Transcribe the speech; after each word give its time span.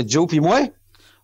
Joe 0.00 0.26
puis 0.26 0.40
moi? 0.40 0.60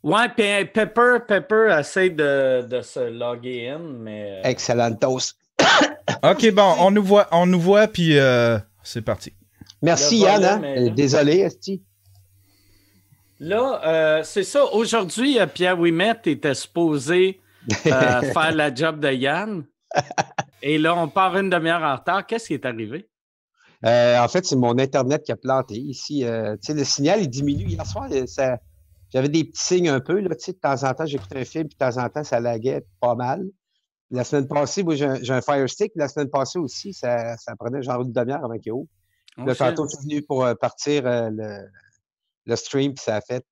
Ouais, 0.03 0.29
puis 0.29 0.65
Pepper, 0.73 1.17
Pepper 1.27 1.75
essaie 1.81 2.11
de, 2.11 2.63
de 2.69 2.81
se 2.83 3.01
loguer 3.11 3.69
in, 3.71 3.79
mais. 3.79 4.41
euh, 4.45 4.49
Excellent 4.49 4.95
toast. 4.95 5.37
OK, 6.23 6.51
bon, 6.53 6.75
on 6.81 6.91
nous 6.91 7.03
voit, 7.03 7.27
on 7.33 7.47
nous 7.47 7.61
voit, 7.61 7.89
puis 7.89 8.19
euh, 8.19 8.59
c'est 8.83 9.03
parti. 9.03 9.33
Merci 9.83 10.19
Yann. 10.19 10.45
Hein? 10.45 10.63
Euh, 10.65 10.91
Désolé, 10.91 11.39
Esti. 11.39 11.83
Là, 13.41 13.81
euh, 13.87 14.23
c'est 14.23 14.45
ça. 14.45 14.65
Aujourd'hui, 14.67 15.39
euh, 15.41 15.47
Pierre 15.47 15.79
Ouimet 15.79 16.15
était 16.27 16.55
supposé 16.55 17.41
euh, 17.87 18.21
faire 18.33 18.53
la 18.55 18.75
job 18.75 19.01
de 19.01 19.11
Yann. 19.13 19.65
Et 20.63 20.77
là, 20.79 20.95
on 20.97 21.09
part 21.09 21.37
une 21.37 21.49
demi-heure 21.51 21.83
en 21.83 21.97
retard. 21.97 22.27
Qu'est-ce 22.27 22.49
qui 22.49 22.55
est 22.55 22.67
arrivé? 22.67 23.09
Euh, 23.85 24.19
en 24.19 24.29
fait, 24.29 24.45
c'est 24.45 24.57
mon 24.57 24.77
Internet 24.79 25.23
qui 25.23 25.33
a 25.33 25.37
planté 25.37 25.75
ici. 25.77 26.25
euh, 26.25 26.57
tu 26.57 26.67
sais, 26.67 26.75
le 26.75 26.85
signal, 26.85 27.21
il 27.23 27.29
diminue. 27.29 27.67
Hier 27.67 27.87
soir, 27.87 28.09
euh, 28.11 28.27
ça- 28.27 28.59
j'avais 29.13 29.29
des 29.29 29.45
petits 29.45 29.63
signes 29.63 29.89
un 29.89 30.01
peu. 30.01 30.19
Là, 30.21 30.35
tu 30.35 30.45
sais, 30.47 30.53
de 30.53 30.59
temps 30.59 30.83
en 30.85 30.93
temps, 30.95 31.07
j'écoutais 31.07 31.39
un 31.41 31.45
film, 31.45 31.69
puis 31.69 31.77
de 31.79 31.85
temps 31.85 31.97
en 32.03 32.09
temps, 32.09 32.25
ça 32.25 32.41
laguait 32.41 32.85
pas 33.01 33.15
mal. 33.15 33.45
La 34.11 34.25
semaine 34.25 34.49
passée, 34.49 34.83
moi, 34.83 34.97
j'ai 34.97 35.05
un, 35.05 35.15
j'ai 35.23 35.33
un 35.33 35.41
Fire 35.43 35.69
Stick. 35.69 35.93
La 35.95 36.09
semaine 36.09 36.29
passée 36.31 36.59
aussi, 36.59 36.93
ça, 36.93 37.37
ça 37.37 37.55
prenait 37.57 37.83
genre 37.83 38.03
une 38.03 38.13
demi-heure 38.13 38.45
avant 38.45 38.59
qu'il 38.59 38.73
ouvre. 38.73 38.89
Oh, 39.37 39.43
Là, 39.45 39.55
tantôt, 39.55 39.87
je 39.89 39.97
suis 39.97 40.09
venu 40.09 40.23
pour 40.23 40.45
euh, 40.45 40.55
partir 40.55 41.07
euh, 41.07 41.29
le, 41.31 41.69
le 42.47 42.57
stream, 42.57 42.95
puis 42.95 43.05
ça 43.05 43.17
a 43.17 43.21
fait. 43.21 43.45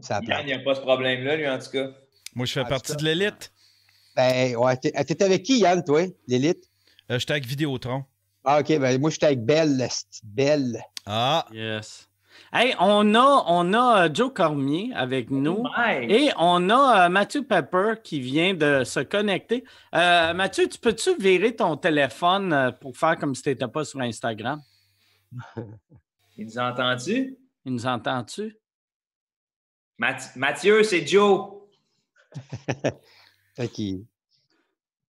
Ça 0.00 0.16
a 0.16 0.20
il 0.40 0.46
n'y 0.46 0.52
a 0.54 0.58
pas 0.58 0.74
ce 0.74 0.80
problème-là, 0.80 1.36
lui, 1.36 1.48
en 1.48 1.58
tout 1.58 1.70
cas. 1.70 1.90
Moi, 2.34 2.46
je 2.46 2.54
fais 2.54 2.64
partie 2.64 2.96
de 2.96 3.04
l'élite. 3.04 3.52
Ben, 4.16 4.56
ouais. 4.56 4.76
t'es- 4.78 4.90
T'étais 5.04 5.24
avec 5.24 5.42
qui, 5.42 5.58
Yann, 5.60 5.84
toi, 5.84 6.02
l'élite? 6.26 6.64
Euh, 7.10 7.18
J'étais 7.18 7.32
avec 7.32 7.46
Vidéotron. 7.46 8.04
Ah, 8.44 8.60
OK. 8.60 8.78
Ben, 8.78 9.00
moi, 9.00 9.10
j'étais 9.10 9.26
avec 9.26 9.44
Belle, 9.44 9.76
la 9.76 9.86
petite 9.88 10.20
Belle. 10.24 10.82
Ah, 11.06 11.46
Yes. 11.52 12.08
Hey, 12.54 12.74
on 12.80 13.14
a, 13.14 13.44
on 13.46 13.72
a 13.74 14.04
euh, 14.06 14.10
Joe 14.12 14.32
Cormier 14.34 14.90
avec 14.94 15.30
nous. 15.30 15.62
Mike! 15.62 16.10
Et 16.10 16.30
on 16.38 16.68
a 16.70 17.06
euh, 17.06 17.08
Mathieu 17.08 17.42
Pepper 17.46 17.94
qui 18.02 18.20
vient 18.20 18.52
de 18.54 18.84
se 18.84 19.00
connecter. 19.00 19.64
Euh, 19.94 20.32
Mathieu, 20.34 20.68
tu 20.68 20.78
peux-tu 20.78 21.14
virer 21.18 21.54
ton 21.56 21.76
téléphone 21.76 22.74
pour 22.80 22.96
faire 22.96 23.18
comme 23.18 23.34
si 23.34 23.42
tu 23.42 23.48
n'étais 23.50 23.68
pas 23.68 23.84
sur 23.84 24.00
Instagram? 24.00 24.60
Il 26.36 26.46
nous 26.46 26.58
entend-tu? 26.58 27.36
Il 27.64 27.72
nous 27.74 27.86
entend-tu? 27.86 28.56
Math- 29.98 30.34
Mathieu, 30.36 30.82
c'est 30.82 31.06
Joe. 31.06 31.52
Fait 33.56 33.68
qu'il- 33.68 34.04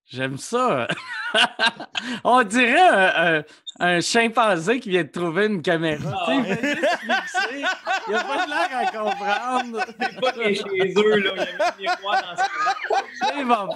J'aime 0.08 0.38
ça. 0.38 0.88
On 2.24 2.44
dirait 2.44 2.80
un, 2.80 3.40
un- 3.40 3.44
un 3.80 4.00
chimpanzé 4.02 4.80
qui 4.80 4.90
vient 4.92 5.04
de 5.04 5.08
trouver 5.10 5.48
une 5.48 5.62
caméra. 5.64 6.26
Tu 6.28 6.44
fait 6.44 6.76
juste 6.76 6.88
fixer. 7.00 7.66
Il 8.08 8.14
n'a 8.14 8.24
pas 8.24 8.46
de 8.46 8.50
l'air 8.50 8.78
à 8.78 8.86
comprendre. 8.92 9.84
C'est 10.00 10.22
pas 10.22 10.32
qu'il 10.34 10.42
est 10.44 10.56
chez 10.56 10.94
eux, 10.98 11.16
là. 11.18 11.32
Il 11.80 11.86
y 11.86 11.88
a 11.88 11.96
mis 11.96 11.98
miroir 11.98 12.22
dans 12.22 12.36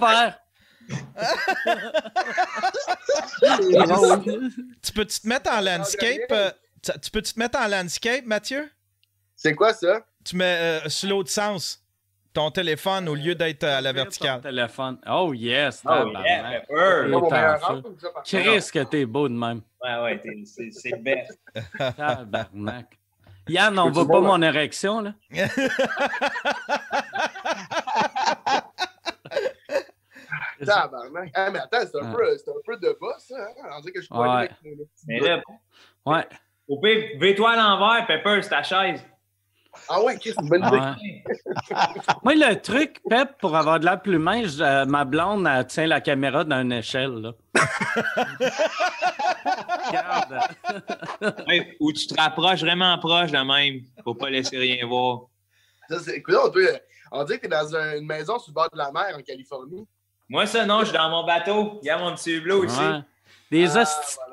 faire. 0.00 0.38
tu 4.82 4.92
peux-tu 4.92 5.20
te 5.20 5.28
mettre 5.28 5.50
en 5.52 5.60
landscape? 5.60 6.30
euh, 6.30 6.50
tu 6.82 6.92
tu 7.00 7.10
peux-tu 7.10 7.34
te 7.34 7.38
mettre 7.38 7.58
en 7.58 7.68
landscape, 7.68 8.24
Mathieu? 8.24 8.70
C'est 9.36 9.54
quoi 9.54 9.72
ça? 9.74 10.06
Tu 10.24 10.36
mets 10.36 10.80
euh, 10.84 10.88
sur 10.88 11.10
l'autre 11.10 11.30
sens 11.30 11.82
ton 12.38 12.52
téléphone 12.52 13.08
au 13.08 13.16
lieu 13.16 13.34
d'être 13.34 13.64
euh, 13.64 13.78
à 13.78 13.80
la 13.80 13.90
Ton 13.90 13.96
verticale. 13.96 14.40
téléphone. 14.40 14.98
Oh 15.10 15.32
yes. 15.34 15.82
Oh, 15.84 16.04
yeah? 16.24 16.62
Chris, 18.24 18.70
que 18.72 18.84
t'es 18.84 19.04
beau 19.06 19.28
de 19.28 19.34
même. 19.34 19.60
Ouais, 19.82 19.96
ouais, 20.02 20.20
t'es- 20.20 20.44
c'est 20.70 20.90
le 20.90 20.98
best. 21.02 21.36
Tabarnak. 21.96 22.96
Yann, 23.48 23.76
on 23.76 23.90
voit 23.90 24.06
pas 24.06 24.20
mon 24.20 24.40
érection, 24.40 25.00
là? 25.00 25.14
Tabarnak. 30.64 31.30
Ah, 31.34 31.50
mais 31.50 31.58
attends, 31.58 31.78
c'est 31.90 31.98
un, 32.00 32.10
Ah. 32.12 32.14
peu, 32.16 32.36
c'est 32.36 32.50
un 32.50 32.54
peu 32.64 32.76
de 32.76 32.96
bas, 33.00 33.16
ça. 33.18 33.36
Hein? 33.36 33.68
On 33.76 33.80
dirait 33.80 33.92
que 33.92 34.00
je 34.00 34.06
suis 34.06 34.14
pas 34.14 34.20
Ouais. 34.20 34.28
avec 34.28 34.52
Mais 35.06 35.20
là, 35.20 35.42
Ouais. 36.06 36.26
au 36.68 36.80
pire, 36.80 37.04
vais-toi 37.20 37.50
à 37.52 37.56
l'envers, 37.56 38.06
Pepper, 38.06 38.40
c'est 38.42 38.50
ta 38.50 38.62
chaise. 38.62 39.04
Ah 39.88 40.02
ouais, 40.02 40.18
Chris, 40.18 40.32
c'est 40.36 40.42
une 40.42 40.48
bonne 40.48 40.64
idée. 40.66 41.22
Ouais. 41.48 41.76
Moi, 42.24 42.34
le 42.34 42.60
truc, 42.60 43.00
Pep, 43.08 43.38
pour 43.40 43.56
avoir 43.56 43.80
de 43.80 43.84
l'air 43.84 44.00
plus 44.00 44.18
mince, 44.18 44.56
je- 44.58 44.84
ma 44.84 45.04
blonde, 45.04 45.46
elle 45.50 45.66
tient 45.66 45.86
la 45.86 46.00
caméra 46.00 46.44
dans 46.44 46.60
une 46.60 46.72
échelle. 46.72 47.12
Là. 47.22 47.32
Regarde. 49.86 50.38
Ouais, 51.46 51.76
ou 51.80 51.92
tu 51.92 52.06
te 52.06 52.14
rapproches 52.20 52.60
vraiment 52.60 52.96
proche 52.98 53.30
de 53.30 53.38
même. 53.38 53.82
Faut 54.04 54.14
pas 54.14 54.30
laisser 54.30 54.56
rien 54.58 54.86
voir. 54.86 55.22
Ça, 55.88 55.98
c'est- 56.00 56.16
Écoute, 56.16 56.34
on, 56.42 56.50
on 57.12 57.24
dirait 57.24 57.38
que 57.38 57.42
t'es 57.42 57.48
dans 57.48 57.74
un- 57.74 57.96
une 57.98 58.06
maison 58.06 58.38
sur 58.38 58.50
le 58.50 58.54
bord 58.54 58.68
de 58.72 58.78
la 58.78 58.90
mer 58.92 59.14
en 59.16 59.22
Californie. 59.22 59.86
Moi, 60.28 60.44
ça, 60.46 60.66
non, 60.66 60.80
je 60.80 60.86
suis 60.86 60.96
dans 60.96 61.08
mon 61.08 61.24
bateau. 61.24 61.78
Regarde 61.80 62.02
mon 62.02 62.14
petit 62.14 62.32
hublot 62.34 62.64
ici. 62.64 62.78
Des 63.50 63.76
Ah, 63.76 63.84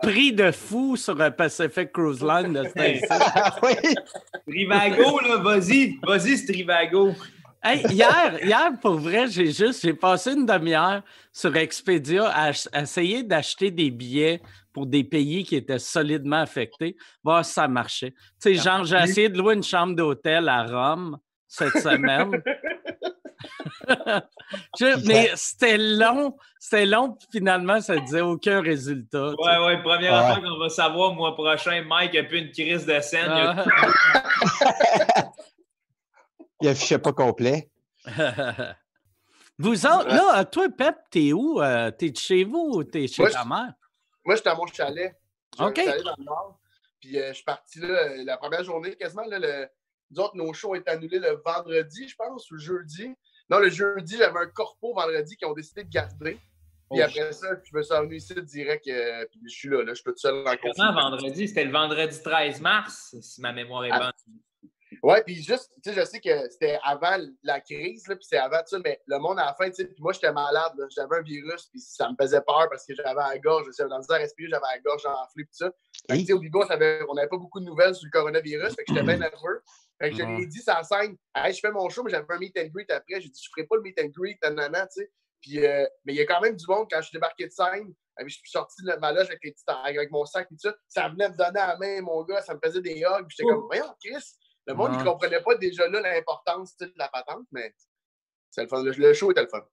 prix 0.01 0.33
de 0.33 0.51
fou 0.51 0.97
sur 0.97 1.19
un 1.21 1.31
Pacific 1.31 1.91
Cruise 1.91 2.21
Line 2.21 2.51
de 2.53 2.63
ce 2.63 2.73
oui! 3.65 3.95
Trivago, 4.47 5.19
là, 5.21 5.37
vas-y. 5.37 5.97
Vas-y, 6.03 6.37
c'est 6.37 6.51
Trivago. 6.51 7.13
Hey, 7.63 7.81
hier, 7.89 8.37
hier, 8.43 8.71
pour 8.81 8.95
vrai, 8.95 9.27
j'ai 9.27 9.51
juste 9.51 9.81
j'ai 9.81 9.93
passé 9.93 10.33
une 10.33 10.45
demi-heure 10.45 11.01
sur 11.31 11.55
Expedia 11.55 12.27
à, 12.27 12.51
à 12.73 12.81
essayer 12.81 13.23
d'acheter 13.23 13.71
des 13.71 13.89
billets 13.89 14.41
pour 14.71 14.85
des 14.85 15.03
pays 15.03 15.43
qui 15.43 15.55
étaient 15.55 15.79
solidement 15.79 16.41
affectés, 16.41 16.95
voir 17.23 17.43
si 17.45 17.53
ça 17.53 17.67
marchait. 17.67 18.11
Tu 18.11 18.17
sais, 18.39 18.53
genre, 18.55 18.83
j'ai 18.83 18.97
essayé 18.97 19.29
de 19.29 19.37
louer 19.37 19.55
une 19.55 19.63
chambre 19.63 19.95
d'hôtel 19.95 20.47
à 20.49 20.63
Rome 20.65 21.17
cette 21.47 21.77
semaine. 21.77 22.31
Je- 24.79 25.07
mais 25.07 25.31
c'était 25.35 25.77
long, 25.77 26.35
c'était 26.59 26.85
long, 26.85 27.13
puis 27.13 27.27
finalement, 27.31 27.81
ça 27.81 27.95
ne 27.95 28.01
disait 28.01 28.21
aucun 28.21 28.61
résultat. 28.61 29.33
tu 29.37 29.43
sais. 29.43 29.49
Ouais, 29.59 29.65
ouais, 29.65 29.81
première 29.83 30.13
ouais. 30.13 30.17
affaire 30.19 30.43
qu'on 30.43 30.57
va 30.59 30.69
savoir 30.69 31.09
le 31.11 31.15
mois 31.15 31.33
prochain, 31.35 31.83
Mike 31.87 32.15
a 32.15 32.23
plus 32.23 32.39
une 32.39 32.51
crise 32.51 32.85
de 32.85 32.99
scène. 32.99 33.25
il 33.27 33.31
a- 33.31 33.65
Ah. 34.61 35.31
Il 36.61 36.69
affichait 36.69 36.99
pas 36.99 37.13
complet. 37.13 37.69
Vous 39.57 39.85
autres, 39.85 40.07
là, 40.07 40.43
toi, 40.45 40.67
Pep, 40.69 40.95
t'es 41.09 41.31
où? 41.33 41.61
Euh, 41.61 41.91
T'es 41.91 42.09
de 42.11 42.17
chez 42.17 42.43
vous 42.43 42.71
ou 42.75 42.83
t'es 42.83 43.07
chez 43.07 43.21
Moi, 43.21 43.31
ta 43.31 43.45
mère? 43.45 43.73
Moi, 44.25 44.35
j'étais 44.35 44.49
à 44.49 44.55
mon 44.55 44.65
chalet. 44.67 45.15
J'ai 45.57 45.63
OK. 45.63 45.77
un 45.79 45.83
chalet 45.85 46.03
dans 46.03 46.15
le 46.17 46.23
nord. 46.25 46.59
Puis 46.99 47.19
euh, 47.19 47.29
je 47.29 47.33
suis 47.35 47.43
parti 47.43 47.79
là, 47.79 48.17
la 48.23 48.37
première 48.37 48.63
journée, 48.63 48.95
quasiment. 48.95 49.23
Là, 49.27 49.39
le... 49.39 49.67
Nous 50.11 50.19
autres, 50.21 50.35
nos 50.35 50.51
shows 50.53 50.71
ont 50.71 50.75
été 50.75 50.89
annulés 50.91 51.19
le 51.19 51.41
vendredi, 51.45 52.07
je 52.09 52.15
pense, 52.15 52.49
ou 52.51 52.55
le 52.55 52.59
jeudi. 52.59 53.13
Non, 53.49 53.59
le 53.59 53.69
jeudi, 53.69 54.17
j'avais 54.17 54.39
un 54.39 54.47
corpo 54.47 54.93
vendredi 54.93 55.35
qui 55.37 55.45
ont 55.45 55.53
décidé 55.53 55.83
de 55.83 55.89
garder. 55.89 56.39
Puis 56.91 57.01
Oh, 57.01 57.03
après 57.03 57.31
ça, 57.33 57.47
je 57.63 57.75
me 57.75 57.81
suis 57.81 57.93
revenu 57.95 58.15
ici 58.17 58.33
direct. 58.43 58.87
euh, 58.87 59.25
puis 59.31 59.39
je 59.45 59.49
suis 59.55 59.69
là, 59.69 59.77
là, 59.83 59.89
je 59.89 59.95
suis 59.95 60.03
tout 60.03 60.13
seul 60.17 60.47
en 60.47 60.55
Comment 60.75 60.93
vendredi? 60.93 61.47
C'était 61.47 61.65
le 61.65 61.71
vendredi 61.71 62.21
13 62.21 62.61
mars, 62.61 63.15
si 63.21 63.41
ma 63.41 63.51
mémoire 63.51 63.85
est 63.85 63.89
Ah. 63.91 63.99
bonne. 63.99 64.39
Ouais, 65.03 65.21
puis 65.23 65.35
juste, 65.35 65.71
tu 65.83 65.91
sais, 65.91 65.99
je 65.99 66.05
sais 66.05 66.19
que 66.19 66.49
c'était 66.49 66.79
avant 66.83 67.17
la 67.43 67.59
crise, 67.59 68.07
là, 68.07 68.15
puis 68.15 68.25
c'est 68.27 68.37
avant 68.37 68.61
ça, 68.65 68.77
mais 68.83 69.01
le 69.05 69.19
monde 69.19 69.37
à 69.39 69.45
la 69.47 69.53
fin, 69.53 69.67
tu 69.69 69.75
sais, 69.75 69.85
puis 69.85 70.01
moi, 70.01 70.13
j'étais 70.13 70.31
malade, 70.31 70.71
j'avais 70.95 71.17
un 71.17 71.21
virus, 71.21 71.65
puis 71.67 71.79
ça 71.79 72.09
me 72.09 72.15
faisait 72.19 72.41
peur 72.41 72.67
parce 72.69 72.85
que 72.85 72.95
j'avais 72.95 73.13
la 73.13 73.37
gorge, 73.39 73.65
j'avais 73.77 73.89
dans 73.89 73.97
le 73.97 74.11
à 74.11 74.17
respirer, 74.17 74.49
j'avais 74.49 74.65
la 74.73 74.79
gorge 74.79 75.05
enflée, 75.05 75.43
puis 75.43 75.53
ça. 75.53 75.71
Fait 76.09 76.15
que, 76.17 76.21
tu 76.21 76.25
sais, 76.27 76.33
au 76.33 76.39
début, 76.39 76.57
on 76.59 77.13
n'avait 77.13 77.27
pas 77.29 77.37
beaucoup 77.37 77.59
de 77.59 77.65
nouvelles 77.65 77.93
sur 77.93 78.05
le 78.05 78.11
coronavirus, 78.11 78.69
fait 78.75 78.83
que 78.83 78.93
j'étais 78.93 79.03
bien 79.03 79.17
nerveux. 79.29 79.61
Fait 80.01 80.09
que 80.11 80.17
je 80.17 80.23
lui 80.23 80.43
ai 80.43 80.45
dit, 80.47 80.59
ça 80.61 80.83
scène, 80.83 81.15
hey, 81.33 81.53
je 81.53 81.59
fais 81.59 81.71
mon 81.71 81.87
show, 81.89 82.03
mais 82.03 82.11
j'avais 82.11 82.25
un 82.29 82.37
meet 82.37 82.57
and 82.57 82.67
greet 82.73 82.91
après, 82.91 83.21
j'ai 83.21 83.29
dit, 83.29 83.41
je 83.41 83.49
ferai 83.49 83.65
pas 83.65 83.77
le 83.77 83.81
meet 83.81 83.99
and 84.01 84.07
greet, 84.07 84.37
nanana, 84.43 84.87
tu 84.87 85.01
sais. 85.01 85.11
Puis, 85.41 85.65
euh, 85.65 85.85
mais 86.03 86.13
il 86.13 86.17
y 86.17 86.21
a 86.21 86.25
quand 86.25 86.41
même 86.41 86.55
du 86.55 86.65
monde, 86.67 86.87
quand 86.91 86.97
je 86.97 87.07
suis 87.07 87.13
débarqué 87.15 87.45
de 87.45 87.51
scène, 87.51 87.93
euh, 88.19 88.23
je 88.27 88.33
suis 88.33 88.49
sorti 88.49 88.83
de 88.83 88.93
ma 88.99 89.11
loge 89.13 89.27
avec, 89.27 89.39
les 89.43 89.55
avec 89.85 90.11
mon 90.11 90.25
sac 90.25 90.47
et 90.51 90.55
tout 90.55 90.59
ça, 90.69 90.75
ça 90.87 91.07
venait 91.09 91.29
me 91.29 91.35
donner 91.37 91.51
la 91.53 91.77
main, 91.77 92.01
mon 92.01 92.23
gars, 92.23 92.41
ça 92.41 92.53
me 92.55 92.59
faisait 92.63 92.81
des 92.81 93.01
hugs, 93.03 93.25
j'étais 93.29 93.43
comme, 93.43 93.65
voyons, 93.67 93.93
Chris, 94.03 94.23
le 94.67 94.73
monde, 94.73 94.91
il 94.97 95.03
comprenait 95.03 95.41
pas 95.41 95.55
déjà 95.55 95.87
là 95.87 96.01
l'importance 96.01 96.75
de 96.77 96.91
la 96.97 97.07
patente, 97.07 97.45
mais 97.51 97.73
c'est 98.49 98.63
le 98.63 98.67
fun. 98.67 98.83
Le, 98.83 98.91
le 98.91 99.13
show 99.13 99.31
était 99.31 99.43
le 99.43 99.47
fun. 99.47 99.63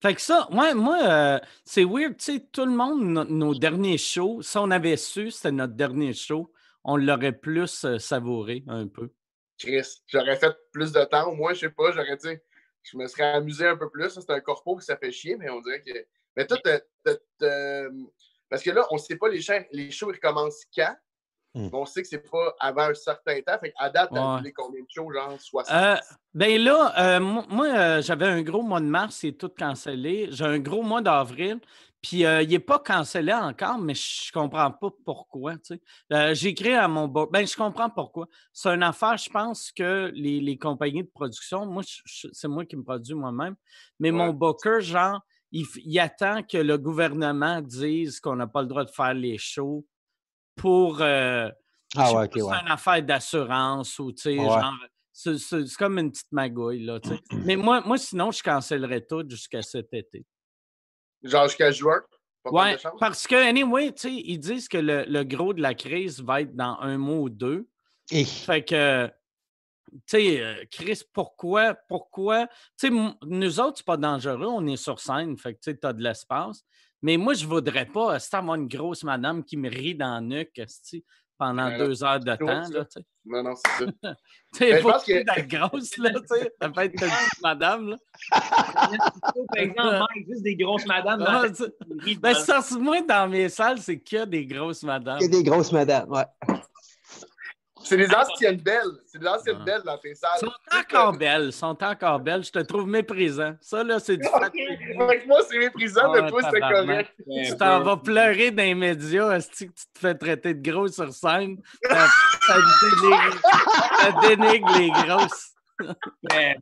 Fait 0.00 0.14
que 0.14 0.20
ça, 0.20 0.48
ouais, 0.50 0.74
moi, 0.74 0.98
euh, 1.02 1.38
c'est 1.64 1.84
weird, 1.84 2.16
tu 2.16 2.24
sais, 2.24 2.40
tout 2.50 2.64
le 2.64 2.72
monde, 2.72 3.02
no- 3.04 3.24
nos 3.24 3.54
derniers 3.54 3.98
shows, 3.98 4.42
si 4.42 4.56
on 4.58 4.70
avait 4.70 4.96
su 4.96 5.30
c'était 5.30 5.52
notre 5.52 5.74
dernier 5.74 6.12
show, 6.14 6.52
on 6.84 6.96
l'aurait 6.96 7.32
plus 7.32 7.84
euh, 7.84 7.98
savouré 7.98 8.64
un 8.68 8.86
peu. 8.88 9.10
Chris, 9.58 10.02
j'aurais 10.06 10.36
fait 10.36 10.56
plus 10.72 10.92
de 10.92 11.04
temps, 11.04 11.30
au 11.30 11.34
moins, 11.34 11.52
je 11.54 11.60
sais 11.60 11.70
pas, 11.70 11.92
j'aurais 11.92 12.16
dit, 12.16 12.36
je 12.82 12.96
me 12.96 13.06
serais 13.06 13.24
amusé 13.34 13.66
un 13.66 13.76
peu 13.76 13.88
plus. 13.90 14.10
C'est 14.10 14.30
un 14.30 14.40
corpo 14.40 14.76
qui 14.76 14.84
ça 14.84 14.96
fait 14.96 15.12
chier, 15.12 15.36
mais 15.36 15.48
on 15.50 15.60
dirait 15.60 15.82
que. 15.82 15.92
Mais 16.36 16.46
toi, 16.46 16.58
t'as- 16.64 16.80
t'as- 17.04 17.16
t'as- 17.38 17.88
parce 18.48 18.62
que 18.62 18.70
là, 18.70 18.86
on 18.90 18.98
sait 18.98 19.16
pas 19.16 19.28
les, 19.28 19.40
chaînes, 19.40 19.64
les 19.72 19.90
shows 19.90 20.10
ils 20.10 20.14
recommencent 20.16 20.64
quand? 20.74 20.94
Hmm. 21.54 21.64
Mais 21.64 21.70
on 21.78 21.84
sait 21.84 22.02
que 22.02 22.08
c'est 22.08 22.30
pas 22.30 22.54
avant 22.58 22.88
un 22.88 22.94
certain 22.94 23.38
temps. 23.42 23.58
Fait 23.60 23.72
qu'à 23.72 23.90
date, 23.90 24.10
t'as 24.12 24.40
Ouais. 24.42 24.52
combien 24.52 24.80
de 24.80 24.86
shows, 24.88 25.12
genre 25.12 25.38
60? 25.38 25.74
Euh, 25.76 25.96
ben 26.34 26.60
là, 26.62 26.94
euh, 27.16 27.20
mo- 27.20 27.44
moi, 27.48 27.66
euh, 27.68 28.02
j'avais 28.02 28.24
un 28.26 28.42
gros 28.42 28.62
mois 28.62 28.80
de 28.80 28.86
mars, 28.86 29.16
c'est 29.20 29.32
tout 29.32 29.50
cancellé. 29.50 30.28
J'ai 30.30 30.44
un 30.46 30.58
gros 30.58 30.82
mois 30.82 31.02
d'avril. 31.02 31.60
Puis 32.02 32.24
euh, 32.26 32.42
il 32.42 32.48
n'est 32.50 32.58
pas 32.58 32.80
cancellé 32.80 33.32
encore, 33.32 33.78
mais 33.78 33.94
je 33.94 34.32
comprends 34.32 34.72
pas 34.72 34.88
pourquoi. 35.04 35.54
tu 35.58 35.76
sais. 35.76 35.80
Euh, 36.12 36.34
J'ai 36.34 36.48
écrit 36.48 36.74
à 36.74 36.88
mon 36.88 37.06
bo- 37.06 37.28
Ben, 37.28 37.46
je 37.46 37.56
comprends 37.56 37.88
pourquoi. 37.90 38.26
C'est 38.52 38.70
une 38.70 38.82
affaire, 38.82 39.16
je 39.16 39.30
pense 39.30 39.70
que 39.70 40.10
les, 40.12 40.40
les 40.40 40.58
compagnies 40.58 41.04
de 41.04 41.10
production, 41.14 41.64
moi, 41.64 41.84
c'est 42.04 42.48
moi 42.48 42.64
qui 42.66 42.74
me 42.76 42.82
produis 42.82 43.14
moi-même, 43.14 43.54
mais 44.00 44.10
Ouais. 44.10 44.16
mon 44.16 44.32
booker, 44.32 44.80
genre, 44.80 45.20
il, 45.52 45.64
il 45.84 45.98
attend 46.00 46.42
que 46.42 46.58
le 46.58 46.76
gouvernement 46.76 47.60
dise 47.60 48.18
qu'on 48.18 48.34
n'a 48.34 48.48
pas 48.48 48.62
le 48.62 48.68
droit 48.68 48.84
de 48.84 48.90
faire 48.90 49.14
les 49.14 49.38
shows 49.38 49.86
pour. 50.56 51.00
euh, 51.02 51.48
Ah 51.94 52.08
ouais, 52.08 52.14
pas 52.14 52.24
ok, 52.24 52.32
si 52.34 52.42
ouais. 52.42 52.52
C'est 52.56 52.62
une 52.66 52.72
affaire 52.72 53.02
d'assurance 53.02 53.98
ou, 54.00 54.10
tu 54.12 54.22
sais, 54.22 54.36
genre, 54.36 54.74
c'est 55.12 55.76
comme 55.78 55.98
une 55.98 56.10
petite 56.10 56.32
magouille, 56.32 56.84
là, 56.84 56.98
tu 56.98 57.10
sais. 57.10 57.20
Mais 57.44 57.54
moi, 57.54 57.80
moi, 57.86 57.96
sinon, 57.98 58.32
je 58.32 58.42
cancellerais 58.42 59.02
tout 59.02 59.24
jusqu'à 59.28 59.62
cet 59.62 59.92
été. 59.94 60.24
Genre 61.22 61.48
jusqu'à 61.48 61.70
juin? 61.70 62.02
Chance? 62.44 62.92
parce 62.98 63.26
que, 63.26 63.36
anyway, 63.36 63.92
tu 63.92 64.00
sais, 64.02 64.14
ils 64.14 64.38
disent 64.38 64.68
que 64.68 64.78
le, 64.78 65.04
le 65.06 65.22
gros 65.22 65.54
de 65.54 65.62
la 65.62 65.74
crise 65.74 66.20
va 66.20 66.40
être 66.40 66.56
dans 66.56 66.76
un 66.80 66.98
mois 66.98 67.18
ou 67.18 67.28
deux. 67.28 67.68
Et, 68.10 68.24
Fait 68.24 68.64
que, 68.64 69.06
tu 69.06 70.00
sais, 70.06 70.40
euh, 70.40 70.64
Chris, 70.70 71.02
pourquoi, 71.12 71.74
pourquoi, 71.88 72.48
tu 72.78 72.88
sais, 72.88 73.14
nous 73.24 73.60
autres, 73.60 73.78
c'est 73.78 73.86
pas 73.86 73.96
dangereux, 73.96 74.48
on 74.48 74.66
est 74.66 74.76
sur 74.76 74.98
scène, 74.98 75.36
fait 75.38 75.54
que, 75.54 75.60
tu 75.60 75.70
sais, 75.70 75.76
t'as 75.76 75.92
de 75.92 76.02
l'espace. 76.02 76.64
Mais 77.00 77.16
moi, 77.16 77.34
je 77.34 77.46
voudrais 77.46 77.86
pas, 77.86 78.18
c'est 78.18 78.36
avoir 78.36 78.56
une 78.56 78.68
grosse 78.68 79.02
madame 79.02 79.44
qui 79.44 79.56
me 79.56 79.68
rit 79.68 79.94
dans 79.94 80.20
le 80.20 80.26
nuque, 80.26 80.62
pendant 81.42 81.68
là, 81.68 81.78
deux 81.78 82.04
heures 82.04 82.20
de 82.20 82.36
temps, 82.36 82.68
là, 82.70 82.84
tu. 82.84 82.98
Non, 83.24 83.42
non, 83.42 83.54
c'est 83.56 83.84
ça. 83.84 83.90
Tu 84.54 84.58
sais, 84.58 84.72
Ben, 84.72 84.82
faut 84.82 84.90
que- 84.90 85.24
d'être 85.24 85.48
grosse, 85.48 85.96
là, 85.96 86.10
tu 86.10 86.20
sais. 86.26 86.52
Ça 86.60 86.68
peut 86.68 86.82
être 86.82 86.92
une 86.92 86.98
petite 87.00 87.42
madame, 87.42 87.88
là. 87.90 87.96
Par 88.30 89.56
exemple, 89.56 89.98
Mike, 90.14 90.26
juste 90.28 90.42
des 90.42 90.56
grosses 90.56 90.86
madames. 90.86 91.24
Ah, 91.26 91.44
tu 91.50 92.16
Ben, 92.16 92.34
ça, 92.34 92.60
moi, 92.78 93.00
dans 93.02 93.28
mes 93.28 93.48
salles, 93.48 93.78
c'est 93.78 93.98
qu'il 94.00 94.18
y 94.18 94.20
a 94.20 94.26
des 94.26 94.44
grosses 94.46 94.82
madames. 94.82 95.18
il 95.20 95.24
y 95.24 95.26
a 95.26 95.30
des 95.30 95.42
grosses 95.42 95.72
madames, 95.72 96.10
ouais. 96.10 96.24
C'est 97.84 97.96
des 97.96 98.14
anciennes 98.14 98.60
belles. 98.60 98.92
C'est 99.06 99.18
des 99.18 99.26
anciennes 99.26 99.58
Ah. 99.60 99.64
belles 99.64 99.82
dans 99.84 99.98
tes 99.98 100.10
Elles 100.10 100.16
salles. 100.16 100.38
sont 100.40 100.52
encore 100.78 101.12
belles, 101.12 101.52
sont 101.52 101.82
encore 101.84 102.20
belles. 102.20 102.44
Je 102.44 102.50
te 102.50 102.58
trouve 102.60 102.86
méprisant. 102.86 103.54
Ça, 103.60 103.82
là, 103.84 103.98
c'est 103.98 104.16
du 104.16 104.22
que 104.28 105.26
moi, 105.26 105.40
c'est 105.48 105.58
méprisant, 105.58 106.12
Ah, 106.14 106.20
mais 106.22 106.28
toi, 106.30 106.40
c'est 106.50 106.60
correct. 106.60 107.12
Tu 107.44 107.56
t'en 107.56 107.80
vas 107.82 107.96
pleurer 107.96 108.50
dans 108.50 108.62
les 108.62 108.74
médias, 108.74 109.32
est-ce 109.36 109.48
que 109.50 109.56
tu 109.56 109.86
te 109.94 109.98
fais 109.98 110.14
traiter 110.14 110.54
de 110.54 110.70
gros 110.70 110.88
sur 110.88 111.12
scène? 111.12 111.56
Ça, 111.90 112.06
ça 112.46 112.54
dénigre, 112.82 113.40
ça 114.00 114.12
dénigre 114.28 114.78
les 114.78 114.90
grosses. 114.90 115.48
Pepper, 115.78 116.58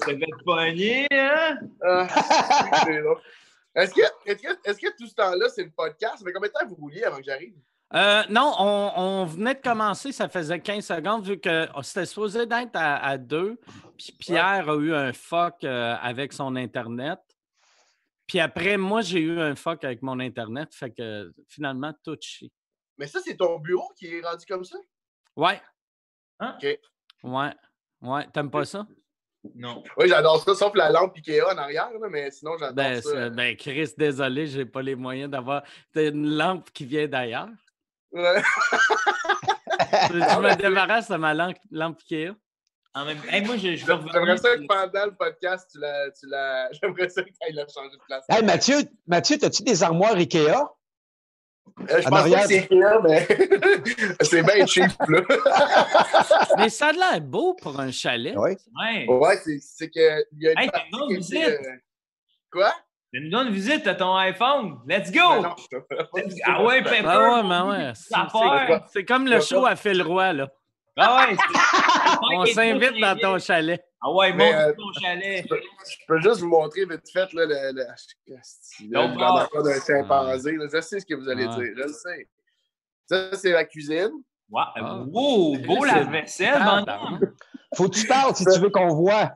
tu 0.00 0.06
t'es 0.06 0.18
fait 0.18 0.30
pogner, 0.44 1.06
hein? 1.10 1.58
Ah. 1.82 2.06
Est-ce 3.76 3.92
que, 3.94 4.00
est-ce, 4.26 4.42
que, 4.42 4.48
est-ce 4.70 4.78
que 4.78 4.96
tout 4.96 5.06
ce 5.06 5.14
temps-là, 5.14 5.48
c'est 5.48 5.64
le 5.64 5.70
podcast? 5.70 6.18
Ça 6.18 6.24
fait 6.24 6.32
combien 6.32 6.48
de 6.48 6.52
temps 6.52 6.64
que 6.64 6.68
vous 6.70 6.76
rouliez 6.76 7.02
avant 7.04 7.16
que 7.18 7.24
j'arrive? 7.24 7.54
Euh, 7.94 8.22
non, 8.28 8.52
on, 8.58 8.92
on 8.96 9.24
venait 9.24 9.54
de 9.54 9.60
commencer, 9.60 10.10
ça 10.10 10.28
faisait 10.28 10.58
15 10.60 10.84
secondes, 10.84 11.24
vu 11.24 11.38
que 11.38 11.68
oh, 11.76 11.82
c'était 11.82 12.06
supposé 12.06 12.44
d'être 12.44 12.74
à, 12.74 12.96
à 12.96 13.16
deux. 13.18 13.56
Puis 13.96 14.12
Pierre 14.18 14.68
a 14.68 14.74
eu 14.76 14.92
un 14.92 15.12
fuck 15.12 15.62
euh, 15.62 15.94
avec 16.02 16.32
son 16.32 16.56
Internet. 16.56 17.20
Puis 18.26 18.40
après, 18.40 18.76
moi, 18.76 19.00
j'ai 19.02 19.20
eu 19.20 19.38
un 19.38 19.54
fuck 19.54 19.84
avec 19.84 20.02
mon 20.02 20.18
Internet. 20.18 20.74
Fait 20.74 20.90
que 20.90 21.32
finalement, 21.48 21.92
tout 22.02 22.16
chie. 22.20 22.50
Mais 22.98 23.06
ça, 23.06 23.20
c'est 23.24 23.36
ton 23.36 23.58
bureau 23.58 23.88
qui 23.96 24.06
est 24.06 24.22
rendu 24.22 24.44
comme 24.46 24.64
ça? 24.64 24.78
Ouais. 25.36 25.60
Hein? 26.40 26.56
OK. 26.60 26.78
Ouais. 27.22 27.52
Ouais. 28.00 28.26
T'aimes 28.32 28.50
pas 28.50 28.64
ça? 28.64 28.86
Non. 29.54 29.82
Oui, 29.98 30.08
j'adore 30.08 30.42
ça, 30.42 30.54
sauf 30.54 30.74
la 30.74 30.90
lampe 30.90 31.16
Ikea 31.16 31.42
en 31.42 31.58
arrière, 31.58 31.90
là, 32.00 32.08
mais 32.10 32.30
sinon, 32.30 32.56
j'adore 32.58 32.74
Ben, 32.74 33.00
ça. 33.02 33.28
ben, 33.30 33.54
Chris, 33.56 33.90
désolé, 33.96 34.46
j'ai 34.46 34.64
pas 34.64 34.80
les 34.80 34.94
moyens 34.94 35.30
d'avoir 35.30 35.62
t'as 35.92 36.08
une 36.08 36.34
lampe 36.36 36.70
qui 36.70 36.86
vient 36.86 37.06
d'ailleurs. 37.06 37.50
Ouais. 38.14 38.42
Tu 40.06 40.12
veux 40.12 40.20
que 40.20 40.30
je 40.30 40.38
me 40.40 40.54
débarrasse 40.56 41.10
de 41.10 41.16
ma 41.16 41.34
lampe, 41.34 41.56
lampe 41.70 41.98
Ikea? 42.10 42.34
En 42.94 43.04
même 43.04 43.18
hey, 43.28 43.44
moi, 43.44 43.56
je, 43.56 43.74
je 43.74 43.84
vais 43.86 43.94
J'aimerais 44.12 44.36
ça 44.36 44.56
que 44.56 44.66
pendant 44.68 45.06
le 45.06 45.14
podcast, 45.16 45.68
tu 45.72 45.80
la. 45.80 46.10
Tu 46.12 46.26
la... 46.28 46.70
J'aimerais 46.80 47.08
ça 47.08 47.22
que 47.24 47.28
tu 47.28 47.34
ailles 47.42 47.56
changer 47.74 47.90
de 47.96 48.02
place. 48.06 48.24
Hey, 48.28 48.44
Mathieu, 48.44 48.76
Mathieu, 49.06 49.36
as-tu 49.42 49.64
des 49.64 49.82
armoires 49.82 50.14
Ikea? 50.14 50.38
Euh, 51.90 52.00
je 52.00 52.06
en 52.06 52.10
pense 52.10 52.18
arrière- 52.20 52.38
pas 52.38 52.42
que 52.42 52.48
c'est 52.48 52.70
Ikea, 52.70 53.00
mais 53.02 53.26
c'est 54.22 54.42
bien 54.44 54.66
cheap, 54.66 54.92
là. 55.08 55.20
Mais 56.58 56.68
ça 56.68 56.88
a 56.88 56.92
l'air 56.92 57.20
beau 57.20 57.54
pour 57.54 57.80
un 57.80 57.90
chalet. 57.90 58.34
Oui. 58.36 58.52
Ouais. 58.80 59.06
Ouais, 59.08 59.36
c'est, 59.42 59.58
c'est 59.60 59.90
que. 59.90 60.24
Il 60.32 60.42
y 60.42 60.48
a 60.48 60.52
une 60.52 60.58
Hey, 60.60 60.70
partie 60.70 60.90
une 61.10 61.16
visite. 61.16 61.36
euh, 61.48 61.58
Quoi? 62.52 62.72
Nous 63.16 63.30
donne 63.30 63.46
une 63.48 63.52
visite 63.54 63.86
à 63.86 63.94
ton 63.94 64.14
iPhone. 64.16 64.80
Let's 64.88 65.12
Ben 65.12 65.20
go! 65.20 65.42
non, 65.42 65.54
pas 65.88 66.22
visiter. 66.22 66.42
Ah 66.46 66.62
ouais, 66.64 66.82
Pepper! 66.82 67.02
Ah 67.06 67.20
ouais, 67.20 67.42
mais 67.44 67.92
Dieu, 67.92 68.40
ouais. 68.40 68.80
C'est- 68.92 69.04
comme 69.04 69.26
le 69.26 69.40
show 69.40 69.64
à 69.66 69.76
Phil 69.76 70.02
Roy, 70.02 70.32
là. 70.32 70.48
Ah 70.96 71.26
ouais, 71.28 71.36
On 72.36 72.46
s'invite 72.46 73.00
dans 73.00 73.16
ton 73.16 73.38
chalet. 73.38 73.84
Ah 74.00 74.12
ouais, 74.12 74.32
Mais, 74.32 74.52
monte 74.52 74.60
euh, 74.60 74.72
ton 74.76 75.00
chalet. 75.00 75.42
Je 75.44 75.48
peux, 75.48 75.60
je 75.60 75.96
peux 76.06 76.20
juste 76.20 76.40
vous 76.40 76.48
montrer 76.48 76.84
vite 76.86 77.08
fait 77.12 77.32
là, 77.32 77.46
le, 77.46 77.72
le, 77.72 77.84
le, 78.28 78.92
Donc, 78.92 79.14
le 79.54 79.62
d'un 79.62 79.80
chimpanzé. 79.80 80.52
là. 80.56 80.66
Je 80.72 80.80
sais 80.80 81.00
ce 81.00 81.06
que 81.06 81.14
vous 81.14 81.28
allez 81.28 81.46
Ah. 81.48 81.54
dire, 81.56 81.72
je 81.76 81.82
le 81.82 81.88
sais. 81.92 82.28
Ça, 83.06 83.36
c'est 83.36 83.50
la 83.52 83.64
cuisine. 83.64 84.10
Wow, 84.50 84.62
Ah. 84.76 84.96
wow, 85.06 85.56
beau 85.58 85.84
la 85.84 86.02
vaisselle, 86.04 86.54
Ah. 86.60 86.84
Faut 87.76 87.88
que 87.88 87.94
tu 87.96 88.06
parles 88.06 88.34
si 88.36 88.44
tu 88.44 88.60
veux 88.60 88.70
qu'on 88.70 88.88
voit. 88.88 89.32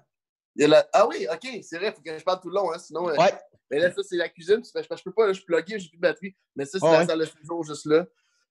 Il 0.58 0.62
y 0.62 0.64
a 0.64 0.68
la- 0.68 0.88
Ah 0.92 1.06
oui, 1.06 1.26
OK, 1.32 1.48
c'est 1.62 1.78
vrai, 1.78 1.88
il 1.88 1.92
faut 1.94 2.02
que 2.02 2.18
je 2.18 2.24
parle 2.24 2.40
tout 2.40 2.48
le 2.48 2.54
long, 2.56 2.72
hein, 2.72 2.78
sinon... 2.78 3.08
euh, 3.08 3.14
Ouais. 3.16 3.32
Mais 3.70 3.78
là, 3.78 3.92
ça, 3.92 4.02
c'est 4.02 4.16
la 4.16 4.28
cuisine. 4.28 4.62
Je, 4.64 4.82
je 4.82 5.02
peux 5.04 5.12
pas, 5.12 5.26
là, 5.26 5.32
je 5.32 5.38
suis 5.38 5.44
plugué, 5.44 5.78
j'ai 5.78 5.88
plus 5.88 5.98
de 5.98 6.02
batterie. 6.02 6.34
Mais 6.56 6.64
ça, 6.64 6.78
c'est 6.80 6.86
la 6.86 6.98
ouais. 7.00 7.06
salle 7.06 7.18
de 7.20 7.24
séjour 7.26 7.62
juste 7.64 7.84
là. 7.86 8.06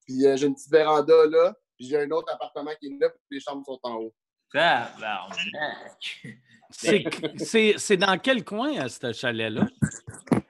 Puis 0.06 0.26
euh, 0.26 0.38
j'ai 0.38 0.46
une 0.48 0.54
petite 0.56 0.72
véranda 0.72 1.26
là. 1.26 1.54
Puis 1.76 1.88
j'ai 1.88 2.00
un 2.00 2.10
autre 2.12 2.32
appartement 2.34 2.72
qui 2.80 2.88
est 2.88 2.98
là, 3.00 3.10
puis 3.10 3.20
les 3.32 3.40
chambres 3.40 3.66
sont 3.66 3.80
en 3.84 3.96
haut. 3.96 4.14
C'est- 6.70 7.98
dans 7.98 8.18
quel 8.20 8.44
coin, 8.46 8.78
euh, 8.86 8.88
ce 8.88 9.12
chalet-là? 9.12 9.68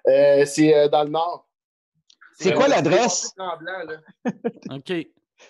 Euh, 0.08 0.46
c'est 0.46 0.76
euh, 0.76 0.88
dans 0.90 1.04
le 1.04 1.10
nord. 1.10 1.48
C'est 2.40 2.54
quoi 2.54 2.68
l'adresse? 2.68 3.34
Tremblant, 3.36 3.84
là. 3.86 4.02
OK. 4.72 4.94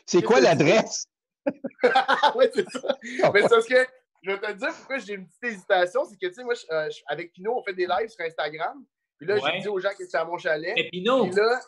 C'est 0.05 0.21
quoi 0.21 0.39
l'adresse? 0.39 1.07
oui, 2.35 2.45
c'est 2.53 2.69
ça. 2.69 2.97
Mais 3.33 3.41
c'est 3.41 3.49
parce 3.49 3.65
que 3.67 3.87
je 4.23 4.31
vais 4.31 4.39
te 4.39 4.51
dire 4.53 4.69
pourquoi 4.77 4.97
j'ai 4.99 5.13
une 5.13 5.27
petite 5.27 5.43
hésitation. 5.43 6.03
C'est 6.05 6.17
que, 6.17 6.27
tu 6.27 6.33
sais, 6.33 6.43
moi, 6.43 6.53
je- 6.55 6.65
euh, 6.73 6.89
je- 6.89 7.01
avec 7.07 7.31
Pino, 7.33 7.57
on 7.57 7.63
fait 7.63 7.73
des 7.73 7.85
lives 7.87 8.09
sur 8.09 8.25
Instagram. 8.25 8.83
Puis 9.17 9.27
là, 9.27 9.35
Ouais. 9.35 9.41
j'ai 9.55 9.59
dit 9.61 9.67
aux 9.67 9.79
gens 9.79 9.89
que 9.97 10.05
c'est 10.05 10.17
à 10.17 10.25
mon 10.25 10.37
chalet. 10.37 10.75
Pépino. 10.75 11.25
Puis 11.27 11.35
là, 11.35 11.61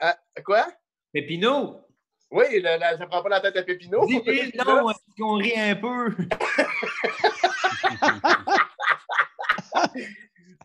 ah, 0.00 0.18
quoi? 0.44 0.66
Pépino. 1.12 1.80
Oui, 2.30 2.60
la, 2.60 2.76
la- 2.78 2.98
ça 2.98 3.06
prend 3.06 3.22
pas 3.22 3.28
la 3.28 3.40
tête 3.40 3.56
à 3.56 3.62
Pépino. 3.62 4.04
Dis 4.06 4.20
Puis 4.20 4.50
le 4.52 4.58
nom, 4.64 4.90
est-ce 4.90 4.98
qu'on 5.16 5.34
rit 5.36 5.54
un 5.56 5.76
peu? 5.76 6.08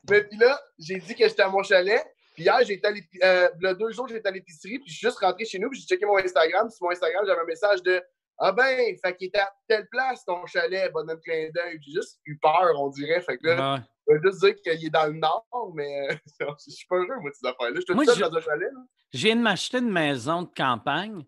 Mais 0.10 0.24
puis 0.24 0.38
là, 0.38 0.60
j'ai 0.80 0.96
dit 0.96 1.16
que 1.16 1.28
j'étais 1.28 1.42
à 1.44 1.50
mon 1.50 1.62
chalet. 1.64 2.02
Puis 2.34 2.44
hier, 2.46 2.58
j'étais 2.66 2.88
à 2.88 2.92
l'épicerie. 2.92 3.20
Euh, 3.24 3.50
le 3.60 3.74
deux 3.76 3.92
jours, 3.92 4.08
j'étais 4.08 4.28
à 4.28 4.32
l'épicerie. 4.32 4.80
Puis 4.80 4.90
je 4.90 4.98
suis 4.98 5.08
juste 5.08 5.20
rentré 5.20 5.46
chez 5.46 5.60
nous. 5.60 5.70
Puis 5.70 5.82
j'ai 5.82 5.88
checké 5.88 6.06
mon 6.06 6.18
Instagram. 6.18 6.70
Sur 6.70 6.86
mon 6.86 6.92
Instagram, 6.92 7.24
j'avais 7.28 7.42
un 7.42 7.46
message 7.46 7.84
de 7.84 8.02
Ah 8.42 8.52
ben, 8.54 8.96
fait 9.04 9.16
qu'il 9.18 9.28
était 9.28 9.40
à 9.40 9.52
telle 9.68 9.88
place 9.90 10.24
ton 10.24 10.46
chalet, 10.46 10.92
bonhomme 10.94 11.20
clin 11.20 11.50
d'œil. 11.54 11.78
J'ai 11.82 11.92
juste 11.92 12.20
eu 12.26 12.38
peur, 12.38 12.72
on 12.78 12.90
dirait. 12.90 13.20
Fait 13.22 13.38
que 13.38 13.48
là, 13.48 13.74
Ouais. 13.76 13.80
je 14.08 14.14
veux 14.14 14.22
juste 14.24 14.40
dire 14.44 14.56
qu'il 14.62 14.86
est 14.86 14.90
dans 14.90 15.08
le 15.08 15.14
nord, 15.20 15.72
mais 15.76 16.08
euh, 16.10 16.16
je 16.66 16.72
suis 16.72 16.88
pas 16.88 16.96
heureux, 16.96 17.20
moi, 17.20 17.30
de 17.30 17.36
ces 17.36 17.48
affaires-là. 17.48 17.72
Je 17.76 17.80
suis 17.82 17.86
tout 17.86 17.96
Moi, 17.96 18.06
seul 18.06 18.16
je- 18.16 18.22
dans 18.22 18.38
un 18.38 18.42
chalet. 18.42 18.70
Là. 18.74 18.80
Je 19.14 19.26
viens 19.26 19.36
de 19.36 19.42
m'acheter 19.42 19.78
une 19.80 19.92
maison 19.92 20.44
de 20.44 20.50
campagne. 20.56 21.24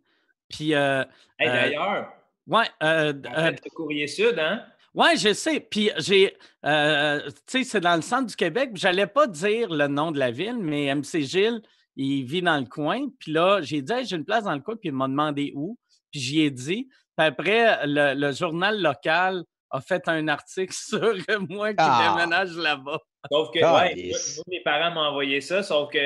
Puis, 0.50 0.74
euh, 0.74 1.03
Hey, 1.39 1.50
Euh, 1.50 1.53
d'ailleurs, 1.53 2.13
ouais, 2.48 2.65
euh, 2.84 3.13
euh, 3.38 3.51
le 3.51 3.70
courrier 3.75 4.08
sud, 4.08 4.38
hein? 4.39 4.63
ouais, 4.94 5.15
je 5.18 5.34
sais. 5.34 5.60
Puis, 5.60 5.91
j'ai, 5.98 6.38
euh, 6.65 7.22
tu 7.30 7.34
sais, 7.48 7.63
c'est 7.65 7.82
dans 7.82 7.96
le 7.96 8.01
centre 8.01 8.27
du 8.27 8.36
Québec. 8.36 8.72
J'allais 8.75 9.08
pas 9.08 9.27
dire 9.27 9.70
le 9.70 9.88
nom 9.88 10.12
de 10.12 10.20
la 10.20 10.32
ville, 10.32 10.58
mais 10.60 10.86
MC 10.94 11.22
Gilles, 11.24 11.62
il 11.98 12.24
vit 12.24 12.41
dans 12.41 12.58
le 12.58 12.65
coin. 12.68 13.08
Puis 13.20 13.32
là, 13.34 13.62
j'ai 13.62 13.82
dit, 13.82 13.91
Hey, 13.91 14.06
j'ai 14.06 14.15
une 14.15 14.24
place 14.25 14.46
dans 14.46 14.53
le 14.53 14.62
coin. 14.62 14.75
Puis 14.77 14.89
il 14.89 14.94
m'a 14.96 15.08
demandé 15.10 15.51
où. 15.56 15.77
Puis 16.12 16.20
j'y 16.20 16.41
ai 16.41 16.51
dit. 16.51 16.88
Puis 17.18 17.25
après, 17.27 17.86
le, 17.86 18.13
le 18.13 18.32
journal 18.32 18.82
local 18.82 19.44
a 19.70 19.82
fait 19.82 20.08
un 20.08 20.27
article 20.27 20.74
sur 20.77 21.13
moi 21.50 21.70
qui 21.72 21.75
Ah. 21.80 22.15
déménage 22.18 22.56
là-bas. 22.56 23.00
Sauf 23.32 23.51
que, 23.53 23.60
ouais, 23.60 23.96
yes. 23.96 24.38
moi, 24.38 24.44
mes 24.48 24.63
parents 24.63 24.91
m'ont 24.96 25.01
envoyé 25.01 25.41
ça, 25.41 25.62
sauf 25.62 25.91
que 25.91 25.98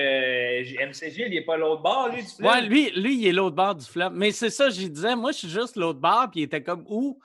MCG, 0.86 1.28
il 1.28 1.32
n'est 1.32 1.46
pas 1.46 1.56
l'autre 1.56 1.82
bord, 1.82 2.10
lui, 2.10 2.22
du 2.22 2.28
fleuve. 2.30 2.52
Ouais, 2.52 2.62
lui, 2.62 2.90
lui, 2.92 3.18
il 3.18 3.28
est 3.28 3.32
l'autre 3.32 3.56
bord 3.56 3.74
du 3.74 3.86
fleuve. 3.86 4.12
Mais 4.14 4.32
c'est 4.32 4.50
ça, 4.50 4.70
j'y 4.70 4.90
disais, 4.90 5.16
moi, 5.16 5.32
je 5.32 5.38
suis 5.38 5.50
juste 5.50 5.78
l'autre 5.78 6.00
bord, 6.00 6.28
puis 6.30 6.42
il 6.42 6.44
était 6.44 6.62
comme 6.62 6.84
où? 6.90 7.18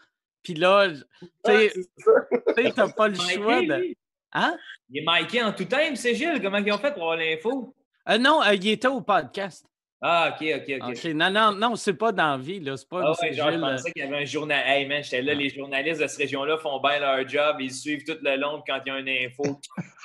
Puis 0.44 0.54
là, 0.54 0.88
tu 0.90 1.28
sais, 1.44 1.72
t'as 2.74 2.88
pas 2.92 3.08
le 3.08 3.14
Mikey, 3.18 3.34
choix 3.34 3.60
de. 3.62 3.94
Hein? 4.32 4.56
Il 4.90 5.02
est 5.02 5.04
Mikey 5.04 5.42
en 5.42 5.52
tout 5.52 5.64
temps, 5.64 5.78
MCG, 5.78 6.40
comment 6.40 6.58
ils 6.58 6.72
ont 6.72 6.78
fait 6.78 6.94
pour 6.94 7.02
avoir 7.02 7.16
l'info? 7.16 7.74
Euh, 8.08 8.16
non, 8.16 8.40
euh, 8.42 8.54
il 8.54 8.68
était 8.68 8.86
au 8.88 9.00
podcast. 9.00 9.66
Ah, 10.02 10.34
OK, 10.34 10.46
OK, 10.56 10.78
OK. 10.80 11.04
Non, 11.12 11.30
non, 11.30 11.52
non, 11.52 11.76
c'est 11.76 11.94
pas 11.94 12.10
dans 12.10 12.32
la 12.32 12.38
vie, 12.38 12.58
là. 12.58 12.74
C'est 12.76 12.88
pas 12.88 13.02
Ah 13.04 13.12
ouais, 13.20 13.34
genre, 13.34 13.48
je 13.48 13.52
Gilles, 13.52 13.64
euh, 13.64 13.70
pensais 13.70 13.92
qu'il 13.92 14.02
y 14.02 14.06
avait 14.06 14.22
un 14.22 14.24
journal. 14.24 14.62
Hey, 14.66 14.86
man, 14.86 15.02
j'étais 15.02 15.20
là, 15.20 15.34
les 15.34 15.50
journalistes 15.50 16.00
de 16.00 16.06
cette 16.06 16.18
région-là 16.18 16.56
font 16.56 16.80
bien 16.80 17.00
leur 17.00 17.28
job, 17.28 17.56
ils 17.60 17.72
suivent 17.72 18.04
tout 18.04 18.16
le 18.22 18.36
long 18.36 18.62
quand 18.66 18.78
il 18.86 18.88
y 18.88 18.92
a 18.92 18.98
une 18.98 19.08
info. 19.08 19.42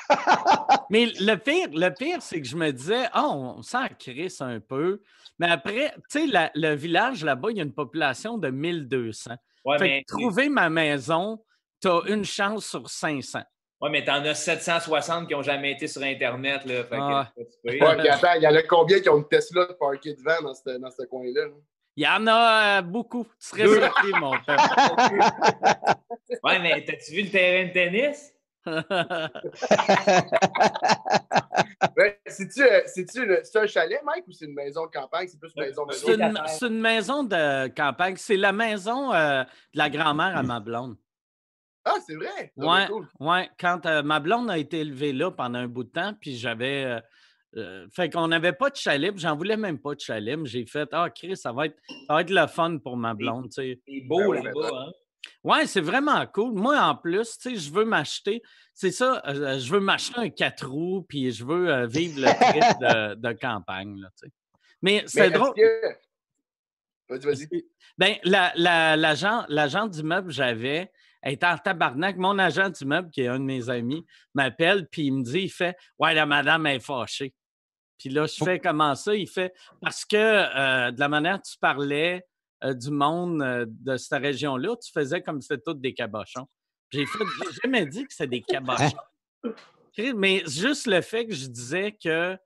Mais 0.90 1.06
le 1.20 1.36
pire, 1.36 1.70
le 1.72 1.90
pire, 1.92 2.22
c'est 2.22 2.42
que 2.42 2.48
je 2.48 2.58
me 2.58 2.72
disais, 2.72 3.06
ah, 3.14 3.26
on 3.30 3.62
s'en 3.62 3.88
crisse 3.98 4.42
un 4.42 4.60
peu. 4.60 5.02
Mais 5.40 5.48
après, 5.48 5.94
tu 6.10 6.30
sais, 6.30 6.50
le 6.54 6.76
village 6.76 7.24
là-bas, 7.24 7.52
il 7.52 7.58
y 7.58 7.60
a 7.62 7.64
une 7.64 7.74
population 7.74 8.38
de 8.38 8.50
1200. 8.50 9.32
Ouais, 9.64 9.78
fait 9.78 9.84
mais, 9.86 10.04
que 10.04 10.14
trouver 10.14 10.50
ma 10.50 10.70
maison, 10.70 11.42
tu 11.82 11.88
as 11.88 12.02
une 12.08 12.26
chance 12.26 12.66
sur 12.66 12.90
500. 12.90 13.40
Ouais, 13.82 13.90
mais 13.90 14.04
t'en 14.04 14.24
as 14.26 14.34
760 14.36 15.28
qui 15.28 15.34
n'ont 15.34 15.42
jamais 15.44 15.72
été 15.72 15.88
sur 15.88 16.02
Internet. 16.04 16.66
Là, 16.66 16.84
fait 16.84 16.98
Ah. 17.00 17.32
Ouais, 17.38 17.46
puis 17.98 18.10
attends, 18.10 18.34
il 18.36 18.44
y 18.44 18.48
en 18.48 18.56
a 18.56 18.64
combien 18.64 19.00
qui 19.00 19.10
ont 19.10 19.18
une 19.18 19.28
Tesla 19.28 19.66
de 19.66 19.74
parquet 19.74 20.14
devant 20.16 20.42
dans 20.50 20.54
ce, 20.54 20.78
dans 20.78 20.92
ce 20.92 21.04
coin-là? 21.04 21.46
là? 21.46 21.52
Il 21.98 22.04
y 22.04 22.08
en 22.08 22.28
a 22.28 22.80
euh, 22.80 22.82
beaucoup. 22.82 23.26
Tu 23.40 23.48
serais 23.48 23.68
surpris, 23.68 24.12
mon 24.20 24.32
père. 24.46 24.58
Ouais, 26.44 26.60
mais 26.60 26.84
t'as-tu 26.84 27.14
vu 27.14 27.22
le 27.24 27.30
terrain 27.30 27.68
de 27.68 27.74
tennis? 27.74 28.32
Ouais, 31.98 32.20
C'est-tu 32.28 32.62
euh, 32.64 32.82
c'est-tu 32.88 33.24
une- 33.24 33.40
c'est 33.44 33.60
un 33.60 33.68
chalet, 33.68 34.02
Mike, 34.04 34.26
ou 34.28 34.32
c'est 34.32 34.46
une 34.46 34.54
maison 34.54 34.86
de 34.86 34.92
campagne? 34.92 35.28
C'est 35.28 35.40
plus 35.40 35.52
une 35.56 35.64
maison 35.64 35.86
maison. 35.86 36.06
c'est 36.08 36.16
une, 36.16 36.42
c'est 36.48 36.66
une 36.68 36.82
maison 36.82 37.24
de 37.24 37.68
campagne. 37.70 38.16
C'est 38.18 38.36
la 38.38 38.52
maison 38.52 39.14
euh, 39.14 39.44
de 39.44 39.78
la 39.78 39.90
grand-mère 39.90 40.36
à 40.38 40.44
ma 40.44 40.60
blonde. 40.60 40.98
Ah, 41.86 41.96
c'est 42.06 42.16
vrai? 42.16 42.52
Ah, 42.60 42.66
Ouais, 42.66 42.80
ben, 42.80 42.88
cool. 42.88 43.08
ouais. 43.20 43.50
Quand 43.60 43.86
euh, 43.86 44.02
ma 44.04 44.20
blonde 44.20 44.50
a 44.50 44.58
été 44.58 44.80
élevée 44.80 45.14
là 45.14 45.30
pendant 45.32 45.60
un 45.60 45.68
bout 45.68 45.84
de 45.84 45.90
temps, 45.90 46.14
puis 46.20 46.36
j'avais. 46.36 46.84
euh, 46.86 47.00
euh, 47.58 47.88
fait 47.94 48.10
qu'on 48.10 48.28
n'avait 48.28 48.52
pas 48.54 48.70
de 48.70 48.76
chalet, 48.76 49.14
j'en 49.18 49.36
voulais 49.38 49.56
même 49.56 49.80
pas 49.80 49.96
de 49.96 50.00
chalet. 50.02 50.38
J'ai 50.46 50.66
fait 50.66 50.90
Ah, 50.92 51.10
Chris, 51.10 51.38
ça 51.38 51.52
va 51.54 51.68
être, 51.68 51.78
ça 52.08 52.14
va 52.16 52.22
être 52.22 52.30
le 52.32 52.48
fun 52.48 52.80
pour 52.80 52.98
ma 52.98 53.14
blonde. 53.14 53.48
C'est 53.52 53.80
beau 54.08 54.20
Ben 54.20 54.28
oui, 54.28 54.44
là-bas. 54.44 54.52
ben 54.72 54.78
Hein? 54.78 54.92
Ouais, 55.44 55.66
c'est 55.68 55.82
vraiment 55.82 56.26
cool. 56.28 56.54
Moi, 56.54 56.78
en 56.80 56.96
plus, 56.96 57.38
tu 57.38 57.52
sais, 57.52 57.56
je 57.56 57.72
veux 57.72 57.86
m'acheter. 57.86 58.42
C'est 58.74 58.92
ça, 58.92 59.22
euh, 59.28 59.58
je 59.60 59.72
veux 59.72 59.80
m'acheter 59.80 60.20
un 60.20 60.30
4 60.30 60.68
roues, 60.68 61.04
puis 61.08 61.32
je 61.32 61.46
veux 61.46 61.70
euh, 61.72 61.88
vivre 61.88 62.20
le 62.20 62.28
trip 62.28 62.80
de, 62.82 63.16
de 63.16 63.32
campagne. 63.40 64.02
Là, 64.02 64.10
tu 64.20 64.28
sais. 64.28 64.34
Mais 64.82 65.02
Mais 65.02 65.08
c'est 65.08 65.30
drôle. 65.32 65.54
que- 65.56 65.96
Vas-y, 67.10 67.26
vas-y. 67.26 67.66
Ben, 67.98 68.16
la- 68.24 68.52
la- 68.56 68.98
l'agent 68.98 69.46
l'agent 69.50 69.86
d'immeuble 69.88 70.28
que 70.28 70.34
j'avais 70.34 70.92
elle 71.26 71.34
était 71.34 71.48
en 71.48 71.58
tabarnak. 71.58 72.18
Mon 72.18 72.38
agent 72.38 72.70
d'immeuble, 72.70 73.10
qui 73.10 73.22
est 73.22 73.28
un 73.28 73.40
de 73.40 73.44
mes 73.46 73.68
amis, 73.68 74.06
m'appelle, 74.36 74.88
puis 74.88 75.08
il 75.08 75.12
me 75.12 75.24
dit, 75.24 75.40
il 75.42 75.50
fait 75.50 75.76
Ouais, 75.98 76.14
la 76.14 76.28
madame 76.28 76.68
est 76.68 76.80
fâchée. 76.80 77.34
Puis 77.98 78.10
là, 78.10 78.28
je 78.28 78.44
fais 78.44 78.60
comment 78.60 78.94
ça? 78.94 79.16
Il 79.16 79.28
fait 79.28 79.52
Parce 79.82 80.06
que 80.06 80.16
euh, 80.18 80.92
de 80.92 81.00
la 81.00 81.10
manière 81.10 81.42
que 81.42 81.48
tu 81.50 81.58
parlais 81.58 82.24
euh, 82.64 82.76
du 82.76 82.92
monde 82.92 83.42
euh, 83.42 83.66
de 83.68 83.98
cette 83.98 84.22
région-là, 84.22 84.76
tu 84.76 84.92
faisais 84.92 85.22
comme 85.24 85.42
si 85.42 85.48
c'était 85.48 85.64
tous 85.66 85.74
des 85.74 85.96
cabochons. 85.96 86.48
J'ai 86.92 87.08
fait 87.08 87.24
jamais 87.64 87.88
dit 87.88 88.06
que 88.06 88.12
c'était 88.14 88.28
des 88.28 88.42
cabochons. 88.42 88.98
Mais 90.16 90.44
juste 90.46 90.86
le 90.86 91.02
fait 91.02 91.26
que 91.26 91.34
je 91.34 91.48
disais 91.48 91.92
que 91.92 92.38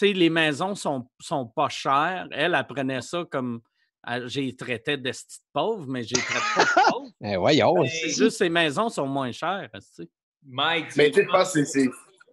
les 0.00 0.30
maisons 0.30 0.74
sont, 0.74 1.10
sont 1.20 1.46
pas 1.46 1.68
chères, 1.68 2.26
elle, 2.30 2.54
elle 2.54 2.66
prenait 2.66 3.02
ça 3.02 3.24
comme 3.30 3.60
elle- 4.06 4.28
j'ai 4.28 4.54
traité 4.56 4.96
de 4.96 5.12
pauvre, 5.52 5.86
mais 5.88 6.04
j'ai 6.04 6.14
traité 6.16 6.44
pas 6.54 6.64
de 6.64 6.90
pauvre. 6.90 7.03
Eh, 7.24 7.36
voyons. 7.36 7.74
Ben, 7.74 7.86
C'est 7.88 8.08
juste 8.10 8.36
ces 8.38 8.48
maisons 8.48 8.88
sont 8.88 9.06
moins 9.06 9.32
chères. 9.32 9.68
tu 9.72 9.80
sais? 9.80 10.08
Mike, 10.46 10.88
tu 10.88 10.98
Mais 10.98 11.12
sais, 11.12 11.24
tu 11.24 11.44
c'est- 11.46 11.64
c'est. 11.64 11.88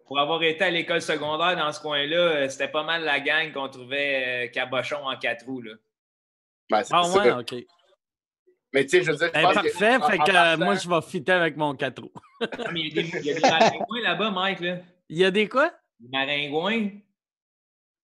pour 0.06 0.20
avoir 0.20 0.44
été 0.44 0.64
à 0.66 0.70
l'école 0.70 1.02
secondaire 1.02 1.56
dans 1.56 1.72
ce 1.72 1.80
coin-là, 1.80 2.18
euh, 2.18 2.50
c'était 2.50 2.68
pas 2.68 2.84
mal 2.84 3.04
la 3.06 3.20
gang 3.22 3.54
qu'on 3.54 3.70
trouvait 3.70 4.48
euh, 4.48 4.52
cabochon 4.52 4.98
en 5.06 5.16
quatre 5.18 5.46
roues. 5.46 5.62
Là. 5.62 5.74
ben, 6.70 6.84
c'est 6.84 6.94
Ah 6.96 7.04
ça. 7.04 7.20
ouais, 7.20 7.32
OK. 7.32 7.56
Mais 8.74 8.84
tu 8.86 8.90
sais, 8.90 9.04
je 9.04 9.12
veux 9.12 9.18
dire, 9.18 9.30
Ben, 9.34 9.44
parfait, 9.44 9.70
que. 9.70 9.78
fait 9.78 9.96
en 9.96 10.00
que 10.00 10.14
euh, 10.14 10.18
partant- 10.34 10.58
moi, 10.66 10.76
je 10.76 10.90
vais 10.90 11.02
fitter 11.02 11.32
avec 11.34 11.56
mon 11.58 11.74
4 11.76 12.02
roues. 12.02 12.12
Ah, 12.42 12.48
mais 12.74 12.82
il 12.82 12.96
y 12.96 13.00
a 13.00 13.04
des, 13.04 13.10
il 13.20 13.26
y 13.26 13.32
a 13.32 13.34
des 13.36 13.42
maringouins 13.42 14.02
là-bas, 14.02 14.32
Mike. 14.32 14.60
Là. 14.62 14.78
Il 15.10 15.18
y 15.18 15.26
a 15.26 15.32
des 15.32 15.48
quoi? 15.50 15.72
Des 16.00 16.08
maringouins. 16.10 16.90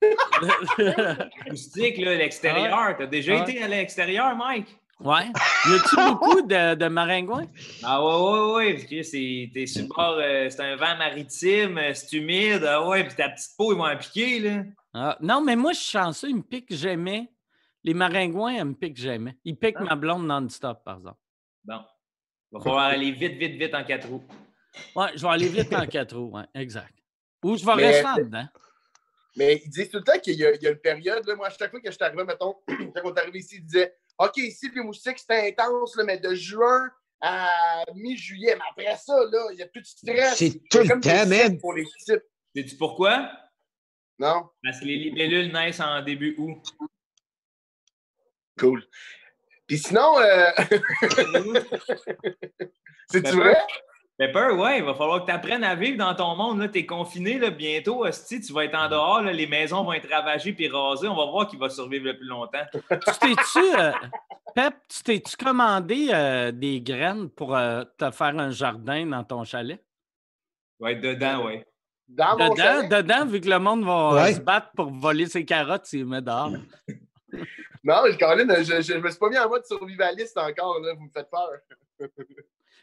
Acoustique, 1.42 1.98
là, 1.98 2.16
l'extérieur. 2.16 2.96
T'as 2.98 3.06
déjà 3.08 3.40
Ah. 3.40 3.50
été 3.50 3.62
à 3.64 3.68
l'extérieur, 3.68 4.36
Mike? 4.36 4.78
Ouais. 5.02 5.26
Y 5.70 5.74
a-tu 5.76 5.96
beaucoup 5.96 6.42
de, 6.42 6.76
de 6.76 6.88
maringouins? 6.88 7.48
Ah 7.84 8.04
ouais, 8.04 8.14
ouais, 8.14 8.54
ouais, 8.56 8.74
parce 8.76 8.86
que 8.86 9.04
c'est, 9.04 9.50
t'es 9.54 9.66
sur 9.66 9.84
le 9.84 9.88
bord, 9.88 10.18
euh, 10.18 10.50
c'est 10.50 10.62
un 10.62 10.76
vent 10.76 10.98
maritime, 10.98 11.78
euh, 11.78 11.94
c'est 11.94 12.14
humide, 12.18 12.64
ah 12.66 12.88
ouais, 12.88 13.04
puis 13.06 13.16
ta 13.16 13.30
petite 13.30 13.52
peau, 13.58 13.74
ils 13.74 13.78
vont 13.78 13.86
en 13.88 13.98
piquer, 13.98 14.40
là. 14.40 14.64
Ah, 14.94 15.18
non, 15.22 15.42
mais 15.42 15.56
moi, 15.56 15.74
je 15.74 15.80
suis 15.80 15.92
chanceux. 15.92 16.30
Ils 16.30 16.38
me 16.38 16.42
piquent 16.42 16.74
jamais. 16.74 17.30
Les 17.84 17.94
maringouins, 17.94 18.54
ils 18.54 18.66
me 18.66 18.74
piquent 18.74 18.98
jamais. 18.98 19.38
Ils 19.46 19.56
piquent 19.56 19.76
Ah. 19.80 19.84
ma 19.84 19.96
blonde 19.96 20.26
non-stop, 20.26 20.84
par 20.84 20.98
exemple. 20.98 21.20
Bon. 21.64 21.80
Il 22.52 22.58
va 22.58 22.64
falloir 22.64 22.86
aller 22.86 23.12
vite, 23.12 23.38
vite, 23.38 23.60
vite 23.62 23.76
en 23.76 23.84
quatre 23.84 24.08
roues. 24.08 24.24
Ouais, 24.96 25.08
je 25.16 25.22
vais 25.22 25.28
aller 25.34 25.48
vite 25.50 25.74
en 25.74 25.86
4 25.86 26.16
roues, 26.16 26.32
ouais, 26.38 26.46
exact. 26.56 26.94
Ou 27.44 27.58
je 27.58 27.66
vais 27.66 27.76
Mais- 27.76 27.88
rester 27.88 28.08
en 28.08 28.16
dedans. 28.16 28.48
Mais 29.36 29.62
ils 29.64 29.70
disent 29.70 29.90
tout 29.92 29.98
le 29.98 30.04
temps 30.04 30.18
qu'il 30.20 30.36
y, 30.36 30.46
a 30.46 30.54
il 30.56 30.62
y 30.64 30.68
a 30.68 30.72
une 30.72 30.78
période, 30.80 31.26
là, 31.28 31.36
moi, 31.36 31.48
à 31.48 31.50
chaque 31.50 31.70
fois 31.72 31.80
que 31.80 31.88
je 31.90 31.96
suis 31.96 32.04
arrivé, 32.04 32.24
mettons, 32.24 32.56
quand 32.68 33.02
on 33.04 33.14
est 33.14 33.20
arrivé 33.20 33.40
ici, 33.40 33.58
ils 33.58 33.66
disaient 33.66 33.94
OK, 34.20 34.38
ici, 34.38 34.72
les 34.74 34.82
moustiques, 34.82 35.20
c'est 35.20 35.50
intense, 35.50 35.96
là, 35.96 36.04
mais 36.04 36.18
de 36.18 36.34
juin 36.34 36.90
à 37.22 37.50
mi-juillet, 37.96 38.56
mais 38.56 38.64
après 38.70 38.98
ça, 38.98 39.16
là, 39.32 39.48
il 39.52 39.58
n'y 39.58 39.64
a 39.64 39.68
plus 39.68 39.82
de 39.82 39.88
stress. 39.88 40.38
C'est 40.38 40.62
tout 40.70 40.80
le 40.80 40.88
comme 40.88 41.00
des 41.00 41.10
temps. 41.10 41.58
Pour 41.58 41.74
les 41.74 41.86
types. 41.86 42.24
Sais-tu 42.56 42.76
pourquoi? 42.78 43.32
Non? 44.20 44.50
Parce 44.64 44.80
que 44.80 44.86
les 44.86 44.98
libellules 44.98 45.52
naissent 45.52 45.80
en 45.80 46.02
début 46.02 46.36
août. 46.38 46.64
Cool. 48.60 48.84
Puis 49.68 49.78
sinon, 49.78 50.20
euh... 50.20 50.50
c'est-tu 53.10 53.36
vrai? 53.36 53.58
Pepper, 54.18 54.50
ouais, 54.56 54.80
il 54.80 54.84
va 54.84 54.96
falloir 54.96 55.22
que 55.22 55.28
tu 55.28 55.32
apprennes 55.32 55.64
à 55.64 55.76
vivre 55.76 55.98
dans 56.00 56.16
ton 56.16 56.36
monde. 56.36 56.72
Tu 56.72 56.80
es 56.80 56.86
confiné 56.88 57.38
là, 57.38 57.52
bientôt. 57.52 58.04
hostie, 58.04 58.42
tu 58.42 58.52
vas 58.52 58.66
être 58.66 58.76
en 58.76 58.90
dehors. 58.90 59.22
là, 59.22 59.32
les 59.32 59.46
maisons 59.46 59.84
vont 59.84 59.94
être 59.94 60.10
ravagées 60.10 60.54
puis 60.54 60.68
rasées. 60.68 61.08
On 61.08 61.16
va 61.16 61.26
voir 61.30 61.48
qui 61.48 61.56
va 61.56 61.70
survivre 61.70 62.06
le 62.06 62.18
plus 62.18 62.26
longtemps. 62.26 62.66
Tu 62.74 62.80
t'es-tu, 63.20 63.60
euh, 63.78 63.92
Pep, 64.56 64.74
tu 64.90 65.04
t'es-tu 65.04 65.38
commandé 65.38 66.08
euh, 66.12 66.52
des 66.52 66.82
graines 66.82 67.30
pour 67.30 67.56
euh, 67.56 67.84
te 67.98 68.10
faire 68.10 68.38
un 68.40 68.50
jardin 68.50 69.06
dans 69.06 69.24
ton 69.24 69.44
chalet? 69.44 69.84
Être 70.84 71.02
dedans. 71.02 71.50
Dans 72.08 72.38
mon 72.40 72.50
Dedans, 72.54 72.56
chalet? 72.64 72.90
dedans, 72.92 73.26
vu 73.28 73.40
que 73.42 73.50
le 73.50 73.60
monde 73.60 73.84
va 73.86 74.14
Ouais. 74.14 74.34
se 74.34 74.40
battre 74.40 74.72
pour 74.76 74.90
voler 74.92 75.28
ses 75.28 75.46
carottes 75.46 75.92
les 75.94 76.04
met 76.04 76.22
dehors. 76.22 76.52
Non, 77.84 78.02
je, 78.12 78.18
Caroline, 78.18 78.52
je, 78.58 78.64
je, 78.64 78.82
je 78.82 78.98
me 78.98 79.10
suis 79.10 79.20
pas 79.20 79.30
mis 79.30 79.38
en 79.38 79.48
mode 79.48 79.64
survivaliste 79.66 80.38
encore, 80.38 80.80
là, 80.82 80.94
vous 80.96 81.04
me 81.06 81.10
faites 81.10 81.30
peur. 81.30 81.50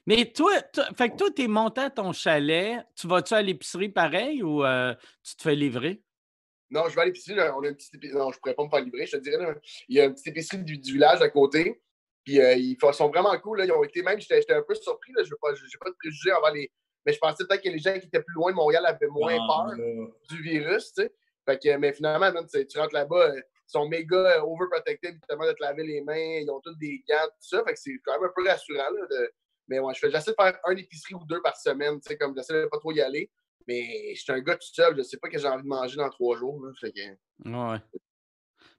Mais 0.07 0.31
toi, 0.33 0.61
toi- 0.63 0.89
fait 0.97 1.11
que 1.11 1.17
toi, 1.17 1.29
t'es 1.35 1.49
monté 1.49 1.81
à 1.81 1.91
ton 1.91 2.13
chalet, 2.13 2.85
tu 2.95 3.07
vas-tu 3.09 3.33
à 3.35 3.41
l'épicerie 3.43 3.89
pareil 3.89 4.43
ou 4.43 4.65
euh, 4.65 4.95
tu 5.23 5.37
te 5.37 5.43
fais 5.43 5.55
livrer? 5.55 6.03
Non, 6.71 6.89
je 6.89 6.95
vais 6.97 7.03
à 7.03 7.05
l'épicerie. 7.07 7.37
là, 7.37 7.57
On 7.57 7.63
a 7.63 7.69
une 7.69 7.75
petite 7.77 7.95
épicerie. 7.95 8.19
Non, 8.19 8.33
je 8.33 8.39
pourrais 8.39 8.55
pas 8.55 8.65
me 8.65 8.69
faire 8.69 8.81
livrer, 8.81 9.07
je 9.07 9.17
te 9.17 9.23
dirais. 9.23 9.39
là. 9.39 9.55
Il 9.89 9.97
y 9.97 10.01
a 10.01 10.05
une 10.05 10.13
petite 10.13 10.27
épicerie 10.29 10.59
du, 10.63 10.79
du 10.79 10.93
village 10.93 11.23
à 11.23 11.29
côté. 11.31 11.81
Puis 12.25 12.41
euh, 12.41 12.55
ils 12.55 12.77
sont 12.93 13.09
vraiment 13.09 13.39
cool. 13.39 13.59
Là. 13.59 13.65
Ils 13.67 13.73
ont 13.73 13.85
été 13.85 14.03
même, 14.03 14.19
j'étais 14.21 14.53
un 14.53 14.63
peu 14.63 14.75
surpris. 14.75 15.13
Là. 15.17 15.23
Je 15.25 15.31
n'ai 15.31 15.37
pas, 15.41 15.53
de 15.53 15.97
préjugés 15.99 16.33
envers 16.33 16.53
les. 16.53 16.71
Mais 17.07 17.13
je 17.13 17.19
pensais 17.19 17.45
peut-être 17.47 17.63
que 17.63 17.69
les 17.69 17.79
gens 17.79 17.93
qui 17.99 18.07
étaient 18.07 18.23
plus 18.23 18.35
loin 18.35 18.51
de 18.51 18.57
Montréal 18.57 18.85
avaient 18.87 19.07
moins 19.09 19.37
Ah, 19.41 19.47
peur 19.69 19.77
là. 19.79 20.07
du 20.31 20.43
virus. 20.43 20.93
Tu 20.95 21.03
sais. 21.03 21.13
Fait 21.47 21.59
que, 21.63 21.77
mais 21.77 21.93
finalement, 21.93 22.33
tu 22.43 22.49
sais, 22.49 22.67
tu 22.67 22.79
rentres 22.79 22.95
là-bas, 22.95 23.31
euh, 23.31 23.37
ils 23.39 23.71
sont 23.71 23.87
méga 23.87 24.43
overprotected, 24.43 25.15
justement, 25.15 25.47
de 25.47 25.53
te 25.53 25.63
laver 25.63 25.85
les 25.85 26.01
mains. 26.01 26.17
Ils 26.41 26.51
ont 26.51 26.61
tous 26.61 26.75
des 26.79 27.05
gants, 27.09 27.27
tout 27.27 27.49
ça. 27.49 27.63
Fait 27.65 27.75
que 27.75 27.79
c'est 27.81 27.93
quand 28.05 28.19
même 28.19 28.31
un 28.31 28.33
peu 28.35 28.49
rassurant. 28.49 28.91
Là, 28.91 29.07
de... 29.11 29.33
Mais 29.69 29.79
ouais, 29.79 29.95
je 29.95 29.99
fais, 30.01 30.11
j'essaie 30.11 30.31
de 30.33 30.37
faire 30.39 30.59
un 30.65 30.77
épicerie 30.77 31.15
ou 31.15 31.25
deux 31.27 31.41
par 31.43 31.57
semaine. 31.57 31.95
Tu 32.01 32.09
sais, 32.09 32.17
comme 32.19 32.35
j'essaie 32.37 32.55
de 32.63 32.67
pas 32.67 32.79
trop 32.79 32.93
y 32.93 33.01
aller. 33.01 33.31
Mais 33.67 34.15
je 34.15 34.21
suis 34.23 34.33
un 34.33 34.41
gars 34.41 34.57
tout 34.57 34.69
seul. 34.73 34.95
Je 34.97 35.03
sais 35.03 35.17
pas 35.17 35.29
que 35.29 35.39
j'ai 35.39 35.49
envie 35.49 35.63
de 35.63 35.69
manger 35.69 35.97
dans 35.97 36.11
trois 36.11 36.37
jours. 36.37 36.63
Là. 36.65 36.71
Fait 36.79 36.93
que... 36.93 37.01
Ouais. 37.49 37.79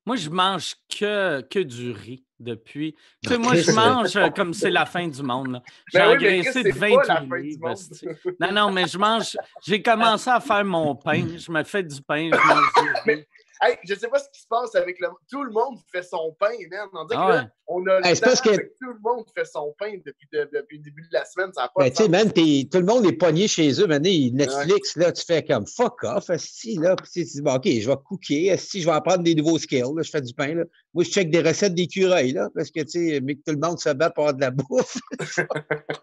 Moi, 0.05 0.15
je 0.17 0.29
mange 0.29 0.75
que, 0.87 1.41
que 1.41 1.57
du 1.57 1.89
riz 1.91 2.23
depuis. 2.39 2.93
Tu 3.23 3.29
sais, 3.29 3.37
moi, 3.39 3.55
je 3.55 3.71
mange 3.75 4.15
euh, 4.15 4.29
comme 4.29 4.53
c'est 4.53 4.69
la 4.69 4.85
fin 4.85 5.07
du 5.07 5.23
monde. 5.23 5.59
J'ai 5.91 5.97
Ben 5.97 6.09
oui, 6.09 6.13
engraissé 6.15 6.51
Chris, 6.51 6.63
de 6.63 6.71
c'est 6.73 6.79
pas 6.79 6.87
la 6.87 7.21
28 7.21 7.29
fin 7.29 7.37
du 7.37 7.41
livres. 7.47 7.67
monde. 7.67 7.71
esti. 7.71 8.07
Non, 8.39 8.51
non, 8.51 8.71
mais 8.71 8.87
je 8.87 8.97
mange. 8.99 9.37
J'ai 9.65 9.81
commencé 9.81 10.29
à 10.29 10.39
faire 10.39 10.63
mon 10.63 10.95
pain. 10.95 11.27
Je 11.35 11.51
me 11.51 11.63
fais 11.63 11.81
du 11.81 11.99
pain. 12.03 12.29
Je 12.31 12.47
mange 12.47 12.73
du 13.05 13.11
riz. 13.15 13.25
Hey, 13.61 13.77
je 13.83 13.95
sais 13.95 14.07
pas 14.09 14.19
ce 14.19 14.29
qui 14.33 14.41
se 14.41 14.47
passe 14.47 14.75
avec 14.75 14.99
le. 14.99 15.07
Tout 15.31 15.43
le 15.43 15.51
monde 15.51 15.77
fait 15.91 16.03
son 16.03 16.35
pain, 16.39 16.51
man. 16.69 16.87
On 16.93 17.05
dirait 17.05 17.19
Ah 17.21 17.27
que 17.27 17.31
là, 17.33 17.41
ouais. 17.43 17.47
on 17.67 17.87
a 17.87 17.99
le 17.99 18.05
Hey, 18.05 18.19
parce 18.19 18.41
que- 18.41 18.49
Tout 18.49 18.91
le 18.91 18.99
monde 19.01 19.25
fait 19.35 19.45
son 19.45 19.73
pain 19.79 19.93
depuis, 20.05 20.27
de- 20.33 20.49
depuis 20.53 20.77
le 20.77 20.83
début 20.83 21.03
de 21.03 21.13
la 21.13 21.23
semaine. 21.25 21.51
Ça 21.53 21.71
pas 21.73 21.83
Ben, 21.85 21.89
tu 21.91 22.03
sais, 22.03 22.09
man, 22.09 22.31
tout 22.31 22.77
le 22.79 22.85
monde 22.85 23.05
est 23.05 23.13
pogné 23.17 23.47
chez 23.47 23.71
eux. 23.81 23.87
Maintenant, 23.87 24.09
Netflix, 24.09 24.97
là, 24.97 25.11
tu 25.11 25.23
fais 25.25 25.43
comme 25.43 25.65
fuck 25.65 26.03
off, 26.03 26.29
esti, 26.29 26.75
là. 26.77 26.95
Puis 26.95 27.09
tu 27.11 27.23
dis, 27.23 27.41
bon, 27.41 27.55
OK, 27.55 27.65
je 27.65 27.89
vais 27.89 27.95
cooker, 28.05 28.47
esti, 28.47 28.81
je 28.81 28.85
vais 28.87 28.95
apprendre 28.95 29.23
des 29.23 29.35
nouveaux 29.35 29.57
skills, 29.57 29.93
là, 29.95 30.01
je 30.01 30.09
fais 30.09 30.21
du 30.21 30.33
pain, 30.33 30.53
là. 30.53 30.63
Moi, 30.93 31.03
je 31.05 31.09
check 31.11 31.29
des 31.29 31.41
recettes 31.41 31.75
d'écureuils, 31.75 32.33
là, 32.33 32.49
parce 32.53 32.71
que, 32.71 32.81
tu 32.81 32.89
sais, 32.89 33.21
mais 33.21 33.35
que 33.35 33.41
tout 33.45 33.53
le 33.57 33.65
monde 33.65 33.79
se 33.79 33.89
bat 33.89 34.09
pour 34.09 34.25
avoir 34.27 34.35
de 34.35 34.41
la 34.41 34.51
bouffe. 34.51 34.97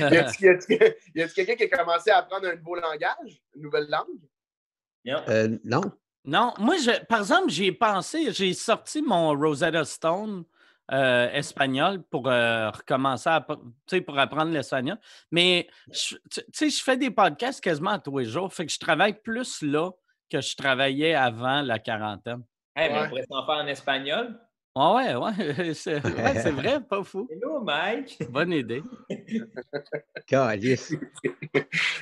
Y 0.00 0.16
a-t-il 0.16 1.32
quelqu'un 1.32 1.54
qui 1.54 1.64
a 1.64 1.68
commencé 1.78 2.10
à 2.10 2.18
apprendre 2.18 2.48
un 2.48 2.56
nouveau 2.56 2.76
langage, 2.76 3.42
une 3.54 3.62
nouvelle 3.62 3.88
langue? 3.88 4.20
Yep. 5.04 5.18
Euh, 5.28 5.58
non. 5.64 5.80
Non, 6.24 6.52
moi, 6.58 6.76
je, 6.76 7.04
par 7.06 7.20
exemple, 7.20 7.48
j'y 7.50 7.66
ai 7.66 7.72
pensé, 7.72 8.32
j'ai 8.32 8.52
sorti 8.52 9.00
mon 9.02 9.30
Rosetta 9.34 9.84
Stone 9.84 10.44
euh, 10.92 11.30
espagnol 11.32 12.02
pour 12.02 12.28
euh, 12.28 12.70
recommencer 12.70 13.28
à, 13.30 13.46
tu 13.48 13.56
sais, 13.88 14.00
pour 14.00 14.18
apprendre 14.18 14.50
l'espagnol. 14.52 14.98
Mais 15.30 15.68
je- 15.90 16.16
tu 16.30 16.42
sais, 16.52 16.68
je 16.68 16.82
fais 16.82 16.96
des 16.96 17.10
podcasts 17.10 17.62
quasiment 17.62 17.98
tous 17.98 18.18
les 18.18 18.24
jours. 18.26 18.52
Fait 18.52 18.66
que 18.66 18.72
je 18.72 18.78
travaille 18.78 19.14
plus 19.20 19.62
là 19.62 19.90
que 20.28 20.40
je 20.40 20.54
travaillais 20.56 21.14
avant 21.14 21.62
la 21.62 21.78
quarantaine. 21.78 22.42
Eh 22.76 22.88
ben, 22.88 22.92
Ouais. 22.94 23.02
on 23.04 23.08
pourrait 23.08 23.26
s'en 23.30 23.46
faire 23.46 23.54
en 23.64 23.66
espagnol. 23.66 24.40
Ouais, 24.76 25.14
ouais, 25.16 25.16
ouais. 25.58 25.74
C'est 25.74 25.94
ouais, 26.04 26.50
vrai, 26.52 26.80
pas 26.88 27.02
fou. 27.02 27.26
Hello, 27.30 27.60
Mike. 27.60 28.18
Bonne 28.30 28.52
idée. 28.52 28.82
Calice. 30.26 30.94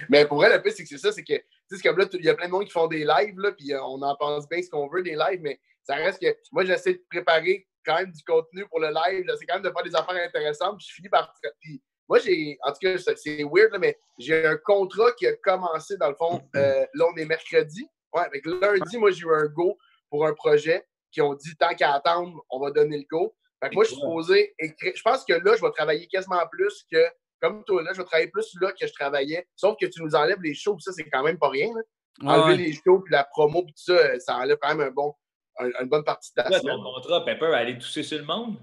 Mais 0.09 0.27
pour 0.27 0.37
vrai, 0.39 0.55
le 0.55 0.63
pire, 0.63 0.73
c'est 0.73 0.83
que 0.83 0.89
c'est 0.89 0.99
ça, 0.99 1.11
c'est 1.13 1.23
que, 1.25 1.33
tu 1.35 1.41
sais, 1.69 1.77
c'est 1.77 1.83
comme 1.83 1.99
là, 1.99 2.05
il 2.13 2.25
y 2.25 2.29
a 2.29 2.35
plein 2.35 2.47
de 2.47 2.53
monde 2.53 2.65
qui 2.67 2.71
font 2.71 2.87
des 2.87 3.05
lives, 3.05 3.39
là, 3.39 3.53
puis 3.53 3.73
euh, 3.73 3.83
on 3.83 4.03
en 4.03 4.15
pense 4.17 4.47
bien 4.49 4.61
ce 4.63 4.69
qu'on 4.69 4.87
veut 4.89 5.03
des 5.03 5.17
lives, 5.17 5.41
mais 5.41 5.59
ça 5.83 5.95
reste 5.95 6.21
que, 6.21 6.37
moi, 6.53 6.65
j'essaie 6.65 6.95
de 6.95 7.03
préparer 7.11 7.67
quand 7.87 7.97
même 7.97 8.13
du 8.13 8.23
contenu 8.23 8.67
pour 8.69 8.81
le 8.81 8.89
live, 8.89 9.25
j'essaie 9.27 9.47
quand 9.47 9.55
même 9.55 9.63
de 9.63 9.71
faire 9.71 9.83
des 9.83 9.97
affaires 9.97 10.23
intéressantes, 10.27 10.77
puis 10.79 10.87
je 10.91 10.95
finis 10.95 11.09
par. 11.09 11.33
Puis 11.61 11.83
moi, 12.07 12.19
j'ai, 12.19 12.59
en 12.65 12.73
tout 12.73 12.79
cas, 12.83 12.99
c'est- 12.99 13.17
c'est 13.17 13.45
weird, 13.45 13.73
là, 13.73 13.79
mais 13.79 13.99
j'ai 14.19 14.45
un 14.47 14.57
contrat 14.59 15.11
qui 15.13 15.27
a 15.27 15.35
commencé, 15.37 15.97
dans 15.97 16.11
le 16.11 16.15
fond, 16.17 16.43
euh, 16.55 16.85
là, 16.93 17.07
on 17.11 17.17
est 17.17 17.25
mercredi. 17.25 17.89
Ouais, 18.13 18.23
avec 18.23 18.45
lundi, 18.45 18.99
moi, 18.99 19.11
j'ai 19.11 19.23
eu 19.25 19.33
un 19.35 19.47
go 19.47 19.79
pour 20.11 20.27
un 20.27 20.35
projet 20.35 20.85
qui 21.11 21.21
ont 21.23 21.35
dit, 21.35 21.57
tant 21.57 21.75
qu'à 21.75 21.93
attendre, 21.95 22.45
on 22.50 22.61
va 22.61 22.71
donner 22.71 22.99
le 22.99 23.05
go. 23.11 23.35
Fait 23.62 23.71
que 23.71 23.75
moi, 23.75 23.85
je 23.85 23.88
suis 23.91 23.97
supposé 24.00 24.55
écrire. 24.59 24.93
Je 24.95 25.03
pense 25.03 25.25
que 25.25 25.33
là, 25.33 25.57
je 25.57 25.62
vais 25.62 25.71
travailler 25.73 26.07
quasiment 26.07 26.47
plus 26.50 26.85
que 26.91 26.99
comme 27.41 27.65
toi, 27.65 27.83
là, 27.83 27.93
je 27.93 27.99
vais 27.99 28.05
travailler 28.05 28.31
plus 28.31 28.53
là 28.61 28.73
que 28.73 28.87
je 28.87 28.93
travaillais. 28.93 29.47
Sauf 29.57 29.77
que 29.81 29.87
tu 29.87 30.03
nous 30.03 30.15
enlèves 30.15 30.41
les 30.43 30.55
shows, 30.55 30.75
puis 30.75 30.83
ça, 30.83 30.93
c'est 30.93 31.09
quand 31.09 31.23
même 31.23 31.38
pas 31.38 31.49
rien. 31.49 31.69
là. 31.69 31.81
Ouais, 32.21 32.35
Enlever 32.43 32.50
ouais. 32.62 32.69
les 32.69 32.73
shows, 32.73 33.00
puis 33.00 33.12
la 33.12 33.25
promo, 33.25 33.62
puis 33.65 33.73
tout 33.75 33.83
ça, 33.85 33.93
euh, 33.93 34.19
ça 34.19 34.37
enlève 34.37 34.59
quand 34.61 34.75
même 34.75 34.88
un 34.88 34.91
bon, 34.91 35.15
un- 35.59 35.71
une 35.83 35.88
bonne 35.88 36.03
partie 36.05 36.31
de 36.37 36.43
ta 36.43 36.49
Toi, 36.49 36.59
semaine. 36.59 36.77
ton 36.77 36.83
contrat, 36.83 37.25
Pepper, 37.25 37.47
aller 37.47 37.79
tousser 37.79 38.03
sur 38.03 38.19
le 38.19 38.25
monde? 38.25 38.57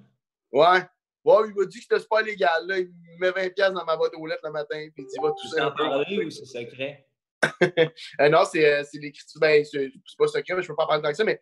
Ouais. 0.51 0.79
Ouais, 1.23 1.35
il 1.47 1.55
m'a 1.55 1.65
dit 1.65 1.79
que 1.79 1.85
c'était 1.97 2.07
pas 2.09 2.21
légal. 2.21 2.67
Là. 2.67 2.77
Il 2.79 2.87
me 2.87 3.19
met 3.19 3.31
20$ 3.31 3.49
piastres 3.53 3.73
dans 3.79 3.85
ma 3.85 3.95
boîte 3.97 4.13
aux 4.15 4.27
lettres 4.27 4.41
le 4.43 4.51
matin, 4.51 4.87
puis 4.93 5.03
il 5.03 5.05
dit 5.07 5.15
va 5.21 5.31
ça. 5.51 5.69
t'en 5.71 5.75
parler 5.75 6.25
ou 6.25 6.29
c'est 6.29 6.45
secret? 6.45 7.07
Euh, 8.21 8.29
non, 8.29 8.43
c'est 8.45 8.65
euh, 8.65 8.83
c'est 8.83 8.97
l'écriture. 8.99 9.39
Ben, 9.39 9.63
c'est 9.63 9.91
pas 10.17 10.27
secret, 10.27 10.55
mais 10.55 10.61
je 10.61 10.67
peux 10.67 10.75
pas 10.75 10.83
en 10.83 10.87
parler 10.87 11.03
tant 11.03 11.09
que 11.09 11.15
ça, 11.15 11.23
mais 11.23 11.39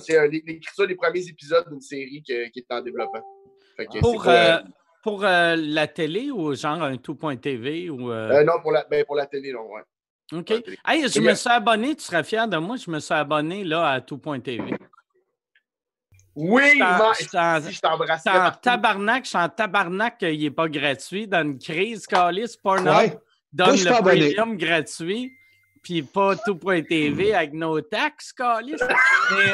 c'est 0.00 0.16
euh, 0.18 0.28
l'é- 0.28 0.42
l'écriture 0.46 0.86
des 0.86 0.94
premiers 0.94 1.26
épisodes 1.28 1.68
d'une 1.68 1.80
série 1.80 2.22
que- 2.26 2.48
qui 2.50 2.60
est 2.60 2.66
en 2.74 2.80
développement. 2.80 3.22
Fait 3.76 3.86
que 3.86 3.98
Pour, 4.00 4.22
pas, 4.24 4.58
euh, 4.58 4.62
pour 5.02 5.24
euh, 5.24 5.56
la 5.56 5.86
télé 5.86 6.30
ou 6.30 6.54
genre 6.54 6.82
un 6.82 6.96
tout.tv 6.96 7.90
ou. 7.90 8.10
euh, 8.10 8.30
euh, 8.30 8.44
non, 8.44 8.54
pour 8.62 8.72
la, 8.72 8.84
ben, 8.84 9.04
pour 9.04 9.16
la 9.16 9.26
télé, 9.26 9.52
non, 9.52 9.66
ouais. 9.72 9.82
OK. 10.32 10.50
Hey, 10.86 11.08
je 11.08 11.20
me 11.20 11.34
suis 11.34 11.48
abonné, 11.50 11.94
tu 11.94 12.02
serais 12.02 12.24
fier 12.24 12.48
de 12.48 12.56
moi, 12.56 12.76
je 12.76 12.90
me 12.90 12.98
suis 12.98 13.14
abonné 13.14 13.62
là 13.64 13.88
à 13.90 14.00
tout.tv. 14.00 14.62
Oui, 16.34 16.62
Je 16.74 16.78
t'en- 16.78 16.84
man, 16.98 17.12
je 17.18 17.26
t'en- 17.28 17.60
si 17.62 17.72
je 17.72 17.80
t'embrasse. 17.80 18.22
Je 18.26 18.30
en 18.30 18.50
tabarnak, 18.50 19.24
je 19.24 19.28
suis 19.30 19.38
en 19.38 19.48
tabarnak 19.48 20.18
qu'il 20.18 20.40
n'est 20.40 20.50
pas 20.50 20.68
gratuit. 20.68 21.26
Dans 21.26 21.42
une 21.42 21.58
crise, 21.58 22.06
Calis, 22.06 22.56
Pornhub 22.62 22.86
Ouais. 22.88 23.18
donne 23.52 23.68
Moi, 23.68 23.76
le 23.76 24.02
premium 24.02 24.56
gratuit, 24.56 25.32
puis 25.86 26.02
pas 26.02 26.34
tout.tv 26.34 27.32
avec 27.32 27.52
nos 27.52 27.80
taxes, 27.80 28.32
Calis. 28.32 28.72
Mais 29.36 29.52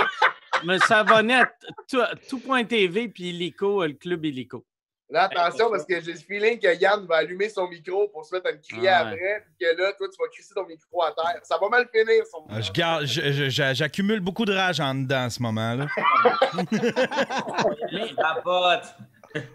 je 0.62 0.66
me 0.66 0.78
suis 0.78 0.94
abonné 0.94 1.34
à 1.34 1.44
t- 1.44 1.66
tout- 1.90 2.38
tout.tv 2.40 3.08
puis 3.08 3.28
Illico, 3.28 3.84
le 3.84 3.92
club 3.92 4.24
Illico. 4.24 4.64
Là, 5.10 5.24
attention, 5.24 5.68
parce 5.70 5.84
que 5.84 6.00
j'ai 6.00 6.12
le 6.12 6.18
feeling 6.18 6.58
que 6.58 6.74
Yann 6.80 7.04
va 7.04 7.16
allumer 7.16 7.50
son 7.50 7.68
micro 7.68 8.08
pour 8.08 8.24
se 8.24 8.34
mettre 8.34 8.48
à 8.48 8.52
me 8.52 8.56
crier 8.66 8.80
Ouais. 8.80 8.88
après, 8.88 9.44
puis 9.44 9.54
que 9.60 9.76
là, 9.78 9.92
toi, 9.92 10.08
tu 10.08 10.16
vas 10.18 10.28
crisser 10.32 10.54
ton 10.54 10.64
micro 10.66 11.02
à 11.02 11.12
terre. 11.12 11.38
Ça 11.42 11.58
va 11.60 11.68
mal 11.68 11.86
finir, 11.94 12.24
son 12.30 12.46
Ah, 12.48 12.62
Je 12.62 12.72
garde- 12.72 13.04
je- 13.04 13.30
je- 13.30 13.50
je- 13.50 13.74
J'accumule 13.74 14.20
beaucoup 14.20 14.46
de 14.46 14.54
rage 14.54 14.80
en 14.80 14.94
dedans 14.94 15.24
en 15.26 15.28
ce 15.30 15.42
moment-là. 15.42 15.86
Mais 17.92 18.14
Papote. 18.16 18.94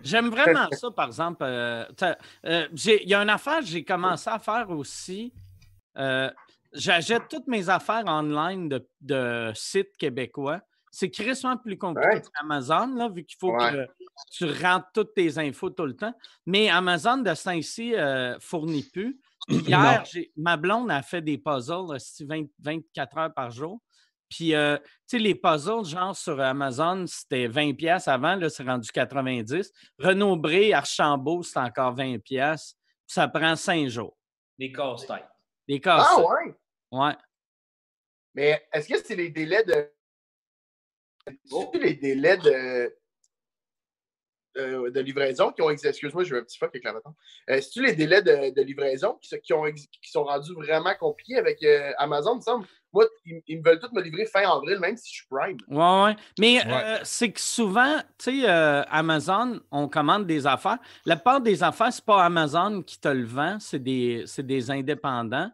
J'aime 0.03 0.29
vraiment 0.29 0.67
ça, 0.74 0.91
par 0.91 1.07
exemple. 1.07 1.43
euh, 1.43 1.86
euh, 2.46 2.67
j'ai- 2.75 3.01
Il 3.03 3.10
y 3.10 3.15
a 3.15 3.22
une 3.24 3.29
affaire 3.31 3.60
que 3.62 3.65
j'ai 3.65 3.84
commencé 3.84 4.29
à 4.29 4.38
faire 4.38 4.69
aussi. 4.69 5.34
Euh, 5.98 6.29
J'achète 6.77 7.27
toutes 7.29 7.48
mes 7.48 7.69
affaires 7.69 8.03
online 8.07 8.69
de, 8.69 8.88
de 9.01 9.51
sites 9.55 9.96
québécois. 9.98 10.62
C'est 10.91 11.10
crissement 11.12 11.57
plus 11.57 11.77
compliqué 11.77 12.07
Ouais. 12.15 12.22
qu'Amazon, 12.34 12.88
là, 12.96 13.10
vu 13.10 13.24
qu'il 13.25 13.38
faut 13.39 13.51
Ouais. 13.51 13.72
que 13.72 13.88
tu 14.31 14.46
rentres 14.46 14.88
toutes 14.93 15.13
tes 15.13 15.38
infos 15.38 15.69
tout 15.69 15.86
le 15.86 15.96
temps. 15.96 16.13
Mais 16.46 16.69
Amazon, 16.69 17.17
de 17.17 17.34
ce 17.34 17.43
temps-ci, 17.43 17.93
euh, 17.96 18.38
fournit 18.39 18.84
plus. 18.84 19.19
Hier, 19.50 20.03
ma 20.36 20.57
blonde 20.57 20.90
a 20.92 21.01
fait 21.01 21.22
des 21.22 21.37
puzzles, 21.37 21.94
aussi 21.96 22.25
20 22.25 22.46
24 22.59 23.18
heures 23.18 23.33
par 23.33 23.51
jour. 23.51 23.79
Puis, 24.29 24.53
euh, 24.55 24.77
tu 24.77 24.83
sais, 25.07 25.20
les 25.20 25.35
puzzles, 25.35 25.85
genre 25.85 26.16
sur 26.16 26.40
Amazon, 26.42 27.05
c'était 27.07 27.48
20$ 27.48 27.74
piastres 27.75 28.09
avant, 28.09 28.35
là, 28.35 28.50
c'est 28.50 28.63
rendu 28.63 28.90
90$. 28.92 29.72
Renaud 30.00 30.35
Bré, 30.35 30.74
Archambault, 30.74 31.44
c'est 31.44 31.59
encore 31.59 31.94
20$. 31.96 32.20
piastres. 32.20 32.75
Puis 33.05 33.13
Ça 33.13 33.27
prend 33.29 33.55
5 33.55 33.87
jours. 33.87 34.18
Des 34.57 34.72
casse-têtes. 34.72 35.27
Les 35.68 35.79
casses. 35.79 36.07
Ah 36.09 36.20
ouais? 36.22 36.56
Ouais. 36.91 37.13
Mais 38.33 38.67
est-ce 38.73 38.87
que 38.89 38.97
c'est 39.03 39.15
les 39.15 39.29
délais 39.29 39.63
de. 39.63 39.91
C'est 41.45 41.79
les 41.79 41.95
délais 41.95 42.37
de. 42.37 42.95
de 44.55 45.00
livraison 45.01 45.51
qui 45.51 45.61
ont 45.61 45.69
existé. 45.69 45.89
Excuse-moi, 45.89 46.23
j'ai 46.23 46.35
eu 46.35 46.39
un 46.39 46.43
petit 46.43 46.57
fuck 46.57 46.69
avec 46.69 46.83
la 46.83 46.93
bâton. 46.93 47.13
Euh, 47.50 47.61
C'est-tu 47.61 47.83
les 47.85 47.93
délais 47.93 48.21
de, 48.21 48.53
de 48.55 48.61
livraison 48.61 49.19
qui, 49.21 49.53
ont, 49.53 49.63
qui 49.71 50.09
sont 50.11 50.23
rendus 50.23 50.53
vraiment 50.53 50.93
compliqués 51.00 51.37
avec 51.37 51.61
euh, 51.63 51.91
Amazon, 51.97 52.33
il 52.33 52.37
me 52.37 52.41
semble? 52.41 52.67
Moi, 52.93 53.05
ils, 53.25 53.41
ils 53.47 53.59
me 53.59 53.63
veulent 53.63 53.79
tous 53.79 53.91
me 53.91 54.01
livrer 54.01 54.25
fin 54.25 54.50
avril, 54.50 54.79
même 54.79 54.97
si 54.97 55.09
je 55.11 55.17
suis 55.19 55.27
Prime. 55.29 55.57
Ouais, 55.67 56.03
ouais. 56.05 56.15
Mais 56.39 56.65
Ouais. 56.65 56.73
euh, 56.73 57.00
c'est 57.03 57.31
que 57.31 57.39
souvent, 57.41 57.97
tu 58.17 58.41
sais, 58.41 58.50
euh, 58.50 58.81
Amazon, 58.89 59.59
on 59.71 59.87
commande 59.89 60.25
des 60.25 60.47
affaires. 60.47 60.79
La 61.05 61.17
part 61.17 61.41
des 61.41 61.61
affaires, 61.61 61.91
c'est 61.93 62.05
pas 62.05 62.23
Amazon 62.23 62.81
qui 62.81 63.00
te 63.00 63.09
le 63.09 63.25
vend, 63.25 63.59
c'est 63.59 63.79
des, 63.83 64.23
c'est 64.25 64.45
des 64.45 64.71
indépendants. 64.71 65.51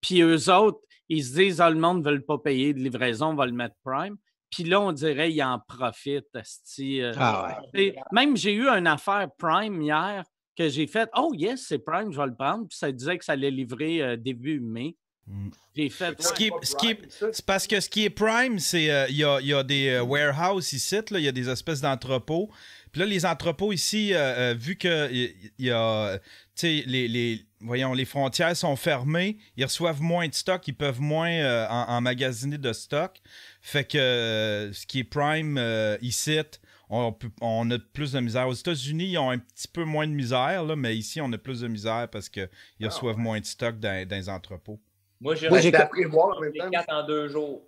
Puis 0.00 0.22
eux 0.22 0.52
autres, 0.52 0.80
ils 1.08 1.24
se 1.24 1.34
disent, 1.34 1.60
ah, 1.60 1.70
le 1.70 1.78
monde 1.78 2.04
ne 2.04 2.10
veut 2.10 2.20
pas 2.20 2.38
payer 2.38 2.72
de 2.72 2.78
livraison, 2.78 3.28
on 3.28 3.34
va 3.34 3.46
le 3.46 3.52
mettre 3.52 3.74
Prime. 3.84 4.16
Puis 4.50 4.64
là, 4.64 4.80
on 4.80 4.92
dirait, 4.92 5.32
ils 5.32 5.42
en 5.42 5.60
profitent. 5.60 6.26
euh. 6.34 7.12
Ah 7.16 7.56
ouais. 7.74 7.94
Même, 8.12 8.36
j'ai 8.36 8.52
eu 8.54 8.68
une 8.68 8.86
affaire 8.86 9.28
Prime 9.38 9.80
hier 9.80 10.24
que 10.56 10.68
j'ai 10.68 10.86
faite. 10.86 11.08
Oh, 11.16 11.32
yes, 11.34 11.66
c'est 11.68 11.78
Prime, 11.78 12.12
je 12.12 12.20
vais 12.20 12.26
le 12.26 12.34
prendre. 12.34 12.66
Puis 12.68 12.76
ça 12.76 12.90
disait 12.90 13.18
que 13.18 13.24
ça 13.24 13.32
allait 13.32 13.50
livrer 13.50 14.02
euh, 14.02 14.16
début 14.16 14.60
mai. 14.60 14.96
Mm. 15.26 15.50
J'ai 15.76 15.88
fait. 15.90 16.20
Ce 16.20 16.32
qui 16.32 16.46
est- 16.46 16.64
ce 16.64 16.74
qui 16.76 16.88
est-. 16.88 17.08
C'est 17.32 17.44
parce 17.44 17.66
que 17.66 17.80
ce 17.80 17.88
qui 17.88 18.04
est 18.04 18.10
prime, 18.10 18.58
c'est 18.58 18.90
euh, 18.90 19.06
il 19.08 19.16
y, 19.16 19.24
a, 19.24 19.38
il 19.40 19.46
y 19.46 19.54
a 19.54 19.62
des 19.62 19.88
euh, 19.88 20.02
warehouses 20.02 20.72
ici, 20.72 20.96
là, 21.10 21.18
il 21.18 21.24
y 21.24 21.28
a 21.28 21.32
des 21.32 21.48
espèces 21.48 21.80
d'entrepôts. 21.80 22.50
Puis 22.90 23.00
là, 23.00 23.06
les 23.06 23.24
entrepôts 23.24 23.72
ici, 23.72 24.12
euh, 24.12 24.18
euh, 24.50 24.54
vu 24.58 24.74
que 24.76 25.08
il 25.12 25.32
y 25.64 25.70
a, 25.70 26.18
tu 26.18 26.22
sais, 26.56 26.82
les, 26.88 27.06
les, 27.06 27.44
voyons, 27.60 27.92
les 27.94 28.04
frontières 28.04 28.56
sont 28.56 28.74
fermées, 28.74 29.38
ils 29.56 29.64
reçoivent 29.64 30.02
moins 30.02 30.26
de 30.26 30.34
stock, 30.34 30.66
ils 30.66 30.74
peuvent 30.74 31.00
moins 31.00 31.30
euh, 31.30 31.68
en- 31.68 31.98
emmagasiner 31.98 32.58
de 32.58 32.72
stock. 32.72 33.20
Fait 33.62 33.84
que 33.84 33.96
euh, 33.96 34.72
ce 34.72 34.84
qui 34.86 34.98
est 35.00 35.04
prime 35.04 35.56
euh, 35.56 35.96
ici, 36.02 36.40
on, 36.88 37.14
on 37.40 37.70
a 37.70 37.78
plus 37.78 38.10
de 38.10 38.18
misère. 38.18 38.48
Aux 38.48 38.54
États-Unis, 38.54 39.10
ils 39.12 39.18
ont 39.18 39.30
un 39.30 39.38
petit 39.38 39.68
peu 39.68 39.84
moins 39.84 40.08
de 40.08 40.12
misère, 40.12 40.64
là, 40.64 40.74
mais 40.74 40.96
ici, 40.96 41.20
on 41.20 41.32
a 41.32 41.38
plus 41.38 41.60
de 41.60 41.68
misère 41.68 42.08
parce 42.10 42.28
qu'ils 42.28 42.48
Ah, 42.82 42.86
reçoivent 42.86 43.18
moins 43.18 43.38
de 43.38 43.46
stock 43.46 43.78
dans, 43.78 44.08
dans 44.08 44.16
les 44.16 44.28
entrepôts. 44.28 44.80
Moi, 45.20 45.34
j'ai 45.34 45.50
C'était 45.50 45.76
à 45.76 45.86
prévoir 45.86 46.36
en 46.36 46.40
même 46.40 46.52
les 46.52 46.58
temps. 46.60 46.70
4 46.70 46.92
en 46.92 47.02
deux 47.06 47.28
jours. 47.28 47.62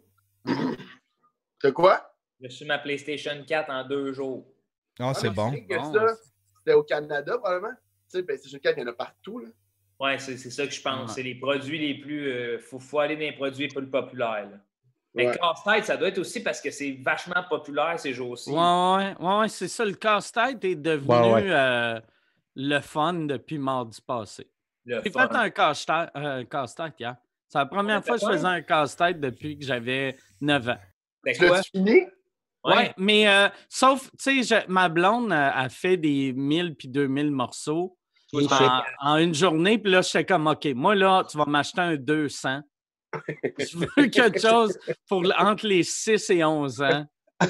De 1.62 1.70
quoi? 1.70 2.14
J'ai 2.40 2.48
reçu 2.48 2.64
ma 2.64 2.78
PlayStation 2.78 3.44
4 3.46 3.70
en 3.70 3.84
deux 3.86 4.12
jours. 4.12 4.46
Ah, 4.98 5.12
c'est 5.14 5.30
bon. 5.30 5.52
je 5.52 5.76
Bon. 5.76 6.06
c'était 6.58 6.74
au 6.74 6.82
Canada, 6.82 7.38
probablement. 7.38 7.74
Tu 8.10 8.18
sais, 8.18 8.22
PlayStation 8.22 8.58
4, 8.62 8.78
il 8.78 8.80
y 8.80 8.84
en 8.84 8.88
a 8.88 8.92
partout. 8.94 9.38
Là. 9.38 9.48
Ouais, 10.00 10.18
c'est 10.18 10.36
c'est 10.36 10.50
ça 10.50 10.66
que 10.66 10.72
je 10.72 10.82
pense. 10.82 11.08
Ouais. 11.10 11.14
C'est 11.14 11.22
les 11.22 11.34
produits 11.36 11.78
les 11.78 12.00
plus. 12.00 12.54
Il 12.54 12.58
faut, 12.58 12.78
faut 12.78 12.98
aller 12.98 13.14
dans 13.16 13.20
les 13.20 13.32
produits 13.32 13.68
plus 13.68 13.86
populaires. 13.88 14.48
là. 14.50 14.56
Mais 15.14 15.28
Ouais. 15.28 15.36
casse-tête, 15.38 15.84
ça 15.84 15.96
doit 15.98 16.08
être 16.08 16.18
aussi 16.18 16.42
parce 16.42 16.60
que 16.60 16.70
c'est 16.70 16.92
vachement 17.04 17.44
populaire 17.48 18.00
ces 18.00 18.14
jours-ci. 18.14 18.50
Ouais, 18.50 18.56
ouais, 18.56 19.14
ouais, 19.20 19.38
ouais, 19.40 19.48
c'est 19.48 19.68
ça. 19.68 19.84
Le 19.84 19.92
casse-tête 19.92 20.64
est 20.64 20.74
devenu 20.74 21.10
Ouais, 21.12 21.32
ouais. 21.34 21.50
euh, 21.50 22.00
le 22.56 22.80
fun 22.80 23.12
depuis 23.12 23.58
mardi 23.58 24.00
passé. 24.00 24.48
J'ai 24.86 25.00
fait 25.02 25.16
un 25.16 25.50
casse-tête 25.50 26.10
euh, 26.16 26.44
hier. 26.98 27.16
C'est 27.52 27.58
la 27.58 27.66
première 27.66 28.02
fois 28.02 28.16
que 28.18 28.22
je 28.24 28.30
faisais 28.32 28.46
un 28.46 28.62
casse-tête 28.62 29.20
depuis 29.20 29.58
que 29.58 29.64
j'avais 29.66 30.16
9 30.40 30.68
ans. 30.70 30.78
C'est 31.26 31.32
Tu 31.34 31.46
l'as 31.46 31.62
fini? 31.62 32.00
Ouais, 32.64 32.94
mais 32.96 33.28
euh, 33.28 33.48
sauf, 33.68 34.08
tu 34.18 34.42
sais, 34.42 34.62
je- 34.62 34.70
ma 34.72 34.88
blonde 34.88 35.30
euh, 35.32 35.50
a 35.52 35.68
fait 35.68 35.98
des 35.98 36.32
1000 36.32 36.74
puis 36.76 36.88
2000 36.88 37.30
morceaux 37.30 37.98
en, 38.32 38.82
en 39.00 39.16
une 39.18 39.34
journée. 39.34 39.76
Puis 39.78 39.92
là, 39.92 40.00
j'étais 40.00 40.24
comme, 40.24 40.46
OK, 40.46 40.64
moi, 40.74 40.94
là, 40.94 41.24
tu 41.30 41.36
vas 41.36 41.44
m'acheter 41.44 41.80
un 41.82 41.96
200. 41.96 42.60
Je 43.58 43.76
veux 43.76 44.06
quelque 44.08 44.40
chose 44.40 44.78
pour 45.06 45.22
entre 45.38 45.66
les 45.66 45.82
6 45.82 46.30
et 46.30 46.42
11 46.42 46.80
ans. 46.80 47.04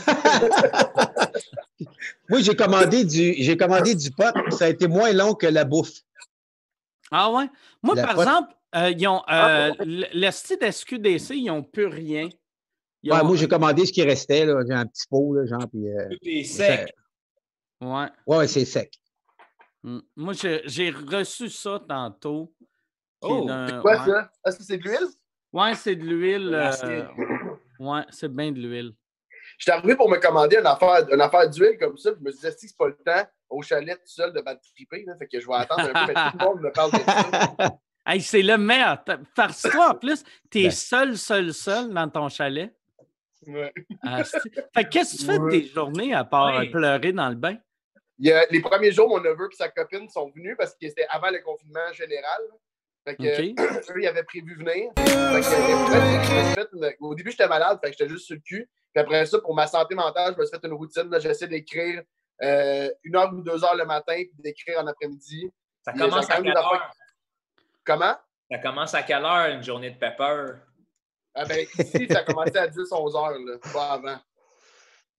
Moi, 2.29 2.41
j'ai 2.41 2.57
commandé 2.57 3.05
du 3.05 3.35
j'ai 3.39 3.57
commandé 3.57 3.95
du 3.95 4.11
pot. 4.11 4.33
Ça 4.51 4.65
a 4.65 4.69
été 4.69 4.89
moins 4.89 5.13
long 5.13 5.35
que 5.35 5.47
la 5.47 5.65
bouffe. 5.65 5.93
Ah 7.11 7.31
ouais? 7.31 7.49
Moi, 7.83 7.95
La 7.95 8.03
par 8.07 8.15
pote- 8.17 8.23
exemple, 8.27 8.55
euh, 8.75 8.91
ils 8.91 9.07
ont, 9.09 9.23
Ah, 9.27 9.69
euh, 9.69 9.75
l- 9.81 10.09
le 10.15 10.31
style 10.31 10.59
SQDC, 10.63 11.31
ils 11.37 11.47
n'ont 11.47 11.63
plus 11.63 11.87
rien. 11.87 12.29
Ouais, 13.05 13.23
moi, 13.25 13.35
j'ai 13.37 13.49
commandé 13.49 13.85
ce 13.85 13.93
qui 13.93 14.03
restait, 14.03 14.47
là. 14.47 14.63
J'ai 14.67 14.75
un 14.75 14.87
petit 14.87 15.07
pot, 15.09 15.35
là, 15.35 15.45
genre, 15.47 15.69
puis... 15.69 15.89
euh, 15.89 16.09
Tout 16.11 16.19
est 16.23 16.45
sec. 16.45 16.95
Ouais. 17.81 18.07
ouais, 18.27 18.37
ouais, 18.39 18.47
c'est 18.49 18.65
sec. 18.65 18.93
Mm. 19.83 19.99
Moi, 20.17 20.33
j'ai 20.35 20.63
j'ai 20.67 20.91
reçu 20.91 21.49
ça 21.51 21.83
tantôt. 21.89 22.55
Oh, 23.23 23.45
d'un- 23.47 23.67
C'est 23.69 23.81
quoi 23.81 23.93
ouais. 24.01 24.07
ça? 24.13 24.31
Est-ce 24.47 24.57
que 24.59 24.63
c'est 24.65 24.79
de 24.79 24.85
l'huile? 24.85 25.09
Ouais, 25.53 25.75
c'est 25.75 25.97
de 25.97 26.05
l'huile. 26.05 26.51
Euh, 26.55 27.05
Ouais, 27.81 28.03
c'est 28.11 28.31
bien 28.33 28.53
de 28.53 28.61
l'huile. 28.61 28.93
Je 29.59 29.65
suis 29.65 29.73
arrivé 29.73 29.97
pour 29.97 30.09
me 30.09 30.19
commander 30.19 30.57
une 30.57 30.67
affaire, 30.67 31.05
une 31.13 31.21
affaire 31.21 31.51
d'huile 31.51 31.77
comme 31.79 31.97
ça, 31.97 32.13
puis 32.13 32.21
je 32.21 32.25
me 32.27 32.31
disais, 32.33 32.53
si 32.53 32.69
c'est 32.69 32.77
pas 32.77 32.87
le 32.87 32.97
temps 32.97 33.27
au 33.51 33.61
chalet 33.63 33.97
tout 33.97 34.07
seul 34.07 34.33
de 34.33 34.41
battre 34.41 34.61
triper, 34.75 35.05
là, 35.05 35.15
fait 35.19 35.27
que 35.27 35.41
je 35.41 35.47
vais 35.49 35.55
attendre 35.55 35.83
un 35.93 36.07
peu, 36.07 36.13
mais 36.13 36.31
tout 36.31 36.39
le 36.39 36.45
monde 36.45 36.61
me 36.63 36.71
parle 36.73 36.93
de 36.93 36.99
ça. 36.99 37.79
Hey, 38.05 38.21
c'est 38.21 38.43
le 38.43 38.59
meilleur. 38.59 39.03
T'as- 39.05 39.19
Parce 39.35 39.63
que 39.63 39.71
toi, 39.71 39.91
en 39.91 39.95
plus, 39.95 40.25
t'es 40.51 40.65
Ben. 40.65 40.71
seul, 40.73 41.17
seul, 41.17 41.55
seul 41.55 41.93
dans 41.93 42.09
ton 42.09 42.29
chalet. 42.29 42.75
Ouais. 43.47 43.73
Ah, 44.05 44.23
fait 44.25 44.85
que 44.85 44.89
qu'est-ce 44.89 45.17
que 45.17 45.21
tu 45.21 45.27
fais 45.27 45.39
de 45.39 45.51
tes 45.51 45.67
journées 45.67 46.15
à 46.15 46.25
part 46.25 46.57
Ouais. 46.57 46.69
euh, 46.69 46.71
pleurer 46.71 47.13
dans 47.13 47.29
le 47.29 47.35
bain? 47.35 47.57
Il 48.19 48.29
y 48.29 48.33
a- 48.33 48.47
les 48.51 48.61
premiers 48.61 48.93
jours, 48.93 49.09
mon 49.09 49.21
neveu 49.21 49.49
et 49.53 49.57
sa 49.57 49.69
copine 49.69 50.09
sont 50.09 50.31
venus 50.35 50.55
parce 50.59 50.73
que 50.73 50.89
c'était 50.89 51.07
avant 51.11 51.31
le 51.31 51.41
confinement 51.41 51.93
général. 51.93 52.41
Fait 53.05 53.17
que, 53.17 53.23
OK. 53.23 53.57
eux, 53.97 54.03
ils 54.03 54.07
avaient 54.07 54.23
prévu 54.23 54.55
venir. 54.57 54.91
Fait 54.97 55.05
que, 55.05 56.61
euh, 56.61 56.65
fait 56.85 56.97
au 57.01 57.15
début, 57.17 57.31
j'étais 57.33 57.49
malade, 57.49 57.79
fait 57.83 57.91
que 57.91 57.97
j'étais 57.99 58.09
juste 58.11 58.27
sur 58.27 58.37
le 58.37 58.43
cul. 58.43 58.69
Puis 58.95 59.03
après 59.03 59.27
ça, 59.27 59.41
pour 59.41 59.55
ma 59.55 59.67
santé 59.67 59.95
mentale, 59.97 60.35
je 60.37 60.41
me 60.41 60.47
suis 60.47 60.57
fait 60.57 60.67
une 60.67 60.75
routine. 60.75 61.09
là. 61.11 61.19
J'essaie 61.19 61.49
d'écrire 61.49 62.03
euh, 62.43 62.89
une 63.05 63.17
heure 63.17 63.33
ou 63.33 63.41
deux 63.43 63.65
heures 63.65 63.75
le 63.77 63.85
matin, 63.87 64.15
puis 64.15 64.31
d'écrire 64.39 64.79
en 64.81 64.87
après-midi. 64.87 65.51
Ça 65.85 65.91
a 65.93 65.99
commence 65.99 66.31
à 66.31 66.35
même 66.35 66.43
des 66.45 66.49
quelle 66.51 66.59
affaires- 66.59 66.73
heure? 66.75 66.93
Comment? 67.85 68.15
Ça 68.51 68.59
commence 68.59 68.95
à 68.95 69.03
quelle 69.03 69.25
heure 69.25 69.47
une 69.55 69.63
journée 69.63 69.91
de 69.91 69.99
pepper? 69.99 70.55
Ah 71.35 71.45
ben, 71.47 71.67
ici, 71.79 72.07
ça 72.11 72.19
a 72.19 72.25
commencé 72.25 72.57
à 72.57 72.69
10-11 72.69 73.17
heures, 73.17 73.39
là, 73.39 73.59
pas 73.73 73.93
avant. 73.93 74.19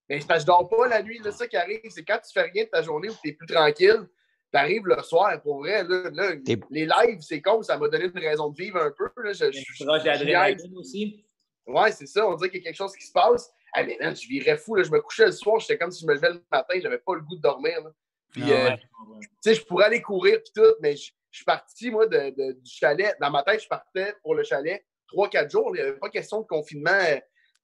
Mais 0.10 0.20
c'est 0.20 0.28
parce 0.28 0.40
que 0.40 0.42
je 0.44 0.48
dors 0.48 0.70
pas 0.70 0.88
la 0.88 1.02
nuit. 1.02 1.20
Là, 1.20 1.32
ça 1.32 1.48
qui 1.48 1.58
arrive, 1.58 1.80
c'est 1.90 2.04
quand 2.04 2.20
tu 2.20 2.32
fais 2.32 2.44
rien 2.44 2.66
de 2.66 2.70
ta 2.70 2.82
journée 2.82 3.10
ou 3.10 3.14
tu 3.24 3.30
es 3.30 3.34
plus 3.34 3.48
tranquille, 3.48 4.08
tu 4.52 4.60
arrives 4.60 4.86
le 4.86 5.02
soir, 5.02 5.42
pour 5.42 5.60
vrai. 5.60 5.84
Là, 5.84 6.10
là, 6.12 6.34
les 6.70 6.86
lives, 6.86 7.22
c'est 7.22 7.42
con, 7.42 7.64
ça 7.64 7.78
m'a 7.78 7.88
donné 7.88 8.06
une 8.06 8.20
raison 8.20 8.50
de 8.50 8.56
vivre 8.58 8.78
un 8.80 8.92
peu. 8.92 9.10
Là, 9.24 9.34
je, 9.34 9.52
je- 9.52 9.84
d'adrénaline 10.04 10.78
aussi. 10.78 11.26
Ouais, 11.66 11.92
c'est 11.92 12.06
ça. 12.06 12.28
On 12.28 12.36
dirait 12.36 12.50
qu'il 12.52 12.60
y 12.60 12.64
a 12.64 12.66
quelque 12.66 12.76
chose 12.78 12.96
qui 12.96 13.08
se 13.08 13.12
passe. 13.14 13.52
Ah, 13.74 13.84
mais 13.84 13.98
man, 14.00 14.16
je 14.16 14.28
virais 14.28 14.58
fou. 14.58 14.76
Là. 14.76 14.84
Je 14.84 14.92
me 14.92 15.02
couchais 15.02 15.26
le 15.26 15.32
soir, 15.32 15.60
j'étais 15.60 15.78
comme 15.80 15.90
si 15.90 16.02
je 16.04 16.08
me 16.08 16.14
levais 16.14 16.30
le 16.32 16.44
matin, 16.52 16.76
j'avais 16.80 17.00
pas 17.00 17.16
le 17.16 17.22
goût 17.22 17.36
de 17.38 17.42
dormir. 17.42 17.82
là. 17.82 17.90
Puis, 18.32 18.44
Ah 18.46 18.50
euh, 18.52 18.70
ouais. 18.70 18.78
tu 19.22 19.28
sais, 19.42 19.56
je 19.56 19.66
pourrais 19.66 19.86
aller 19.86 20.02
courir 20.02 20.40
puis 20.44 20.52
tout, 20.54 20.76
mais 20.82 20.96
je, 20.96 21.12
je 21.34 21.38
suis 21.40 21.46
parti, 21.46 21.90
moi, 21.90 22.06
de, 22.06 22.30
de- 22.30 22.52
du 22.54 22.72
chalet. 22.72 23.16
Dans 23.20 23.32
ma 23.32 23.42
tête, 23.42 23.64
je 23.64 23.68
partais 23.68 24.14
pour 24.22 24.36
le 24.36 24.44
chalet 24.44 24.86
3-4 25.12 25.50
jours. 25.50 25.72
Il 25.76 25.82
n'y 25.82 25.88
avait 25.90 25.98
pas 25.98 26.10
question 26.10 26.42
de 26.42 26.46
confinement 26.46 26.92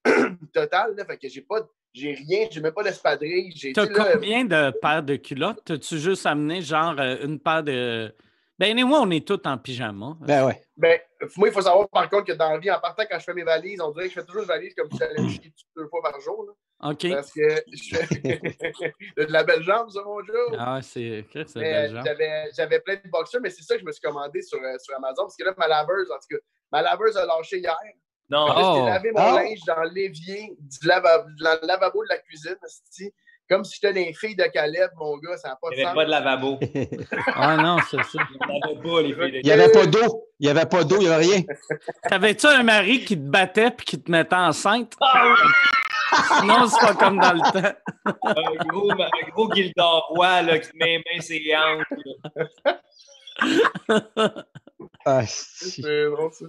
euh, 0.08 0.30
total. 0.54 0.96
Là, 0.98 1.06
fait 1.06 1.18
que 1.20 1.30
j'ai 1.30 1.42
pas, 1.42 1.62
j'ai 1.94 2.14
rien, 2.14 2.48
j'ai 2.50 2.62
même 2.62 2.74
pas 2.74 2.82
d'espadrille. 2.82 3.54
J'ai, 3.56 3.72
T'as 3.74 3.86
tu 3.86 3.94
sais, 3.94 4.00
là, 4.00 4.14
combien 4.14 4.44
de 4.44 4.72
paires 4.82 5.04
de 5.04 5.18
culottes? 5.18 5.62
T'as-tu 5.66 6.00
juste 6.00 6.26
amené 6.26 6.64
genre 6.64 6.96
euh, 7.00 7.18
une 7.24 7.40
paire 7.40 7.62
de. 7.64 8.12
Ben, 8.58 8.76
et 8.76 8.84
moi, 8.84 9.02
on 9.02 9.12
est 9.12 9.26
tous 9.26 9.40
en 9.46 9.58
pyjama. 9.60 10.18
Ben 10.22 10.46
ouais. 10.48 10.60
Ben, 10.76 11.00
moi, 11.38 11.48
il 11.48 11.54
faut 11.54 11.62
savoir 11.62 11.88
par 11.90 12.10
contre 12.10 12.26
que 12.26 12.32
dans 12.34 12.50
la 12.52 12.58
vie, 12.58 12.72
en 12.72 12.80
partant, 12.80 13.04
quand 13.10 13.20
je 13.20 13.24
fais 13.24 13.34
mes 13.36 13.44
valises, 13.44 13.80
on 13.82 13.92
dirait 13.92 14.06
que 14.10 14.16
je 14.16 14.20
fais 14.20 14.26
toujours 14.26 14.42
une 14.42 14.48
valise 14.48 14.74
comme 14.74 14.90
si 14.92 14.98
j'allais 14.98 15.22
me 15.22 15.30
chier 15.30 15.54
deux 15.78 15.88
fois 15.88 16.02
par 16.02 16.20
jour. 16.20 16.44
là. 16.48 16.54
OK. 16.82 17.10
parce 17.10 17.32
que 17.34 17.42
je 17.74 17.96
de 19.18 19.32
la 19.32 19.44
belle 19.44 19.64
jambe, 19.64 19.90
ça, 19.90 20.02
mon 20.06 20.24
Joe. 20.24 20.56
Ah, 20.58 20.80
c'est. 20.82 21.26
J'avais, 21.36 22.50
j'avais 22.56 22.80
plein 22.80 22.96
de 22.96 23.10
boxeurs, 23.12 23.42
mais 23.42 23.50
c'est 23.50 23.64
ça 23.64 23.76
que 23.76 23.82
je 23.82 23.86
me 23.86 23.92
suis 23.92 24.02
commandé 24.02 24.42
sur, 24.42 24.60
euh, 24.60 24.78
sur 24.80 24.96
Amazon. 24.96 25.24
Parce 25.24 25.36
que 25.36 25.44
là, 25.44 25.54
ma 25.58 25.68
laveuse, 25.68 26.10
en 26.10 26.16
tout 26.16 26.28
cas, 26.38 26.42
ma 26.72 26.82
laveuse 26.82 27.18
a 27.18 27.26
lâché 27.26 27.58
hier. 27.60 27.76
Non, 28.30 28.46
Oh. 28.56 28.74
J'ai 28.78 28.86
lavé 28.86 29.12
mon 29.12 29.22
Oh. 29.34 29.36
linge 29.38 29.60
dans 29.68 29.82
l'évier 29.92 30.56
du 30.60 30.88
lava- 30.88 31.26
dans 31.42 31.60
le 31.62 31.68
lavabo 31.68 32.04
de 32.04 32.10
la 32.10 32.18
cuisine. 32.20 32.56
Comme 33.50 33.64
si 33.64 33.80
j'étais 33.82 33.94
des 33.94 34.14
filles 34.14 34.36
de 34.36 34.44
Caleb, 34.44 34.92
mon 34.96 35.18
gars, 35.18 35.36
ça 35.38 35.50
n'a 35.50 35.56
pas 35.56 35.70
il 35.72 35.78
de 35.78 35.82
n'y 35.82 35.82
avait 35.82 35.90
sens. 35.90 35.96
pas 35.96 36.06
de 36.06 36.12
lavabo. 36.12 36.60
Ah 37.36 37.58
non, 37.58 37.78
c'est 37.90 38.04
ça. 38.04 38.20
Il 38.32 38.48
n'y 38.48 38.62
avait 38.64 38.82
pas, 38.84 39.02
les 39.02 39.14
filles 39.16 39.32
de 39.32 39.38
Il 39.40 39.44
n'y 39.46 39.52
avait 39.52 39.72
pas 39.72 39.86
d'eau. 39.88 40.28
Il 40.40 40.46
n'y 40.46 40.50
avait 40.52 40.68
pas 40.70 40.84
d'eau, 40.84 40.98
il 41.02 41.08
n'y 41.08 41.14
avait 41.14 41.26
rien. 41.26 41.42
T'avais-tu 42.08 42.46
un 42.46 42.62
mari 42.64 43.04
qui 43.04 43.18
te 43.18 43.28
battait 43.28 43.72
puis 43.72 43.86
qui 43.88 44.02
te 44.02 44.10
mettait 44.12 44.36
enceinte? 44.36 44.94
Ah 45.02 45.34
Sinon, 46.40 46.68
c'est 46.68 46.80
pas 46.80 46.96
comme 46.96 47.20
dans 47.20 47.34
le 47.34 47.40
temps. 47.52 47.76
un 48.24 48.66
gros, 48.68 48.92
un 48.92 49.30
gros 49.32 49.48
là, 50.42 50.60
qui 50.60 50.76
met 50.78 50.98
main 50.98 51.22
ses 51.22 51.44
hanches. 51.56 51.86
là. 52.66 54.44
Ah, 55.06 55.26
si. 55.26 55.82
C'est 55.82 56.06
drôle, 56.10 56.32
ça. 56.34 56.46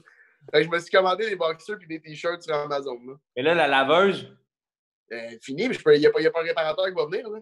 Fait 0.52 0.58
que 0.60 0.64
je 0.64 0.70
me 0.70 0.78
suis 0.78 0.90
commandé 0.90 1.28
des 1.28 1.36
boxers 1.36 1.78
et 1.82 1.86
des 1.86 2.00
t-shirts 2.00 2.42
sur 2.42 2.54
Amazon. 2.54 2.98
Là. 3.06 3.14
Mais 3.36 3.42
là, 3.42 3.54
la 3.54 3.68
laveuse, 3.68 4.34
Euh, 5.12 5.36
fini, 5.42 5.68
mais 5.68 5.74
il 5.96 6.00
n'y 6.00 6.06
a, 6.06 6.10
pas- 6.12 6.20
il 6.20 6.24
y 6.24 6.28
a 6.28 6.30
pas 6.30 6.40
un 6.40 6.44
réparateur 6.44 6.86
qui 6.86 6.92
va 6.94 7.04
venir. 7.06 7.28
Là. 7.28 7.40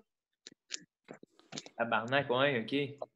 tabarnak, 1.76 2.30
ouais, 2.30 2.60
OK. 2.64 3.08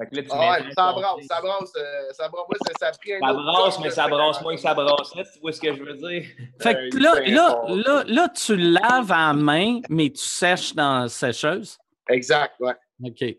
Fait 0.00 0.06
que 0.06 0.16
là, 0.16 0.22
tu 0.22 0.28
Ah 0.32 0.58
ça 0.74 0.92
brasse, 0.92 1.26
ça 1.26 1.40
brasse, 1.42 1.72
euh, 1.76 2.12
ça 2.12 2.28
brasse. 2.28 2.46
Moi, 2.48 2.56
ça, 2.66 2.72
ça 2.80 2.86
a 2.88 2.92
pris 2.92 3.12
un 3.12 3.20
Ça 3.20 3.32
brasse, 3.34 3.74
corps 3.74 3.80
mais 3.82 3.90
ça 3.90 4.08
brasse 4.08 4.42
moins 4.42 4.54
que 4.54 4.60
ça 4.60 4.74
brassait, 4.74 5.24
tu 5.34 5.40
vois 5.40 5.52
ce 5.52 5.60
que 5.60 5.74
je 5.74 5.82
veux 5.82 5.94
dire? 5.94 6.24
Fait 6.60 6.90
que 6.90 6.96
là, 6.96 7.20
là, 7.26 7.62
là, 7.68 8.04
là, 8.06 8.28
tu 8.30 8.56
laves 8.56 9.12
à 9.12 9.28
la 9.28 9.32
main, 9.34 9.80
mais 9.90 10.08
tu 10.08 10.24
sèches 10.24 10.74
dans 10.74 11.00
la 11.00 11.08
sécheuse? 11.08 11.76
Exact, 12.08 12.54
ouais. 12.60 12.74
OK. 13.04 13.36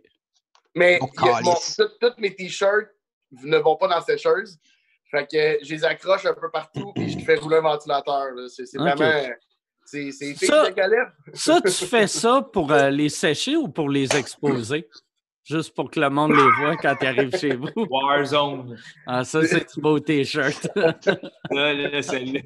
Mais 0.76 1.00
tous 1.00 2.14
mes 2.20 2.36
t-shirts 2.36 2.92
ne 3.44 3.58
vont 3.58 3.76
pas 3.76 3.88
dans 3.88 3.96
la 3.96 4.02
sécheuse. 4.02 4.60
Fait 5.10 5.26
que 5.26 5.66
je 5.66 5.74
les 5.74 5.84
accroche 5.84 6.26
un 6.26 6.34
peu 6.34 6.50
partout 6.52 6.94
et 6.96 7.10
je 7.10 7.20
fais 7.20 7.36
rouler 7.36 7.58
un 7.58 7.62
ventilateur. 7.62 8.32
là. 8.36 8.48
C'est 8.48 8.78
vraiment. 8.78 9.12
C'est 9.84 10.12
Ça-. 10.12 10.72
Ça, 11.34 11.60
tu 11.62 11.86
fais 11.86 12.08
ça 12.08 12.42
pour 12.54 12.72
euh, 12.72 12.90
les 12.90 13.10
sécher 13.10 13.58
ou 13.58 13.68
pour 13.68 13.90
les 13.90 14.16
exposer? 14.16 14.88
Juste 15.44 15.74
pour 15.76 15.90
que 15.90 16.00
le 16.00 16.10
monde 16.10 16.32
les 16.32 16.52
voit 16.60 16.78
quand 16.78 16.96
ils 17.02 17.08
arrivent 17.08 17.36
chez 17.36 17.56
vous. 17.56 17.68
Warzone. 17.76 18.78
Ah, 19.08 19.24
ça, 19.24 19.44
c'est 19.44 19.74
du 19.74 19.82
beau 19.82 20.00
T-shirt. 20.00 20.70
Là, 21.52 21.74
là, 21.74 22.02
celle-là. 22.02 22.42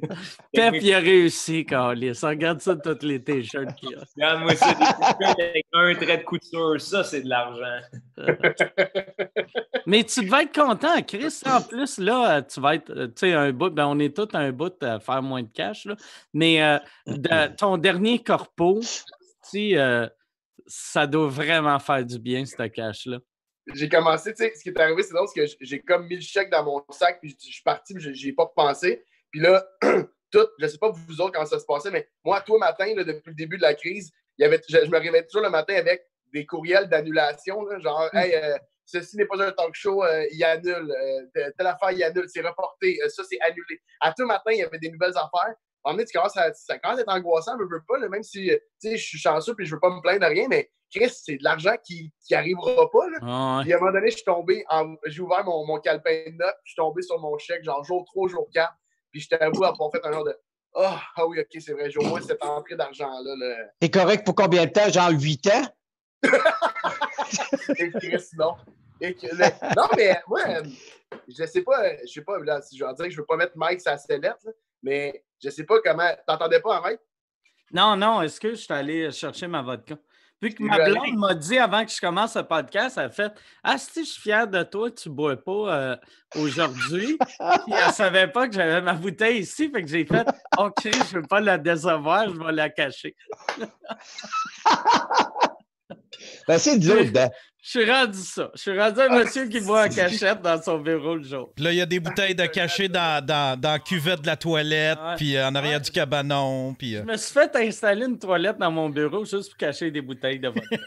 Pep, 0.53 0.75
il 0.81 0.93
a 0.93 0.99
réussi, 0.99 1.65
Carlis. 1.65 2.17
Regarde 2.23 2.61
ça, 2.61 2.75
tous 2.75 3.05
les 3.05 3.21
T-shirts 3.21 3.75
qu'il 3.75 3.95
a. 3.95 3.99
Regarde-moi 4.15 4.55
ça, 4.55 4.73
des 4.73 4.79
t-shirts 4.79 5.39
avec 5.39 5.65
un 5.73 5.95
trait 5.95 6.17
de 6.19 6.23
couture, 6.23 6.79
ça, 6.81 7.03
c'est 7.03 7.21
de 7.21 7.29
l'argent. 7.29 7.81
Mais 9.85 10.03
tu 10.03 10.25
devais 10.25 10.43
être 10.43 10.55
content, 10.55 11.01
Chris. 11.07 11.41
En 11.45 11.61
plus, 11.61 11.97
là, 11.99 12.37
euh, 12.37 12.41
tu 12.41 12.59
vas 12.59 12.75
être, 12.75 12.89
euh, 12.91 13.07
tu 13.07 13.13
sais, 13.17 13.33
un 13.33 13.51
bout, 13.51 13.69
ben, 13.69 13.85
on 13.87 13.99
est 13.99 14.15
tous 14.15 14.35
un 14.35 14.51
bout 14.51 14.81
à 14.81 14.99
faire 14.99 15.21
moins 15.21 15.43
de 15.43 15.49
cash, 15.53 15.85
là. 15.85 15.95
Mais 16.33 16.63
euh, 16.63 16.79
de- 17.07 17.55
ton 17.55 17.77
dernier 17.77 18.19
corpo, 18.23 18.79
tu 18.81 18.87
sais, 19.43 19.71
euh, 19.77 20.07
ça 20.67 21.07
doit 21.07 21.27
vraiment 21.27 21.79
faire 21.79 22.03
du 22.05 22.19
bien, 22.19 22.45
ce 22.45 22.67
cash-là. 22.67 23.19
J'ai 23.73 23.89
commencé, 23.89 24.33
tu 24.33 24.43
sais, 24.43 24.53
ce 24.55 24.61
qui 24.61 24.69
est 24.69 24.79
arrivé, 24.79 25.01
c'est 25.01 25.13
c'est 25.33 25.41
que 25.41 25.55
j'ai 25.61 25.81
comme 25.81 26.07
mis 26.07 26.15
le 26.15 26.21
chèque 26.21 26.51
dans 26.51 26.63
mon 26.63 26.85
sac, 26.91 27.19
puis 27.19 27.35
je 27.39 27.51
suis 27.51 27.63
parti, 27.63 27.95
puis 27.95 28.13
j'ai 28.13 28.33
pas 28.33 28.43
repensé. 28.43 29.03
Puis 29.31 29.41
là, 29.41 29.67
tout, 30.31 30.47
je 30.59 30.67
sais 30.67 30.77
pas 30.77 30.91
vous 30.91 31.21
autres 31.21 31.33
comment 31.33 31.45
ça 31.45 31.59
se 31.59 31.65
passait, 31.65 31.89
mais 31.89 32.07
moi, 32.23 32.41
tous 32.41 32.57
matin, 32.57 32.93
là, 32.95 33.03
depuis 33.03 33.29
le 33.29 33.35
début 33.35 33.57
de 33.57 33.63
la 33.63 33.73
crise, 33.73 34.11
il 34.37 34.43
y 34.43 34.45
avait, 34.45 34.61
je, 34.69 34.77
je 34.77 34.89
me 34.91 34.97
réveillais 34.99 35.25
toujours 35.25 35.43
le 35.43 35.49
matin 35.49 35.75
avec 35.75 36.03
des 36.31 36.45
courriels 36.45 36.87
d'annulation, 36.89 37.65
genre, 37.79 38.09
hey, 38.13 38.35
euh, 38.35 38.57
ceci 38.85 39.17
n'est 39.17 39.25
pas 39.25 39.41
un 39.41 39.51
talk 39.51 39.73
show, 39.73 40.03
euh, 40.03 40.25
il 40.31 40.43
annule, 40.43 40.91
euh, 40.91 41.51
telle 41.57 41.67
affaire, 41.67 41.91
il 41.91 42.03
annule, 42.03 42.25
c'est 42.27 42.41
reporté, 42.41 42.99
ça, 43.07 43.23
c'est 43.23 43.39
annulé. 43.41 43.81
À 44.01 44.13
tout 44.13 44.25
matin, 44.25 44.51
il 44.51 44.59
y 44.59 44.63
avait 44.63 44.79
des 44.79 44.91
nouvelles 44.91 45.17
affaires. 45.17 45.55
Donné, 45.91 46.05
tu 46.05 46.17
commences 46.17 46.35
à, 46.37 46.53
ça 46.53 46.77
commence 46.79 46.97
à 46.99 47.01
être 47.01 47.11
angoissant, 47.13 47.53
je 47.59 47.63
veux 47.63 47.81
pas, 47.87 47.97
là, 47.99 48.09
même 48.09 48.23
si, 48.23 48.49
euh, 48.51 48.57
tu 48.81 48.89
sais, 48.89 48.97
je 48.97 49.05
suis 49.05 49.17
chanceux, 49.19 49.53
puis 49.55 49.65
je 49.65 49.73
veux 49.75 49.79
pas 49.79 49.89
me 49.89 50.01
plaindre 50.01 50.21
de 50.21 50.25
rien, 50.33 50.47
mais 50.49 50.71
Chris, 50.93 51.09
c'est 51.09 51.37
de 51.37 51.43
l'argent 51.43 51.75
qui, 51.83 52.11
qui 52.25 52.33
arrivera 52.35 52.89
pas, 52.89 53.09
là. 53.09 53.17
Ah, 53.21 53.57
ouais. 53.57 53.63
Puis 53.63 53.73
à 53.73 53.77
un 53.77 53.79
moment 53.79 53.91
donné, 53.91 54.09
je 54.11 54.15
suis 54.15 54.23
tombé, 54.25 54.63
en- 54.69 54.95
j'ai 55.05 55.21
ouvert 55.21 55.43
mon, 55.43 55.65
mon 55.65 55.79
calepin 55.79 56.23
de 56.27 56.37
notes, 56.37 56.55
puis 56.63 56.65
je 56.65 56.71
suis 56.71 56.75
tombé 56.77 57.01
sur 57.01 57.19
mon 57.19 57.37
chèque, 57.37 57.63
genre 57.63 57.83
jour 57.83 58.05
3, 58.05 58.29
jour 58.29 58.47
4. 58.53 58.73
Puis 59.11 59.21
je 59.21 59.29
t'avoue 59.29 59.63
avoir 59.63 59.91
fait 59.91 60.05
un 60.05 60.11
genre 60.11 60.23
de 60.23 60.35
Ah, 60.75 61.01
ah 61.15 61.25
oui, 61.27 61.39
ok, 61.39 61.61
c'est 61.61 61.73
vrai, 61.73 61.89
j'ai 61.89 61.99
au 61.99 62.03
moins 62.03 62.21
cette 62.21 62.43
entrée 62.43 62.75
d'argent-là. 62.75 63.35
là. 63.37 63.55
T'es 63.79 63.89
correct 63.89 64.25
pour 64.25 64.35
combien 64.35 64.65
de 64.65 64.71
temps? 64.71 64.89
Genre 64.89 65.09
8 65.11 65.47
ans? 65.47 65.65
Et 67.77 67.89
Chris, 67.91 68.23
non. 68.37 68.55
Et 69.01 69.13
que- 69.13 69.27
le- 69.27 69.75
non, 69.75 69.87
mais 69.95 70.19
moi, 70.27 70.41
euh, 70.47 70.63
je 71.27 71.45
sais 71.45 71.61
pas, 71.61 71.83
euh, 71.85 71.97
je 72.05 72.11
sais 72.13 72.21
pas, 72.21 72.39
là, 72.39 72.61
si 72.61 72.77
je 72.77 72.85
vais 72.85 72.93
dire 72.93 73.05
que 73.05 73.11
je 73.11 73.17
veux 73.17 73.25
pas 73.25 73.35
mettre 73.37 73.53
Mike 73.57 73.81
sa 73.81 73.97
sellette, 73.97 74.37
là, 74.43 74.51
mais 74.85 75.25
je 75.43 75.49
sais 75.49 75.65
pas 75.65 75.81
comment. 75.83 76.09
T'entendais 76.27 76.61
pas, 76.61 76.79
Mike? 76.79 76.99
Non, 77.73 77.97
non, 77.97 78.21
est-ce 78.21 78.39
que 78.39 78.51
je 78.51 78.55
suis 78.55 78.73
allé 78.73 79.11
chercher 79.11 79.47
ma 79.47 79.61
vodka? 79.61 79.97
Vu 80.41 80.53
que 80.53 80.61
ma 80.61 80.77
blonde 80.85 81.17
m'a 81.17 81.33
dit 81.33 81.57
avant 81.57 81.83
que 81.83 81.91
je 81.91 81.99
commence 81.99 82.35
le 82.35 82.43
podcast, 82.43 82.97
elle 82.97 83.05
a 83.05 83.09
fait 83.09 83.31
Ah, 83.63 83.77
si 83.77 84.05
je 84.05 84.09
suis 84.11 84.21
fier 84.21 84.47
de 84.47 84.61
toi, 84.63 84.91
tu 84.91 85.09
bois 85.09 85.37
pas 85.37 85.51
euh, 85.51 85.95
aujourd'hui. 86.35 87.17
Puis 87.17 87.73
elle 87.73 87.93
savait 87.93 88.27
pas 88.27 88.47
que 88.47 88.53
j'avais 88.53 88.81
ma 88.81 88.93
bouteille 88.93 89.39
ici, 89.39 89.71
fait 89.71 89.81
que 89.81 89.87
j'ai 89.87 90.05
fait 90.05 90.27
OK, 90.57 90.83
je 90.83 91.17
veux 91.17 91.23
pas 91.23 91.39
la 91.39 91.57
décevoir, 91.57 92.29
je 92.29 92.37
vais 92.37 92.51
la 92.51 92.69
cacher. 92.69 93.15
Ben, 96.47 96.57
c'est 96.57 96.77
dur 96.77 97.03
dedans. 97.05 97.29
Je 97.67 97.79
suis 97.81 97.89
rendu 97.91 98.19
ça. 98.19 98.51
Je 98.53 98.61
suis 98.61 98.79
rendu 98.79 98.99
un 99.01 99.09
monsieur 99.09 99.47
qui 99.47 99.59
boit 99.59 99.85
en 99.85 99.89
cachette 99.89 100.39
dans 100.43 100.61
son 100.61 100.77
bureau 100.77 101.15
le 101.15 101.23
jour. 101.23 101.49
Puis 101.55 101.63
là, 101.65 101.71
il 101.71 101.77
y 101.77 101.81
a 101.81 101.87
des 101.87 101.99
bouteilles 101.99 102.35
de 102.35 102.45
cachet 102.45 102.87
dans, 102.87 103.25
dans, 103.25 103.59
dans 103.59 103.71
la 103.71 103.79
cuvette 103.79 104.21
de 104.21 104.27
la 104.27 104.35
toilette, 104.37 104.99
Ouais. 104.99 105.15
puis 105.15 105.35
euh, 105.35 105.47
en 105.47 105.55
arrière 105.55 105.81
du 105.81 105.89
cabanon, 105.89 106.75
puis... 106.75 106.95
euh, 106.95 107.01
Je 107.01 107.11
me 107.11 107.17
suis 107.17 107.33
fait 107.33 107.55
installer 107.55 108.05
une 108.05 108.19
toilette 108.19 108.59
dans 108.59 108.69
mon 108.69 108.87
bureau 108.89 109.25
juste 109.25 109.49
pour 109.49 109.57
cacher 109.57 109.89
des 109.89 110.01
bouteilles 110.01 110.37
de 110.39 110.49
vodka. 110.49 110.77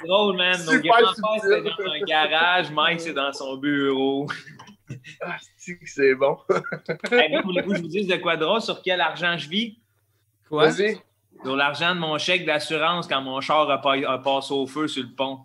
C'est 0.00 0.06
drôle, 0.06 0.36
man. 0.36 0.56
Nos 0.64 0.72
Super 0.74 1.00
grands-pères, 1.02 1.42
c'est 1.42 1.62
dans 1.62 1.92
un 1.92 2.00
garage. 2.06 2.70
Mike, 2.70 3.00
c'est 3.00 3.12
dans 3.14 3.32
son 3.32 3.56
bureau. 3.56 4.28
Ah, 5.20 5.36
c'est 5.86 6.16
bon. 6.16 6.36
Hey, 7.12 7.30
moi, 7.30 7.42
voulez-vous 7.44 7.70
que 7.70 7.76
je 7.76 7.82
vous 7.82 7.86
dise 7.88 8.08
de 8.08 8.16
quoi 8.16 8.34
de 8.36 8.40
drôle? 8.44 8.60
Sur 8.60 8.82
quel 8.82 9.00
argent 9.00 9.36
je 9.38 9.48
vis? 9.48 9.78
Quoi? 10.48 10.68
Vas-y. 10.68 10.98
Sur 11.42 11.56
l'argent 11.56 11.94
de 11.94 12.00
mon 12.00 12.18
chèque 12.18 12.44
d'assurance 12.44 13.06
quand 13.06 13.22
mon 13.22 13.40
char 13.40 13.68
a, 13.70 13.78
pas- 13.80 13.94
a 13.96 14.18
passé 14.18 14.52
au 14.52 14.66
feu 14.66 14.86
sur 14.88 15.02
le 15.02 15.14
pont. 15.14 15.40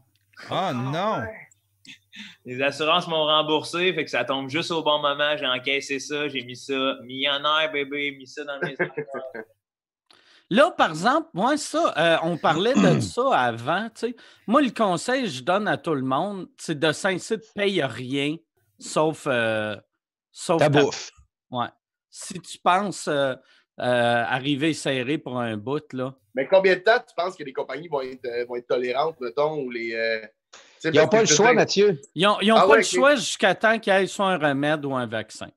Ah 0.49 0.73
non! 0.73 1.23
Les 2.45 2.61
assurances 2.61 3.07
m'ont 3.07 3.25
remboursé, 3.25 3.93
fait 3.93 4.03
que 4.05 4.09
ça 4.11 4.23
tombe 4.25 4.49
juste 4.49 4.71
au 4.71 4.83
bon 4.83 4.99
moment. 5.01 5.35
J'ai 5.37 5.47
encaissé 5.47 5.99
ça, 5.99 6.27
j'ai 6.29 6.43
mis 6.43 6.55
ça. 6.55 6.95
Millionnaire, 7.03 7.69
bébé, 7.71 8.15
mis 8.17 8.27
ça 8.27 8.43
dans 8.43 8.59
mes. 8.61 8.75
Là, 10.51 10.69
par 10.71 10.89
exemple, 10.91 11.27
moi, 11.33 11.57
ça, 11.57 11.93
euh, 11.97 12.17
on 12.21 12.37
parlait 12.37 12.75
de 12.75 12.99
ça 12.99 13.31
avant. 13.39 13.85
tu 13.89 14.07
sais. 14.09 14.15
Moi, 14.45 14.61
le 14.61 14.69
conseil 14.69 15.23
que 15.23 15.29
je 15.29 15.41
donne 15.41 15.67
à 15.67 15.75
tout 15.77 15.95
le 15.95 16.03
monde, 16.03 16.47
c'est 16.57 16.77
de 16.79 16.91
s'inciter 16.91 17.37
de 17.37 17.45
paye 17.55 17.81
rien, 17.83 18.35
sauf, 18.77 19.23
euh, 19.27 19.75
sauf 20.31 20.59
Ta 20.59 20.69
ta- 20.69 20.81
bouffe. 20.83 21.09
Ouais. 21.49 21.67
Si 22.11 22.39
tu 22.41 22.59
penses 22.59 23.07
euh, 23.07 23.35
euh, 23.79 24.23
arriver 24.27 24.73
serré 24.73 25.17
pour 25.17 25.39
un 25.39 25.57
bout, 25.57 25.91
là. 25.93 26.15
Mais 26.33 26.47
combien 26.47 26.75
de 26.75 26.79
temps 26.81 26.99
tu 26.99 27.13
penses 27.15 27.35
que 27.35 27.43
les 27.43 27.53
compagnies 27.53 27.87
vont 27.87 28.01
être, 28.01 28.25
euh, 28.25 28.45
vont 28.45 28.55
être 28.55 28.67
tolérantes, 28.67 29.19
mettons, 29.21 29.61
ou 29.61 29.69
les. 29.69 29.93
euh, 29.93 30.21
Ils 30.83 30.91
n'ont 30.91 31.07
pas 31.07 31.21
le 31.21 31.25
choix, 31.27 31.53
Mathieu. 31.53 31.99
Ils 32.13 32.23
n'ont 32.23 32.37
Ah 32.55 32.61
pas 32.61 32.67
ouais, 32.67 32.77
le 32.77 32.83
choix 32.83 33.15
jusqu'à 33.15 33.55
temps 33.55 33.79
qu'il 33.79 33.93
y 33.93 33.95
ait 33.95 34.07
soit 34.07 34.27
un 34.27 34.37
remède 34.37 34.83
ou 34.85 34.93
un 34.95 35.05
vaccin. 35.07 35.49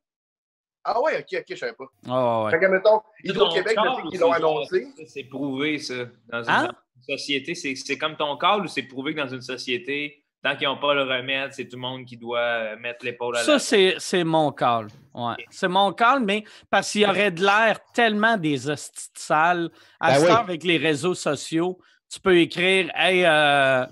Ah 0.85 1.01
ouais, 1.03 1.19
ok, 1.19 1.27
ok, 1.41 1.45
je 1.51 1.55
savais 1.57 1.73
pas. 1.75 1.85
Ah 2.09 2.45
ouais. 2.45 2.51
Fait 2.53 2.61
que, 2.61 2.67
mettons, 2.67 2.99
Ton 2.99 3.03
Hydro-Québec, 3.25 3.77
je 3.77 3.85
corps, 3.85 4.01
sais 4.03 4.09
qu'ils 4.09 4.21
l'ont 4.21 4.33
annoncé. 4.33 4.87
C'est 5.07 5.25
prouvé, 5.25 5.79
ça. 5.79 5.95
Dans 6.29 6.43
une, 6.43 6.49
Hein? 6.51 6.71
société, 7.07 7.55
c'est 7.55 7.75
c'est 7.75 7.99
comme 7.99 8.17
ton 8.17 8.37
corps 8.37 8.61
ou 8.63 8.67
c'est 8.69 8.83
prouvé 8.85 9.15
que 9.15 9.21
dans 9.21 9.29
une 9.29 9.43
société, 9.43 10.23
tant 10.43 10.57
qu'ils 10.57 10.69
n'ont 10.69 10.79
pas 10.79 10.95
le 10.95 11.03
remède, 11.03 11.53
c'est 11.53 11.67
tout 11.67 11.77
le 11.77 11.83
monde 11.83 12.05
qui 12.05 12.17
doit 12.17 12.39
euh, 12.39 12.77
mettre 12.79 13.05
l'épaule 13.05 13.37
à 13.37 13.41
la 13.41 13.45
Ça, 13.45 13.59
c'est 13.59 13.95
c'est 13.99 14.25
mon 14.25 14.53
call. 14.53 14.89
Ouais. 15.15 15.35
C'est 15.51 15.69
mon 15.69 15.93
call, 15.93 16.25
mais 16.25 16.45
parce 16.71 16.93
qu'il 16.93 17.03
y 17.03 17.07
aurait 17.07 17.31
de 17.31 17.43
l'air 17.43 17.81
tellement 17.93 18.37
des 18.37 18.69
hosties. 18.69 19.11
À 19.31 19.69
Ben 20.01 20.23
oui. 20.23 20.31
avec 20.31 20.65
les 20.65 20.77
réseaux 20.77 21.15
sociaux, 21.15 21.79
tu 22.11 22.21
peux 22.21 22.39
écrire 22.39 22.91
Hey, 22.95 23.25
euh, 23.25 23.85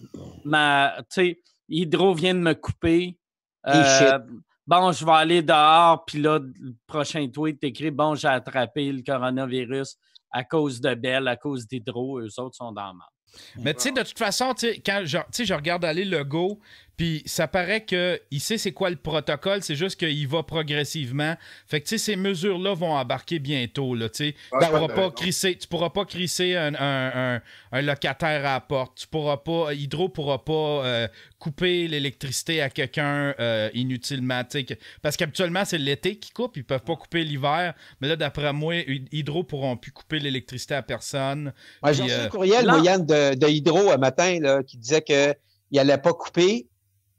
ma, 0.44 0.94
tu 0.98 1.04
sais, 1.10 1.40
Hydro 1.68 2.14
vient 2.14 2.34
de 2.34 2.40
me 2.40 2.54
couper. 2.54 3.18
Shit. 3.66 4.22
bon, 4.64 4.92
je 4.92 5.04
vais 5.04 5.12
aller 5.12 5.42
dehors, 5.42 6.04
puis 6.04 6.20
là, 6.20 6.38
le 6.38 6.74
prochain 6.86 7.26
tweet, 7.28 7.58
t'écris 7.58 7.90
Bon, 7.90 8.14
j'ai 8.14 8.28
attrapé 8.28 8.92
le 8.92 9.02
coronavirus 9.02 9.96
à 10.30 10.44
cause 10.44 10.80
de 10.80 10.94
Bell, 10.94 11.26
à 11.28 11.36
cause 11.36 11.66
d'Hydro, 11.66 12.20
eux 12.20 12.28
autres 12.38 12.56
sont 12.56 12.70
dans 12.72 12.88
le 12.88 12.98
mal. 12.98 13.08
Mais 13.56 13.74
tu 13.74 13.80
sais, 13.80 13.92
de 13.92 14.02
toute 14.02 14.18
façon, 14.18 14.54
quand 14.84 15.02
je, 15.04 15.18
je 15.44 15.54
regarde 15.54 15.84
aller 15.84 16.04
le 16.04 16.24
go, 16.24 16.60
puis 16.96 17.22
ça 17.26 17.46
paraît 17.48 17.84
qu'il 17.84 18.40
sait 18.40 18.58
c'est 18.58 18.72
quoi 18.72 18.88
le 18.90 18.96
protocole, 18.96 19.62
c'est 19.62 19.74
juste 19.76 19.98
qu'il 20.00 20.26
va 20.28 20.42
progressivement. 20.42 21.34
Fait 21.66 21.80
que, 21.80 21.86
tu 21.88 21.98
sais, 21.98 22.12
ces 22.12 22.16
mesures-là 22.16 22.74
vont 22.74 22.92
embarquer 22.94 23.38
bientôt, 23.38 23.94
là, 23.94 24.08
tu 24.08 24.28
sais. 24.28 24.34
Ah, 24.52 24.58
Tu 24.62 24.66
pourras 24.70 24.88
pas 24.88 25.10
crisser, 25.10 25.56
tu 25.56 25.68
pourras 25.68 25.90
pas 25.90 26.04
crisser 26.04 26.56
un, 26.56 26.74
un- 26.74 27.34
un- 27.36 27.42
un 27.72 27.82
locataire 27.82 28.40
à 28.46 28.54
la 28.54 28.60
porte. 28.60 28.98
Tu 28.98 29.06
pourras 29.06 29.36
pas, 29.36 29.74
Hydro 29.74 30.08
pourra 30.08 30.44
pas 30.44 30.52
euh, 30.86 31.08
couper 31.38 31.86
l'électricité 31.88 32.62
à 32.62 32.70
quelqu'un 32.70 33.34
euh, 33.40 33.68
inutilement, 33.74 34.42
tu 34.44 34.58
sais. 34.58 34.64
que- 34.64 34.74
Parce 35.02 35.16
qu'habituellement, 35.16 35.64
c'est 35.64 35.78
l'été 35.78 36.16
qui 36.16 36.30
coupe, 36.30 36.56
ils 36.56 36.64
peuvent 36.64 36.82
pas 36.84 36.96
couper 36.96 37.24
l'hiver. 37.24 37.74
Mais 38.00 38.08
là, 38.08 38.16
d'après 38.16 38.52
moi, 38.52 38.74
Hydro 39.12 39.44
pourront 39.44 39.76
plus 39.76 39.92
couper 39.92 40.18
l'électricité 40.18 40.74
à 40.74 40.82
personne. 40.82 41.52
Ouais, 41.82 41.92
J'ai 41.92 42.02
reçu 42.04 42.14
euh, 42.14 42.24
un 42.24 42.28
courriel, 42.28 42.66
Moyenne, 42.66 43.04
de, 43.04 43.34
de 43.34 43.46
Hydro 43.48 43.90
un 43.90 43.98
matin 43.98 44.38
là, 44.40 44.62
qui 44.62 44.78
disait 44.78 45.02
qu'il 45.02 45.34
n'allait 45.72 45.98
pas 45.98 46.12
couper. 46.14 46.66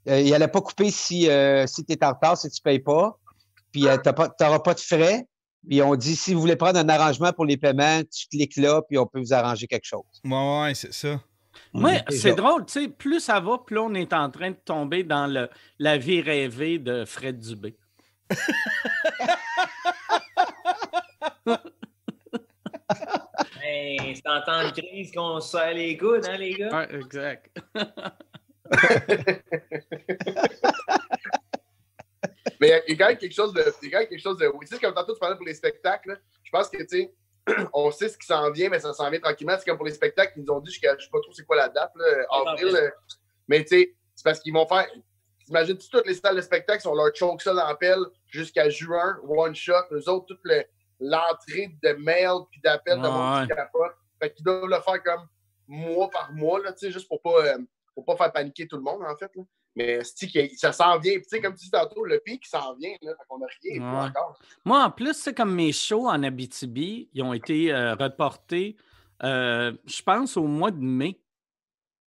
Euh, 0.08 0.20
il 0.20 0.30
n'allait 0.30 0.48
pas 0.48 0.60
couper 0.60 0.90
si, 0.90 1.28
euh, 1.28 1.66
si 1.66 1.84
tu 1.84 1.92
es 1.92 2.04
en 2.04 2.12
retard, 2.12 2.36
si 2.36 2.48
tu 2.50 2.60
ne 2.60 2.70
payes 2.70 2.80
pas. 2.80 3.18
Puis 3.72 3.86
euh, 3.86 3.96
tu 3.98 4.10
n'auras 4.44 4.58
pas 4.60 4.74
de 4.74 4.80
frais. 4.80 5.26
Puis 5.68 5.82
on 5.82 5.94
dit 5.96 6.16
si 6.16 6.32
vous 6.32 6.40
voulez 6.40 6.56
prendre 6.56 6.78
un 6.78 6.88
arrangement 6.88 7.32
pour 7.32 7.44
les 7.44 7.56
paiements, 7.56 8.00
tu 8.04 8.26
cliques 8.28 8.56
là, 8.56 8.80
puis 8.88 8.96
on 8.96 9.06
peut 9.06 9.18
vous 9.18 9.34
arranger 9.34 9.66
quelque 9.66 9.84
chose. 9.84 10.00
Ouais, 10.24 10.62
ouais, 10.62 10.74
c'est 10.74 10.92
ça. 10.92 11.20
Oui, 11.74 11.92
c'est 12.08 12.34
drôle, 12.34 12.64
tu 12.64 12.84
sais, 12.84 12.88
plus 12.88 13.20
ça 13.20 13.40
va, 13.40 13.58
plus 13.58 13.78
on 13.78 13.92
est 13.92 14.12
en 14.12 14.30
train 14.30 14.50
de 14.50 14.56
tomber 14.64 15.02
dans 15.02 15.26
le, 15.26 15.50
la 15.78 15.98
vie 15.98 16.20
rêvée 16.20 16.78
de 16.78 17.04
Fred 17.04 17.40
Dubé. 17.40 17.76
Hey, 23.60 23.98
c'est 24.14 24.28
en 24.28 24.40
temps 24.42 24.64
de 24.64 24.70
crise 24.70 25.10
qu'on 25.12 25.40
se 25.40 25.50
serre 25.50 25.74
les 25.74 25.96
coudes, 25.96 26.24
hein, 26.26 26.38
les 26.38 26.54
gars? 26.54 26.78
Ouais, 26.78 26.94
exact. 26.94 27.60
Mais 32.60 32.82
il 32.88 32.92
y 32.92 32.94
a- 32.94 32.98
quand 33.04 33.08
même 33.10 33.18
quelque 33.18 33.34
chose 33.34 33.52
de. 33.52 33.62
Il 33.82 33.88
y 33.88 33.88
a 33.88 33.92
quand 33.92 33.98
même 34.00 34.08
quelque 34.08 34.22
chose 34.22 34.36
de. 34.38 34.50
Tu 34.60 34.66
sais, 34.66 34.78
comme 34.78 34.94
tantôt 34.94 35.14
tu 35.14 35.18
parlais 35.20 35.36
pour 35.36 35.46
les 35.46 35.54
spectacles, 35.54 36.10
là, 36.10 36.16
je 36.42 36.50
pense 36.50 36.68
que, 36.68 36.78
tu 36.78 36.88
sais, 36.88 37.14
on 37.72 37.90
sait 37.90 38.08
ce 38.08 38.18
qui 38.18 38.26
s'en 38.26 38.50
vient, 38.50 38.68
mais 38.68 38.80
ça 38.80 38.92
s'en 38.92 39.08
vient 39.10 39.20
tranquillement. 39.20 39.54
C'est 39.58 39.64
comme 39.66 39.76
pour 39.76 39.86
les 39.86 39.92
spectacles, 39.92 40.32
ils 40.36 40.44
nous 40.44 40.52
ont 40.52 40.60
dit, 40.60 40.70
jusqu'à- 40.70 40.96
je 40.98 41.04
sais 41.04 41.10
pas 41.10 41.20
trop 41.20 41.32
c'est 41.32 41.44
quoi 41.44 41.56
la 41.56 41.68
date, 41.68 41.92
là, 41.96 42.04
avril. 42.30 42.74
euh, 42.76 42.90
Mais 43.48 43.62
tu 43.64 43.68
sais, 43.78 43.94
c'est 44.14 44.24
parce 44.24 44.40
qu'ils 44.40 44.52
vont 44.52 44.66
faire. 44.66 44.86
T'imagines-tu 45.46 45.88
toutes 45.88 46.06
les 46.06 46.14
salles 46.14 46.36
de 46.36 46.42
spectacle, 46.42 46.86
on 46.88 46.94
leur 46.94 47.14
choke 47.14 47.40
ça 47.40 47.54
dans 47.54 47.66
la 47.66 47.74
pelle 47.74 48.04
jusqu'à 48.26 48.68
juin, 48.68 49.18
one 49.26 49.54
shot. 49.54 49.72
Eux 49.92 50.06
autres, 50.10 50.26
toute 50.26 50.40
le- 50.44 50.64
l'entrée 51.00 51.70
de 51.82 51.92
mail 51.94 52.32
puis 52.50 52.60
d'appel 52.60 53.00
de 53.00 53.06
Ouais. 53.06 53.46
capote. 53.54 53.94
Fait 54.20 54.32
qu'ils 54.34 54.44
doivent 54.44 54.66
le 54.66 54.80
faire 54.80 55.02
comme 55.02 55.26
mois 55.66 56.10
par 56.10 56.32
mois, 56.32 56.60
là, 56.60 56.72
tu 56.72 56.80
sais, 56.80 56.90
juste 56.90 57.08
pour 57.08 57.22
pas, 57.22 57.46
euh, 57.46 57.58
pour 57.94 58.04
pas 58.04 58.16
faire 58.16 58.32
paniquer 58.32 58.66
tout 58.66 58.76
le 58.76 58.82
monde, 58.82 59.02
en 59.02 59.16
fait. 59.16 59.30
là. 59.36 59.42
Mais 59.76 60.00
ça 60.56 60.72
s'en 60.72 60.98
vient. 60.98 61.12
Puis, 61.14 61.22
Tu 61.22 61.28
sais, 61.28 61.40
comme 61.40 61.54
tu 61.54 61.64
dis 61.64 61.70
tantôt, 61.70 62.04
le 62.04 62.20
pic 62.24 62.44
s'en 62.46 62.74
vient. 62.74 62.94
Là, 63.02 63.12
qu'on 63.28 63.38
n'a 63.38 63.46
rien 63.62 63.80
Ouais. 63.80 64.08
encore. 64.08 64.38
Moi, 64.64 64.84
en 64.84 64.90
plus, 64.90 65.14
c'est 65.14 65.34
comme 65.34 65.54
mes 65.54 65.72
shows 65.72 66.08
en 66.08 66.22
Abitibi, 66.22 67.08
ils 67.14 67.22
ont 67.22 67.32
été 67.32 67.72
euh, 67.72 67.94
reportés, 67.94 68.76
euh, 69.22 69.72
je 69.86 70.02
pense, 70.02 70.36
au 70.36 70.46
mois 70.46 70.70
de 70.72 70.80
mai. 70.82 71.20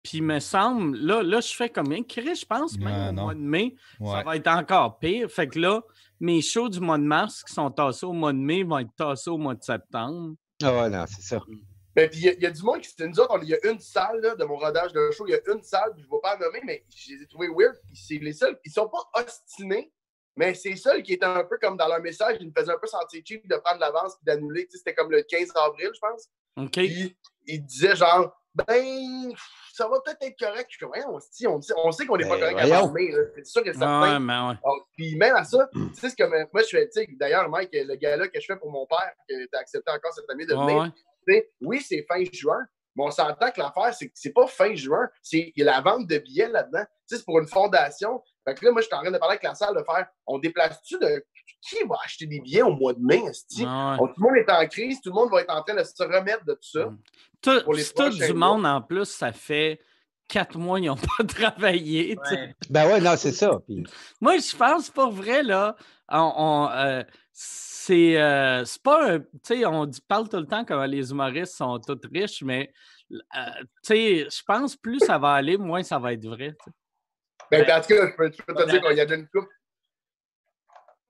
Puis, 0.03 0.17
il 0.17 0.23
me 0.23 0.39
semble, 0.39 0.97
là, 0.97 1.21
là 1.21 1.39
je 1.41 1.53
fais 1.53 1.69
comme 1.69 1.91
un 1.91 2.01
Chris, 2.03 2.35
je 2.35 2.45
pense, 2.45 2.77
même 2.77 3.09
au 3.09 3.11
non. 3.11 3.21
mois 3.23 3.35
de 3.35 3.39
mai, 3.39 3.75
ça 4.03 4.23
va 4.23 4.35
être 4.35 4.47
encore 4.47 4.97
pire. 4.99 5.29
Fait 5.29 5.47
que 5.47 5.59
là, 5.59 5.81
mes 6.19 6.41
shows 6.41 6.69
du 6.69 6.79
mois 6.79 6.97
de 6.97 7.03
mars 7.03 7.43
qui 7.43 7.53
sont 7.53 7.69
tassés 7.69 8.05
au 8.07 8.13
mois 8.13 8.33
de 8.33 8.39
mai 8.39 8.63
vont 8.63 8.79
être 8.79 8.93
tassés 8.95 9.29
au 9.29 9.37
mois 9.37 9.53
de 9.55 9.63
septembre. 9.63 10.35
Ah 10.63 10.73
ouais, 10.73 10.89
non, 10.89 11.05
c'est 11.07 11.21
ça. 11.21 11.39
Mais 11.95 12.07
puis, 12.09 12.19
il 12.19 12.25
y, 12.25 12.29
a- 12.29 12.33
il 12.33 12.41
y 12.41 12.45
a 12.45 12.51
du 12.51 12.63
monde 12.63 12.79
qui 12.81 12.89
c'est 12.97 13.05
nous 13.07 13.19
autres, 13.19 13.39
il 13.43 13.49
y 13.49 13.53
a 13.55 13.69
une 13.69 13.79
salle 13.79 14.21
là, 14.21 14.35
de 14.35 14.43
mon 14.45 14.57
rodage 14.57 14.93
de 14.93 15.11
show, 15.11 15.25
il 15.27 15.31
y 15.31 15.35
a 15.35 15.39
une 15.53 15.61
salle, 15.63 15.93
puis 15.93 16.03
je 16.03 16.07
ne 16.07 16.11
vais 16.15 16.21
pas 16.21 16.35
la 16.37 16.45
nommer, 16.45 16.61
mais 16.63 16.85
je 16.95 17.13
les 17.15 17.23
ai 17.23 17.27
trouvés 17.27 17.49
weird. 17.49 17.75
C'est 17.93 18.15
les 18.15 18.33
seuls, 18.33 18.57
ils 18.63 18.71
sont 18.71 18.87
pas 18.89 19.09
ostinés, 19.21 19.91
mais 20.37 20.53
c'est 20.53 20.69
les 20.69 20.75
seuls 20.77 21.03
qui 21.03 21.13
étaient 21.13 21.25
un 21.25 21.43
peu 21.43 21.57
comme 21.57 21.75
dans 21.77 21.87
leur 21.87 21.99
message, 22.01 22.37
ils 22.39 22.47
nous 22.47 22.53
faisaient 22.57 22.71
un 22.71 22.77
peu 22.79 22.87
sentir 22.87 23.21
cheap 23.25 23.47
de 23.47 23.55
prendre 23.57 23.79
l'avance 23.81 24.15
puis 24.15 24.25
d'annuler. 24.25 24.67
C'était 24.71 24.93
comme 24.93 25.11
le 25.11 25.21
15 25.23 25.49
avril, 25.55 25.89
je 25.93 25.99
pense. 25.99 26.27
OK? 26.57 26.71
Puis 26.71 27.17
ils 27.47 27.65
disaient 27.65 27.95
genre, 27.95 28.37
ben, 28.53 29.33
ça 29.73 29.87
va 29.87 29.99
peut-être 30.01 30.21
être 30.23 30.37
correct. 30.39 30.67
Je 30.69 30.75
suis 30.77 30.85
comme, 30.85 30.91
on, 31.07 31.19
sait- 31.61 31.73
on 31.77 31.91
sait 31.91 32.05
qu'on 32.05 32.17
n'est 32.17 32.27
pas 32.27 32.37
Ben, 32.37 32.51
correct 32.51 32.67
voyons. 32.67 32.91
mai, 32.91 33.11
là. 33.11 33.23
c'est 33.35 33.45
sûr 33.45 33.63
que 33.63 33.69
Ouais, 33.69 33.73
certain. 33.73 34.49
ouais. 34.49 34.55
Puis 34.97 35.15
même 35.15 35.35
à 35.35 35.43
ça, 35.45 35.69
tu 35.73 35.79
sais, 35.93 36.09
c'est 36.09 36.17
comme, 36.17 36.33
euh, 36.33 36.45
moi, 36.53 36.61
je 36.63 36.67
fais, 36.67 36.85
tu 36.89 37.01
sais, 37.01 37.07
d'ailleurs, 37.13 37.49
Mike, 37.49 37.69
le 37.73 37.95
gars-là 37.95 38.27
que 38.27 38.39
je 38.39 38.45
fais 38.45 38.57
pour 38.57 38.69
mon 38.71 38.85
père, 38.85 39.13
que 39.27 39.33
tu 39.45 39.49
as 39.53 39.59
accepté 39.59 39.91
encore 39.91 40.13
cette 40.13 40.29
année 40.29 40.45
de 40.45 40.53
venir, 40.53 40.81
ouais. 40.81 40.87
Oui, 41.61 41.81
c'est 41.81 42.05
fin 42.07 42.23
juin, 42.31 42.65
mais 42.95 43.03
on 43.05 43.11
s'entend 43.11 43.51
que 43.51 43.59
l'affaire, 43.59 43.93
c'est 43.93 44.07
que 44.07 44.13
c'est 44.15 44.33
pas 44.33 44.47
fin 44.47 44.75
juin, 44.75 45.07
c'est 45.21 45.53
il 45.55 45.63
y 45.63 45.67
a 45.67 45.71
la 45.71 45.81
vente 45.81 46.07
de 46.07 46.17
billets 46.17 46.49
là-dedans. 46.49 46.83
Tu 46.83 47.15
sais, 47.15 47.17
c'est 47.17 47.25
pour 47.25 47.39
une 47.39 47.47
fondation. 47.47 48.21
Fait 48.45 48.55
que 48.55 48.65
là, 48.65 48.71
moi, 48.71 48.81
je 48.81 48.87
suis 48.87 48.95
en 48.95 49.01
train 49.01 49.11
de 49.11 49.17
parler 49.17 49.33
avec 49.33 49.43
la 49.43 49.55
salle 49.55 49.75
de 49.75 49.83
faire, 49.83 50.07
on 50.25 50.39
déplace-tu 50.39 50.97
de. 50.99 51.23
Qui 51.69 51.83
va 51.87 51.95
acheter 52.03 52.25
des 52.25 52.39
billets 52.39 52.63
au 52.63 52.71
mois 52.71 52.93
de 52.93 52.99
mai? 52.99 53.21
Ouais, 53.21 53.31
Tout 53.31 53.61
le 53.61 54.21
monde 54.23 54.35
est 54.35 54.51
en 54.51 54.65
crise, 54.67 54.99
tout 54.99 55.09
le 55.09 55.15
monde 55.15 55.29
va 55.31 55.41
être 55.41 55.53
en 55.53 55.61
train 55.61 55.75
de 55.75 55.83
se 55.83 56.03
remettre 56.03 56.43
de 56.43 56.53
tout 56.53 56.69
ça. 56.79 56.85
Mm. 56.85 56.99
Tout, 57.39 57.63
pour 57.63 57.73
les 57.73 57.83
c'est 57.83 57.93
tout 57.93 58.09
du 58.09 58.33
monde 58.33 58.65
en 58.65 58.81
plus, 58.81 59.05
ça 59.05 59.31
fait 59.31 59.79
quatre 60.31 60.57
mois 60.57 60.79
qu'ils 60.79 60.87
n'ont 60.87 60.95
pas 61.17 61.23
travaillé. 61.25 62.17
Ouais. 62.31 62.55
Ben 62.69 62.87
ouais, 62.87 63.01
non, 63.01 63.15
c'est 63.17 63.33
ça. 63.33 63.59
Puis, 63.67 63.83
Moi, 64.19 64.37
je 64.37 64.55
pense 64.55 64.89
pour 64.89 65.11
vrai, 65.11 65.43
là, 65.43 65.75
on, 66.09 66.33
on, 66.35 66.69
euh, 66.71 67.03
c'est 67.33 68.19
euh, 68.19 68.63
c'est 68.65 68.81
pas 68.81 69.13
un. 69.13 69.19
Tu 69.19 69.27
sais, 69.43 69.65
on 69.65 69.85
dit, 69.85 70.01
parle 70.07 70.29
tout 70.29 70.37
le 70.37 70.47
temps 70.47 70.63
comme 70.63 70.81
les 70.85 71.11
humoristes 71.11 71.55
sont 71.55 71.79
tous 71.79 71.99
riches, 72.11 72.41
mais 72.43 72.71
euh, 73.11 73.17
tu 73.59 73.65
sais, 73.83 74.27
je 74.29 74.41
pense 74.47 74.75
plus 74.77 74.99
ça 74.99 75.17
va 75.17 75.33
aller, 75.33 75.57
moins 75.57 75.83
ça 75.83 75.99
va 75.99 76.13
être 76.13 76.25
vrai. 76.25 76.55
tu 76.63 76.65
sais. 76.65 76.71
Ben, 77.51 77.63
en 77.63 77.81
tout 77.81 77.87
cas, 77.87 78.07
je 78.07 78.15
peux, 78.15 78.31
te 78.31 78.69
dire 78.69 78.81
qu'il 78.81 78.97
y 78.97 79.01
a 79.01 79.05
déjà 79.05 79.19
une 79.19 79.27
coupe. 79.27 79.49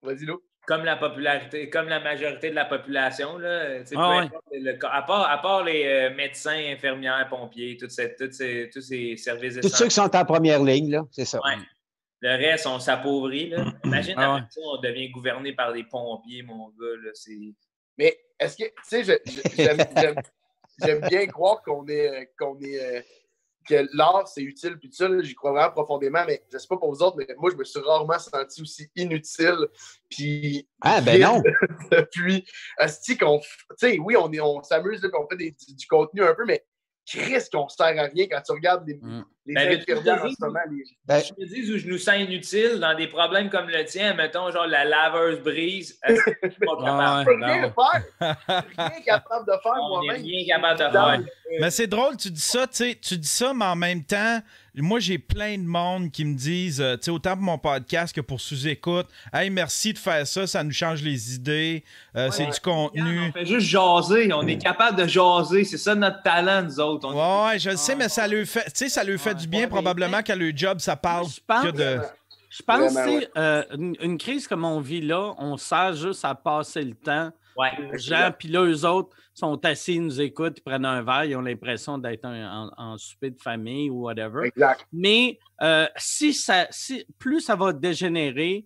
Vas-y, 0.02 0.26
Lou. 0.26 0.42
Comme 0.72 0.86
la 0.86 0.96
popularité, 0.96 1.70
comme 1.70 1.90
la 1.90 2.00
majorité 2.00 2.50
de 2.50 2.56
la 2.56 2.64
population. 2.64 3.38
Là, 3.38 3.80
Ah 3.98 4.20
ouais. 4.52 4.60
le 4.60 4.74
à, 4.86 5.02
part, 5.02 5.30
à 5.30 5.38
part 5.42 5.66
les 5.66 5.84
euh, 5.86 6.16
médecins, 6.16 6.56
infirmières, 6.74 7.28
pompiers, 7.30 7.76
toutes 7.76 7.92
ces, 7.92 8.16
toutes 8.16 8.32
ces- 8.34 8.70
tous 8.72 8.80
ces 8.80 9.18
services 9.18 9.60
Tous 9.60 9.68
ceux 9.68 9.86
qui 9.90 9.92
sont 9.96 10.16
en 10.16 10.24
première 10.26 10.64
ligne, 10.64 10.90
là, 10.92 11.04
c'est 11.12 11.26
ça. 11.26 11.40
Ouais. 11.44 11.58
Le 12.22 12.30
reste, 12.38 12.68
on 12.68 12.80
s'appauvrit. 12.80 13.50
là. 13.50 13.66
Imagine, 13.84 14.16
Ah 14.18 14.48
ça, 14.50 14.62
on 14.64 14.78
devient 14.80 15.10
gouverné 15.10 15.52
par 15.52 15.74
des 15.74 15.84
pompiers, 15.84 16.42
mon 16.44 16.70
gars. 16.70 16.96
Là, 17.04 17.12
c'est... 17.16 17.38
Mais 17.98 18.18
est-ce 18.40 18.56
que, 18.56 18.64
tu 18.64 19.04
sais, 19.04 19.22
j'aime, 19.58 21.02
bien 21.10 21.28
croire 21.28 21.62
qu'on 21.64 21.86
est, 21.90 22.32
qu'on 22.40 22.58
est, 22.62 22.80
euh, 22.82 23.02
que 23.68 23.88
l'art, 23.94 24.28
c'est 24.28 24.42
utile, 24.42 24.78
puis 24.80 24.90
tout 24.90 24.96
ça, 24.96 25.08
là, 25.08 25.22
j'y 25.22 25.36
crois 25.36 25.52
vraiment 25.52 25.72
profondément, 25.72 26.24
mais 26.26 26.44
je 26.52 26.58
sais 26.58 26.68
pas 26.68 26.78
pour 26.78 26.92
vous 26.94 27.02
autres, 27.04 27.18
mais 27.18 27.28
moi, 27.38 27.50
je 27.52 27.56
me 27.58 27.64
suis 27.64 27.80
rarement 27.80 28.18
senti 28.20 28.62
aussi 28.62 28.90
inutile, 28.96 29.68
puis 30.10 30.68
Ah, 30.82 31.02
ben 31.02 31.22
non. 31.22 31.42
depuis, 31.92 32.46
asti 32.78 33.18
qu'on, 33.18 33.40
tu 33.40 33.48
sais, 33.78 33.98
oui, 34.00 34.16
on, 34.18 34.32
est, 34.32 34.40
on 34.40 34.62
s'amuse, 34.64 35.02
là, 35.04 35.10
puis 35.10 35.20
on 35.24 35.28
fait 35.28 35.38
des- 35.38 35.52
du, 35.52 35.76
du 35.76 35.88
contenu 35.88 36.24
un 36.24 36.34
peu, 36.34 36.46
mais 36.46 36.66
Chris, 37.06 37.44
qu'on 37.52 37.68
sert 37.68 37.88
à 37.88 38.04
rien 38.08 38.28
quand 38.30 38.42
tu 38.42 38.52
regardes 38.52 38.88
les, 38.88 38.96
Mm. 38.96 39.24
Les 39.46 39.54
Ben, 39.56 39.80
infirmières 39.80 40.22
en 40.22 40.26
mais- 40.26 40.32
ce 40.32 40.46
moment. 40.46 40.60
les- 40.70 40.84
Ben, 41.06 41.20
Je 41.24 41.34
me 41.42 41.48
dis 41.48 41.72
où 41.74 41.78
je 41.78 41.88
nous 41.88 41.98
sens 41.98 42.16
inutile 42.20 42.80
dans 42.80 42.96
des 42.96 43.08
problèmes 43.08 43.50
comme 43.50 43.68
le 43.70 43.84
tien, 43.86 44.14
mettons, 44.14 44.52
genre 44.52 44.68
la 44.68 44.86
laveuse 44.86 45.40
brise. 45.42 46.00
Je 46.08 46.14
suis 46.16 46.22
pas 46.60 46.76
capable? 46.86 47.30
Je 47.40 47.46
rien 47.46 47.74
faire. 47.74 48.36
rien 48.78 49.02
capable 49.06 49.46
de 49.48 49.54
faire 49.64 49.76
moi-même. 49.90 50.22
rien 50.22 50.46
capable 50.48 50.80
de 50.80 50.94
Dans- 50.94 51.10
faire. 51.12 51.22
Mais 51.60 51.70
c'est 51.72 51.88
drôle, 51.88 52.16
tu 52.18 52.32
dis 52.32 52.40
ça, 52.40 52.66
tu 52.68 52.76
sais, 52.78 52.96
tu 53.02 53.18
dis 53.18 53.28
ça, 53.28 53.54
mais 53.54 53.66
en 53.66 53.76
même 53.76 54.04
temps, 54.06 54.40
moi, 54.76 55.02
j'ai 55.02 55.18
plein 55.18 55.58
de 55.58 55.66
monde 55.66 56.10
qui 56.10 56.24
me 56.24 56.34
disent, 56.34 56.80
euh, 56.80 56.96
tu 56.96 57.04
sais, 57.06 57.12
autant 57.12 57.34
pour 57.34 57.42
mon 57.44 57.58
podcast 57.58 58.16
que 58.16 58.22
pour 58.22 58.40
sous-écoute, 58.40 59.08
hey, 59.34 59.50
merci 59.50 59.92
de 59.92 59.98
faire 59.98 60.26
ça, 60.26 60.48
ça 60.48 60.64
nous 60.64 60.72
change 60.72 61.02
les 61.04 61.36
idées, 61.36 61.84
euh, 62.16 62.32
c'est 62.32 62.46
du 62.46 62.58
contenu. 62.62 63.20
On 63.28 63.32
fait 63.34 63.46
juste 63.46 63.68
jaser. 63.68 64.32
On 64.32 64.48
est 64.48 64.58
capable 64.60 64.98
de 65.02 65.06
jaser. 65.08 65.66
C'est 65.66 65.78
ça 65.78 65.94
notre 65.94 66.24
talent, 66.24 66.64
nous 66.64 66.80
autres. 66.80 67.10
On- 67.14 67.48
Ouais, 67.50 67.60
je 67.60 67.72
le 67.72 67.76
sais, 67.76 67.96
mais 67.96 68.08
ça 68.08 68.30
lui 68.30 68.46
fait, 68.46 68.64
tu 68.66 68.72
sais, 68.76 68.90
ça 68.90 69.04
lui 69.04 69.18
fait 69.20 69.31
du 69.34 69.48
bien 69.48 69.68
probablement 69.68 70.22
qu'à 70.22 70.36
le 70.36 70.52
job, 70.56 70.80
ça 70.80 70.96
parle 70.96 71.28
Je 71.28 71.40
pense- 71.46 71.64
que 71.66 71.72
de. 71.72 72.00
Je 72.50 72.64
pense 72.64 72.92
Vraiment, 72.94 73.22
euh, 73.38 73.64
une, 73.78 73.96
une 74.02 74.18
crise 74.18 74.46
comme 74.46 74.66
on 74.66 74.82
vit 74.82 75.00
là, 75.00 75.34
on 75.38 75.56
sert 75.56 75.94
juste 75.94 76.26
à 76.26 76.36
passer 76.36 76.84
le 76.84 76.96
temps 76.96 77.32
Ouais. 77.56 77.70
aux 77.94 77.98
gens, 77.98 78.32
puis 78.38 78.50
là, 78.50 78.64
eux 78.66 78.86
autres 78.86 79.16
sont 79.34 79.64
assis, 79.66 79.96
ils 79.96 80.04
nous 80.04 80.20
écoutent, 80.20 80.58
ils 80.58 80.62
prennent 80.62 80.84
un 80.86 81.02
verre, 81.02 81.24
ils 81.26 81.36
ont 81.38 81.42
l'impression 81.42 81.98
d'être 81.98 82.26
en, 82.26 82.70
en 82.78 82.98
souper 82.98 83.30
de 83.32 83.42
famille 83.42 83.90
ou 83.90 84.02
whatever. 84.04 84.48
Exact. 84.48 84.86
Mais 84.92 85.40
euh, 85.62 85.86
si 85.96 86.34
ça, 86.34 86.68
si, 86.72 87.06
plus 87.20 87.40
ça 87.40 87.56
va 87.56 87.72
dégénérer, 87.72 88.66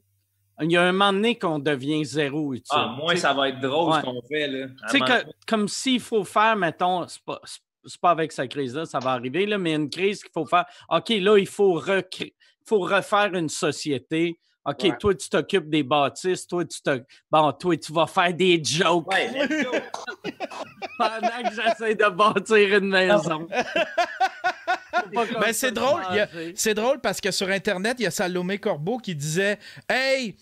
il 0.62 0.72
y 0.72 0.78
a 0.78 0.84
un 0.84 0.92
moment 0.92 1.14
donné 1.14 1.38
qu'on 1.38 1.60
devient 1.60 2.04
zéro 2.06 2.54
utile. 2.54 2.66
Ah, 2.72 2.96
moins 2.98 3.12
Tu 3.12 3.18
sais, 3.18 3.22
ça 3.24 3.34
va 3.34 3.50
être 3.50 3.60
drôle 3.60 3.92
Ouais. 3.92 4.00
ce 4.00 4.06
qu'on 4.06 4.22
fait. 4.28 4.48
Là. 4.48 4.68
tu 4.90 4.98
sais 4.98 5.00
que- 5.00 5.30
comme 5.48 5.68
s'il 5.68 6.00
faut 6.00 6.24
faire, 6.24 6.56
mettons, 6.56 7.08
c'est 7.08 7.22
pas, 7.24 7.40
c'est- 7.86 8.00
pas 8.02 8.12
avec 8.12 8.32
cette 8.32 8.52
crise-là, 8.52 8.86
ça 8.86 9.00
va 9.00 9.12
arriver, 9.12 9.46
là, 9.46 9.58
mais 9.58 9.74
une 9.76 9.90
crise 9.90 10.22
qu'il 10.22 10.32
faut 10.34 10.46
faire. 10.46 10.66
OK, 10.90 11.10
là, 11.10 11.38
il 11.38 11.48
faut, 11.48 11.74
recré- 11.74 12.34
faut 12.66 12.80
refaire 12.80 13.34
une 13.34 13.50
société. 13.50 14.40
OK, 14.68 14.82
Ouais. 14.84 14.98
toi, 14.98 15.14
tu 15.14 15.30
t'occupes 15.30 15.70
des 15.70 15.84
bâtisses, 15.84 16.48
toi, 16.48 16.66
tu 16.66 16.82
te. 16.82 17.00
Bon, 17.30 17.52
toi, 17.52 17.78
tu 17.78 17.94
vas 17.94 18.08
faire 18.08 18.34
des 18.34 18.60
jokes 18.64 19.08
Ouais, 19.12 19.30
pendant 20.98 21.50
que 21.50 21.54
j'essaie 21.56 21.94
de 21.96 22.10
bâtir 22.10 22.78
une 22.78 22.90
maison. 22.90 23.48
Ben, 25.14 25.54
c'est 25.54 25.72
drôle. 25.72 26.02
C'est 26.56 26.74
drôle 26.74 27.00
parce 27.00 27.20
que 27.22 27.30
sur 27.32 27.50
Internet, 27.50 27.98
il 28.00 28.04
y 28.04 28.06
a 28.06 28.12
Salomé 28.12 28.58
Corbeau 28.58 28.98
qui 28.98 29.14
disait 29.14 29.60
Hey, 29.90 30.36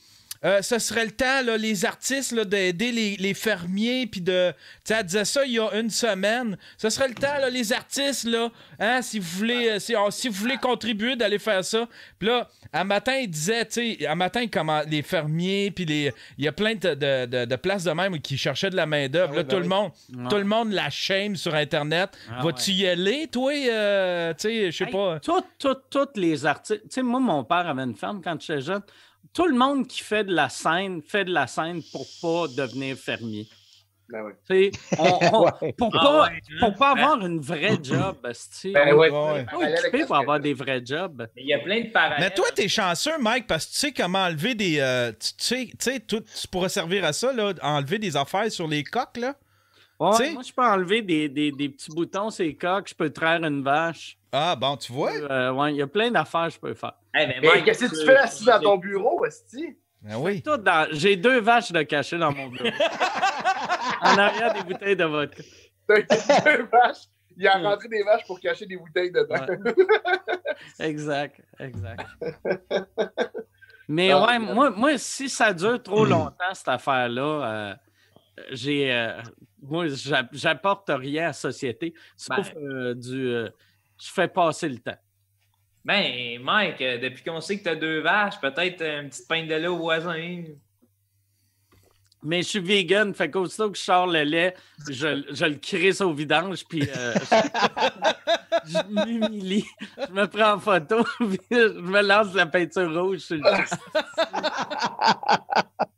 euh, 0.45 0.61
ce 0.61 0.77
serait 0.79 1.05
le 1.05 1.11
temps, 1.11 1.41
là, 1.43 1.57
les 1.57 1.85
artistes, 1.85 2.31
là, 2.33 2.43
d'aider 2.45 2.91
les, 2.91 3.15
les 3.17 3.33
fermiers. 3.33 4.07
Puis 4.07 4.21
de. 4.21 4.51
Tu 4.51 4.55
sais, 4.85 4.95
elle 4.99 5.05
disait 5.05 5.25
ça 5.25 5.45
il 5.45 5.53
y 5.53 5.59
a 5.59 5.69
une 5.79 5.89
semaine. 5.89 6.57
Ce 6.77 6.89
serait 6.89 7.07
le 7.07 7.13
temps, 7.15 7.37
là, 7.39 7.49
les 7.49 7.71
artistes, 7.73 8.25
là, 8.25 8.49
hein, 8.79 9.01
si 9.01 9.19
vous 9.19 9.37
voulez, 9.37 9.69
euh, 9.69 9.79
si, 9.79 9.95
oh, 9.95 10.09
si 10.11 10.27
vous 10.27 10.35
voulez 10.35 10.57
contribuer, 10.57 11.15
d'aller 11.15 11.39
faire 11.39 11.63
ça. 11.63 11.87
Puis 12.19 12.27
là, 12.27 12.49
un 12.73 12.83
matin, 12.83 13.13
il 13.15 13.29
disait, 13.29 13.65
tu 13.65 13.95
sais, 13.97 14.07
un 14.07 14.15
matin, 14.15 14.45
comment 14.51 14.81
les 14.87 15.01
fermiers, 15.01 15.71
puis 15.71 15.85
les. 15.85 16.13
Il 16.37 16.43
y 16.45 16.47
a 16.47 16.51
plein 16.51 16.75
de, 16.75 16.93
de, 16.93 17.25
de- 17.25 17.45
de 17.45 17.55
places 17.55 17.83
de 17.83 17.91
même 17.91 18.19
qui 18.19 18.37
cherchaient 18.37 18.69
de 18.69 18.75
la 18.75 18.85
main-d'œuvre. 18.85 19.33
Ah 19.33 19.35
là, 19.37 19.41
oui, 19.41 19.47
tout 19.47 19.55
ben 19.55 19.57
le 19.59 19.63
oui. 19.63 19.69
monde. 19.69 19.91
Ouais. 20.23 20.29
Tout 20.29 20.37
le 20.37 20.43
monde 20.45 20.71
la 20.73 20.89
shame 20.89 21.35
sur 21.35 21.53
Internet. 21.55 22.09
Ah 22.29 22.41
Vas-tu 22.43 22.71
ouais. 22.71 22.77
y 22.77 22.87
aller, 22.87 23.27
toi? 23.31 23.51
euh, 23.53 24.33
tu 24.33 24.41
sais, 24.49 24.71
je 24.71 24.77
sais 24.77 24.83
Hey, 24.85 24.91
pas. 24.91 25.19
tout- 25.19 25.43
tout- 25.59 25.75
Tous 25.89 26.07
les 26.19 26.45
artistes. 26.45 26.81
Tu 26.83 26.87
sais, 26.89 27.01
moi, 27.01 27.19
mon 27.19 27.43
père 27.43 27.67
avait 27.67 27.83
une 27.83 27.95
ferme 27.95 28.21
quand 28.23 28.39
j'étais 28.41 28.61
jeune. 28.61 28.81
Tout 29.33 29.47
le 29.47 29.55
monde 29.55 29.87
qui 29.87 30.01
fait 30.01 30.23
de 30.23 30.33
la 30.33 30.49
scène 30.49 31.01
fait 31.01 31.25
de 31.25 31.31
la 31.33 31.47
scène 31.47 31.81
pour 31.91 32.05
pas 32.21 32.47
devenir 32.55 32.95
fermier. 32.97 33.47
Ben 34.09 34.21
oui. 34.25 34.33
Tu 34.47 34.71
sais, 34.71 34.95
on- 34.99 35.19
on- 35.33 35.43
Ouais. 35.45 35.73
pour 35.73 35.89
Ah 35.95 35.99
pas, 36.03 36.21
ouais, 36.23 36.27
hein? 36.35 36.55
pour 36.59 36.75
pas 36.75 36.91
avoir 36.91 37.25
une 37.25 37.39
vraie 37.39 37.77
job, 37.81 38.17
esti. 38.29 38.71
Ben 38.71 38.93
ouais, 38.93 39.09
occupé 39.09 40.05
pour 40.05 40.15
avoir 40.17 40.39
des 40.39 40.53
vrais 40.53 40.81
jobs. 40.85 41.25
Mais 41.35 41.41
il 41.41 41.47
y 41.47 41.53
a 41.53 41.59
plein 41.59 41.81
de 41.81 41.87
parallèles. 41.89 42.19
Mais 42.19 42.29
toi, 42.31 42.45
t'es 42.53 42.67
chanceux, 42.67 43.17
Mike, 43.17 43.47
parce 43.47 43.65
que 43.65 43.71
tu 43.71 43.77
sais 43.79 43.91
comment 43.91 44.25
enlever 44.25 44.53
des. 44.55 44.79
euh, 44.79 45.11
tu 45.13 45.29
sais, 45.37 45.65
tu 45.67 45.75
sais, 45.79 45.99
tout- 46.01 46.19
tu 46.21 46.47
pourrais 46.49 46.69
servir 46.69 47.03
à 47.05 47.13
ça, 47.13 47.31
là, 47.33 47.53
enlever 47.63 47.97
des 47.97 48.15
affaires 48.15 48.51
sur 48.51 48.67
les 48.67 48.83
coques, 48.83 49.17
là? 49.17 49.35
Ouais, 49.99 50.11
Tu 50.17 50.23
sais- 50.25 50.33
moi, 50.33 50.41
je 50.43 50.51
peux 50.53 50.63
enlever 50.65 51.01
des, 51.01 51.29
des- 51.29 51.51
des 51.51 51.69
petits 51.69 51.91
boutons, 51.91 52.29
ces 52.29 52.55
coques, 52.55 52.89
je 52.89 52.95
peux 52.95 53.09
traire 53.11 53.43
une 53.43 53.63
vache. 53.63 54.17
Ah, 54.31 54.55
bon, 54.55 54.75
tu 54.77 54.91
vois? 54.91 55.11
Euh, 55.11 55.51
ouais, 55.51 55.73
il 55.73 55.77
y 55.77 55.81
a 55.81 55.87
plein 55.87 56.09
d'affaires 56.11 56.47
que 56.47 56.53
je 56.55 56.59
peux 56.59 56.73
faire. 56.73 56.93
Hey, 57.13 57.27
mais 57.27 57.47
Mike, 57.47 57.65
qu'est-ce 57.65 57.85
que 57.85 57.99
tu 57.99 58.05
fais 58.05 58.17
assis 58.17 58.45
dans 58.45 58.59
ton 58.59 58.77
bureau, 58.77 59.23
Esti? 59.25 59.77
Ben 60.01 60.17
oui. 60.17 60.41
Dans- 60.41 60.87
J'ai 60.91 61.15
deux 61.15 61.39
vaches 61.39 61.71
de 61.71 61.81
cachet 61.83 62.17
dans 62.17 62.31
mon 62.33 62.47
bureau. 62.47 62.67
en 64.01 64.17
arrière 64.17 64.53
des 64.53 64.63
bouteilles 64.63 64.95
de 64.97 65.05
vodka. 65.05 65.43
T'as 65.87 66.01
deux 66.01 66.63
vaches. 66.63 67.03
Il 67.37 67.47
a 67.47 67.57
rentré 67.57 67.87
des 67.87 68.03
vaches 68.03 68.25
pour 68.27 68.39
cacher 68.39 68.65
des 68.65 68.77
bouteilles 68.77 69.11
dedans. 69.11 69.45
Exact, 70.79 71.41
exact. 71.59 72.05
Mais 73.87 74.11
Ah, 74.11 74.25
ouais, 74.25 74.39
moi, 74.39 74.69
moi, 74.69 74.97
si 74.97 75.27
ça 75.29 75.53
dure 75.53 75.81
trop 75.81 76.05
longtemps, 76.05 76.53
cette 76.53 76.67
affaire-là, 76.69 77.21
euh, 77.23 77.75
j'ai. 78.51 78.91
euh, 78.93 79.21
moi, 79.63 79.87
j'a- 79.87 80.27
j'apporte 80.31 80.89
rien 80.89 81.23
à 81.23 81.27
la 81.27 81.33
société. 81.33 81.93
Sauf 82.15 82.53
euh, 82.57 82.93
du. 82.93 83.27
euh, 83.27 83.49
je 84.01 84.09
fais 84.11 84.27
passer 84.27 84.69
le 84.69 84.79
temps. 84.79 84.97
Ben, 85.85 86.39
Mike, 86.41 86.81
euh, 86.81 86.97
depuis 86.97 87.23
qu'on 87.23 87.41
sait 87.41 87.57
que 87.59 87.63
t'as 87.63 87.75
deux 87.75 87.99
vaches, 88.01 88.39
peut-être 88.39 88.81
une 88.81 89.09
petite 89.09 89.27
pinte 89.27 89.47
de 89.47 89.55
lait 89.55 89.67
au 89.67 89.77
voisin. 89.77 90.43
Mais 92.25 92.41
je 92.41 92.47
suis 92.47 92.59
vegan, 92.59 93.13
fait 93.13 93.29
qu'aussitôt 93.29 93.69
que 93.69 93.77
je 93.77 93.83
sors 93.83 94.07
le 94.07 94.23
lait, 94.23 94.55
je, 94.89 95.23
je 95.29 95.45
le 95.45 95.55
crisse 95.55 95.99
au 95.99 96.13
vidange, 96.13 96.63
puis 96.65 96.87
euh, 96.95 97.13
je, 98.65 99.05
m'humilie, 99.05 99.65
je 100.07 100.11
me 100.13 100.25
prends 100.27 100.53
en 100.53 100.59
photo, 100.59 101.03
puis 101.19 101.39
je 101.51 101.79
me 101.79 102.01
lance 102.01 102.33
la 102.33 102.45
peinture 102.45 102.93
rouge 102.93 103.19
sur 103.19 103.35
le. 103.37 103.43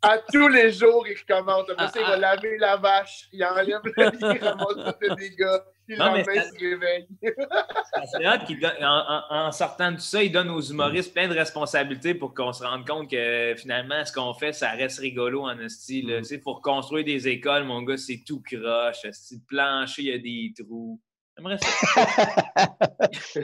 À 0.02 0.20
tous 0.32 0.48
les 0.50 0.72
jours, 0.72 1.04
il 1.08 1.18
recommence. 1.18 1.68
Après 1.72 1.88
ça, 1.88 2.00
il 2.00 2.04
Ah, 2.06 2.10
va 2.12 2.18
laver 2.18 2.58
la 2.60 2.78
vache. 2.78 3.28
Il 3.34 3.44
enlève 3.44 3.80
le 3.84 3.92
lit, 4.12 4.40
il 4.40 4.48
ramasse 4.48 4.94
tous 4.94 5.02
les 5.10 5.16
dégâts. 5.16 5.60
Il 5.88 5.98
Non, 5.98 6.14
mais 6.14 6.24
se 6.24 6.30
réveille. 6.60 7.08
C'est 7.24 8.46
qu'il 8.46 8.66
en, 8.84 8.86
en- 8.86 9.48
en 9.48 9.52
sortant 9.52 9.92
de 9.92 9.96
tout 9.98 10.04
ça, 10.04 10.22
il 10.22 10.32
donne 10.32 10.50
aux 10.52 10.62
humoristes 10.62 11.12
plein 11.14 11.28
de 11.28 11.34
responsabilités 11.34 12.14
pour 12.14 12.36
qu'on 12.36 12.54
se 12.54 12.64
rende 12.64 12.88
compte 12.88 13.10
que 13.10 13.56
finalement, 13.58 14.06
ce 14.06 14.14
qu'on 14.14 14.34
fait, 14.36 14.54
ça 14.54 14.70
reste 14.72 15.00
rigolo 15.00 15.48
en. 15.48 15.56
Tu 15.58 16.24
sais, 16.24 16.38
pour 16.40 16.62
construire 16.62 17.04
des 17.06 17.28
écoles, 17.28 17.64
mon 17.64 17.82
gars, 17.82 17.98
c'est 17.98 18.22
tout 18.28 18.42
croche. 18.44 19.04
Le 19.04 19.38
plancher, 19.48 20.02
il 20.04 20.08
y 20.10 20.14
a 20.14 20.20
des 20.20 20.54
trous. 20.64 21.02
J'aimerais 21.38 21.58
ça. 21.58 21.68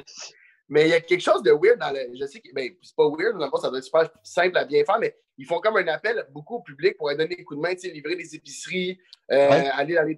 Mais 0.69 0.83
il 0.87 0.89
y 0.89 0.93
a 0.93 1.01
quelque 1.01 1.21
chose 1.21 1.43
de 1.43 1.51
weird 1.51 1.79
dans 1.79 1.91
le. 1.91 2.07
Je 2.17 2.25
sais 2.25 2.39
que. 2.39 2.47
Ben, 2.53 2.71
c'est 2.81 2.95
pas 2.95 3.03
weird, 3.09 3.37
dans 3.37 3.43
le 3.45 3.51
fond, 3.51 3.57
ça 3.57 3.69
doit 3.69 3.79
être 3.79 3.83
super 3.83 4.09
simple 4.23 4.57
à 4.57 4.63
bien 4.63 4.85
faire, 4.85 4.99
mais 4.99 5.13
ils 5.37 5.45
font 5.45 5.59
comme 5.59 5.75
un 5.75 5.87
appel 5.89 6.25
beaucoup 6.31 6.55
au 6.55 6.61
public 6.61 6.95
pour 6.97 7.09
aller 7.09 7.17
donner 7.17 7.35
des 7.35 7.43
coups 7.43 7.57
de 7.57 7.61
main, 7.61 7.73
livrer 7.93 8.15
des 8.15 8.35
épiceries, 8.35 8.97
euh, 9.31 9.49
Ouais. 9.49 9.67
aller 9.69 9.95
dans 9.95 10.03
les. 10.03 10.17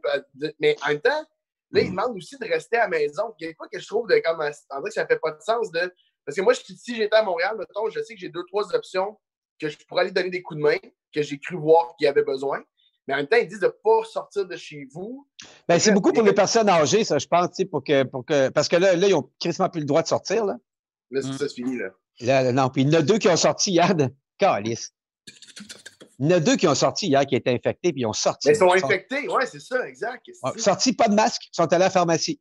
Mais 0.60 0.76
en 0.86 0.90
même 0.90 1.02
temps, 1.02 1.26
là, 1.72 1.82
ils 1.82 1.90
demandent 1.90 2.16
aussi 2.16 2.38
de 2.38 2.46
rester 2.46 2.78
à 2.78 2.82
la 2.82 2.88
maison. 2.90 3.34
Il 3.40 3.48
y 3.48 3.50
a 3.50 3.54
quoi 3.56 3.68
que 3.68 3.80
je 3.80 3.88
trouve 3.88 4.08
de 4.08 4.20
comme. 4.20 4.42
En 4.70 4.80
vrai, 4.82 4.92
ça 4.92 5.08
fait 5.08 5.18
pas 5.20 5.32
de 5.32 5.42
sens 5.42 5.72
de. 5.72 5.92
Parce 6.24 6.38
que 6.38 6.42
moi, 6.44 6.54
je- 6.54 6.62
si 6.76 6.96
j'étais 6.96 7.16
à 7.16 7.24
Montréal, 7.24 7.56
mettons, 7.58 7.90
je 7.90 8.00
sais 8.04 8.14
que 8.14 8.20
j'ai 8.20 8.30
deux, 8.30 8.44
trois 8.48 8.76
options 8.76 9.20
que 9.60 9.70
je 9.70 9.78
pourrais 9.88 10.02
aller 10.04 10.12
donner 10.12 10.30
des 10.30 10.44
coups 10.44 10.60
de 10.60 10.64
main, 10.64 10.78
que 11.14 11.22
j'ai 11.24 11.40
cru 11.40 11.56
voir 11.58 11.96
qu'il 11.98 12.06
y 12.06 12.08
avait 12.08 12.24
besoin. 12.24 12.62
Mais 13.08 13.14
en 13.16 13.18
même 13.18 13.28
temps, 13.28 13.38
ils 13.38 13.48
disent 13.48 13.60
de 13.60 13.66
ne 13.66 13.72
pas 13.72 14.04
sortir 14.06 14.46
de 14.46 14.56
chez 14.56 14.88
vous. 14.94 15.28
Ben, 15.68 15.78
c'est 15.80 15.92
beaucoup 15.92 16.14
pour 16.14 16.24
les 16.24 16.34
personnes 16.34 16.70
âgées, 16.70 17.04
ça, 17.04 17.18
je 17.20 17.28
pense, 17.28 17.48
tu 17.50 17.56
sais, 17.58 17.66
pour 17.66 17.84
que, 17.84 18.04
pour 18.04 18.26
que, 18.26 18.50
parce 18.50 18.68
que 18.70 18.78
là, 18.78 18.96
là, 18.96 19.08
ils 19.08 19.14
ont 19.14 19.30
quasiment 19.40 19.70
plus 19.70 19.82
le 19.82 19.86
droit 19.86 20.02
de 20.02 20.08
sortir, 20.08 20.46
là. 20.46 20.58
Là, 21.12 21.22
c'est 21.22 21.28
Mm. 21.30 21.34
ça, 21.34 21.48
c'est 21.50 21.54
fini, 21.56 21.78
là. 21.78 21.90
Là, 22.22 22.52
non, 22.54 22.70
puis 22.70 22.84
il 22.84 22.92
y 22.94 22.96
en 22.96 23.00
a 23.00 23.02
deux 23.02 23.18
qui 23.18 23.28
ont 23.28 23.36
sorti 23.36 23.72
hier 23.72 23.94
de 23.96 24.08
Calice. 24.38 24.94
Il 26.20 26.30
y 26.30 26.34
en 26.34 26.38
a 26.38 26.40
deux 26.40 26.56
qui 26.56 26.68
ont 26.68 26.76
sorti 26.76 27.08
hier 27.08 27.26
qui 27.26 27.36
étaient 27.36 27.52
infectés, 27.54 27.92
puis 27.92 28.02
ils 28.02 28.06
ont 28.06 28.14
sorti. 28.14 28.48
Mais 28.48 28.54
ils 28.54 28.58
sont 28.58 28.74
Ils 28.74 28.80
sont- 28.80 28.86
infectés, 28.88 29.28
ouais, 29.28 29.46
c'est 29.48 29.60
ça, 29.60 29.86
exact. 29.88 30.26
ouais, 30.44 30.52
sortis, 30.58 30.94
pas 30.94 31.08
de 31.08 31.16
masque, 31.16 31.44
ils 31.52 31.56
sont 31.56 31.64
allés 31.64 31.76
à 31.76 31.88
la 31.88 31.90
pharmacie. 31.90 32.40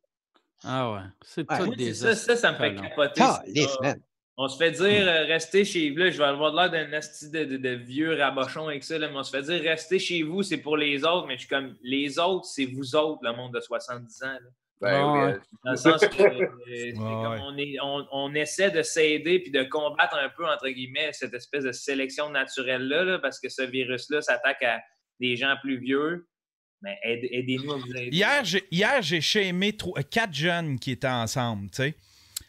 Ah 0.63 0.91
ouais, 0.93 0.99
c'est 1.25 1.49
Ouais. 1.51 1.57
tout 1.59 1.75
des 1.75 1.93
ça, 1.93 2.15
ça, 2.15 2.37
ça 2.37 2.51
me 2.53 2.57
fait 2.57 2.75
capoter. 2.75 3.19
ça. 3.21 3.41
Calice, 3.45 3.77
man. 3.81 3.99
On 4.35 4.47
se 4.47 4.57
fait 4.57 4.71
dire, 4.71 5.07
euh, 5.07 5.25
restez 5.25 5.63
chez 5.63 5.91
vous. 5.91 5.97
Là, 5.97 6.09
je 6.09 6.17
vais 6.17 6.23
avoir 6.23 6.53
l'air 6.53 6.71
d'un 6.71 6.91
asti 6.93 7.29
de, 7.29 7.43
de- 7.45 7.57
de 7.57 7.69
vieux 7.69 8.15
rabochon 8.15 8.67
avec 8.67 8.83
ça, 8.83 8.97
là, 8.97 9.07
mais 9.09 9.17
on 9.17 9.23
se 9.23 9.29
fait 9.29 9.43
dire, 9.43 9.61
restez 9.61 9.99
chez 9.99 10.23
vous, 10.23 10.41
c'est 10.41 10.57
pour 10.57 10.75
les 10.75 11.03
autres. 11.05 11.27
Mais 11.27 11.35
je 11.35 11.41
suis 11.41 11.47
comme, 11.49 11.75
les 11.83 12.17
autres, 12.17 12.45
c'est 12.45 12.65
vous 12.65 12.95
autres, 12.95 13.19
le 13.23 13.31
monde 13.35 13.53
de 13.53 13.59
70 13.59 14.23
ans. 14.23 14.27
là. 14.27 14.39
Ben, 14.81 15.13
oui, 15.13 15.19
Ouais. 15.19 15.33
euh, 15.33 15.39
Dans 15.63 15.71
le 15.71 15.77
sens 15.77 16.01
que 16.07 16.23
euh, 16.23 16.47
comme 16.95 17.31
ouais. 17.31 17.37
on, 17.41 17.57
est- 17.57 17.77
on- 17.81 18.07
on 18.11 18.33
essaie 18.33 18.71
de 18.71 18.81
s'aider 18.81 19.39
puis 19.39 19.51
de 19.51 19.63
combattre 19.63 20.17
un 20.17 20.29
peu, 20.29 20.45
entre 20.47 20.67
guillemets, 20.67 21.13
cette 21.13 21.33
espèce 21.35 21.63
de 21.63 21.71
sélection 21.71 22.29
naturelle-là, 22.31 23.03
là, 23.03 23.19
parce 23.19 23.39
que 23.39 23.49
ce 23.49 23.61
virus-là 23.61 24.21
s'attaque 24.21 24.63
à 24.63 24.81
des 25.19 25.35
gens 25.37 25.55
plus 25.61 25.77
vieux. 25.77 26.27
Mais 26.81 26.97
aide- 27.03 27.29
aidez-nous 27.31 27.71
à 27.71 27.77
vous 27.77 27.91
aider. 27.95 28.09
Hier, 28.11 28.43
j'ai, 28.43 28.63
hier, 28.71 29.01
j'ai 29.01 29.21
chémé 29.21 29.71
trois- 29.77 30.01
quatre 30.03 30.33
jeunes 30.33 30.77
qui 30.79 30.91
étaient 30.91 31.07
ensemble, 31.07 31.69
tu 31.69 31.77
sais. 31.83 31.95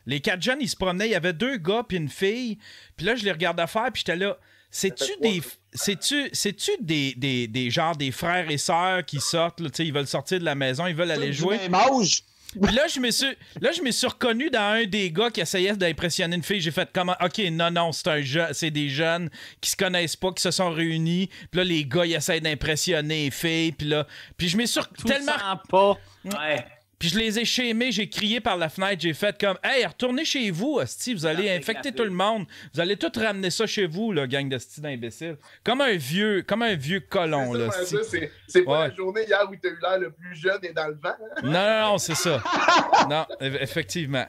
Les 0.07 0.20
quatre 0.20 0.42
jeunes, 0.42 0.59
ils 0.61 0.68
se 0.68 0.76
promenaient. 0.76 1.07
Il 1.09 1.12
y 1.12 1.16
avait 1.16 1.32
deux 1.32 1.57
gars 1.57 1.82
puis 1.88 1.96
une 1.96 2.09
fille. 2.09 2.59
Puis 2.96 3.07
là, 3.07 3.14
je 3.16 3.24
les 3.24 3.32
regardais 3.32 3.66
faire, 3.66 3.90
puis 3.92 4.02
j'étais 4.07 4.16
là. 4.16 4.36
C'est-tu 4.70 5.05
des, 5.20 5.40
c'est-tu, 5.72 6.28
c'est-tu 6.32 6.72
des, 6.80 7.14
des, 7.16 7.46
des 7.46 7.70
genres 7.70 7.96
des 7.96 8.11
frères 8.11 8.50
et 8.50 8.59
sœurs 8.59 9.05
qui 9.05 9.20
sortent, 9.20 9.61
là, 9.61 9.70
tu 9.70 9.76
sais, 9.76 9.86
ils 9.86 9.92
veulent 9.92 10.07
sortir 10.09 10.40
de 10.40 10.44
la 10.44 10.57
maison, 10.57 10.86
ils 10.88 10.94
veulent 10.96 11.12
aller 11.12 11.32
jouer? 11.32 11.59
même 11.59 11.74
âge. 11.74 12.22
Puis 12.61 12.72
là, 12.74 12.86
je 12.88 13.00
me 13.00 13.11
suis, 13.11 13.34
là, 13.61 13.72
je 13.72 13.82
me 13.82 13.90
suis 13.92 14.07
reconnu 14.07 14.48
dans 14.50 14.61
un 14.74 14.84
des 14.84 15.11
gars 15.11 15.30
qui 15.30 15.40
essayait 15.40 15.76
d'impressionner 15.76 16.36
une 16.36 16.42
fille. 16.42 16.61
J'ai 16.61 16.70
fait 16.72 16.88
comment 16.92 17.16
Ok, 17.20 17.38
non, 17.50 17.70
non, 17.70 17.90
c'est 17.92 18.07
un 18.09 18.20
je- 18.22 18.52
c'est 18.52 18.70
des 18.70 18.88
jeunes 18.88 19.28
qui 19.61 19.70
se 19.70 19.76
connaissent 19.76 20.14
pas, 20.16 20.32
qui 20.32 20.42
se 20.42 20.50
sont 20.52 20.70
réunis. 20.70 21.28
Puis 21.50 21.59
là, 21.59 21.64
les 21.64 21.84
gars, 21.84 22.07
ils 22.07 22.14
essayent 22.14 22.40
d'impressionner 22.40 23.24
les 23.24 23.30
filles. 23.32 23.72
Puis 23.72 23.88
là, 23.88 24.07
puis 24.36 24.48
je 24.48 24.57
me 24.57 24.66
suis 24.66 24.80
Tout 24.98 25.07
tellement 25.07 25.32
sent 25.32 25.68
pas. 25.68 25.98
Ouais. 26.24 26.64
Puis 27.05 27.11
je 27.12 27.18
les 27.18 27.38
ai 27.38 27.44
chémés, 27.44 27.92
j'ai 27.92 28.09
crié 28.09 28.40
par 28.40 28.57
la 28.57 28.70
fenêtre, 28.70 29.02
j'ai 29.02 29.12
fait 29.12 29.38
comme 29.38 29.59
Hey, 29.62 29.84
retournez 29.84 30.24
chez 30.24 30.50
vous, 30.50 30.76
hostie, 30.78 31.12
vous 31.12 31.26
allez 31.26 31.44
Café, 31.44 31.57
infecter 31.59 31.92
tout 31.92 32.05
le 32.05 32.09
monde. 32.11 32.46
Vous 32.72 32.80
allez 32.80 32.96
tout 32.96 33.12
ramener 33.14 33.50
ça 33.50 33.66
chez 33.66 33.86
vous, 33.86 34.11
là, 34.12 34.26
gang 34.26 34.48
de 34.48 34.59
d'imbéciles. 34.78 35.36
Comme 35.62 35.82
un 35.82 35.96
vieux, 35.96 36.42
comme 36.48 36.62
un 36.62 36.74
vieux 36.74 37.00
colon, 37.00 37.52
c'est 37.52 37.59
là. 37.59 37.70
ça, 37.70 37.80
hostie. 37.82 37.94
ça, 37.96 38.02
c'est- 38.05 38.32
C'est 38.46 38.62
pas 38.62 38.80
Ouais. 38.82 38.88
la 38.88 38.94
journée 38.94 39.24
hier 39.26 39.46
où 39.50 39.55
tu 39.55 39.68
as 39.68 39.70
eu 39.72 39.78
l'air 39.82 39.98
le 39.98 40.11
plus 40.12 40.34
jeune 40.34 40.61
et 40.62 40.72
dans 40.72 40.86
le 40.86 40.94
vent. 40.94 41.14
Non, 41.42 41.50
non, 41.52 41.80
non, 41.92 41.98
c'est 41.98 42.14
ça. 42.14 42.42
non, 43.11 43.26
eff- 43.40 43.59
effectivement. 43.61 44.24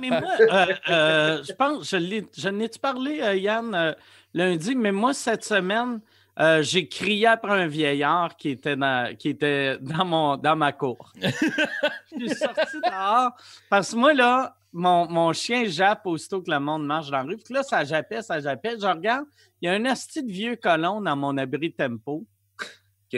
Mais 0.00 0.08
moi, 0.10 0.22
euh, 0.40 0.66
euh, 0.90 1.42
je 1.42 1.52
pense, 1.52 1.90
je, 1.90 1.96
l'ai- 1.96 2.26
je 2.36 2.48
n'ai-tu 2.48 2.78
parlé, 2.78 3.20
euh, 3.22 3.34
Yann, 3.34 3.74
euh, 3.74 3.92
lundi, 4.34 4.74
mais 4.76 4.92
moi, 4.92 5.14
cette 5.14 5.44
semaine, 5.44 5.98
euh, 6.40 6.62
j'ai 6.62 6.88
crié 6.88 7.26
après 7.26 7.52
un 7.52 7.66
vieillard 7.66 8.36
qui 8.36 8.50
était 8.50 8.76
dans, 8.76 9.14
qui 9.16 9.28
était 9.28 9.78
dans, 9.78 10.04
mon, 10.04 10.36
dans 10.36 10.56
ma 10.56 10.72
cour. 10.72 11.12
je 11.20 12.26
suis 12.26 12.34
sorti 12.34 12.80
dehors 12.82 13.32
parce 13.70 13.92
que 13.92 13.96
moi, 13.96 14.14
là, 14.14 14.56
mon, 14.72 15.08
mon 15.08 15.32
chien 15.32 15.64
jappe 15.66 16.06
aussitôt 16.06 16.42
que 16.42 16.50
le 16.50 16.58
monde 16.58 16.84
marche 16.84 17.10
dans 17.10 17.18
la 17.18 17.22
rue. 17.22 17.36
Puis 17.36 17.54
là, 17.54 17.62
ça 17.62 17.84
jappait, 17.84 18.22
ça 18.22 18.40
jappait. 18.40 18.76
Je 18.80 18.86
regarde, 18.86 19.26
il 19.60 19.66
y 19.66 19.68
a 19.68 19.72
un 19.72 19.84
asti 19.84 20.22
de 20.24 20.32
vieux 20.32 20.56
colon 20.56 21.00
dans 21.00 21.16
mon 21.16 21.36
abri 21.38 21.72
tempo. 21.72 22.26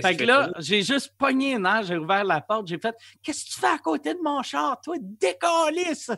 Qu'est-ce 0.01 0.07
Fait 0.09 0.15
que 0.17 0.23
que 0.23 0.27
là, 0.27 0.51
j'ai 0.59 0.83
juste 0.83 1.13
pogné 1.19 1.55
un 1.55 1.65
air, 1.65 1.83
j'ai 1.83 1.97
ouvert 1.97 2.23
la 2.25 2.41
porte, 2.41 2.67
j'ai 2.69 2.79
fait 2.79 2.95
Qu'est-ce 3.23 3.45
que 3.47 3.51
tu 3.55 3.61
fais 3.61 3.67
à 3.67 3.79
côté 3.79 4.13
de 4.15 4.19
mon 4.23 4.43
char, 4.43 4.79
toi? 4.83 4.97
Décalisse! 5.01 6.11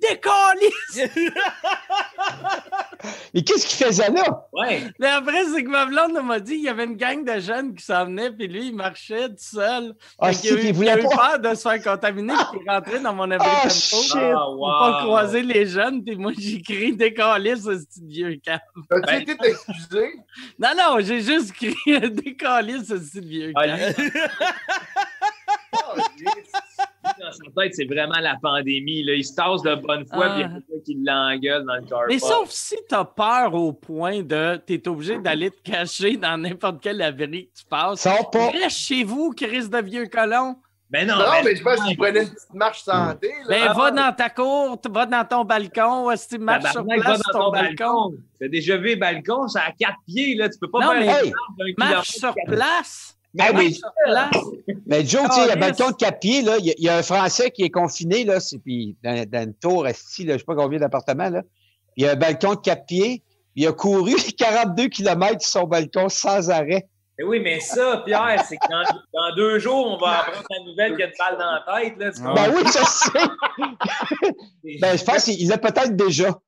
Décalisse! 0.00 1.10
Mais 3.34 3.42
qu'est-ce 3.42 3.66
qu'il 3.66 3.86
faisait 3.86 4.10
là? 4.10 4.46
Ouais. 4.52 4.82
Mais 4.98 5.06
après, 5.06 5.44
c'est 5.46 5.62
que 5.64 5.68
ma 5.68 5.86
blonde 5.86 6.12
m'a 6.24 6.40
dit 6.40 6.56
qu'il 6.56 6.64
y 6.64 6.68
avait 6.68 6.84
une 6.84 6.96
gang 6.96 7.24
de 7.24 7.40
jeunes 7.40 7.74
qui 7.74 7.84
s'en 7.84 8.04
venaient, 8.06 8.30
puis 8.30 8.46
lui, 8.48 8.68
il 8.68 8.74
marchait 8.76 9.28
tout 9.28 9.34
seul. 9.38 9.94
Ah, 10.18 10.32
si, 10.32 10.48
il 10.48 10.58
il 10.64 10.68
a 10.68 10.72
voulait 10.72 11.00
eu 11.00 11.04
pas? 11.04 11.38
peur 11.38 11.38
de 11.50 11.54
se 11.56 11.62
faire 11.68 11.82
contaminer, 11.82 12.34
puis 12.50 12.60
il 12.60 12.66
est 12.68 12.70
rentré 12.70 13.00
dans 13.00 13.14
mon 13.14 13.30
abri 13.30 13.48
Ah, 13.50 13.62
tempo. 13.62 13.70
shit! 13.74 14.16
Ah, 14.16 14.44
Pour 14.46 14.76
pas 14.78 14.98
croiser 15.04 15.42
les 15.42 15.66
jeunes, 15.66 16.04
puis 16.04 16.16
moi, 16.16 16.32
j'ai 16.36 16.60
crié 16.60 16.92
Décalisse, 16.92 17.62
ce 17.64 17.70
petit 17.84 18.04
vieux 18.06 18.40
camp. 18.44 18.60
As-tu 18.90 19.00
Ben- 19.06 19.20
été 19.22 19.36
t'excuser? 19.36 20.14
Non, 20.58 20.68
non, 20.76 20.96
j'ai 21.00 21.20
juste 21.22 21.52
crié 21.52 22.00
Décalisse, 22.10 22.88
ce 22.88 22.98
vieux 23.20 23.52
Ah, 23.54 23.66
dans 27.18 27.32
sa 27.32 27.44
tête, 27.62 27.74
c'est 27.74 27.84
vraiment 27.84 28.18
la 28.20 28.36
pandémie. 28.40 29.02
Là. 29.02 29.14
Il 29.14 29.24
se 29.24 29.34
tasse 29.34 29.62
de 29.62 29.74
bonne 29.74 30.06
foi, 30.06 30.26
Ah. 30.26 30.34
puis 30.34 30.40
il 30.40 30.42
y 30.42 30.44
a 30.44 30.48
quelqu'un 30.48 30.84
qui 30.84 30.94
l'engueule 31.04 31.64
dans 31.64 31.74
le 31.76 31.82
car 31.82 32.00
Mais 32.08 32.18
sauf 32.18 32.50
si 32.50 32.76
t'as 32.88 33.04
peur 33.04 33.54
au 33.54 33.72
point 33.72 34.22
de 34.22 34.56
t'es 34.64 34.86
obligé 34.88 35.18
d'aller 35.18 35.50
te 35.50 35.60
cacher 35.62 36.16
dans 36.16 36.36
n'importe 36.36 36.80
quel 36.82 37.00
abri 37.02 37.48
que 37.48 37.58
tu 37.60 37.64
passes. 37.68 38.00
Sors 38.02 38.30
pas. 38.30 38.50
Reste 38.50 38.78
chez 38.78 39.04
vous, 39.04 39.32
Chris 39.36 39.68
de 39.68 39.78
vieux 39.82 40.06
colon. 40.06 40.56
Ben 40.90 41.06
non, 41.06 41.16
Non, 41.18 41.24
ben- 41.30 41.44
mais 41.44 41.54
je 41.56 41.62
pense 41.62 41.80
qu'il 41.84 41.96
prenait 41.96 42.22
une 42.22 42.28
petite 42.30 42.52
marche 42.54 42.82
santé. 42.82 43.28
Là. 43.28 43.48
Ben, 43.48 43.66
Ah, 43.68 43.72
va 43.74 43.90
dans 43.92 44.12
ta 44.12 44.28
cour, 44.28 44.76
va 44.90 45.06
dans 45.06 45.24
ton 45.24 45.44
balcon, 45.44 46.10
si 46.16 46.28
tu 46.28 46.38
marches 46.38 46.72
sur 46.72 46.84
place 46.84 47.04
va 47.06 47.16
dans 47.32 47.38
ton 47.46 47.50
balcon? 47.52 48.14
T'as 48.40 48.48
déjà 48.48 48.76
vu 48.76 48.90
le 48.90 48.96
balcon, 48.96 49.46
c'est 49.46 49.60
à 49.60 49.70
quatre 49.78 49.98
pieds, 50.06 50.34
là. 50.34 50.48
Tu 50.48 50.58
peux 50.58 50.68
pas 50.70 50.80
Non, 50.80 50.90
faire 50.92 51.00
mais- 51.00 51.26
Hey! 51.28 51.32
marche 51.78 51.92
Marche 51.94 52.08
sur 52.10 52.34
place. 52.46 53.16
Ah, 53.38 53.52
mais, 53.52 53.52
Marche 53.52 53.72
sur 53.74 53.92
place. 54.04 54.44
mais 54.86 55.06
Joe, 55.06 55.22
tu 55.28 55.34
sais, 55.36 55.54
le 55.54 55.60
balcon 55.60 55.90
de 55.90 55.96
quatre 55.96 56.18
pieds, 56.18 56.42
là, 56.42 56.56
il 56.58 56.66
y, 56.66 56.70
a- 56.70 56.74
il 56.76 56.84
y 56.84 56.88
a 56.88 56.96
un 56.96 57.02
Français 57.04 57.52
qui 57.52 57.62
est 57.62 57.70
confiné, 57.70 58.24
là, 58.24 58.40
c'est, 58.40 58.58
puis 58.58 58.96
dans, 59.04 59.24
dans 59.30 59.44
une 59.44 59.54
tour, 59.54 59.86
esti, 59.86 60.24
là, 60.24 60.32
je 60.34 60.38
sais 60.38 60.44
pas 60.44 60.56
combien 60.56 60.80
d'appartements, 60.80 61.30
là. 61.30 61.42
Il 61.96 62.04
y 62.04 62.08
a 62.08 62.12
un 62.12 62.16
balcon 62.16 62.54
de 62.54 62.60
quatre 62.60 62.86
pieds, 62.86 63.22
il 63.54 63.64
a 63.68 63.72
couru 63.72 64.14
42 64.36 64.88
km 64.88 65.40
sur 65.40 65.60
son 65.60 65.66
balcon 65.68 66.08
sans 66.08 66.50
arrêt. 66.50 66.88
Mais 67.20 67.26
oui, 67.26 67.40
mais 67.40 67.60
ça, 67.60 68.02
Pierre, 68.06 68.42
c'est 68.48 68.56
que 68.56 68.66
dans, 68.70 68.82
dans 69.12 69.34
deux 69.36 69.58
jours, 69.58 69.86
on 69.92 69.98
va 69.98 70.20
apprendre 70.20 70.46
la 70.48 70.64
nouvelle 70.64 70.92
qu'il 70.92 71.00
y 71.00 71.02
a 71.02 71.06
une 71.08 71.12
balle 71.18 71.38
dans 71.38 71.52
la 71.52 71.80
tête, 71.80 71.98
là. 71.98 72.10
Tu 72.12 72.20
Ah. 72.24 72.32
Ben 72.34 72.54
oui, 72.54 72.62
je 72.64 72.84
sais. 74.72 74.78
Ben, 74.80 74.96
je 74.98 75.04
pense 75.04 75.24
qu'il 75.24 75.46
l'a 75.48 75.58
peut-être 75.58 75.94
déjà. 75.96 76.28
Non, 76.28 76.38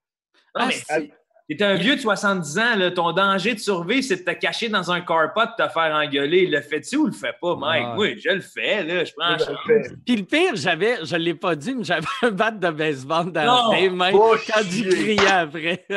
Ah, 0.54 0.66
mais 0.68 0.72
c'est- 0.72 1.12
t'es 1.48 1.62
un 1.62 1.74
vieux 1.74 1.96
de 1.96 2.00
70 2.00 2.58
ans, 2.58 2.76
là. 2.76 2.90
Ton 2.90 3.12
danger 3.12 3.54
de 3.54 3.58
survie, 3.58 4.02
c'est 4.02 4.16
de 4.16 4.22
te 4.22 4.30
cacher 4.32 4.68
dans 4.68 4.90
un 4.90 5.00
carpot 5.00 5.42
de 5.58 5.64
te 5.64 5.68
faire 5.70 5.94
engueuler. 5.94 6.46
Le 6.46 6.60
fais-tu 6.60 6.96
ou 6.96 7.06
le 7.06 7.12
fais 7.12 7.34
pas, 7.40 7.56
Mike? 7.56 7.86
Oui, 7.96 8.20
je 8.22 8.30
le 8.30 8.40
fais, 8.40 8.82
là. 8.84 9.04
Je 9.04 9.12
prends 9.16 9.30
la 9.30 9.38
Je 9.38 9.44
chance. 9.44 9.56
le 9.66 9.82
fais. 9.82 9.90
Puis 10.06 10.16
le 10.16 10.22
pire, 10.24 10.52
j'avais, 10.54 11.04
je 11.04 11.16
l'ai 11.16 11.34
pas 11.34 11.54
dit, 11.56 11.74
mais 11.74 11.84
j'avais 11.84 12.06
un 12.22 12.30
bat 12.30 12.50
de 12.50 12.70
baseball 12.70 13.30
dans 13.32 13.44
Non, 13.44 13.72
les 13.72 13.90
mains 13.90 14.12
pas 14.12 14.18
quand 14.18 14.62
chier. 14.62 14.88
criait 14.88 15.26
après. 15.30 15.86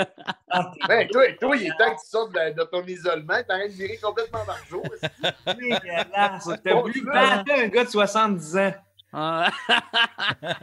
Ben, 0.88 1.06
toi, 1.10 1.24
toi, 1.42 1.56
il 1.58 1.64
est 1.68 1.70
temps 1.72 1.94
que 1.94 2.02
tu 2.02 2.10
sortes 2.10 2.32
de, 2.34 2.58
de 2.58 2.64
ton 2.72 2.82
isolement. 2.86 3.34
T'as 3.46 3.56
rien 3.58 3.68
de 3.68 3.74
virer 3.74 3.98
complètement 4.02 4.40
par 4.46 4.58
jour. 4.70 4.84
Dégueulasse. 5.46 6.50
T'as 6.64 6.74
voulu 6.82 7.04
battre 7.06 7.44
un 7.58 7.68
gars 7.68 7.84
de 7.84 7.90
70 7.90 8.58
ans. 8.58 8.74
Ah. 9.18 9.50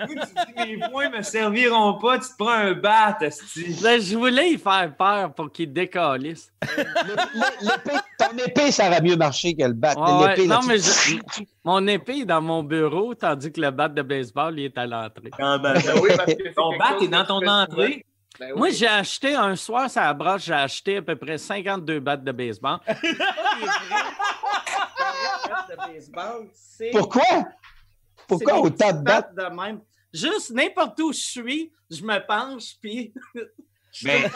Tu 0.09 0.15
dis, 0.15 0.77
mes 0.79 0.89
points 0.91 1.09
me 1.09 1.23
serviront 1.23 1.95
pas, 1.95 2.19
tu 2.19 2.29
te 2.29 2.37
prends 2.39 2.51
un 2.51 2.73
bat. 2.75 3.17
Là, 3.21 3.99
je 3.99 4.15
voulais 4.17 4.51
y 4.51 4.59
faire 4.59 4.95
peur 4.95 5.33
pour 5.33 5.51
qu'il 5.51 5.73
décalisse. 5.73 6.53
L'épée- 7.63 7.99
ton 8.19 8.37
épée, 8.47 8.71
ça 8.71 8.89
aurait 8.89 9.01
mieux 9.01 9.17
marché 9.17 9.55
que 9.55 9.65
le 9.65 9.73
bat. 9.73 9.95
Ouais, 9.97 10.29
L'épée, 10.29 10.47
là, 10.47 10.57
non, 10.57 10.61
tu- 10.61 10.69
mais 10.69 10.79
je- 10.79 11.19
mon 11.65 11.87
épée 11.87 12.19
est 12.21 12.25
dans 12.27 12.43
mon 12.43 12.63
bureau, 12.63 13.15
tandis 13.15 13.51
que 13.51 13.61
le 13.61 13.71
bat 13.71 13.89
de 13.89 14.03
baseball, 14.03 14.59
il 14.59 14.67
est 14.67 14.77
à 14.77 14.87
l'entrée. 14.87 15.31
Ah, 15.41 15.57
ben, 15.59 15.73
Ben 15.75 15.99
oui, 16.03 16.11
parce 16.17 16.35
que 16.35 16.43
c'est 16.45 16.53
Ton 16.55 16.77
bat 16.77 16.97
est 17.01 17.09
dans 17.09 17.25
ton 17.25 17.47
entrée? 17.47 18.05
Ben 18.39 18.47
oui. 18.53 18.59
Moi, 18.59 18.71
j'ai 18.71 18.89
acheté 18.89 19.35
un 19.35 19.57
soir, 19.57 19.89
ça 19.91 20.05
la 20.05 20.15
broche, 20.15 20.45
j'ai 20.45 20.55
acheté 20.55 20.97
à 20.99 21.03
peu 21.03 21.17
près 21.17 21.37
52 21.39 22.01
battes 22.01 22.25
de 22.25 22.33
baseball. 22.33 22.79
Pourquoi? 26.93 27.23
Pourquoi 28.29 28.61
autant 28.61 28.93
de 28.93 29.03
battes? 29.03 29.35
de 29.35 29.45
même? 29.55 29.81
Juste 30.13 30.51
n'importe 30.51 30.99
où 31.01 31.13
je 31.13 31.19
suis, 31.21 31.73
je 31.91 32.03
me 32.03 32.19
penche, 32.27 32.77
puis. 32.81 33.13
je 33.93 34.07
Ben- 34.07 34.31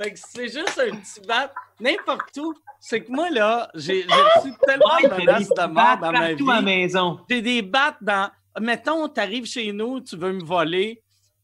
Fait 0.00 0.12
que 0.12 0.18
c'est 0.18 0.48
juste 0.48 0.78
un 0.78 0.96
petit 0.96 1.20
bat, 1.26 1.52
n'importe 1.78 2.36
où. 2.38 2.54
C'est 2.78 3.02
que 3.04 3.10
moi, 3.12 3.28
là, 3.30 3.68
j'ai 3.74 4.06
reçu 4.08 4.52
tellement 4.66 4.96
de 5.02 5.08
menaces 5.20 5.48
de 5.48 5.66
mort 5.66 5.74
battes 5.74 6.00
dans 6.00 6.12
ma 6.12 6.32
vie. 6.32 6.50
à 6.50 6.62
maison. 6.62 7.20
J'ai 7.28 7.42
des 7.42 7.60
battes 7.62 7.98
dans. 8.00 8.30
Mettons, 8.58 9.08
t'arrives 9.08 9.46
chez 9.46 9.72
nous, 9.72 10.00
tu 10.00 10.16
veux 10.16 10.32
me 10.32 10.42
voler. 10.42 11.02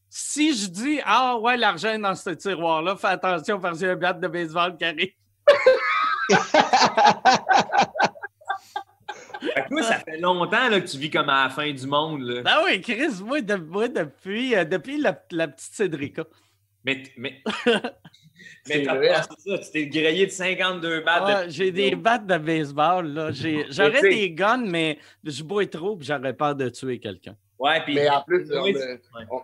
Si 0.09 0.57
je 0.57 0.68
dis, 0.68 1.01
ah 1.05 1.37
ouais, 1.39 1.57
l'argent 1.59 1.91
est 1.91 1.99
dans 1.99 2.14
ce 2.14 2.31
tiroir-là, 2.31 2.97
fais 2.97 3.09
attention 3.09 3.61
parce 3.61 3.79
qu'il 3.79 3.87
y 3.89 3.91
a 3.91 3.93
un 3.93 3.97
bat 3.97 4.12
de 4.14 4.29
baseball 4.29 4.77
qui 4.77 4.85
arrive. 4.85 5.12
Fait 9.41 9.62
que 9.64 9.68
toi, 9.68 9.83
ça 9.83 9.99
fait 10.16 10.20
longtemps 10.20 10.68
là, 10.68 10.80
que 10.80 10.86
tu 10.88 10.98
vis 10.98 11.10
comme 11.10 11.28
à 11.28 11.44
la 11.44 11.50
fin 11.50 11.70
du 11.72 11.86
monde. 11.86 12.22
Là. 12.22 12.42
Ah 12.44 12.62
oui, 12.64 12.80
Chris, 12.80 13.22
moi, 13.22 13.40
de- 13.40 13.54
moi, 13.56 13.88
depuis, 13.88 14.54
euh, 14.54 14.64
depuis 14.64 14.98
la, 15.00 15.20
la 15.30 15.48
petite 15.48 15.72
Cédrica. 15.74 16.24
Mais, 16.84 17.02
mais, 17.16 17.42
t'as 18.64 18.94
pas 18.94 19.22
ça. 19.22 19.58
Tu 19.58 19.70
t'es 19.72 19.86
grillé 19.86 20.26
de 20.26 20.30
52 20.30 21.00
battes. 21.00 21.24
Ouais, 21.24 21.40
depuis 21.42 21.52
j'ai 21.54 21.72
des 21.72 21.96
battes 21.96 22.26
de 22.26 22.38
baseball. 22.38 23.06
là. 23.08 23.30
J'aurais 23.70 24.00
des 24.02 24.30
guns, 24.30 24.64
mais 24.66 24.98
je 25.24 25.42
bois 25.42 25.66
trop 25.66 25.98
et 26.00 26.04
j'aurais 26.04 26.32
peur 26.34 26.54
de 26.54 26.68
tuer 26.68 26.98
quelqu'un. 26.98 27.36
Ouais, 27.58 27.82
puis. 27.84 27.94
Mais 27.94 28.08
en 28.08 28.22
plus, 28.22 28.46
on 28.52 28.66
on- 29.30 29.42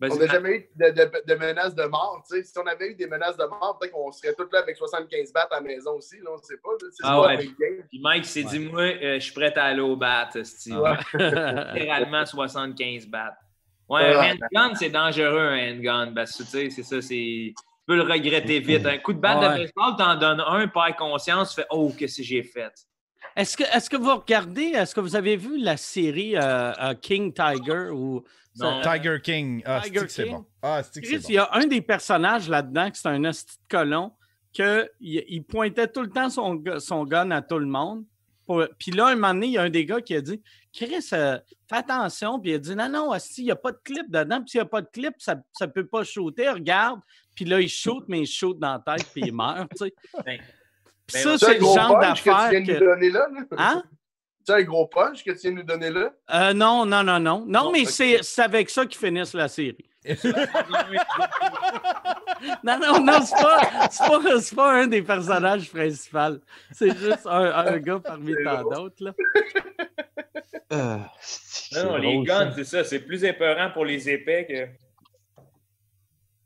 Vas-y, 0.00 0.12
on 0.12 0.16
n'a 0.16 0.26
jamais 0.28 0.50
eu 0.56 0.68
de, 0.76 0.88
de- 0.90 1.24
de 1.26 1.34
menaces 1.34 1.74
de 1.74 1.84
mort. 1.84 2.24
tu 2.26 2.36
sais. 2.36 2.42
Si 2.42 2.58
on 2.58 2.66
avait 2.66 2.88
eu 2.88 2.94
des 2.94 3.06
menaces 3.06 3.36
de 3.36 3.44
mort, 3.44 3.78
peut-être 3.78 3.92
qu'on 3.92 4.10
serait 4.10 4.32
tous 4.34 4.48
là 4.52 4.60
avec 4.60 4.76
75 4.76 5.32
battes 5.32 5.52
à 5.52 5.56
la 5.56 5.60
maison 5.60 5.92
aussi. 5.96 6.16
Là, 6.18 6.30
on 6.32 6.36
ne 6.38 6.42
sait 6.42 6.56
pas. 6.62 6.70
C'est 6.80 7.02
Ah 7.04 7.08
pas 7.16 7.20
ouais. 7.20 7.34
un 7.34 7.36
big 7.36 7.54
game. 7.60 7.84
Puis 7.88 8.00
Mike 8.02 8.24
s'est 8.24 8.44
dit, 8.44 8.58
moi, 8.60 8.80
euh, 8.82 9.14
je 9.16 9.18
suis 9.20 9.34
prêt 9.34 9.52
à 9.58 9.64
aller 9.66 9.80
au 9.82 9.96
bat. 9.96 10.28
Littéralement 11.74 12.24
75 12.24 13.06
battes. 13.06 13.34
Ouais, 13.88 14.16
Ouais. 14.16 14.30
un 14.30 14.36
handgun, 14.60 14.74
c'est 14.74 14.90
dangereux, 14.90 15.38
un 15.48 15.72
handgun. 15.72 16.12
Parce 16.14 16.36
que, 16.36 16.44
c'est 16.44 16.70
ça, 16.70 17.02
c'est. 17.02 17.52
Tu 17.54 17.54
peux 17.86 17.96
le 17.96 18.02
regretter 18.02 18.60
vite. 18.60 18.86
Un 18.86 18.98
coup 18.98 19.12
de 19.12 19.18
batte 19.18 19.40
Ouais. 19.40 19.48
de 19.58 19.62
baseball, 19.64 19.96
t'en 19.98 20.14
donnes 20.16 20.40
un, 20.46 20.68
perds 20.68 20.96
conscience, 20.96 21.50
tu 21.54 21.60
fais 21.60 21.66
Oh, 21.70 21.92
qu'est-ce 21.98 22.18
que 22.18 22.22
j'ai 22.22 22.42
fait? 22.42 22.70
Est-ce 23.36 23.56
que, 23.56 23.62
est 23.64 23.88
que 23.88 23.96
vous 23.96 24.14
regardez, 24.14 24.72
est-ce 24.74 24.94
que 24.94 25.00
vous 25.00 25.14
avez 25.16 25.36
vu 25.36 25.58
la 25.58 25.76
série 25.76 26.36
euh, 26.36 26.72
euh, 26.80 26.94
King 26.94 27.32
Tiger 27.32 27.88
ou 27.92 28.24
Non. 28.58 28.82
ça- 28.82 28.96
Tiger 28.96 29.20
King. 29.22 29.62
Ah, 29.64 29.80
Tiger 29.82 30.08
c'est 30.08 30.24
bon. 30.26 30.44
Ah, 30.62 30.82
c'est 30.82 31.04
c'est 31.04 31.28
il 31.28 31.34
y 31.34 31.38
a 31.38 31.48
un 31.52 31.66
des 31.66 31.80
personnages 31.80 32.48
là-dedans 32.48 32.90
qui 32.90 33.00
c'est 33.00 33.08
un 33.08 33.24
hostie 33.24 33.56
de 33.56 33.68
colon 33.76 34.12
que 34.56 34.90
il, 35.00 35.42
pointait 35.44 35.86
tout 35.86 36.02
le 36.02 36.10
temps 36.10 36.28
son, 36.28 36.60
son 36.78 37.04
gun 37.04 37.30
à 37.30 37.40
tout 37.42 37.58
le 37.58 37.66
monde. 37.66 38.04
Pour- 38.46 38.66
Puis 38.78 38.90
là, 38.90 39.06
un 39.06 39.14
moment 39.14 39.32
donné, 39.32 39.46
il 39.46 39.52
y 39.52 39.58
a 39.58 39.62
un 39.62 39.70
des 39.70 39.86
gars 39.86 40.00
qui 40.00 40.16
a 40.16 40.20
dit 40.20 40.42
Chris, 40.72 41.08
euh, 41.12 41.38
fais 41.68 41.76
attention. 41.76 42.40
Puis 42.40 42.50
il 42.50 42.54
a 42.54 42.58
dit 42.58 42.74
Non, 42.74 42.88
non, 42.88 43.10
hostie, 43.12 43.42
il 43.42 43.44
n'y 43.44 43.50
a 43.52 43.56
pas 43.56 43.70
de 43.70 43.78
clip 43.84 44.10
dedans. 44.10 44.40
Puis 44.40 44.50
s'il 44.50 44.60
n'y 44.60 44.66
a 44.66 44.68
pas 44.68 44.82
de 44.82 44.88
clip, 44.92 45.14
ça 45.18 45.36
ne 45.60 45.66
peut 45.66 45.86
pas 45.86 46.02
shooter. 46.02 46.48
Regarde. 46.50 47.00
Puis 47.36 47.44
là, 47.44 47.60
il 47.60 47.68
shoot, 47.68 48.04
mais 48.08 48.20
il 48.22 48.26
shoot 48.26 48.58
dans 48.58 48.72
la 48.84 48.96
tête, 48.96 49.06
puis 49.12 49.22
il 49.26 49.32
meurt. 49.32 49.70
tu 49.70 49.84
sais. 49.86 49.94
Ben, 50.26 50.38
Puis 51.06 51.14
ben, 51.14 51.22
ça, 51.22 51.38
C'est 51.38 51.54
le 51.54 51.60
genre 51.64 51.98
punch 52.00 52.18
que 52.18 52.24
tu 52.24 52.28
d'affaire 52.30 52.50
viens 52.50 52.60
de 52.60 52.72
nous 52.72 52.78
que. 52.78 52.84
donner 52.84 53.10
là? 53.10 53.28
là? 53.32 53.44
Hein? 53.56 53.82
C'est 54.44 54.52
un 54.54 54.62
gros 54.62 54.86
punch 54.86 55.22
que 55.24 55.30
tu 55.32 55.38
viens 55.42 55.50
de 55.52 55.56
nous 55.56 55.62
donner 55.62 55.90
là? 55.90 56.12
Euh, 56.32 56.52
non, 56.54 56.84
non, 56.86 57.02
non, 57.04 57.20
non. 57.20 57.44
Non, 57.46 57.64
Bon, 57.64 57.72
mais 57.72 57.84
c'est 57.84 58.22
c'est 58.22 58.42
avec 58.42 58.70
ça 58.70 58.86
qu'ils 58.86 58.98
finissent 58.98 59.34
la 59.34 59.48
série. 59.48 59.76
Non, 62.64 62.78
non, 62.78 63.00
non, 63.04 63.20
c'est 63.22 63.36
pas, 63.36 63.88
c'est 63.90 64.06
pas, 64.06 64.40
c'est 64.40 64.54
pas 64.56 64.72
un 64.72 64.86
des 64.86 65.02
personnages 65.02 65.70
principaux. 65.70 66.38
C'est 66.72 66.96
juste 66.96 67.26
un, 67.26 67.52
un 67.52 67.78
gars 67.78 68.00
parmi 68.02 68.32
C'est 68.34 68.44
tant 68.44 68.62
d'autres. 68.62 69.04
là. 69.04 69.12
Euh, 70.72 70.96
Non, 71.74 71.84
non, 71.84 71.96
les 71.98 72.22
guns, 72.22 72.50
ça. 72.50 72.56
c'est 72.56 72.64
ça. 72.64 72.84
C'est 72.84 73.00
plus 73.00 73.24
épeurant 73.24 73.70
pour 73.72 73.84
les 73.84 74.08
épais 74.08 74.46
que. 74.46 74.66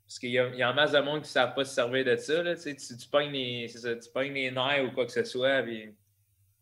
Parce 0.07 0.19
qu'il 0.19 0.31
y, 0.31 0.39
a- 0.39 0.49
il 0.49 0.57
y 0.59 0.63
a 0.63 0.71
en 0.71 0.75
masse 0.75 0.93
de 0.93 0.99
monde 1.01 1.21
qui 1.21 1.29
ne 1.29 1.33
savent 1.33 1.55
pas 1.55 1.65
se 1.65 1.75
servir 1.75 2.05
de 2.05 2.17
ça. 2.17 2.43
Là. 2.43 2.55
Tu, 2.57 2.63
sais, 2.63 2.75
tu, 2.75 2.97
tu 2.97 3.09
pognes 3.09 3.31
les, 3.33 3.69
c'est 3.69 3.79
ça, 3.79 3.95
tu 3.95 4.09
pognes 4.13 4.33
les 4.33 4.51
nerfs 4.51 4.85
ou 4.85 4.93
quoi 4.93 5.07
que 5.07 5.13
ce 5.13 5.25
soit. 5.25 5.63
Puis... 5.63 5.95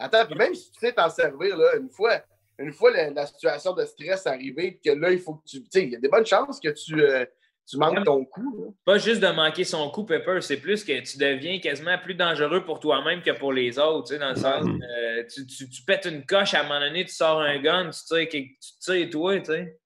Attends, 0.03 0.27
puis 0.27 0.35
même 0.37 0.55
si 0.55 0.71
tu 0.73 0.79
sais 0.81 0.93
t'en 0.93 1.09
servir, 1.09 1.57
là, 1.57 1.77
une 1.77 1.89
fois, 1.91 2.21
une 2.59 2.73
fois 2.73 2.91
la, 2.91 3.11
la 3.11 3.27
situation 3.27 3.73
de 3.75 3.85
stress 3.85 4.27
arrivée, 4.27 4.81
que 4.85 4.91
là, 4.91 5.11
il 5.11 5.19
faut 5.21 5.35
que 5.35 5.45
tu. 5.47 5.61
Tu 5.63 5.69
sais, 5.71 5.85
il 5.85 5.91
y 5.93 5.97
a 5.97 6.01
des 6.01 6.09
bonnes 6.09 6.27
chances 6.27 6.61
que 6.61 6.69
tu, 6.71 7.01
euh, 7.01 7.25
tu 7.67 7.77
manques 7.79 8.05
ton 8.05 8.25
coup. 8.25 8.65
là. 8.65 8.71
Pas 8.85 8.99
juste 8.99 9.21
de 9.23 9.29
manquer 9.29 9.65
son 9.65 9.89
coup, 9.91 10.05
Pepper, 10.05 10.41
c'est 10.41 10.57
plus 10.57 10.85
que 10.85 11.01
tu 11.01 11.19
deviens 11.19 11.59
quasiment 11.61 11.97
plus 11.99 12.15
dangereux 12.15 12.65
pour 12.65 12.81
toi-même 12.81 13.23
que 13.23 13.31
pour 13.31 13.53
les 13.53 13.79
autres. 13.79 14.09
Tu 14.09 14.15
sais, 14.15 14.19
dans 14.19 14.31
le 14.31 14.35
sens, 14.37 14.65
euh, 14.67 15.25
tu, 15.33 15.47
tu, 15.47 15.69
tu 15.71 15.83
pètes 15.85 16.07
une 16.07 16.27
coche, 16.27 16.55
à 16.55 16.61
un 16.61 16.63
moment 16.65 16.81
donné, 16.81 17.05
tu 17.05 17.15
sors 17.15 17.41
un 17.41 17.59
gun, 17.61 17.91
tu 17.91 18.01
tires, 18.05 18.29
que- 18.29 18.37
tu 18.39 18.79
tires 18.81 19.11
toi, 19.11 19.39
tu 19.39 19.45
sais. 19.47 19.79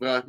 Ouais. 0.00 0.20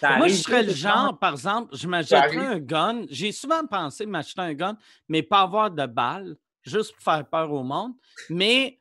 Ça 0.00 0.18
Moi, 0.18 0.28
je 0.28 0.34
serais 0.34 0.62
le 0.62 0.72
genre, 0.74 1.18
par 1.18 1.32
exemple, 1.32 1.74
je 1.74 1.88
m'achèterais 1.88 2.36
un 2.46 2.58
gun. 2.58 3.06
J'ai 3.08 3.32
souvent 3.32 3.66
pensé 3.66 4.04
m'acheter 4.04 4.42
un 4.42 4.52
gun, 4.52 4.76
mais 5.08 5.22
pas 5.22 5.40
avoir 5.40 5.70
de 5.70 5.86
balles, 5.86 6.36
juste 6.64 6.94
pour 6.94 7.02
faire 7.02 7.24
peur 7.26 7.50
au 7.52 7.62
monde. 7.62 7.92
Mais 8.30 8.78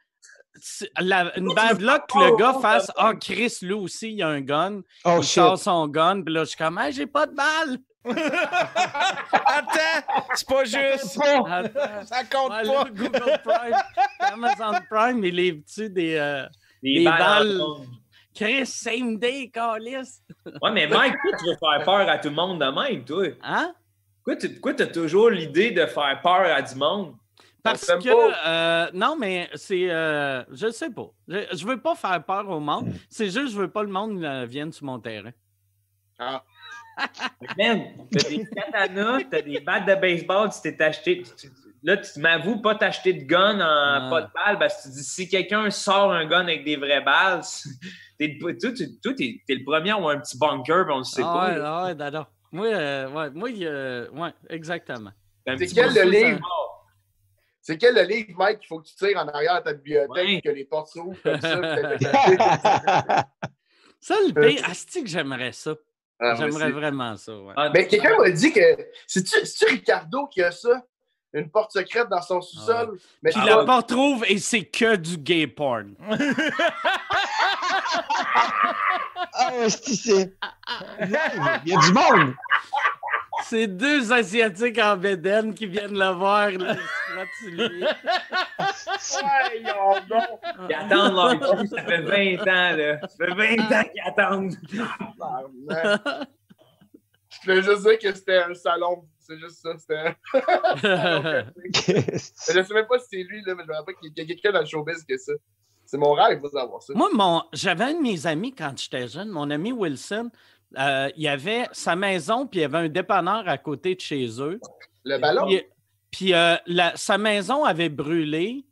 la- 1.00 1.38
une 1.38 1.54
bad 1.54 1.82
luck 1.82 2.04
que 2.08 2.20
le 2.20 2.36
gars 2.38 2.54
fasse 2.62 2.92
Ah, 2.96 3.14
Chris, 3.20 3.58
lui 3.62 3.74
aussi, 3.74 4.14
il 4.14 4.22
a 4.24 4.30
un 4.30 4.42
gun. 4.42 4.82
Oh 5.06 5.16
il 5.18 5.24
shit. 5.24 5.34
sort 5.36 5.58
son 5.58 5.88
gun, 5.88 6.22
puis 6.22 6.34
là, 6.34 6.42
je 6.44 6.50
suis 6.50 6.58
comme 6.58 6.78
Hey, 6.78 6.92
j'ai 6.94 7.08
pas 7.08 7.26
de 7.26 7.34
balles. 7.36 7.78
Attends, 9.46 10.24
c'est 10.36 10.48
pas 10.48 10.64
juste. 10.66 11.20
Attends. 11.22 12.06
Ça 12.06 12.24
compte 12.26 12.52
Ouais, 12.52 12.64
pas. 12.68 12.84
Google 12.90 13.40
Prime, 13.44 13.76
Amazon 14.20 14.74
Prime, 14.90 15.24
il 15.24 15.40
est 15.40 15.64
tu 15.66 15.90
des. 15.90 16.16
euh, 16.16 16.46
Des 16.82 17.00
Les 17.00 17.04
balles. 17.06 17.60
Chris, 18.36 18.66
same 18.66 19.18
day, 19.20 19.50
Calis. 19.54 20.20
Ouais, 20.62 20.72
mais 20.72 20.88
Mike, 20.88 21.14
toi, 21.22 21.38
tu 21.40 21.46
veux 21.46 21.56
faire 21.58 21.86
peur 21.86 22.10
à 22.10 22.18
tout 22.18 22.30
le 22.30 22.36
monde 22.36 22.60
de 22.60 22.66
même, 22.66 23.06
toi. 23.06 23.28
Hein? 23.44 23.74
Pourquoi 24.24 24.36
tu 24.38 24.50
pourquoi 24.54 24.74
t'as 24.74 24.88
toujours 24.88 25.30
l'idée 25.30 25.72
de 25.72 25.86
faire 25.86 26.20
peur 26.22 26.42
à 26.54 26.62
du 26.62 26.76
monde? 26.76 27.16
Parce 27.64 27.86
que, 27.86 28.10
euh, 28.48 28.90
non, 28.94 29.16
mais 29.18 29.50
c'est, 29.56 29.90
euh, 29.90 30.44
je 30.52 30.70
sais 30.70 30.90
pas. 30.90 31.10
Je, 31.28 31.38
je 31.54 31.66
veux 31.66 31.80
pas 31.80 31.96
faire 31.96 32.22
peur 32.24 32.50
au 32.50 32.60
monde. 32.60 32.92
C'est 33.10 33.26
juste, 33.30 33.54
je 33.54 33.58
veux 33.58 33.70
pas 33.72 33.84
le 33.84 33.90
monde 33.90 34.24
euh, 34.24 34.46
vienne 34.46 34.72
sur 34.74 34.86
mon 34.86 35.00
terrain. 35.00 35.32
Ah. 36.20 36.44
Man, 37.58 37.86
t'as 38.12 38.30
des 38.30 38.46
katanas, 38.56 39.20
t'as 39.32 39.42
des 39.42 39.60
battes 39.62 39.88
de 39.88 39.96
baseball, 39.96 40.50
tu 40.52 40.62
t'es 40.62 40.84
acheté. 40.84 41.24
tu- 41.24 41.36
tu- 41.50 41.52
là, 41.82 41.98
tu 41.98 42.20
m'avoues 42.20 42.62
pas 42.62 42.76
t'acheter 42.76 43.14
de 43.14 43.24
gun 43.26 43.60
en 43.60 43.62
Ah. 43.62 44.08
pas 44.12 44.22
de 44.24 44.28
balles 44.34 44.60
parce 44.60 44.78
que 44.78 44.90
tu 44.90 44.94
dis 44.96 45.04
si 45.04 45.28
quelqu'un 45.28 45.70
sort 45.72 46.12
un 46.12 46.26
gun 46.26 46.42
avec 46.42 46.64
des 46.66 46.76
vraies 46.76 47.02
balles, 47.02 47.42
t'es, 48.20 48.38
toi, 48.40 48.52
tu- 48.54 49.00
toi, 49.02 49.14
t'es, 49.18 49.42
t'es 49.48 49.56
le 49.56 49.64
premier 49.64 49.90
à 49.92 49.96
avoir 49.96 50.16
un 50.16 50.20
petit 50.20 50.38
bunker, 50.38 50.86
on 50.92 51.00
le 51.00 51.04
sait 51.04 51.24
ah 51.26 51.34
pas. 51.34 51.48
ouais, 51.48 51.58
là. 51.58 51.84
ouais, 51.86 51.96
d'accord. 51.96 52.28
Moi, 52.52 52.68
euh, 52.68 53.10
ouais, 53.10 53.30
moi, 53.32 53.50
euh, 53.50 54.10
ouais, 54.12 54.34
exactement. 54.50 55.12
C'est 55.48 55.66
quel 55.74 55.94
le 55.94 56.04
livre? 56.12 56.40
C'est 57.66 57.78
quel 57.78 57.96
le 57.96 58.02
livre, 58.04 58.34
Mike, 58.38 58.60
qu'il 58.60 58.68
faut 58.68 58.80
que 58.82 58.88
tu 58.88 58.96
tires 58.96 59.18
en 59.18 59.28
arrière 59.30 59.60
de 59.60 59.64
ta 59.64 59.74
bibliothèque, 59.74 60.10
Ouais. 60.28 60.42
que 60.44 60.50
les 60.50 60.66
portes 60.66 60.90
s'ouvrent 60.90 61.18
comme 61.24 61.40
ça? 61.40 61.56
Ça, 64.02 64.16
le 64.28 64.34
pire, 64.34 64.70
asti 64.70 65.02
que 65.02 65.10
j'aimerais 65.10 65.54
ça. 65.54 65.74
Ah, 66.20 66.36
J'aimerais 66.36 66.72
vraiment 66.72 67.16
ça, 67.16 67.34
ouais. 67.38 67.54
Ah, 67.56 67.70
Mais 67.74 67.88
quelqu'un 67.88 68.18
m'a 68.18 68.30
dit 68.32 68.52
que. 68.52 68.60
C'est-tu 69.08 69.66
Ricardo 69.66 70.28
qui 70.28 70.44
a 70.44 70.52
ça? 70.52 70.84
Une 71.32 71.50
porte 71.50 71.72
secrète 71.72 72.10
dans 72.10 72.22
son 72.22 72.42
sous-sol? 72.42 73.00
Mais 73.24 73.32
Puis 73.32 73.40
tu 73.42 73.48
la 73.48 73.64
porte 73.64 73.88
trouve 73.90 74.26
et 74.28 74.38
c'est 74.40 74.66
que 74.66 74.98
du 74.98 75.18
gay 75.18 75.48
porn. 75.48 75.96
Ah, 79.36 79.52
c'est- 79.70 79.96
c'est. 79.96 80.36
Il 81.02 81.10
y 81.10 81.74
a 81.76 81.80
du 81.80 81.94
monde. 81.94 82.36
C'est 83.46 83.68
deux 83.68 84.12
Asiatiques 84.12 84.80
en 84.80 84.98
bédaine 84.98 85.54
qui 85.54 85.66
viennent 85.66 85.98
le 85.98 86.14
voir. 86.14 86.50
Là, 86.52 86.76
donc! 90.10 90.26
Ils 90.70 90.76
attendent 90.76 91.16
leur 91.16 91.60
cul, 91.60 91.68
ça 91.68 91.84
fait 91.84 92.02
20 92.02 92.42
ans, 92.42 92.76
là. 92.78 93.00
Ça 93.08 93.26
fait 93.26 93.34
20 93.34 93.72
ans 93.72 93.84
qu'ils 93.92 94.04
attendent. 94.06 94.56
Je 97.30 97.50
voulais 97.50 97.62
juste 97.62 97.82
dire 97.82 98.00
que 98.00 98.16
c'était 98.16 98.44
un 98.44 98.54
salon. 98.54 99.08
C'est 99.20 99.38
juste 99.38 99.62
ça. 99.62 99.78
C'était. 99.78 100.16
Je 102.54 102.64
sais 102.64 102.74
même 102.74 102.88
pas 102.88 103.00
si 103.00 103.08
c'est 103.12 103.24
lui, 103.24 103.42
là, 103.46 103.56
mais 103.56 103.64
je 103.64 103.70
me 103.70 103.76
rappelle 103.76 103.96
qu'il 103.96 104.12
y 104.16 104.22
a 104.22 104.26
quelqu'un 104.26 104.52
dans 104.52 104.60
le 104.60 104.66
showbiz 104.66 105.04
qui 105.04 105.14
a 105.14 105.18
ça. 105.18 105.34
C'est 105.86 105.98
mon 105.98 106.14
rêve 106.14 106.42
d'avoir 106.42 106.82
ça. 106.82 106.94
Moi, 106.96 107.10
mon, 107.14 107.44
j'avais 107.54 107.86
un 107.86 107.94
de 107.94 108.02
mes 108.02 108.26
amis 108.28 108.54
quand 108.54 108.78
j'étais 108.78 109.08
jeune, 109.08 109.30
mon 109.30 109.50
ami 109.50 109.72
Wilson. 109.72 110.30
Euh, 110.78 111.10
il 111.16 111.24
y 111.24 111.28
avait 111.28 111.68
sa 111.72 111.96
maison, 111.96 112.48
puis 112.48 112.60
il 112.60 112.64
y 112.64 112.66
avait 112.66 112.78
un 112.80 112.90
dépanneur 112.90 113.48
à 113.48 113.58
côté 113.58 113.96
de 113.96 114.02
chez 114.02 114.28
eux. 114.42 114.60
Le 115.04 115.18
ballon? 115.18 115.48
Puis, 115.48 115.62
puis, 116.12 116.34
euh, 116.34 116.56
la- 116.68 116.96
sa 116.96 117.18
maison 117.18 117.64
avait 117.64 117.90
brûlé. 117.90 118.66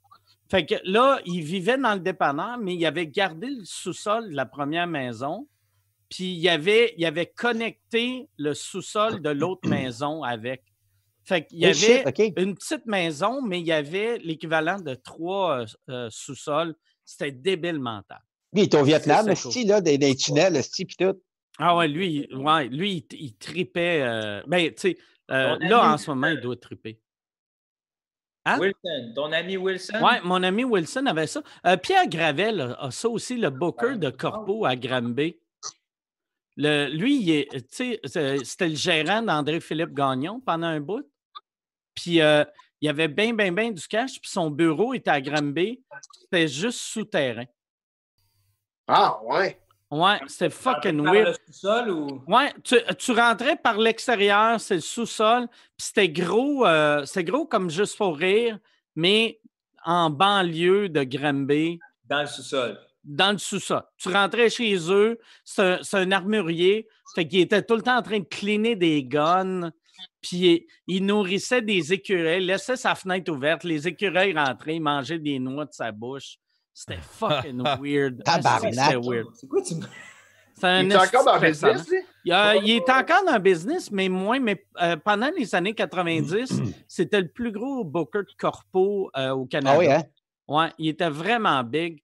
Fait 0.49 0.65
que 0.65 0.75
là, 0.83 1.19
il 1.25 1.41
vivait 1.43 1.77
dans 1.77 1.93
le 1.93 1.99
dépanneur, 1.99 2.57
mais 2.57 2.75
il 2.75 2.85
avait 2.85 3.07
gardé 3.07 3.47
le 3.47 3.63
sous-sol 3.63 4.29
de 4.31 4.35
la 4.35 4.45
première 4.45 4.87
maison. 4.87 5.47
Puis 6.09 6.33
il 6.33 6.49
avait, 6.49 6.93
il 6.97 7.05
avait 7.05 7.25
connecté 7.27 8.27
le 8.37 8.53
sous-sol 8.53 9.21
de 9.21 9.29
l'autre 9.29 9.67
maison 9.69 10.23
avec. 10.23 10.63
Fait 11.23 11.45
qu'il 11.45 11.59
y 11.59 11.65
Oh, 11.65 11.69
avait 11.69 12.03
shit, 12.15 12.33
une 12.37 12.55
petite 12.55 12.85
maison, 12.85 13.41
mais 13.41 13.59
il 13.61 13.67
y 13.67 13.71
avait 13.71 14.17
l'équivalent 14.19 14.79
de 14.79 14.93
trois 14.95 15.65
euh, 15.89 16.07
sous-sols. 16.09 16.75
C'était 17.05 17.31
débile 17.31 17.79
mental. 17.79 18.19
Lui, 18.53 18.63
il 18.63 18.65
est 18.65 18.75
au 18.75 18.83
Vietnam, 18.83 19.27
le 19.27 19.35
style, 19.35 19.67
là, 19.69 19.79
des, 19.81 19.97
des 19.97 20.15
tunnels, 20.15 20.53
le 20.53 20.61
style, 20.61 20.87
pis 20.87 20.97
tout. 20.97 21.15
Ah 21.57 21.75
ouais, 21.75 21.87
lui, 21.87 22.27
il- 22.29 22.35
ouais, 22.35 22.67
lui, 22.67 23.05
il, 23.11 23.17
il 23.21 23.37
tripait. 23.37 24.01
euh, 24.01 24.41
ben, 24.47 24.69
tu 24.73 24.81
sais, 24.81 24.97
euh, 25.29 25.57
là, 25.59 25.93
en 25.93 25.97
ce 25.97 26.09
moment, 26.09 26.27
il 26.27 26.39
doit 26.39 26.55
triper. 26.55 26.99
Hein? 28.45 28.57
Wilson, 28.59 29.13
ton 29.15 29.31
ami 29.31 29.55
Wilson? 29.57 29.99
Oui, 30.01 30.13
mon 30.23 30.41
ami 30.41 30.63
Wilson 30.63 31.05
avait 31.05 31.27
ça. 31.27 31.43
Euh, 31.67 31.77
Pierre 31.77 32.07
Gravel 32.07 32.59
a, 32.61 32.73
a 32.85 32.91
ça 32.91 33.07
aussi, 33.07 33.37
le 33.37 33.49
booker 33.51 33.97
de 33.97 34.09
Corpo 34.09 34.65
à 34.65 34.75
Granby. 34.75 35.37
Le, 36.57 36.87
lui, 36.89 37.21
il 37.21 37.29
est- 37.31 37.49
tu 37.51 37.65
sais, 37.69 37.99
c'est- 38.03 38.43
c'était 38.43 38.69
le 38.69 38.75
gérant 38.75 39.21
d'André-Philippe 39.21 39.93
Gagnon 39.93 40.39
pendant 40.41 40.67
un 40.67 40.79
bout. 40.79 41.07
Puis 41.93 42.19
euh, 42.19 42.43
il 42.81 42.87
y 42.87 42.89
avait 42.89 43.07
bien, 43.07 43.33
bien, 43.33 43.51
bien 43.51 43.71
du 43.71 43.87
cash. 43.87 44.19
Puis 44.19 44.29
son 44.31 44.49
bureau 44.49 44.93
était 44.95 45.11
à 45.11 45.21
Granby. 45.21 45.83
C'était 46.21 46.47
juste 46.47 46.79
souterrain. 46.79 47.45
Ah, 48.87 49.19
ouais. 49.23 49.61
Ouais, 49.91 50.19
c'était 50.27 50.49
fucking 50.49 51.03
Par 51.03 51.13
weird. 51.13 51.27
le 51.27 51.33
sous-sol 51.53 51.89
ou? 51.91 52.23
Ouais, 52.25 52.53
tu, 52.63 52.77
tu 52.97 53.11
rentrais 53.11 53.57
par 53.57 53.77
l'extérieur, 53.77 54.59
c'est 54.59 54.75
le 54.75 54.79
sous-sol, 54.81 55.47
puis 55.49 55.85
c'était 55.87 56.07
gros, 56.09 56.65
euh, 56.65 57.03
c'était 57.05 57.25
gros 57.25 57.45
comme 57.45 57.69
juste 57.69 57.97
pour 57.97 58.17
rire, 58.17 58.57
mais 58.95 59.39
en 59.83 60.09
banlieue 60.09 60.87
de 60.87 61.03
Granby, 61.03 61.79
Dans 62.09 62.21
le 62.21 62.27
sous-sol. 62.27 62.79
dans 63.03 63.33
le 63.33 63.37
sous-sol. 63.37 63.83
Tu 63.97 64.07
rentrais 64.09 64.49
chez 64.49 64.77
eux, 64.89 65.19
c'est 65.43 65.61
un, 65.61 65.79
c'est 65.83 65.97
un 65.97 66.11
armurier, 66.11 66.87
fait 67.13 67.27
qu'il 67.27 67.41
était 67.41 67.61
tout 67.61 67.75
le 67.75 67.81
temps 67.81 67.97
en 67.97 68.01
train 68.01 68.19
de 68.19 68.25
cleaner 68.25 68.77
des 68.77 69.03
guns, 69.03 69.71
puis 70.21 70.67
il 70.87 71.05
nourrissait 71.05 71.61
des 71.61 71.91
écureuils, 71.91 72.45
laissait 72.45 72.77
sa 72.77 72.95
fenêtre 72.95 73.29
ouverte, 73.31 73.65
les 73.65 73.87
écureuils 73.89 74.33
rentraient, 74.37 74.75
ils 74.77 74.81
mangeaient 74.81 75.19
des 75.19 75.37
noix 75.39 75.65
de 75.65 75.73
sa 75.73 75.91
bouche. 75.91 76.37
C'était 76.73 76.99
fucking 77.01 77.61
weird. 77.81 78.23
Tabarnak. 78.23 78.73
C'était 78.73 78.95
weird. 78.95 79.27
C'est 79.33 79.47
quoi 79.47 79.61
tu 79.61 79.75
me. 79.75 79.81
C'est 80.53 80.67
un 80.67 80.81
Il 80.83 80.91
est 80.91 80.95
encore 80.95 81.25
dans 81.25 81.35
le 81.35 81.39
business, 81.41 81.89
lui? 81.89 81.97
Il, 82.25 82.31
a- 82.33 82.55
il 82.55 82.69
est 82.71 82.89
encore 82.89 83.25
dans 83.25 83.33
le 83.33 83.39
business, 83.39 83.89
mais 83.91 84.09
moins. 84.09 84.39
Mais 84.39 84.63
euh, 84.81 84.95
pendant 84.97 85.29
les 85.35 85.53
années 85.55 85.73
90, 85.73 86.61
c'était 86.87 87.21
le 87.21 87.27
plus 87.29 87.51
gros 87.51 87.83
booker 87.83 88.19
de 88.19 88.33
corpo 88.37 89.09
euh, 89.17 89.31
au 89.31 89.45
Canada. 89.45 89.73
Ah 89.75 89.79
oui, 89.79 89.91
hein? 89.91 90.03
Ouais, 90.47 90.69
il 90.77 90.89
était 90.89 91.09
vraiment 91.09 91.63
big. 91.63 92.03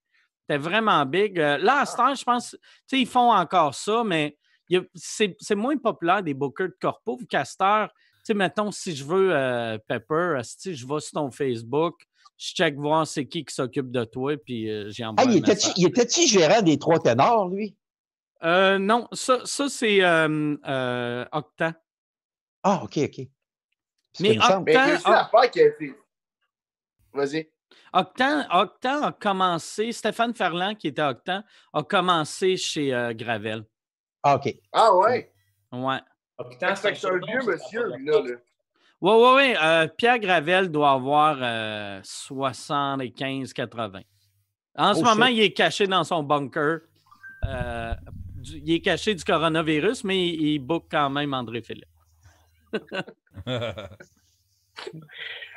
Il 0.49 0.53
était 0.55 0.57
vraiment 0.63 1.05
big. 1.05 1.39
Euh, 1.39 1.57
là, 1.57 1.81
à 1.81 1.85
cette 1.85 1.99
heure, 1.99 2.15
je 2.15 2.23
pense, 2.23 2.51
tu 2.51 2.57
sais, 2.87 2.99
ils 3.01 3.07
font 3.07 3.31
encore 3.31 3.75
ça, 3.75 4.03
mais 4.05 4.37
il 4.69 4.77
y 4.77 4.79
a- 4.79 4.85
c'est 4.95 5.35
c'est 5.39 5.55
moins 5.55 5.77
populaire 5.77 6.23
des 6.23 6.33
bookers 6.33 6.69
de 6.69 6.77
corpo. 6.81 7.19
Heure, 7.33 7.89
tu 7.89 7.93
sais, 8.23 8.33
mettons, 8.33 8.71
si 8.71 8.95
je 8.95 9.03
veux 9.03 9.29
euh, 9.35 9.77
Pepper, 9.87 10.35
esti, 10.39 10.73
je 10.73 10.87
vais 10.87 10.99
sur 10.99 11.11
ton 11.11 11.29
Facebook, 11.31 11.95
je 12.37 12.53
check 12.53 12.75
voir 12.75 13.05
c'est 13.07 13.25
qui 13.27 13.43
qui 13.45 13.53
s'occupe 13.53 13.91
de 13.91 14.03
toi, 14.03 14.35
puis 14.37 14.69
euh, 14.69 14.89
j'y 14.89 15.03
envoie 15.03 15.23
Ah, 15.25 15.29
il 15.77 15.87
était-tu 15.87 16.27
gérant 16.27 16.61
des 16.61 16.77
trois 16.77 16.99
ténors, 16.99 17.49
lui? 17.49 17.75
Euh, 18.43 18.77
non, 18.77 19.07
ça, 19.13 19.39
ça 19.45 19.67
c'est 19.69 20.03
euh, 20.03 20.55
euh, 20.67 21.25
Octan. 21.31 21.73
Ah, 22.63 22.81
OK, 22.83 22.97
OK. 22.97 23.27
Mais 24.19 24.29
il 24.33 24.37
me 24.37 24.41
semble- 24.43 24.65
Mais 24.65 24.73
il 24.73 24.75
y 24.75 24.79
a 24.79 24.93
Octan. 24.95 25.01
Vas-y. 27.13 27.49
Octan, 27.93 28.45
Octan 28.51 29.03
a 29.03 29.11
commencé, 29.11 29.91
Stéphane 29.91 30.33
Ferland, 30.35 30.75
qui 30.75 30.87
était 30.89 31.01
Octan, 31.01 31.43
a 31.73 31.83
commencé 31.83 32.55
chez 32.57 32.93
euh, 32.93 33.13
Gravel. 33.13 33.65
Ah, 34.23 34.35
OK. 34.35 34.53
Ah 34.73 34.93
ouais? 34.95 35.33
Ouais. 35.71 35.99
Octan, 36.37 36.75
C'est 36.75 37.05
un 37.05 37.17
vieux 37.17 37.41
monsieur, 37.43 37.87
là. 37.87 37.97
Oui, 38.99 39.11
oui, 39.13 39.29
oui. 39.35 39.55
euh, 39.61 39.87
Pierre 39.87 40.19
Gravel 40.19 40.69
doit 40.71 40.91
avoir 40.91 41.37
euh, 41.41 42.01
75-80. 42.01 44.03
En 44.75 44.93
ce 44.93 44.99
Oh, 44.99 45.03
moment, 45.03 45.27
shit. 45.27 45.35
il 45.35 45.41
est 45.41 45.53
caché 45.53 45.87
dans 45.87 46.03
son 46.03 46.23
bunker. 46.23 46.79
Euh, 47.45 47.93
du- 48.35 48.57
il 48.57 48.73
est 48.73 48.81
caché 48.81 49.13
du 49.15 49.23
coronavirus, 49.23 50.03
mais 50.03 50.27
il, 50.27 50.41
il 50.53 50.59
book 50.59 50.85
quand 50.89 51.09
même 51.09 51.33
André 51.33 51.61
Philippe. 51.61 51.85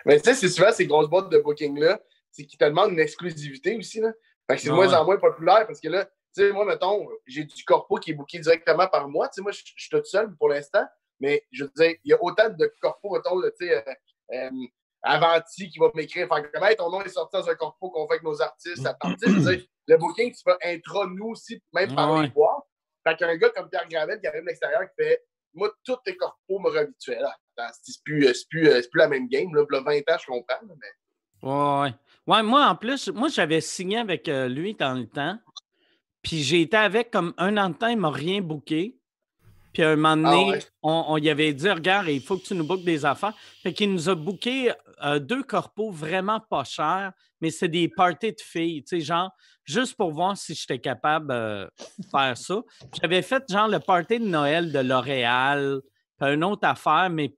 Mais 0.06 0.18
tu 0.18 0.24
sais, 0.24 0.34
c'est 0.34 0.48
souvent 0.48 0.72
ces 0.72 0.86
grosses 0.86 1.08
boîtes 1.08 1.30
de 1.30 1.38
booking-là, 1.38 2.00
c'est 2.30 2.44
qu'ils 2.46 2.58
te 2.58 2.64
demandent 2.64 2.92
une 2.92 3.00
exclusivité 3.00 3.76
aussi. 3.76 4.00
Là. 4.00 4.12
Fait 4.48 4.56
que 4.56 4.62
c'est 4.62 4.68
de 4.68 4.74
moins 4.74 4.88
ouais. 4.88 4.94
en 4.94 5.04
moins 5.04 5.18
populaire 5.18 5.66
parce 5.66 5.80
que 5.80 5.88
là, 5.88 6.04
tu 6.06 6.12
sais, 6.42 6.52
moi, 6.52 6.64
mettons, 6.64 7.06
j'ai 7.26 7.44
du 7.44 7.64
corpo 7.64 7.96
qui 7.96 8.12
est 8.12 8.14
booké 8.14 8.38
directement 8.38 8.86
par 8.86 9.08
moi. 9.08 9.28
Tu 9.28 9.34
sais, 9.36 9.42
moi, 9.42 9.52
je 9.52 9.58
suis 9.58 9.90
tout 9.90 10.02
seul 10.04 10.34
pour 10.36 10.48
l'instant, 10.48 10.84
mais 11.20 11.44
je 11.52 11.64
veux 11.64 11.70
dire, 11.76 11.94
il 12.04 12.10
y 12.10 12.14
a 12.14 12.22
autant 12.22 12.48
de 12.48 12.72
corpo, 12.80 13.14
mettons, 13.14 13.38
là, 13.38 13.50
tu 13.50 13.66
sais, 13.66 13.76
euh, 13.76 13.92
euh, 14.34 14.50
Avanti 15.02 15.70
qui 15.70 15.78
va 15.78 15.90
m'écrire, 15.94 16.28
faire 16.28 16.50
comment 16.52 16.66
ton 16.76 16.90
nom 16.90 17.02
est 17.02 17.08
sorti 17.08 17.36
dans 17.36 17.48
un 17.48 17.54
corpo 17.54 17.90
qu'on 17.90 18.06
fait 18.06 18.14
avec 18.14 18.22
nos 18.22 18.42
artistes. 18.42 18.84
À 18.84 18.92
partir, 18.94 19.28
je 19.28 19.34
veux 19.34 19.56
dire, 19.56 19.66
le 19.86 19.96
booking, 19.96 20.32
tu 20.32 20.42
fais 20.44 20.74
intra 20.74 21.06
nous 21.06 21.28
aussi, 21.28 21.62
même 21.72 21.94
par 21.94 22.20
les 22.20 22.28
boîtes. 22.28 22.64
Fait 23.06 23.16
qu'un 23.16 23.34
gars 23.36 23.48
comme 23.50 23.70
Pierre 23.70 23.88
Gravel 23.88 24.20
qui 24.20 24.26
arrive 24.26 24.42
de 24.42 24.46
l'extérieur 24.48 24.82
qui 24.82 25.02
fait 25.02 25.22
moi, 25.54 25.72
tous 25.84 25.96
tes 26.04 26.16
corpos 26.16 26.60
me 26.60 26.68
réhabituaient. 26.68 27.18
C'est 27.82 28.02
plus, 28.04 28.26
euh, 28.26 28.32
c'est 28.34 28.48
plus, 28.48 28.66
c'est 28.66 28.90
plus 28.90 28.98
la 28.98 29.08
même 29.08 29.26
game. 29.26 29.52
Là, 29.54 29.64
V'là 29.64 29.80
20 29.80 29.98
ans, 29.98 30.18
je 30.20 30.26
comprends. 30.26 30.60
Mais... 30.62 31.48
Ouais, 31.48 31.80
ouais. 31.80 31.94
Ouais, 32.26 32.42
moi, 32.42 32.66
en 32.66 32.76
plus, 32.76 33.08
moi, 33.08 33.28
j'avais 33.28 33.60
signé 33.60 33.98
avec 33.98 34.28
lui 34.28 34.74
dans 34.74 34.94
le 34.94 35.06
temps. 35.06 35.38
Puis 36.22 36.42
j'ai 36.42 36.62
été 36.62 36.76
avec 36.76 37.10
comme 37.10 37.32
un 37.38 37.56
an 37.56 37.70
de 37.70 37.74
temps, 37.74 37.88
il 37.88 37.96
m'a 37.96 38.10
rien 38.10 38.40
booké. 38.40 38.99
Puis 39.72 39.82
à 39.82 39.90
un 39.90 39.96
moment 39.96 40.28
Ah 40.28 40.32
donné, 40.36 40.50
ouais. 40.52 40.64
on, 40.82 41.04
on 41.08 41.16
y 41.18 41.30
avait 41.30 41.52
dit 41.52 41.68
Regarde, 41.68 42.08
il 42.08 42.20
faut 42.20 42.36
que 42.36 42.44
tu 42.44 42.54
nous 42.54 42.66
bookes 42.66 42.84
des 42.84 43.04
affaires. 43.04 43.34
Fait 43.62 43.72
qu'il 43.72 43.92
nous 43.92 44.08
a 44.08 44.14
booké 44.14 44.72
euh, 45.02 45.18
deux 45.18 45.42
corpos 45.42 45.90
vraiment 45.90 46.40
pas 46.40 46.64
chers, 46.64 47.12
mais 47.40 47.50
c'est 47.50 47.68
des 47.68 47.88
parties 47.88 48.32
de 48.32 48.40
filles, 48.40 48.82
tu 48.82 48.98
sais, 48.98 49.00
genre, 49.00 49.30
juste 49.64 49.96
pour 49.96 50.12
voir 50.12 50.36
si 50.36 50.54
j'étais 50.54 50.78
capable 50.78 51.30
euh, 51.32 51.66
de 51.98 52.04
faire 52.10 52.36
ça. 52.36 52.60
J'avais 53.00 53.22
fait 53.22 53.42
genre 53.48 53.68
le 53.68 53.78
party 53.78 54.18
de 54.18 54.26
Noël 54.26 54.72
de 54.72 54.78
L'Oréal, 54.80 55.80
puis 56.20 56.34
une 56.34 56.44
autre 56.44 56.66
affaire, 56.66 57.08
mais 57.10 57.34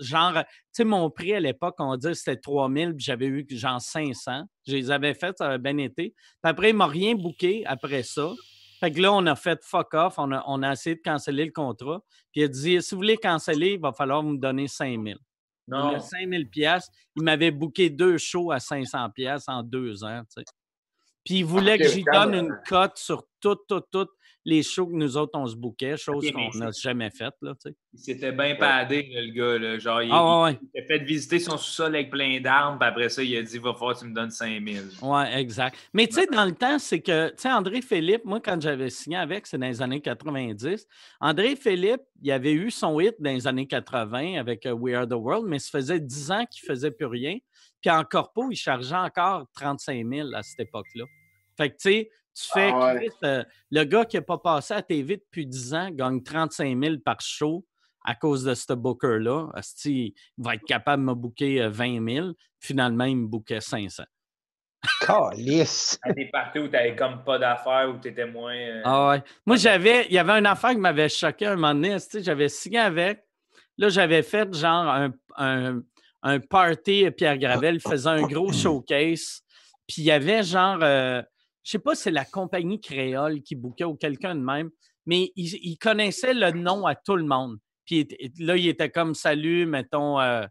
genre, 0.00 0.32
tu 0.32 0.42
sais, 0.72 0.84
mon 0.84 1.08
prix 1.10 1.34
à 1.34 1.40
l'époque, 1.40 1.76
on 1.78 1.96
dire 1.96 2.16
c'était 2.16 2.36
3000, 2.40 2.94
puis 2.96 3.04
j'avais 3.04 3.26
eu 3.26 3.46
genre 3.50 3.80
500. 3.80 4.42
Je 4.66 4.72
les 4.74 4.90
avais 4.90 5.14
faites, 5.14 5.38
ça 5.38 5.46
avait 5.46 5.58
bien 5.58 5.78
été. 5.78 6.10
Puis 6.10 6.14
après, 6.42 6.70
il 6.70 6.76
m'a 6.76 6.86
rien 6.86 7.14
booké 7.14 7.64
après 7.66 8.02
ça. 8.02 8.30
Fait 8.84 8.90
que 8.90 9.00
là, 9.00 9.14
on 9.14 9.24
a 9.24 9.34
fait 9.34 9.64
fuck 9.64 9.94
off, 9.94 10.18
on 10.18 10.30
a, 10.30 10.44
on 10.46 10.62
a 10.62 10.72
essayé 10.72 10.94
de 10.94 11.00
canceller 11.00 11.46
le 11.46 11.52
contrat. 11.52 12.04
Puis 12.32 12.42
il 12.42 12.44
a 12.44 12.48
dit, 12.48 12.82
si 12.82 12.94
vous 12.94 12.98
voulez 12.98 13.16
canceller, 13.16 13.72
il 13.72 13.80
va 13.80 13.94
falloir 13.94 14.22
me 14.22 14.36
donner 14.36 14.68
5000. 14.68 15.16
Il 15.16 15.70
Non. 15.70 15.94
a 15.94 16.00
5000 16.00 16.50
pièces. 16.50 16.90
Il 17.16 17.22
m'avait 17.22 17.50
booké 17.50 17.88
deux 17.88 18.18
shows 18.18 18.50
à 18.50 18.60
500 18.60 19.08
pièces 19.08 19.44
en 19.48 19.62
deux 19.62 20.04
ans. 20.04 20.20
Puis 21.24 21.36
il 21.36 21.46
voulait 21.46 21.78
que 21.78 21.88
j'y 21.88 22.04
donne 22.04 22.34
une 22.34 22.58
cote 22.68 22.98
sur 22.98 23.24
toutes, 23.40 23.66
toutes, 23.66 23.86
toutes 23.90 24.10
les 24.44 24.62
shows 24.62 24.86
que 24.86 24.94
nous 24.94 25.16
autres, 25.16 25.38
on 25.38 25.46
se 25.46 25.56
bookait, 25.56 25.96
chose 25.96 26.30
qu'on 26.30 26.58
n'a 26.58 26.70
jamais 26.70 27.10
faite, 27.10 27.34
là, 27.40 27.54
tu 27.54 27.70
sais. 27.70 27.76
Il 27.94 27.98
s'était 27.98 28.32
bien 28.32 28.56
padé, 28.56 29.08
le 29.10 29.32
gars. 29.32 29.58
Là. 29.58 29.78
Genre, 29.78 30.02
il, 30.02 30.10
Ah 30.12 30.42
ouais, 30.42 30.44
ouais. 30.44 30.58
il 30.62 30.80
s'est 30.80 30.86
fait 30.86 30.98
visiter 31.04 31.38
son 31.38 31.56
sous-sol 31.56 31.94
avec 31.94 32.10
plein 32.10 32.40
d'armes, 32.40 32.78
puis 32.78 32.88
après 32.88 33.08
ça, 33.08 33.22
il 33.22 33.36
a 33.36 33.42
dit 33.42 33.58
Va 33.58 33.72
falloir 33.72 33.94
que 33.94 34.00
tu 34.00 34.06
me 34.06 34.14
donnes 34.14 34.30
5000. 34.30 34.82
Oui, 35.00 35.22
exact. 35.34 35.78
Mais 35.92 36.06
tu 36.06 36.14
sais, 36.14 36.26
dans 36.26 36.44
le 36.44 36.52
temps, 36.52 36.78
c'est 36.78 37.00
que, 37.00 37.28
tu 37.28 37.34
sais, 37.38 37.52
André 37.52 37.80
Philippe, 37.80 38.24
moi, 38.24 38.40
quand 38.40 38.60
j'avais 38.60 38.90
signé 38.90 39.16
avec, 39.16 39.46
c'est 39.46 39.58
dans 39.58 39.66
les 39.66 39.80
années 39.80 40.00
90. 40.00 40.86
André 41.20 41.56
Philippe, 41.56 42.02
il 42.22 42.30
avait 42.30 42.52
eu 42.52 42.70
son 42.70 43.00
hit 43.00 43.14
dans 43.20 43.30
les 43.30 43.46
années 43.46 43.66
80 43.66 44.38
avec 44.38 44.66
euh, 44.66 44.72
We 44.72 44.94
Are 44.94 45.06
the 45.06 45.12
World, 45.12 45.46
mais 45.46 45.58
ça 45.58 45.70
faisait 45.70 46.00
10 46.00 46.30
ans 46.30 46.44
qu'il 46.50 46.68
ne 46.68 46.74
faisait 46.74 46.90
plus 46.90 47.06
rien. 47.06 47.38
Puis 47.80 47.90
en 47.90 48.02
corpo, 48.02 48.50
il 48.50 48.56
chargeait 48.56 48.94
encore 48.94 49.46
35 49.54 50.06
000 50.06 50.34
à 50.34 50.42
cette 50.42 50.60
époque-là. 50.60 51.04
Fait 51.56 51.70
que, 51.70 51.76
tu 51.76 51.90
sais, 51.90 52.10
tu 52.34 52.48
fais, 52.52 52.70
Ah 52.72 52.94
ouais. 52.94 53.06
Chris, 53.06 53.16
euh, 53.24 53.44
le 53.70 53.84
gars 53.84 54.04
qui 54.04 54.16
n'a 54.16 54.22
pas 54.22 54.38
passé 54.38 54.74
à 54.74 54.82
TV 54.82 55.16
depuis 55.16 55.46
10 55.46 55.74
ans 55.74 55.90
gagne 55.90 56.22
35 56.22 56.78
000 56.82 56.96
par 57.04 57.20
show 57.20 57.64
à 58.04 58.14
cause 58.14 58.44
de 58.44 58.54
ce 58.54 58.72
booker-là. 58.72 59.48
Il 59.86 60.12
va 60.38 60.54
être 60.54 60.64
capable 60.64 61.02
de 61.02 61.08
me 61.08 61.14
booker 61.14 61.62
euh, 61.62 61.70
20 61.70 62.06
000. 62.14 62.28
Finalement, 62.60 63.04
il 63.04 63.16
me 63.16 63.26
bookait 63.26 63.60
500. 63.60 64.04
Calice. 65.00 65.98
À 66.02 66.12
des 66.12 66.26
parties 66.26 66.58
où 66.58 66.68
t'avais 66.68 66.94
comme 66.94 67.24
pas 67.24 67.38
d'affaires, 67.38 67.88
où 67.90 67.98
t'étais 67.98 68.26
moins. 68.26 68.54
euh, 68.54 68.82
Ah 68.84 69.08
ouais. 69.08 69.22
Moi, 69.46 69.56
j'avais, 69.56 70.06
il 70.06 70.12
y 70.12 70.18
avait 70.18 70.32
une 70.32 70.46
affaire 70.46 70.70
qui 70.70 70.76
m'avait 70.76 71.08
choqué 71.08 71.46
un 71.46 71.54
moment 71.56 71.74
donné. 71.74 71.96
tu 72.10 72.22
J'avais 72.22 72.48
signé 72.48 72.78
avec. 72.80 73.24
Là, 73.78 73.88
j'avais 73.88 74.22
fait 74.22 74.52
genre 74.54 74.86
un, 74.88 75.10
un, 75.36 75.80
un 76.22 76.40
party, 76.40 77.10
Pierre 77.10 77.38
Gravel 77.38 77.80
faisait 77.80 78.08
un 78.10 78.22
gros 78.22 78.52
showcase. 78.52 79.40
Puis 79.86 80.02
il 80.02 80.04
y 80.04 80.10
avait 80.10 80.42
genre, 80.42 80.78
euh, 80.82 81.22
je 81.64 81.70
sais 81.72 81.78
pas 81.78 81.94
si 81.94 82.02
c'est 82.02 82.10
la 82.10 82.24
compagnie 82.24 82.80
créole 82.80 83.42
qui 83.42 83.56
bouquait 83.56 83.84
ou 83.84 83.96
quelqu'un 83.96 84.34
de 84.34 84.40
même, 84.40 84.70
mais 85.06 85.32
il, 85.34 85.54
il 85.62 85.76
connaissait 85.78 86.34
le 86.34 86.50
nom 86.52 86.86
à 86.86 86.94
tout 86.94 87.16
le 87.16 87.24
monde. 87.24 87.58
Puis 87.86 88.06
là, 88.38 88.56
il 88.56 88.68
était 88.68 88.90
comme 88.90 89.14
salut, 89.14 89.66
mettons, 89.66 90.20
euh, 90.20 90.46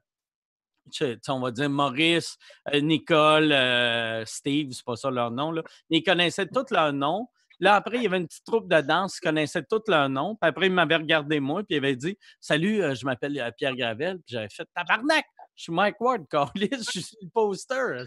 on 1.29 1.39
va 1.39 1.51
dire 1.51 1.69
Maurice, 1.69 2.37
euh, 2.73 2.81
Nicole, 2.81 3.51
euh, 3.51 4.23
Steve, 4.25 4.71
c'est 4.71 4.85
pas 4.85 4.95
ça 4.95 5.09
leur 5.09 5.31
nom, 5.31 5.51
là. 5.51 5.63
mais 5.89 5.97
ils 5.97 6.03
connaissaient 6.03 6.47
tous 6.47 6.71
leurs 6.71 6.93
noms. 6.93 7.27
Là, 7.59 7.75
après, 7.75 7.97
il 7.97 8.03
y 8.03 8.07
avait 8.07 8.17
une 8.17 8.27
petite 8.27 8.45
troupe 8.45 8.67
de 8.67 8.81
danse 8.81 9.19
qui 9.19 9.21
connaissait 9.21 9.63
tous 9.63 9.83
leurs 9.87 10.09
noms. 10.09 10.35
Puis 10.35 10.49
après, 10.49 10.67
il 10.67 10.73
m'avait 10.73 10.97
regardé 10.97 11.39
moi, 11.39 11.63
puis 11.63 11.75
il 11.75 11.77
avait 11.77 11.95
dit 11.95 12.17
Salut, 12.41 12.81
je 12.95 13.05
m'appelle 13.05 13.53
Pierre 13.57 13.75
Gravel. 13.75 14.17
Puis 14.17 14.33
j'avais 14.33 14.49
fait 14.49 14.67
Tabarnak, 14.75 15.25
je 15.55 15.63
suis 15.63 15.71
Mike 15.71 16.01
Ward, 16.01 16.27
Carlis, 16.29 16.69
je 16.71 16.99
suis 16.99 17.17
le 17.21 17.29
poster. 17.29 18.03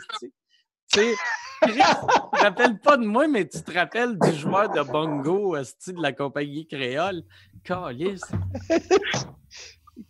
Tu 0.96 1.02
sais, 1.02 1.14
Chris, 1.60 1.72
tu 1.74 2.38
te 2.38 2.42
rappelles 2.42 2.78
pas 2.78 2.96
de 2.96 3.04
moi, 3.04 3.28
mais 3.28 3.46
tu 3.46 3.62
te 3.62 3.72
rappelles 3.72 4.18
du 4.18 4.32
joueur 4.34 4.70
de 4.70 4.80
bongo 4.80 5.54
esti, 5.56 5.92
de 5.92 6.00
la 6.00 6.12
compagnie 6.12 6.66
créole? 6.66 7.22
Carlis. 7.64 8.22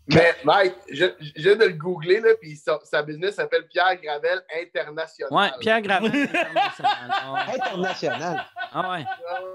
Mais, 0.09 0.35
Mike, 0.45 0.75
je, 0.93 1.07
je 1.37 1.43
viens 1.43 1.57
de 1.57 1.65
le 1.65 1.73
googler, 1.73 2.21
là, 2.21 2.31
puis 2.41 2.57
sa, 2.57 2.79
sa 2.85 3.03
business 3.03 3.37
s'appelle 3.37 3.67
Pierre 3.69 3.97
Gravel 4.01 4.41
International. 4.61 5.33
Ouais, 5.33 5.51
Pierre 5.61 5.81
Gravel. 5.81 6.11
international. 6.13 7.11
Ah 7.11 7.33
ouais. 7.33 7.55
International. 7.55 8.45
Ah 8.73 8.91
ouais. 8.91 9.05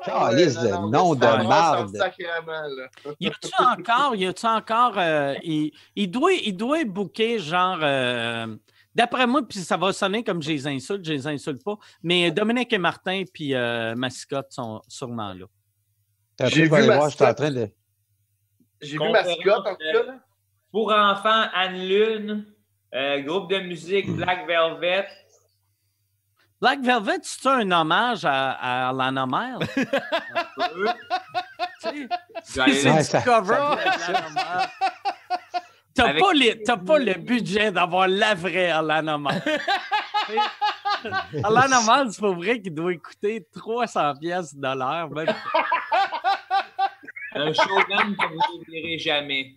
Calisse 0.06 0.56
de 0.56 0.70
nom 0.90 1.16
de 1.16 1.48
marde. 1.48 1.98
Y 3.20 3.28
a-tu 3.28 3.52
encore, 3.60 4.16
y 4.16 4.26
a-tu 4.26 4.46
encore, 4.46 4.94
euh, 4.98 5.36
il, 5.44 5.72
il 5.96 6.12
doit, 6.12 6.34
il 6.34 6.56
doit 6.56 6.84
booker 6.86 7.40
genre, 7.40 7.80
euh, 7.82 8.48
d'après 8.96 9.28
moi, 9.28 9.42
puis 9.48 9.60
ça 9.60 9.78
va 9.78 9.94
sonner 9.94 10.24
comme 10.24 10.42
je 10.42 10.50
les 10.50 10.68
insulte, 10.68 11.06
je 11.06 11.14
les 11.14 11.28
insulte 11.28 11.64
pas, 11.64 11.78
mais 12.04 12.32
Dominique 12.32 12.72
et 12.74 12.78
Martin 12.78 13.24
puis 13.34 13.54
euh, 13.56 13.96
Mascotte 13.96 14.52
sont 14.52 14.82
sûrement 14.88 15.34
là. 15.34 15.46
J'ai 16.40 16.50
je 16.50 16.62
vais 16.62 16.68
vu 16.68 16.76
aller 16.76 16.88
ma 16.88 16.96
voir, 16.98 17.10
je 17.10 17.16
suis 17.16 17.26
en 17.26 17.34
train 17.34 17.52
de. 17.52 17.70
J'ai 18.82 18.98
vu 18.98 19.12
ma 19.12 19.24
Scott, 19.24 19.68
en 19.68 19.76
tout 19.76 20.06
cas. 20.08 20.14
Pour 20.72 20.92
enfants, 20.92 21.46
Anne 21.54 21.78
Lune, 21.88 22.46
euh, 22.96 23.20
groupe 23.22 23.50
de 23.52 23.60
musique 23.60 24.10
Black 24.16 24.48
Velvet. 24.48 25.08
Black 26.62 26.82
Velvet, 26.82 27.20
c'est 27.24 27.48
un 27.50 27.72
hommage 27.72 28.24
à, 28.24 28.88
à 28.90 28.94
Lana 28.94 29.26
J'allais- 31.84 32.08
c'est 32.44 32.60
Ouais, 32.92 32.98
du 33.00 33.04
ça- 33.04 33.22
cover 33.22 33.76
T'as 35.94 36.08
Avec- 36.10 36.22
pas, 36.22 36.34
les- 36.34 36.64
t'as 36.64 36.78
pas 36.78 37.00
le 37.00 37.14
budget 37.16 37.72
d'avoir 37.72 38.08
la 38.08 38.34
vraie 38.34 38.70
Alana 38.72 39.18
Mile. 39.18 39.42
Tu 40.28 40.34
sais, 41.10 41.42
Alana 41.44 41.80
Mile, 41.82 42.12
c'est 42.14 42.22
pas 42.22 42.32
vrai 42.32 42.62
qu'il 42.62 42.74
doit 42.74 42.94
coûter 42.96 43.46
300 43.54 44.14
pièces 44.20 44.56
de 44.56 44.62
l'heure. 44.78 45.10
même. 45.10 45.28
Un 47.34 47.54
showman 47.54 48.16
que 48.16 48.28
vous 48.28 48.58
n'oublierez 48.58 49.00
jamais. 49.00 49.56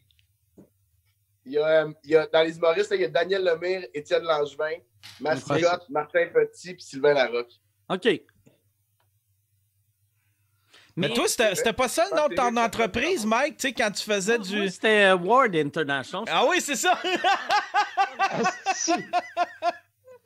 Il 1.44 1.52
y 1.52 1.58
a, 1.58 1.66
euh, 1.84 1.92
il 2.04 2.10
y 2.12 2.16
a- 2.16 2.26
dans 2.26 2.42
les 2.42 2.56
humoristes, 2.56 2.90
là, 2.90 2.96
il 2.96 3.02
y 3.02 3.04
a 3.04 3.08
Daniel 3.08 3.44
Lemire, 3.44 3.82
Étienne 3.92 4.22
Langevin, 4.22 4.78
Mascotte, 5.20 5.88
Martin 5.90 6.26
Petit 6.32 6.72
puis 6.74 6.82
Sylvain 6.82 7.12
Larocque. 7.14 7.52
OK. 7.90 8.08
Mais 10.96 11.08
toi, 11.08 11.24
c'était 11.26 11.72
pas 11.72 11.88
ça 11.88 12.04
le 12.10 12.16
nom 12.16 12.28
de 12.28 12.34
ton 12.34 12.56
entreprise, 12.56 13.26
Mike, 13.26 13.56
tu 13.56 13.68
sais, 13.68 13.72
quand 13.74 13.90
tu 13.90 14.04
faisais 14.04 14.38
du. 14.38 14.68
C'était 14.68 15.06
euh, 15.12 15.16
Ward 15.16 15.54
International. 15.56 16.24
Ah 16.30 16.44
oui, 16.48 16.60
c'est 16.60 16.76
ça! 16.76 16.96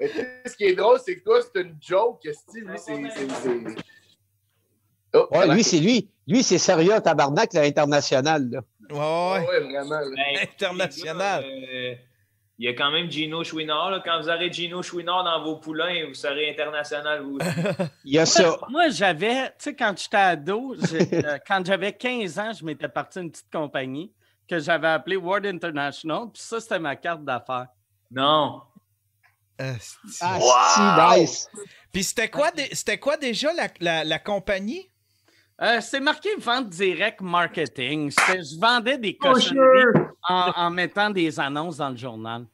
Mais 0.01 0.09
tu 0.11 0.15
sais, 0.17 0.43
ce 0.47 0.57
qui 0.57 0.65
est 0.65 0.75
drôle, 0.75 1.01
c'est 1.05 1.17
que 1.17 1.25
toi, 1.25 1.41
c'est 1.43 1.61
une 1.63 1.77
joke. 1.81 2.23
que 2.23 2.33
Steve, 2.33 2.69
lui, 2.69 2.79
c'est. 2.79 3.01
Oh, 5.15 5.27
Ouais, 5.33 5.49
lui, 5.49 5.65
c'est 5.65 5.79
lui. 5.81 6.09
Lui, 6.27 6.43
c'est 6.43 6.59
sérieux 6.59 7.01
tabarnak, 7.01 7.53
l'international. 7.55 8.49
là. 8.51 8.61
Ouais, 8.91 8.99
Ouais, 8.99 9.41
ouais. 9.41 9.49
ouais, 9.49 9.61
vraiment. 9.73 10.01
là. 10.01 10.07
Ben, 10.15 10.49
International. 10.53 11.45
euh, 11.45 11.95
Il 12.59 12.65
y 12.65 12.69
a 12.69 12.73
quand 12.75 12.91
même 12.91 13.09
Gino 13.09 13.45
Chouinard. 13.45 13.91
là. 13.91 14.03
Quand 14.05 14.21
vous 14.21 14.29
aurez 14.29 14.53
Gino 14.53 14.83
Chouinard 14.83 15.23
dans 15.23 15.45
vos 15.45 15.57
poulains, 15.57 16.07
vous 16.09 16.15
serez 16.15 16.51
international 16.51 17.23
vous. 17.23 17.39
Il 18.05 18.15
y 18.15 18.19
a 18.19 18.27
ça. 18.27 18.59
Moi, 18.69 18.89
j'avais, 18.89 19.47
tu 19.51 19.55
sais, 19.59 19.77
quand 19.77 19.95
j'étais 19.97 20.17
ado, 20.17 20.75
euh, 20.75 21.39
quand 21.47 21.65
j'avais 21.65 21.93
15 21.93 22.39
ans, 22.41 22.53
je 22.53 22.65
m'étais 22.65 22.89
parti 22.89 23.21
une 23.21 23.31
petite 23.31 23.51
compagnie 23.53 24.13
que 24.49 24.59
j'avais 24.59 24.89
appelée 24.89 25.17
Ward 25.17 25.47
International. 25.47 26.23
Puis 26.33 26.43
ça, 26.43 26.59
c'était 26.61 26.81
ma 26.81 26.97
carte 26.97 27.25
d'affaires. 27.25 27.69
Non. 28.11 28.63
Asti. 29.57 29.97
Ah, 30.21 31.15
si, 31.15 31.21
nice. 31.21 31.49
Puis 31.93 32.05
c'était 32.05 32.29
quoi, 32.29 32.51
quoi 33.01 33.17
déjà 33.17 33.53
la, 33.53 33.69
la, 33.81 34.05
la 34.05 34.19
compagnie? 34.19 34.91
Euh, 35.61 35.81
c'est 35.81 36.01
marqué 36.01 36.29
vente 36.39 36.69
direct 36.69 37.21
marketing. 37.21 38.11
Je 38.29 38.61
vendais 38.61 38.97
des 38.97 39.17
cochonneries 39.17 40.07
en, 40.29 40.53
en 40.55 40.71
mettant 40.71 41.11
des 41.11 41.41
annonces 41.41 41.79
dans 41.79 41.91
le 41.91 41.97
journal. 41.97 42.47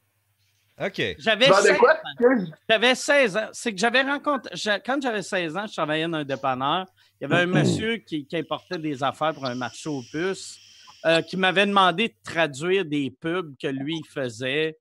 OK. 0.80 1.16
J'avais 1.18 1.44
Tu 1.44 1.50
vendais 1.52 1.68
16 1.68 1.78
quoi? 1.78 1.92
ans. 1.92 2.44
J'avais 2.68 2.94
16 2.94 3.36
ans. 3.36 3.48
C'est 3.52 3.72
que 3.72 3.78
j'avais 3.78 4.02
rencontré. 4.02 4.50
Quand 4.84 5.00
j'avais 5.00 5.22
16 5.22 5.56
ans, 5.56 5.66
je 5.66 5.72
travaillais 5.74 6.08
dans 6.08 6.18
un 6.18 6.24
dépanneur. 6.24 6.86
Il 7.20 7.28
y 7.28 7.32
avait 7.32 7.42
un 7.42 7.46
monsieur 7.46 7.98
qui, 7.98 8.26
qui 8.26 8.36
importait 8.36 8.78
des 8.78 9.02
affaires 9.02 9.34
pour 9.34 9.44
un 9.44 9.54
marché 9.54 9.88
aux 9.88 10.02
puces 10.10 10.58
euh, 11.04 11.20
qui 11.22 11.36
m'avait 11.36 11.66
demandé 11.66 12.08
de 12.08 12.14
traduire 12.24 12.84
des 12.84 13.10
pubs 13.10 13.54
que 13.60 13.68
lui 13.68 13.98
il 13.98 14.06
faisait 14.08 14.78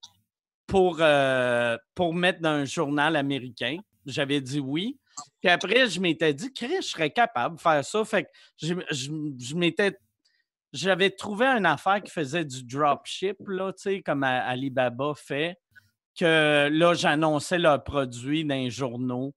pour, 0.65 0.97
euh, 0.99 1.77
pour 1.93 2.13
mettre 2.13 2.39
dans 2.39 2.49
un 2.51 2.65
journal 2.65 3.15
américain. 3.17 3.77
J'avais 4.05 4.39
dit 4.41 4.59
oui. 4.61 4.97
Puis 5.41 5.49
après, 5.49 5.87
je 5.87 5.99
m'étais 5.99 6.33
dit, 6.33 6.53
Chris, 6.53 6.77
je 6.77 6.87
serais 6.87 7.11
capable 7.11 7.57
de 7.57 7.61
faire 7.61 7.83
ça. 7.83 8.05
Fait 8.05 8.23
que 8.23 8.29
je, 8.61 9.55
m'étais. 9.55 9.97
J'avais 10.71 11.09
trouvé 11.09 11.45
une 11.45 11.65
affaire 11.65 12.01
qui 12.01 12.11
faisait 12.11 12.45
du 12.45 12.63
dropship, 12.63 13.37
là, 13.47 13.71
tu 13.73 13.81
sais, 13.81 14.01
comme 14.01 14.23
Alibaba 14.23 15.13
fait 15.15 15.57
que 16.17 16.69
là, 16.71 16.93
j'annonçais 16.93 17.57
leurs 17.57 17.83
produits 17.83 18.45
dans 18.45 18.55
les 18.55 18.69
journaux. 18.69 19.33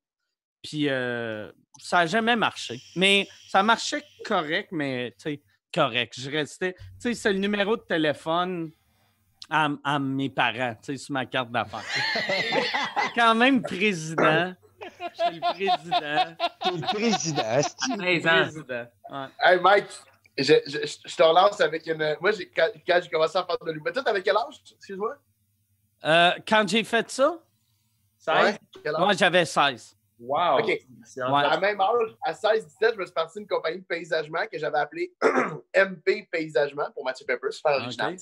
Puis 0.63 0.89
euh, 0.89 1.51
ça 1.79 1.99
n'a 1.99 2.07
jamais 2.07 2.37
marché. 2.37 2.81
Mais 2.97 3.29
ça 3.49 3.63
marchait 3.63 4.03
correct, 4.25 4.71
mais 4.73 5.13
tu 5.13 5.31
sais, 5.31 5.43
correct. 5.73 6.15
Je 6.19 6.31
restais. 6.31 6.75
Tu 6.75 6.85
sais, 6.99 7.15
c'est 7.15 7.33
le 7.33 7.39
numéro 7.39 7.77
de 7.77 7.83
téléphone 7.83 8.71
à, 9.49 9.69
à 9.85 9.99
mes 9.99 10.29
parents, 10.29 10.75
tu 10.83 10.93
sais, 10.93 10.97
sur 10.97 11.13
ma 11.13 11.25
carte 11.27 11.51
d'affaires. 11.51 11.85
Quand 13.15 13.35
même 13.35 13.63
président. 13.63 14.55
J'étais 15.15 15.31
le 15.31 15.41
président. 15.41 16.37
T'es 16.63 16.71
le 16.71 16.81
président. 16.95 17.63
16 17.63 18.27
ans. 18.27 18.43
Président. 18.43 18.87
Ouais. 19.11 19.27
Hey, 19.41 19.61
Mike, 19.61 19.87
je, 20.39 20.55
je, 20.67 20.79
je 21.07 21.17
te 21.17 21.23
relance 21.23 21.61
avec 21.61 21.87
une. 21.87 22.17
Moi, 22.21 22.33
j'ai- 22.33 22.49
quand, 22.51 22.69
quand 22.87 23.01
j'ai 23.03 23.09
commencé 23.11 23.39
à 23.39 23.45
faire 23.45 23.57
de 23.65 23.73
l'humour. 23.73 23.93
Toi, 23.93 24.03
t'avais 24.03 24.23
quel 24.23 24.37
âge? 24.37 24.61
Excuse-moi? 24.77 25.17
Euh, 26.05 26.31
quand 26.47 26.69
j'ai 26.69 26.85
fait 26.85 27.11
ça, 27.11 27.39
Ouais. 28.29 28.59
Quel 28.83 28.95
âge? 28.95 29.01
moi, 29.01 29.13
j'avais 29.15 29.45
16. 29.45 29.96
Wow. 30.19 30.61
OK. 30.61 30.79
C'est 31.05 31.23
Ouais. 31.23 31.45
À 31.45 31.51
la 31.51 31.61
même 31.61 31.81
âge, 31.81 32.17
à 32.23 32.33
16-17, 32.33 32.95
je 32.95 32.99
me 32.99 33.05
suis 33.05 33.15
parti 33.15 33.39
d'une 33.39 33.47
compagnie 33.49 33.81
de 33.81 33.85
paysagement 33.85 34.47
que 34.51 34.59
j'avais 34.59 34.79
appelée 34.79 35.13
MP 35.77 36.27
Paysagement 36.31 36.91
pour 36.95 37.05
Mathieu 37.05 37.27
Pepper, 37.27 37.51
super 37.51 37.73
original. 37.73 38.17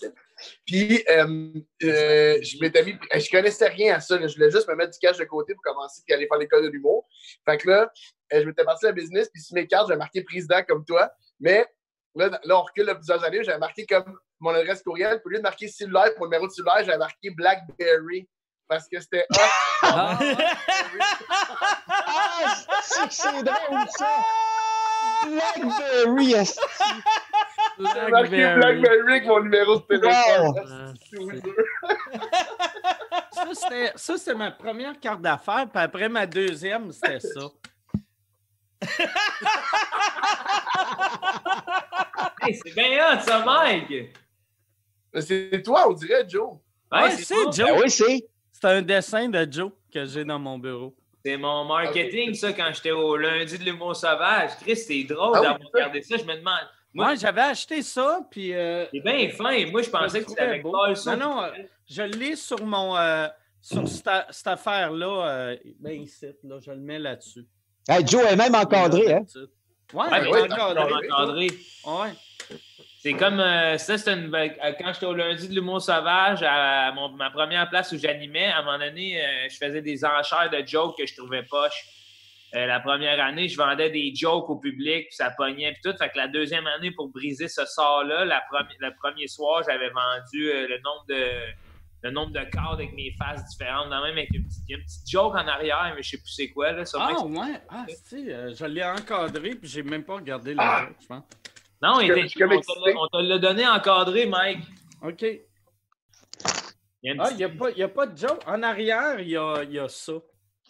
Puis, 0.67 1.05
euh, 1.09 1.53
euh, 1.85 2.39
je 2.43 2.61
m'étais 2.61 2.83
mis, 2.85 2.97
je 3.15 3.31
connaissais 3.31 3.69
rien 3.69 3.97
à 3.97 4.01
ça. 4.01 4.19
là. 4.19 4.27
Je 4.27 4.35
voulais 4.35 4.51
juste 4.51 4.69
me 4.69 4.75
mettre 4.75 4.93
du 4.93 4.99
cash 4.99 5.19
de 5.19 5.25
côté 5.25 5.55
pour 5.55 5.63
commencer 5.63 6.03
puis 6.05 6.15
aller 6.15 6.27
faire 6.27 6.39
l'école 6.39 6.65
de 6.65 6.69
l'humour. 6.69 7.07
Fait 7.45 7.59
que 7.59 7.71
là, 7.71 7.93
euh, 8.33 8.41
je 8.41 8.47
m'étais 8.47 8.65
parti 8.65 8.87
à 8.87 8.89
la 8.89 8.95
business, 8.95 9.29
puis 9.29 9.41
sur 9.41 9.55
mes 9.55 9.67
cartes, 9.67 9.87
j'avais 9.87 9.99
marqué 9.99 10.23
président 10.25 10.63
comme 10.67 10.85
toi. 10.85 11.13
Mais 11.39 11.65
là, 12.17 12.29
là 12.43 12.59
on 12.59 12.63
recule 12.63 12.87
de 12.87 12.93
plusieurs 12.95 13.23
années, 13.23 13.45
j'avais 13.45 13.59
marqué 13.59 13.87
comme 13.87 14.19
mon 14.41 14.51
adresse 14.51 14.83
courriel. 14.83 15.21
Au 15.25 15.29
lieu 15.29 15.39
de 15.39 15.43
marquer 15.43 15.69
cellulaire 15.69 16.13
pour 16.15 16.21
mon 16.21 16.27
numéro 16.27 16.49
de 16.49 16.53
cellulaire, 16.53 16.85
j'avais 16.85 16.99
marqué 16.99 17.31
Blackberry 17.31 18.29
parce 18.69 18.89
que 18.89 19.01
c'était 19.01 19.27
hot. 19.31 19.41
Ah, 19.83 20.19
Ah, 21.89 22.55
c'est 22.83 23.09
que 23.09 23.15
c'est 23.15 23.43
drôle, 23.43 23.87
ça. 23.97 24.09
Blackberry, 25.27 26.35
asti. 26.35 26.61
J'avais 27.79 28.11
marqué 28.11 28.55
Blackberry 28.55 28.99
avec 29.11 29.27
mon 29.27 29.41
numéro 29.41 29.77
de 29.77 29.83
téléphone. 29.83 30.55
Ah, 30.71 30.93
C'est. 33.53 33.93
Ça, 33.97 34.17
c'était- 34.19 34.35
ma 34.35 34.51
première 34.51 34.99
carte 35.01 35.21
d'affaires, 35.21 35.67
puis 35.73 35.83
après 35.83 36.09
ma 36.09 36.27
deuxième, 36.27 36.93
c'était 36.93 37.21
ça. 37.21 37.41
Hey, 42.43 42.55
c'est 42.63 42.75
bien 42.75 43.15
hot, 43.17 43.21
ça, 43.23 43.39
Mike. 43.45 44.17
C'est 45.21 45.63
toi, 45.63 45.89
on 45.89 45.93
dirait, 45.93 46.29
Joe. 46.29 46.55
Ouais, 46.93 47.03
Ouais, 47.03 47.11
c'est 47.13 47.25
c'est. 47.25 47.35
Joe. 47.53 47.57
Ben 47.57 47.81
oui, 47.83 47.91
c'est. 47.91 48.27
C'est 48.55 48.69
un 48.69 48.83
dessin 48.83 49.29
de 49.29 49.47
Joe 49.51 49.73
que 49.93 50.05
j'ai 50.07 50.25
dans 50.25 50.39
mon 50.39 50.59
bureau. 50.59 50.95
C'est 51.25 51.37
mon 51.37 51.65
marketing, 51.65 52.35
ça, 52.35 52.53
quand 52.53 52.71
j'étais 52.73 52.91
au 52.93 53.17
lundi 53.17 53.59
de 53.59 53.65
l'humour 53.65 53.97
sauvage. 53.97 54.51
Chris, 54.61 54.77
c'est 54.77 55.03
drôle 55.05 55.33
Ah 55.35 55.41
oui, 55.41 55.43
d'avoir 55.43 55.61
ça. 55.61 55.69
regardé 55.75 56.03
ça. 56.03 56.17
Je 56.17 56.25
me 56.25 56.35
demande. 56.37 56.61
Moi, 56.93 57.07
Moi, 57.07 57.15
j'avais 57.17 57.41
acheté 57.41 57.83
ça, 57.83 58.21
puis. 58.31 58.55
euh, 58.55 58.87
c'est 58.93 59.01
bien 59.01 59.29
fin. 59.31 59.67
Moi, 59.71 59.83
je 59.83 59.91
pensais 59.91 60.23
que 60.23 60.63
pas 60.63 60.95
ça. 60.95 61.17
Non, 61.17 61.29
non, 61.37 61.43
euh, 61.43 61.51
je 61.91 62.03
l'ai 62.03 62.37
sur 62.37 62.65
mon. 62.65 62.97
euh, 62.97 63.27
sur 63.61 63.89
cette, 63.89 64.09
cette 64.31 64.47
affaire-là, 64.47 65.27
euh, 65.29 65.57
ben 65.81 66.03
ici, 66.03 66.27
là, 66.45 66.59
je 66.61 66.71
le 66.71 66.77
mets 66.77 66.99
là-dessus. 66.99 67.47
Hey, 67.89 68.07
Joe 68.07 68.23
est 68.31 68.37
même 68.37 68.55
encadré, 68.55 69.15
hein? 69.15 69.25
Ouais, 69.93 70.01
Ouais, 70.01 70.07
il 70.11 70.23
mais 70.23 70.29
est 70.29 70.33
ouais, 70.33 70.53
encadré. 70.53 71.47
Ouais. 71.87 72.13
C'est 73.05 73.13
comme 73.13 73.39
euh, 73.39 73.77
ça, 73.77 73.99
c'était 73.99 74.15
une. 74.15 74.31
ben, 74.31 74.51
Quand 74.81 74.95
j'étais 74.95 75.05
au 75.05 75.13
lundi 75.13 75.47
de 75.47 75.55
l'humour 75.55 75.83
sauvage, 75.83 76.43
à 76.43 76.91
mon- 76.93 77.11
ma 77.11 77.29
première 77.29 77.69
place 77.69 77.93
où 77.93 77.99
j'animais, 77.99 78.47
à 78.47 78.61
un 78.61 78.63
moment 78.63 78.79
donné, 78.79 79.23
euh, 79.23 79.47
je 79.51 79.57
faisais 79.59 79.83
des 79.83 80.03
enchères 80.07 80.49
de 80.51 80.67
jokes 80.67 80.97
que 80.97 81.05
je 81.07 81.15
trouvais 81.15 81.43
poches. 81.43 81.85
Euh, 82.55 82.65
la 82.65 82.81
première 82.81 83.23
année, 83.23 83.47
je 83.49 83.59
vendais 83.59 83.91
des 83.91 84.15
jokes 84.15 84.49
au 84.49 84.57
public, 84.57 85.09
puis 85.09 85.17
ça 85.17 85.31
pognait, 85.37 85.73
puis 85.73 85.83
tout. 85.85 85.95
Fait 85.99 86.09
que 86.09 86.17
la 86.17 86.29
deuxième 86.29 86.67
année, 86.67 86.93
pour 86.93 87.09
briser 87.11 87.47
ce 87.49 87.67
sort-là, 87.67 88.25
le 88.25 88.91
premier 88.99 89.29
soir, 89.29 89.63
j'avais 89.69 89.91
vendu 89.91 90.49
euh, 90.51 90.67
le 90.67 90.79
nombre 90.81 91.05
de 91.09 91.25
le 92.05 92.11
nombre 92.11 92.33
de 92.33 92.45
cartes 92.45 92.75
avec 92.75 92.95
mes 92.95 93.15
faces 93.19 93.45
différentes, 93.49 93.89
dans 93.91 94.03
même 94.03 94.13
avec 94.17 94.29
une 94.35 94.45
petite, 94.45 94.63
il 94.69 94.73
y 94.73 94.75
a 94.75 94.79
une 94.79 94.85
petite 94.85 95.11
joke 95.11 95.35
en 95.35 95.47
arrière, 95.49 95.93
mais 95.97 96.03
je 96.03 96.11
sais 96.11 96.17
plus 96.19 96.29
c'est 96.31 96.49
quoi. 96.49 96.73
Là, 96.73 96.85
Ah, 96.99 97.09
c'est- 97.19 97.25
ouais. 97.25 97.61
Ah, 97.71 97.87
si, 97.89 98.31
euh, 98.31 98.55
je 98.55 98.65
l'ai 98.67 98.85
encadré, 98.85 99.51
puis 99.55 99.69
j'ai 99.69 99.83
même 99.83 100.05
pas 100.05 100.15
regardé 100.17 100.53
le 100.55 100.61
Ah! 100.61 100.87
je 101.01 101.07
pense. 101.07 101.23
Non, 101.85 102.01
Je 102.01 102.13
était- 102.13 102.39
comme 102.39 102.53
on 102.53 102.61
te 102.61 102.97
on 102.97 103.07
te 103.09 103.23
l'a 103.23 103.39
donné 103.39 103.67
encadré, 103.67 104.27
Mike. 104.27 104.65
OK. 105.03 105.25
Il 107.03 107.21
a 107.21 107.25
Ah, 107.27 107.31
n'y 107.33 107.45
a, 107.45 107.49
pas- 107.51 107.71
y 107.71 107.83
a 107.83 107.89
pas 107.89 108.07
de 108.07 108.17
joke. 108.17 108.41
En 108.47 108.63
arrière, 108.63 109.21
il 109.21 109.29
y 109.29 109.37
a, 109.37 109.63
il 109.65 109.73
y 109.73 109.79
a 109.79 109.89
ça. 109.89 110.13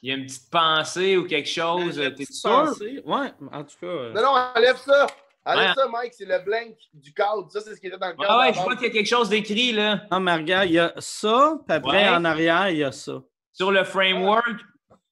il 0.02 0.08
y 0.10 0.12
a 0.12 0.16
une 0.16 0.26
petite 0.26 0.50
pensée 0.50 1.16
ou 1.16 1.24
quelque 1.26 1.48
chose. 1.48 1.96
Une 1.96 2.04
T'es 2.04 2.24
petite 2.24 2.34
sûr? 2.34 2.50
pensée. 2.50 3.00
Ouais, 3.06 3.32
en 3.52 3.64
tout 3.64 3.76
cas. 3.80 3.86
euh, 3.86 4.12
Non, 4.12 4.22
non, 4.22 4.28
enlève 4.56 4.76
ça. 4.76 5.06
Enlève 5.46 5.68
Ouais. 5.68 5.74
ça, 5.76 5.88
Mike. 5.88 6.12
C'est 6.14 6.24
le 6.26 6.38
blank 6.44 6.74
du 6.92 7.12
cadre. 7.14 7.46
Ça, 7.50 7.60
c'est 7.60 7.74
ce 7.74 7.80
qui 7.80 7.86
était 7.86 7.96
dans 7.98 8.08
le 8.08 8.14
cadre. 8.14 8.26
Ah 8.28 8.38
ouais, 8.40 8.52
je 8.52 8.58
vois 8.58 8.70
base. 8.70 8.78
qu'il 8.78 8.88
y 8.88 8.90
a 8.90 8.92
quelque 8.92 9.06
chose 9.08 9.28
d'écrit 9.28 9.72
là. 9.72 10.02
Non, 10.10 10.20
mais 10.20 10.34
regarde, 10.34 10.66
il 10.68 10.72
y 10.72 10.78
a 10.78 10.92
ça, 10.98 11.58
puis 11.66 11.76
après, 11.76 12.08
Ouais. 12.08 12.14
en 12.16 12.24
arrière, 12.24 12.68
il 12.70 12.78
y 12.78 12.84
a 12.84 12.92
ça. 12.92 13.22
Sur 13.52 13.70
le 13.70 13.84
framework, 13.84 14.60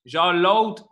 genre 0.05 0.33
l'autre. 0.33 0.85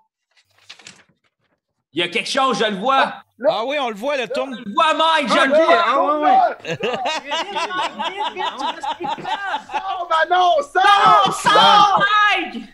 Il 1.93 1.99
y 1.99 2.03
a 2.03 2.09
quelque 2.09 2.29
chose, 2.31 2.59
je 2.59 2.71
le 2.71 2.77
vois. 2.77 3.03
Ah 3.07 3.25
oui, 3.67 3.77
on 3.81 3.89
le 3.89 3.95
voit, 3.95 4.17
le 4.17 4.29
tourne. 4.29 4.55
Je 4.59 4.69
le 4.69 4.75
vois, 4.75 4.93
Mike, 4.95 5.29
je 5.29 5.39
Ah, 5.39 5.47
le. 5.47 5.55
Ah. 5.69 6.57
Oh, 9.99 10.07
ben! 10.11 10.29
Sors, 11.33 12.05
Mike! 12.37 12.65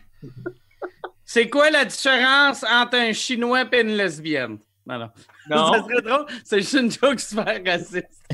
C'est 1.25 1.49
quoi 1.49 1.71
la 1.71 1.85
différence 1.85 2.64
entre 2.64 2.97
un 2.97 3.12
Chinois 3.12 3.64
et 3.71 3.81
une 3.81 3.97
lesbienne? 3.97 4.59
Non, 4.87 4.99
non. 4.99 5.11
Non. 5.49 5.73
Ça 5.73 5.83
serait 5.83 6.03
drôle. 6.03 6.27
C'est 6.45 6.61
juste 6.61 6.75
une 6.75 6.91
joke 6.91 7.21
super 7.21 7.61
raciste. 7.64 8.25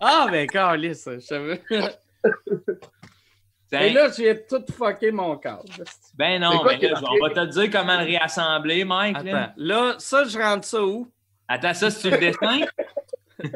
ah, 0.00 0.26
ben, 0.30 0.46
calisse, 0.46 1.08
je 1.12 1.18
savais. 1.20 1.62
Et 3.82 3.90
là, 3.92 4.08
j'ai 4.16 4.46
tout 4.46 4.64
fucké 4.76 5.10
mon 5.10 5.36
cadre. 5.36 5.64
Ben 6.14 6.40
non, 6.40 6.58
quoi 6.58 6.76
mais 6.76 6.88
là, 6.88 7.00
on 7.02 7.26
va 7.26 7.30
te 7.30 7.46
dire 7.50 7.70
comment 7.70 7.98
le 7.98 8.04
réassembler, 8.04 8.84
Mike. 8.84 9.22
là. 9.24 9.42
Attends, 9.42 9.52
là, 9.56 9.94
ça, 9.98 10.24
je 10.24 10.38
rentre 10.38 10.66
ça 10.66 10.84
où? 10.84 11.08
Attends, 11.48 11.74
ça, 11.74 11.90
c'est 11.90 12.10
le 12.10 12.18
dessin? 12.18 12.60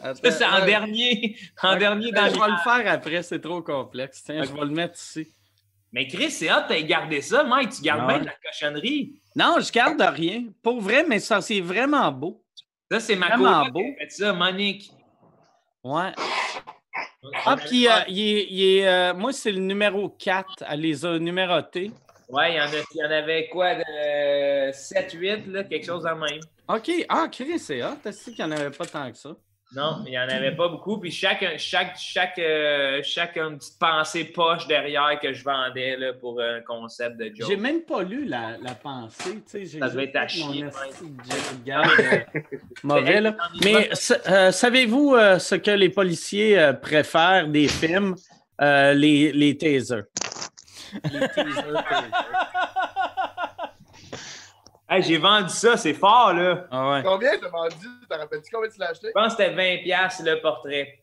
Attends, 0.00 0.30
c'est 0.30 0.44
en 0.44 0.60
ouais. 0.60 0.66
dernier. 0.66 1.36
En 1.62 1.76
dernier 1.76 2.12
dans 2.12 2.26
Je 2.26 2.38
vais 2.38 2.50
le 2.50 2.56
faire 2.62 2.92
après, 2.92 3.22
c'est 3.22 3.40
trop 3.40 3.62
complexe. 3.62 4.22
Tiens, 4.24 4.44
je 4.44 4.52
vais 4.52 4.60
le 4.60 4.70
mettre 4.70 4.94
ici. 4.94 5.26
Mais 5.92 6.06
Chris, 6.06 6.30
c'est 6.30 6.52
hot, 6.52 6.66
t'as 6.68 6.80
gardé 6.82 7.20
ça, 7.20 7.42
Mike. 7.44 7.70
Tu 7.70 7.82
gardes 7.82 8.06
bien 8.06 8.20
de 8.20 8.26
la 8.26 8.34
cochonnerie. 8.44 9.20
Non, 9.34 9.56
je 9.58 9.72
garde 9.72 10.00
rien. 10.00 10.44
Pour 10.62 10.80
vrai, 10.80 11.04
mais 11.08 11.18
ça, 11.18 11.40
c'est 11.40 11.60
vraiment 11.60 12.12
beau. 12.12 12.44
Ça, 12.90 13.00
c'est 13.00 13.16
ma 13.16 13.36
beau. 13.36 13.44
qui 13.44 13.80
a 13.80 13.98
fait 13.98 14.10
ça, 14.10 14.32
Monique. 14.32 14.90
Ouais. 15.82 16.12
Ah, 17.44 17.56
puis 17.56 17.88
euh, 17.88 17.92
il 18.08 18.20
est, 18.20 18.46
il 18.50 18.64
est, 18.78 18.88
euh, 18.88 19.14
moi, 19.14 19.32
c'est 19.32 19.50
le 19.52 19.58
numéro 19.60 20.08
4. 20.08 20.64
Elle 20.68 20.80
les 20.80 21.04
a 21.04 21.18
numérotés. 21.18 21.90
Ouais, 22.28 22.52
il 22.52 22.56
y, 22.56 22.60
en 22.60 22.64
a- 22.64 22.84
il 22.94 22.98
y 22.98 23.04
en 23.04 23.10
avait 23.10 23.48
quoi, 23.48 23.74
de 23.74 24.70
7, 24.72 25.12
8, 25.12 25.46
là, 25.48 25.64
quelque 25.64 25.86
chose 25.86 26.06
en 26.06 26.16
même. 26.16 26.40
OK. 26.68 26.90
Ah, 27.08 27.26
Chris, 27.32 27.58
c'est 27.58 27.82
hot. 27.82 27.96
T'as 28.02 28.10
dit 28.10 28.34
qu'il 28.34 28.44
n'y 28.44 28.52
en 28.52 28.56
avait 28.56 28.70
pas 28.70 28.84
tant 28.86 29.10
que 29.10 29.16
ça? 29.16 29.30
Non, 29.76 30.02
il 30.06 30.10
n'y 30.12 30.18
en 30.18 30.22
avait 30.28 30.56
pas 30.56 30.68
beaucoup. 30.68 30.98
Puis 30.98 31.10
chaque, 31.10 31.44
chaque, 31.58 31.98
chaque, 31.98 32.38
euh, 32.38 33.00
chaque 33.02 33.36
une 33.36 33.58
petite 33.58 33.78
pensée 33.78 34.24
poche 34.24 34.66
derrière 34.66 35.18
que 35.20 35.32
je 35.34 35.44
vendais 35.44 35.94
là, 35.96 36.14
pour 36.14 36.40
un 36.40 36.60
concept 36.62 37.18
de 37.18 37.30
J'ai 37.34 37.42
joke. 37.44 37.58
même 37.58 37.82
pas 37.82 38.02
lu 38.02 38.24
la, 38.24 38.56
la 38.62 38.74
pensée. 38.74 39.34
tu 39.34 39.42
sais, 39.46 39.66
j'ai 39.66 39.78
Ça 39.78 39.90
devait 39.90 40.04
être 40.04 40.16
à 40.16 40.26
chier, 40.26 40.64
euh, 40.64 40.70
mauvais, 42.82 43.20
là. 43.20 43.36
Mais- 43.62 43.72
Mais 43.72 43.88
sa- 43.92 44.18
euh, 44.28 44.50
savez-vous 44.52 45.14
euh, 45.14 45.38
ce 45.38 45.54
que 45.54 45.70
les 45.72 45.90
policiers 45.90 46.58
euh, 46.58 46.72
préfèrent 46.72 47.48
des 47.48 47.68
films? 47.68 48.14
Euh, 48.60 48.92
les, 48.94 49.30
les 49.32 49.56
tasers. 49.56 50.04
Les 51.12 51.20
tasers, 51.28 51.54
tasers. 51.54 52.10
Hey, 54.90 55.02
j'ai 55.02 55.18
vendu 55.18 55.50
ça, 55.50 55.76
c'est 55.76 55.92
fort, 55.94 56.32
là. 56.32 56.66
Ah 56.70 56.90
ouais. 56.92 57.02
Combien 57.04 57.38
t'as 57.38 57.48
vendu? 57.50 57.74
T'en 58.08 58.16
rappelles-tu 58.18 58.50
combien 58.50 58.70
tu 58.70 58.78
l'as 58.78 58.90
acheté? 58.90 59.08
Je 59.08 59.12
pense 59.12 59.34
que 59.36 59.42
c'était 59.42 59.54
20$ 59.54 59.82
piastres, 59.82 60.22
le 60.24 60.40
portrait. 60.40 61.02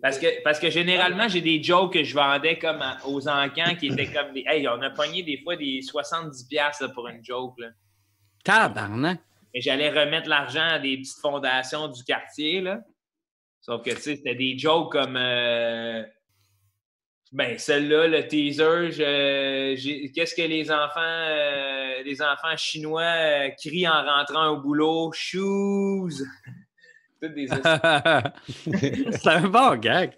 Parce 0.00 0.18
que, 0.18 0.42
parce 0.44 0.60
que 0.60 0.70
généralement, 0.70 1.26
j'ai 1.26 1.40
des 1.40 1.60
jokes 1.62 1.94
que 1.94 2.04
je 2.04 2.14
vendais 2.14 2.58
comme 2.58 2.80
à- 2.82 2.98
aux 3.06 3.26
encans 3.28 3.74
qui 3.78 3.86
étaient 3.88 4.12
comme 4.12 4.32
des. 4.34 4.44
Hey, 4.46 4.68
on 4.68 4.80
a 4.82 4.90
pogné 4.90 5.22
des 5.24 5.40
fois 5.42 5.56
des 5.56 5.80
70$ 5.82 6.46
piastres, 6.48 6.84
là, 6.84 6.88
pour 6.90 7.08
une 7.08 7.24
joke. 7.24 7.54
Là. 7.58 7.68
Tabarnak. 8.44 9.20
Et 9.54 9.60
j'allais 9.60 9.88
remettre 9.90 10.28
l'argent 10.28 10.68
à 10.68 10.78
des 10.78 10.98
petites 10.98 11.18
fondations 11.20 11.88
du 11.88 12.04
quartier. 12.04 12.60
Là. 12.60 12.80
Sauf 13.62 13.82
que, 13.82 13.90
tu 13.90 13.96
sais, 13.96 14.16
c'était 14.16 14.34
des 14.34 14.56
jokes 14.56 14.92
comme. 14.92 15.16
euh, 15.16 16.04
Ben, 17.32 17.58
celle-là, 17.58 18.06
le 18.06 18.26
teaser, 18.28 18.90
je- 18.92 19.74
j'ai- 19.76 20.10
qu'est-ce 20.12 20.34
que 20.34 20.42
les 20.42 20.70
enfants, 20.70 21.00
euh, 21.00 22.02
les 22.04 22.22
enfants 22.22 22.56
chinois 22.56 23.02
euh, 23.02 23.48
crient 23.60 23.88
en 23.88 24.04
rentrant 24.04 24.48
au 24.50 24.60
boulot? 24.60 25.10
Shoes! 25.12 26.22
Toutes 27.20 27.34
des 27.34 27.46
c'est 29.12 29.26
un 29.26 29.48
bon 29.48 29.76
gag. 29.76 30.12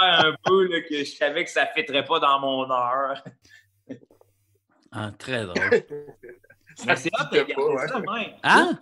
un 0.00 0.34
peu 0.44 0.66
là, 0.68 0.80
que 0.88 0.98
je 0.98 1.04
savais 1.04 1.44
que 1.44 1.50
ça 1.50 1.64
ne 1.64 1.68
fitterait 1.80 2.04
pas 2.04 2.18
dans 2.18 2.40
mon 2.40 2.68
heure. 2.70 3.22
Ah, 4.90 5.12
très 5.18 5.44
drôle. 5.44 5.82
Mais 6.86 6.96
c'est 6.96 7.10
pas, 7.10 7.28
ouais. 7.30 7.86
ça. 7.88 8.00
Hein? 8.42 8.78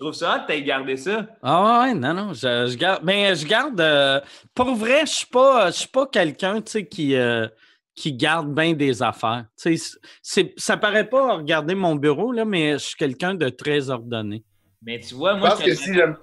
Je 0.00 0.06
trouve 0.06 0.14
ça 0.14 0.36
hot, 0.36 0.44
t'as 0.48 0.58
gardé 0.60 0.96
ça? 0.96 1.26
Ah 1.42 1.80
ouais, 1.82 1.92
non, 1.94 2.14
non, 2.14 2.32
je, 2.32 2.68
je 2.70 2.76
garde. 2.78 3.02
Mais 3.04 3.34
je 3.34 3.46
garde. 3.46 3.78
euh, 3.82 4.18
pour 4.54 4.74
vrai, 4.74 5.00
je 5.04 5.10
suis 5.12 5.26
pas, 5.26 5.70
je 5.70 5.76
suis 5.76 5.88
pas 5.88 6.06
quelqu'un, 6.06 6.62
tu 6.62 6.70
sais, 6.72 6.86
qui, 6.86 7.14
euh, 7.14 7.46
qui 7.94 8.14
garde 8.14 8.54
bien 8.54 8.72
des 8.72 9.02
affaires. 9.02 9.44
Tu 9.62 9.76
sais, 9.76 9.98
c'est, 10.22 10.54
ça 10.56 10.78
paraît 10.78 11.06
pas 11.06 11.36
regarder 11.36 11.74
mon 11.74 11.96
bureau, 11.96 12.32
là, 12.32 12.46
mais 12.46 12.72
je 12.72 12.78
suis 12.78 12.96
quelqu'un 12.96 13.34
de 13.34 13.50
très 13.50 13.90
ordonné. 13.90 14.42
Mais 14.82 14.98
tu 15.00 15.14
vois, 15.14 15.34
Je 15.34 15.38
moi, 15.40 15.50
pense 15.50 15.60
je 15.60 15.64
que 15.66 15.74
si 15.74 15.92
j'aime. 15.92 16.16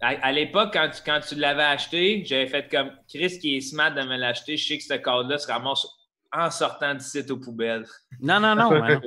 à, 0.00 0.08
à 0.22 0.32
l'époque, 0.32 0.70
quand 0.72 0.88
tu, 0.88 1.02
quand 1.04 1.20
tu 1.20 1.34
l'avais 1.34 1.64
acheté, 1.64 2.24
j'avais 2.24 2.46
fait 2.46 2.70
comme 2.70 2.90
Chris 3.06 3.38
qui 3.38 3.56
est 3.58 3.60
smart 3.60 3.90
de 3.94 4.00
me 4.00 4.16
l'acheter. 4.16 4.56
Je 4.56 4.66
sais 4.66 4.78
que 4.78 4.84
ce 4.84 4.94
code-là 4.94 5.36
se 5.36 5.46
ramasse 5.46 5.86
en 6.32 6.50
sortant 6.50 6.94
du 6.94 7.04
site 7.04 7.30
aux 7.30 7.36
poubelles. 7.36 7.84
Non, 8.22 8.40
non, 8.40 8.54
non. 8.54 8.70
non. 8.78 9.00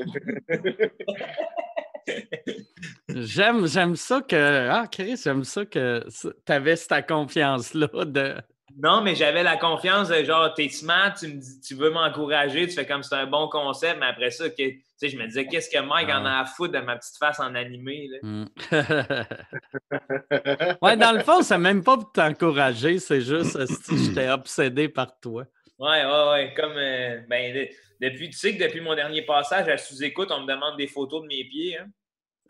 J'aime, 3.10 3.68
j'aime 3.68 3.96
ça 3.96 4.22
que. 4.22 4.70
Ah, 4.70 4.88
Chris, 4.92 5.20
j'aime 5.24 5.44
ça 5.44 5.66
que 5.66 6.04
tu 6.22 6.52
avais 6.52 6.76
cette 6.76 7.08
confiance-là 7.08 8.06
de. 8.06 8.36
Non, 8.78 9.02
mais 9.02 9.16
j'avais 9.16 9.44
la 9.44 9.58
confiance 9.58 10.10
de 10.10 10.24
genre, 10.24 10.54
t'es 10.54 10.70
smart, 10.70 11.14
tu 11.14 11.28
me 11.28 11.34
dis, 11.34 11.60
tu 11.62 11.76
veux 11.76 11.92
m'encourager, 11.92 12.68
tu 12.68 12.74
fais 12.74 12.86
comme 12.86 13.04
c'est 13.04 13.16
un 13.16 13.26
bon 13.26 13.50
concept, 13.50 14.00
mais 14.00 14.06
après 14.06 14.32
ça, 14.32 14.50
que, 14.50 14.56
tu 14.56 14.82
sais, 14.96 15.10
je 15.10 15.18
me 15.18 15.28
disais, 15.28 15.46
qu'est-ce 15.46 15.70
que 15.70 15.82
Mike 15.82 16.10
en 16.10 16.26
a 16.26 16.40
à 16.40 16.46
foutre 16.46 16.74
de 16.74 16.80
ma 16.80 16.96
petite 16.96 17.18
face 17.18 17.40
en 17.40 17.54
animé? 17.56 18.08
Là? 18.08 18.18
Hmm. 18.22 18.46
ouais, 20.82 20.98
dans 20.98 21.12
le 21.12 21.20
fond, 21.20 21.42
c'est 21.42 21.58
même 21.58 21.84
pas 21.84 21.98
pour 21.98 22.12
t'encourager, 22.12 23.00
c'est 23.00 23.22
juste 23.22 23.66
si 23.84 24.06
j'étais 24.06 24.30
obsédé 24.30 24.90
par 24.90 25.20
toi. 25.20 25.46
Ouais, 25.82 26.06
ouais, 26.06 26.30
ouais. 26.32 26.54
Comme, 26.56 26.78
euh, 26.78 27.22
ben, 27.28 27.54
de- 27.54 27.70
depuis, 28.00 28.30
tu 28.30 28.38
sais 28.38 28.56
que 28.56 28.64
depuis 28.64 28.82
mon 28.82 28.96
dernier 28.96 29.24
passage 29.24 29.68
à 29.68 29.78
sous-écoute, 29.78 30.30
on 30.32 30.42
me 30.42 30.48
demande 30.48 30.78
des 30.78 30.88
photos 30.88 31.22
de 31.24 31.28
mes 31.28 31.44
pieds. 31.44 31.78
Hein? 31.78 31.88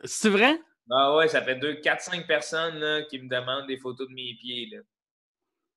C'est 0.03 0.29
vrai? 0.29 0.59
Ah 0.91 1.15
ouais, 1.15 1.27
ça 1.29 1.41
fait 1.41 1.55
2, 1.55 1.75
4, 1.75 2.01
5 2.01 2.27
personnes 2.27 2.75
là, 2.79 3.03
qui 3.03 3.19
me 3.19 3.29
demandent 3.29 3.67
des 3.67 3.77
photos 3.77 4.07
de 4.09 4.13
mes 4.13 4.33
pieds. 4.39 4.67
Là. 4.73 4.79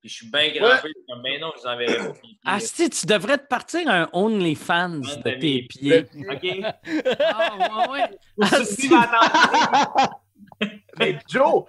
Puis 0.01 0.09
je 0.09 0.15
suis 0.15 0.29
bien 0.29 0.49
grand 0.49 0.67
Ouais. 0.83 0.91
comme, 1.07 1.21
ben 1.21 1.39
non, 1.39 1.51
je 1.55 1.61
vous 1.61 1.67
enverrai 1.67 1.97
pas 1.97 2.03
mes 2.07 2.13
pieds. 2.13 2.37
Ah, 2.43 2.59
si, 2.59 2.89
tu 2.89 3.05
devrais 3.05 3.37
te 3.37 3.47
partir 3.47 3.87
un 3.87 4.09
OnlyFans 4.11 4.89
de 4.99 5.15
de 5.15 5.39
tes 5.39 5.61
pieds. 5.63 6.05
OK? 6.29 6.73
Ah, 7.21 7.87
ouais, 7.89 7.99
ouais. 8.01 8.09
Va 8.37 9.01
attendre. 9.01 10.21
Mais 10.99 11.17
Joe, 11.29 11.63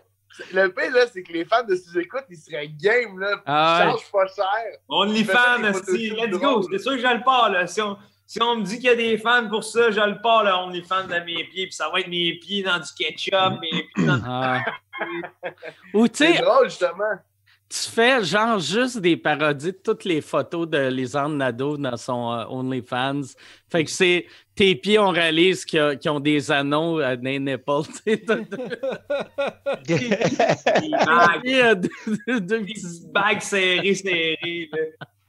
le 0.53 0.69
pire, 0.69 0.91
là, 0.93 1.07
c'est 1.13 1.23
que 1.23 1.33
les 1.33 1.45
fans 1.45 1.63
de 1.65 1.75
sous-écoute, 1.75 2.25
ils 2.31 2.37
seraient 2.37 2.69
game, 2.69 3.19
là. 3.19 3.43
Ah 3.47 3.81
Ils 3.83 3.87
ouais. 3.87 3.93
chargent 3.93 4.11
pas 4.13 4.27
cher. 4.27 4.79
Des 5.63 5.69
esti, 5.69 6.11
photos 6.11 6.27
let's 6.27 6.39
go. 6.41 6.63
C'est 6.71 6.79
sûr 6.79 6.93
que 6.93 6.99
je 6.99 7.15
le 7.15 7.23
pars. 7.23 7.51
Là. 7.51 7.67
Si, 7.67 7.81
on, 7.81 7.97
si 8.27 8.43
on 8.43 8.57
me 8.57 8.63
dit 8.63 8.77
qu'il 8.77 8.87
y 8.87 8.91
a 8.91 8.95
des 8.97 9.19
fans 9.19 9.49
pour 9.49 9.65
ça, 9.65 9.91
je 9.91 10.01
le 10.01 10.21
pars, 10.21 10.45
le 10.45 10.51
OnlyFans 10.51 11.05
de 11.05 11.19
mes 11.25 11.45
pieds. 11.45 11.67
Puis 11.67 11.73
ça 11.75 11.89
va 11.91 12.01
être 12.01 12.09
mes 12.09 12.35
pieds 12.35 12.63
dans 12.63 12.79
du 12.79 12.93
ketchup, 12.99 13.61
mes 13.61 13.89
pieds 13.95 14.07
dans 14.07 14.17
du... 14.17 14.25
Ah. 14.27 14.65
Ou 15.95 16.09
tu 16.09 16.17
C'est 16.25 16.35
sais, 16.35 16.43
drôle, 16.43 16.69
justement. 16.71 17.19
Tu 17.69 17.91
fais 17.91 18.23
genre 18.25 18.59
juste 18.61 18.99
des 18.99 19.17
parodies 19.17 19.73
de 19.73 19.79
toutes 19.83 20.05
les 20.05 20.21
photos 20.21 20.69
de 20.69 20.89
Lisande 20.89 21.37
Nadeau 21.37 21.77
dans 21.77 21.97
son 21.97 22.33
euh, 22.33 22.45
OnlyFans. 22.49 23.23
Fait 23.71 23.85
que 23.85 23.91
c'est 23.91 24.27
tes 24.55 24.75
pieds, 24.77 24.99
on 24.99 25.11
réalise 25.11 25.65
qu'ils 25.65 25.81
a- 25.81 25.97
qu'ils 25.97 26.11
ont 26.11 26.21
des 26.21 26.51
anneaux 26.51 27.01
à 27.01 27.17
des 27.17 27.39
nipples. 27.41 27.83
tu 27.87 27.93
sais, 28.13 28.19
t'as- 28.19 28.37
t'as 29.37 29.77
des 29.85 29.99
des 30.81 30.91
bagues, 30.91 31.43
pieds, 31.43 31.75
de- 31.75 31.89
de- 32.35 32.39
de 32.39 32.39
des 32.39 32.65
petits- 32.65 32.75
petites 32.75 33.13
bagues 33.13 33.41
serrées, 33.41 33.95
serrées. 33.95 34.71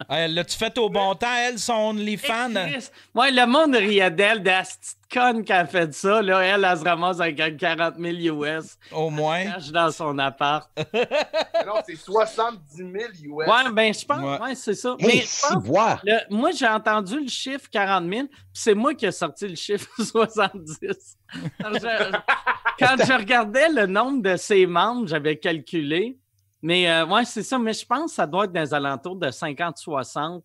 Elle 0.09 0.35
l'a-tu 0.35 0.55
fait 0.55 0.77
au 0.77 0.89
bon 0.89 1.15
temps, 1.15 1.25
elle, 1.39 1.57
son 1.57 1.73
OnlyFan? 1.73 2.53
Chris, 2.53 2.89
Ouais, 3.15 3.31
le 3.31 3.45
monde 3.47 3.75
riait 3.75 4.11
d'elle, 4.11 4.43
de 4.43 4.49
la 4.49 4.61
petite 4.61 4.97
conne 5.11 5.43
qui 5.43 5.51
a 5.51 5.65
fait 5.65 5.91
ça. 5.93 6.21
Là, 6.21 6.39
elle, 6.41 6.63
elle 6.69 6.77
se 6.77 6.83
ramasse 6.83 7.19
avec 7.19 7.39
un 7.39 7.51
40 7.51 7.95
000 7.97 8.35
US. 8.43 8.77
Au 8.91 9.09
moins. 9.09 9.43
cache 9.45 9.71
dans 9.71 9.89
son 9.91 10.19
appart. 10.19 10.69
Mais 10.93 11.07
non, 11.65 11.73
c'est 11.87 11.95
70 11.95 12.59
000 12.75 12.89
US. 12.95 13.47
Ouais, 13.47 13.71
ben, 13.73 13.91
je 13.93 14.05
pense, 14.05 14.19
Ouais. 14.19 14.39
ouais, 14.47 14.55
c'est 14.55 14.75
ça. 14.75 14.95
Hey, 14.99 15.07
Mais 15.07 15.21
je 15.21 15.25
si, 15.25 15.41
pense, 15.51 15.63
voir. 15.63 16.01
le- 16.03 16.19
moi, 16.35 16.51
j'ai 16.51 16.67
entendu 16.67 17.19
le 17.19 17.27
chiffre 17.29 17.67
40 17.71 18.03
000, 18.07 18.27
puis 18.27 18.35
c'est 18.53 18.75
moi 18.75 18.93
qui 18.93 19.05
ai 19.07 19.11
sorti 19.11 19.47
le 19.47 19.55
chiffre 19.55 19.89
70. 19.97 21.17
Alors, 21.63 21.79
je- 21.79 22.17
quand 22.79 22.95
je 23.03 23.13
regardais 23.17 23.69
le 23.69 23.87
nombre 23.87 24.21
de 24.21 24.35
ses 24.37 24.67
membres, 24.67 25.07
j'avais 25.07 25.37
calculé. 25.37 26.17
Mais 26.61 26.89
euh, 26.89 27.05
ouais, 27.05 27.25
c'est 27.25 27.43
ça. 27.43 27.59
Mais 27.59 27.73
je 27.73 27.85
pense 27.85 28.11
que 28.11 28.15
ça 28.15 28.27
doit 28.27 28.45
être 28.45 28.51
dans 28.51 28.61
les 28.61 28.73
alentours 28.73 29.15
de 29.15 29.27
50-60 29.27 30.41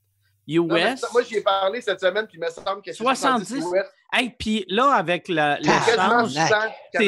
US. 0.48 0.58
Non, 0.58 0.66
mais 0.66 0.96
ça, 0.96 1.08
moi, 1.12 1.22
j'y 1.22 1.36
ai 1.36 1.40
parlé 1.40 1.80
cette 1.80 2.00
semaine, 2.00 2.26
puis 2.26 2.38
il 2.38 2.40
me 2.40 2.50
semble 2.50 2.82
que 2.82 2.92
c'est 2.92 3.02
70. 3.02 3.46
70 3.46 3.66
US. 3.74 3.82
Hey, 4.12 4.30
puis 4.30 4.64
là, 4.68 4.92
avec 4.94 5.26
100 5.26 5.32
Canadiens. 5.32 6.48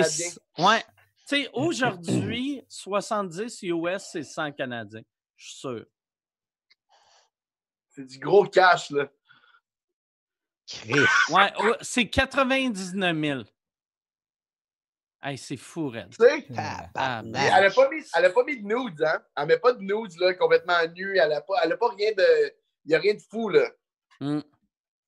c'est. 0.05 0.35
Ouais. 0.59 0.83
Tu 1.27 1.43
sais, 1.43 1.51
aujourd'hui, 1.53 2.63
70 2.69 3.63
US, 3.63 4.09
c'est 4.13 4.23
100 4.23 4.53
Canadiens. 4.53 5.03
Je 5.37 5.49
suis 5.49 5.59
sûr. 5.59 5.85
C'est 7.91 8.05
du 8.05 8.19
gros 8.19 8.45
cash, 8.45 8.91
là. 8.91 9.09
Chris. 10.67 11.01
Ouais, 11.31 11.53
c'est 11.81 12.09
99 12.09 13.17
000. 13.21 13.43
Hey, 15.27 15.39
c'est 15.39 15.57
fou, 15.57 15.89
Red. 15.89 16.11
Tu 16.11 16.17
sais? 16.23 16.47
Ah. 16.55 17.23
Et 17.25 17.29
Elle 17.57 17.65
a 17.67 17.71
pas 17.71 17.89
mis, 17.89 18.03
elle 18.15 18.25
a 18.27 18.31
pas 18.31 18.45
mis 18.45 18.61
de 18.61 18.67
nudes, 18.67 19.03
hein? 19.03 19.23
Elle 19.39 19.47
met 19.47 19.59
pas 19.59 19.73
de 19.73 19.81
nudes, 19.81 20.19
là, 20.21 20.35
complètement 20.35 20.75
nue. 20.95 21.17
Elle 21.17 21.33
a 21.33 21.41
pas, 21.41 21.55
elle 21.65 21.73
a 21.73 21.77
pas 21.79 21.89
rien 21.97 22.13
de. 22.13 22.53
Il 22.85 22.93
y 22.93 22.95
a 22.95 22.99
rien 22.99 23.15
de 23.15 23.21
fou, 23.31 23.49
là. 23.49 23.67
Hmm. 24.21 24.41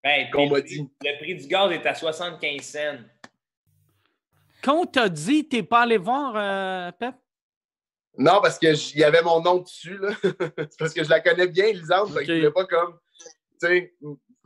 Ben, 0.02 0.30
Qu'on 0.30 0.44
puis 0.44 0.50
m'a 0.50 0.56
le, 0.56 0.62
dit. 0.62 0.90
le 1.04 1.18
prix 1.18 1.34
du 1.34 1.46
gaz 1.46 1.70
est 1.70 1.84
à 1.84 1.94
75 1.94 2.62
cents. 2.62 2.98
Quand 4.62 4.80
on 4.80 4.86
t'a 4.86 5.08
dit, 5.10 5.46
t'es 5.46 5.62
pas 5.62 5.82
allé 5.82 5.98
voir, 5.98 6.32
euh, 6.34 6.90
Pep? 6.92 7.14
Non, 8.16 8.40
parce 8.40 8.58
qu'il 8.58 8.98
y 8.98 9.04
avait 9.04 9.20
mon 9.20 9.42
nom 9.42 9.58
dessus, 9.58 9.98
là. 9.98 10.12
c'est 10.22 10.78
parce 10.78 10.94
que 10.94 11.04
je 11.04 11.10
la 11.10 11.20
connais 11.20 11.46
bien, 11.48 11.72
Lisande. 11.72 12.08
Fait 12.14 12.20
Ok. 12.20 12.26
que 12.26 12.32
je 12.32 12.38
voulais 12.38 12.50
pas 12.52 12.64
comme. 12.64 12.98
Tu 13.60 13.66
sais, 13.68 13.94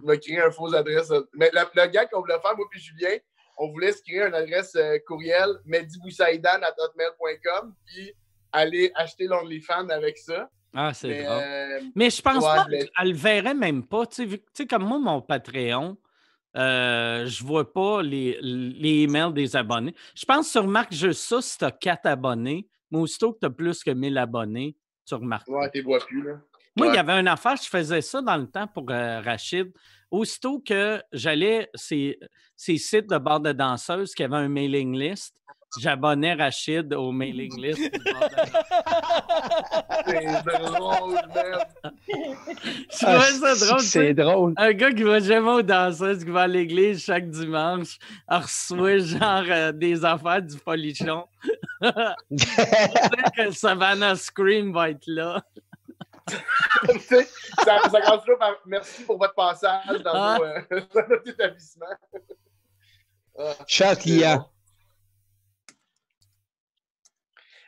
me 0.03 0.17
créer 0.17 0.41
un 0.41 0.51
faux 0.51 0.75
adresse. 0.75 1.13
Mais 1.35 1.49
le, 1.53 1.61
le 1.75 1.87
gars 1.87 2.07
qu'on 2.07 2.21
voulait 2.21 2.41
faire, 2.41 2.57
moi 2.57 2.67
puis 2.69 2.81
Julien, 2.81 3.17
on 3.59 3.71
voulait 3.71 3.93
se 3.93 4.03
créer 4.03 4.23
une 4.27 4.35
adresse 4.35 4.75
euh, 4.77 4.97
courriel 5.07 5.49
mediboussaïdan.hotmail.com. 5.67 7.75
Puis 7.87 8.13
aller 8.53 8.91
acheter 8.95 9.27
l'OnlyFans 9.27 9.89
avec 9.91 10.17
ça. 10.19 10.49
Ah, 10.75 10.93
c'est 10.95 11.09
Mais, 11.09 11.25
drôle. 11.25 11.43
euh, 11.43 11.81
Mais 11.97 12.11
je 12.11 12.23
pense 12.23 12.37
ouais, 12.45 12.57
pas 12.57 12.67
mais- 12.71 12.79
qu'elle 12.87 13.09
le 13.11 13.17
verrait 13.17 13.55
même 13.55 13.87
pas. 13.87 14.07
Tu 14.07 14.15
sais, 14.17 14.25
vu 14.25 14.39
que- 14.39 14.45
tu 14.45 14.51
sais, 14.63 14.67
comme 14.67 14.85
moi, 14.85 14.99
mon 14.99 15.21
Patreon, 15.21 15.97
euh, 16.57 17.27
je 17.27 17.45
vois 17.45 17.73
pas 17.73 18.03
les, 18.03 18.39
les 18.43 19.03
emails 19.03 19.33
des 19.33 19.57
abonnés. 19.57 19.95
Je 20.15 20.25
pense 20.25 20.49
que 20.49 20.53
tu 20.53 20.59
remarques 20.59 20.93
juste 20.93 21.23
ça 21.23 21.41
si 21.43 21.59
tu 21.59 21.65
as 21.65 21.71
4 21.73 22.07
abonnés. 22.07 22.69
Mais 22.91 22.99
aussitôt 22.99 23.33
que 23.33 23.39
tu 23.41 23.47
as 23.47 23.51
plus 23.51 23.83
que 23.85 23.91
1000 23.91 24.17
abonnés, 24.19 24.77
tu 25.07 25.15
remarques. 25.15 25.49
Ouais, 25.49 25.69
t'es 25.71 25.81
vois 25.81 26.01
plus, 26.01 26.23
là. 26.23 26.41
Moi, 26.77 26.87
il 26.89 26.95
y 26.95 26.99
avait 26.99 27.13
une 27.21 27.29
affaire, 27.29 27.57
je 27.57 27.69
faisais 27.69 28.01
ça 28.01 28.23
dans 28.23 28.37
le 28.37 28.47
temps 28.49 28.67
pour 28.69 28.87
euh, 28.91 29.21
Rachid. 29.21 29.73
Aussitôt 30.11 30.61
que 30.61 31.03
j'allais 31.13 31.69
ces, 31.75 32.19
ces 32.57 32.77
sites 32.79 33.09
de 33.09 33.19
bord 33.19 33.41
de 33.41 33.53
danseuses 33.53 34.15
qui 34.15 34.25
avaient 34.25 34.37
un 34.37 34.49
mailing 34.49 34.97
list, 34.99 35.35
j'abonnais 35.79 36.35
Rachid 36.35 36.93
au 36.95 37.13
mailing 37.13 37.61
list. 37.61 37.81
C'est 40.07 40.43
drôle, 40.45 41.15
man. 41.15 41.61
Je 42.93 43.07
trouvais 43.07 43.33
ça 43.33 43.53
Ah, 43.53 43.67
drôle. 43.67 43.81
C'est 43.81 44.15
drôle. 44.15 44.53
Un 44.57 44.73
gars 44.73 44.91
qui 44.93 45.03
va 45.03 45.21
jamais 45.21 45.51
aux 45.51 45.63
danseuses, 45.63 46.25
qui 46.25 46.31
va 46.31 46.43
à 46.43 46.47
l'église 46.49 47.05
chaque 47.05 47.29
dimanche, 47.31 47.99
reçoit 48.29 48.99
genre 48.99 49.45
euh, 49.49 49.73
des 49.73 50.05
affaires 50.05 50.43
du. 50.43 50.57
Peut-être 51.81 52.17
que 53.37 53.51
Savannah 53.53 54.17
Scream 54.17 54.73
va 54.73 54.91
être 54.91 55.07
là. 55.07 55.43
Ça, 57.65 57.79
ça 57.91 58.01
commence 58.01 58.21
toujours 58.23 58.39
par 58.39 58.57
merci 58.67 59.03
pour 59.05 59.19
votre 59.19 59.35
passage 59.35 60.03
dans, 60.03 60.13
Ah. 60.15 60.37
nos, 60.39 60.45
euh, 60.45 60.61
dans 60.95 61.09
notre 61.09 61.29
établissement. 61.29 61.87
Ah, 63.39 63.55
Chat 63.67 63.95
c'est 63.95 64.01
client. 64.03 64.39
bon. 64.39 64.45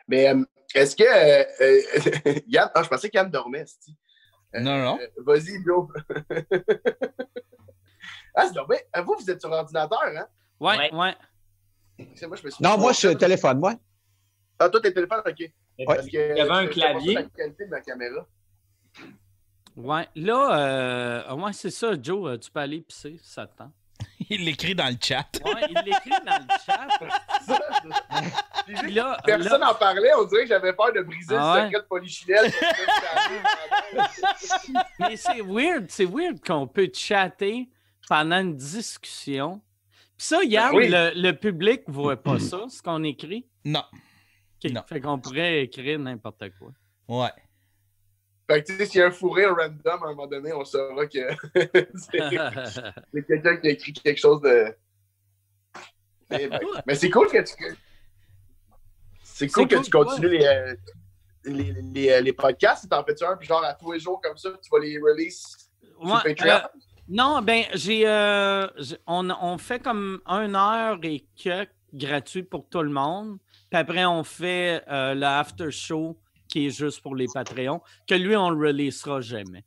Mais 0.08 0.28
euh, 0.28 0.44
est-ce 0.74 0.96
que. 0.96 1.02
euh, 1.04 1.44
euh, 1.60 2.40
Yann, 2.46 2.70
ah, 2.74 2.82
je 2.82 2.88
pensais 2.88 3.08
qu'Yann 3.10 3.30
dormait. 3.30 3.64
Euh, 4.54 4.60
Non, 4.60 4.78
non. 4.82 4.98
euh, 5.00 5.06
Vas-y, 5.18 5.62
Joe. 5.64 5.88
ah, 8.34 8.46
c'est 8.46 8.54
dormait. 8.54 8.86
Vous, 9.04 9.14
vous 9.18 9.30
êtes 9.30 9.40
sur 9.40 9.50
ordinateur, 9.50 10.02
hein? 10.02 10.26
Ouais, 10.60 10.76
Ouais. 10.78 10.92
ouais. 10.94 11.16
Moi, 12.26 12.36
je 12.36 12.44
me 12.44 12.50
suis 12.50 12.62
Non, 12.62 12.78
moi, 12.78 12.92
je 12.92 12.98
suis 12.98 13.08
au 13.08 13.14
téléphone, 13.14 13.58
moi. 13.58 13.74
Ah, 14.58 14.68
toi, 14.68 14.80
t'es 14.80 14.92
téléphone, 14.92 15.22
ok. 15.26 15.52
Parce 15.86 16.04
que 16.04 16.10
qu'il 16.10 16.20
y 16.20 16.40
avait 16.40 16.50
un 16.50 16.66
je- 16.66 16.72
je 16.72 16.74
sais 16.74 16.80
pas 16.80 16.86
clavier. 16.90 17.14
la 17.14 17.22
qualité 17.24 17.64
de 17.64 17.70
ma 17.70 17.80
caméra. 17.80 18.26
Ouais. 19.76 20.06
Là, 20.16 20.58
euh, 20.58 21.34
ouais, 21.34 21.52
c'est 21.52 21.70
ça, 21.70 21.92
Joe, 22.00 22.30
euh, 22.32 22.38
tu 22.38 22.50
peux 22.50 22.60
aller 22.60 22.80
pisser, 22.80 23.16
si 23.22 23.30
ça 23.32 23.46
te 23.46 23.56
tente. 23.56 23.72
Il 24.30 24.44
l'écrit 24.44 24.74
dans 24.74 24.88
le 24.88 24.96
chat. 25.00 25.26
Ouais, 25.44 25.62
il 25.68 25.74
l'écrit 25.84 26.10
dans 26.24 26.38
le 26.38 26.46
chat. 26.64 26.88
Puis 28.82 28.92
là, 28.92 29.16
Personne 29.24 29.60
là- 29.60 29.66
n'en 29.68 29.74
parlait, 29.74 30.10
on 30.18 30.24
dirait 30.24 30.42
que 30.42 30.48
j'avais 30.48 30.72
peur 30.72 30.92
de 30.92 31.02
briser 31.02 31.36
Ah 31.36 31.54
le 31.56 31.60
ouais? 31.60 31.66
secret 31.66 31.82
de 31.82 31.86
Polichinelle. 31.86 32.52
mais 35.00 35.16
c'est 35.16 35.40
weird, 35.42 35.86
c'est 35.90 36.04
weird 36.06 36.40
qu'on 36.44 36.66
peut 36.66 36.90
chatter 36.92 37.68
pendant 38.08 38.38
une 38.40 38.56
discussion. 38.56 39.60
Puis 40.16 40.26
ça, 40.26 40.42
Yann, 40.44 40.74
Oui. 40.74 40.88
le, 40.88 41.12
le 41.14 41.32
public 41.32 41.86
ne 41.88 41.92
voit 41.92 42.16
pas 42.16 42.38
ça, 42.38 42.64
ce 42.68 42.82
qu'on 42.82 43.02
écrit? 43.04 43.46
Non. 43.64 43.84
Non. 44.70 44.82
Fait 44.88 45.00
qu'on 45.00 45.18
pourrait 45.18 45.62
écrire 45.64 45.98
n'importe 45.98 46.44
quoi. 46.58 46.70
Ouais. 47.08 47.30
Fait 48.55 48.62
que 48.62 48.66
tu 48.72 48.76
sais, 48.78 48.86
s'il 48.86 49.00
y 49.00 49.03
a 49.03 49.07
un 49.07 49.11
fourré 49.11 49.46
random, 49.46 49.78
à 49.86 49.94
un 49.94 50.11
moment 50.11 50.26
donné, 50.26 50.53
on 50.53 50.64
saura 50.64 51.07
que 51.07 51.18
c'est 51.94 53.26
quelqu'un 53.26 53.57
qui 53.57 53.66
a 53.68 53.70
écrit 53.70 53.92
quelque 53.92 54.18
chose 54.20 54.40
de. 54.40 54.74
Mais, 56.30 56.48
ben, 56.48 56.61
mais 56.86 56.94
c'est 56.94 57.11
cool 57.11 57.28
que 57.28 57.42
tu. 57.42 57.55
C'est 59.22 59.48
cool 59.48 59.68
que 59.68 59.82
tu 59.82 59.90
continues 59.90 60.28
les, 60.28 60.44
euh, 60.44 60.74
les, 61.44 61.74
les, 61.94 62.11
euh, 62.11 62.20
les 62.20 62.32
podcasts. 62.32 62.88
T'en 62.88 63.05
fais-tu 63.05 63.24
un, 63.24 63.36
puis 63.36 63.46
genre 63.46 63.64
à 63.64 63.74
tous 63.74 63.92
les 63.92 63.98
jours 63.98 64.20
comme 64.22 64.36
ça, 64.36 64.50
tu 64.62 64.70
vas 64.70 64.78
les 64.78 64.98
release 64.98 65.70
Ouais, 66.00 66.09
sur 66.11 66.22
Patreon? 66.22 66.55
euh, 66.55 66.61
non, 67.09 67.42
ben, 67.42 67.64
j'ai, 67.74 68.07
euh, 68.07 68.66
j'ai- 68.76 68.98
on, 69.07 69.28
on 69.30 69.59
fait 69.59 69.80
comme 69.80 70.20
une 70.26 70.55
heure 70.55 70.98
et 71.03 71.26
que 71.42 71.66
gratuit 71.92 72.42
pour 72.42 72.68
tout 72.68 72.82
le 72.82 72.90
monde. 72.90 73.38
Puis 73.70 73.78
après, 73.80 74.05
on 74.05 74.24
fait 74.24 74.82
euh, 74.88 75.14
le 75.14 75.26
after 75.26 75.70
show 75.70 76.18
qui 76.53 76.66
est 76.66 76.70
juste 76.70 77.00
pour 77.00 77.16
les 77.16 77.26
Patreons, 77.32 77.80
que 78.07 78.14
lui, 78.14 78.36
on 78.36 78.50
le 78.50 78.66
releasera 78.68 79.22
jamais. 79.22 79.64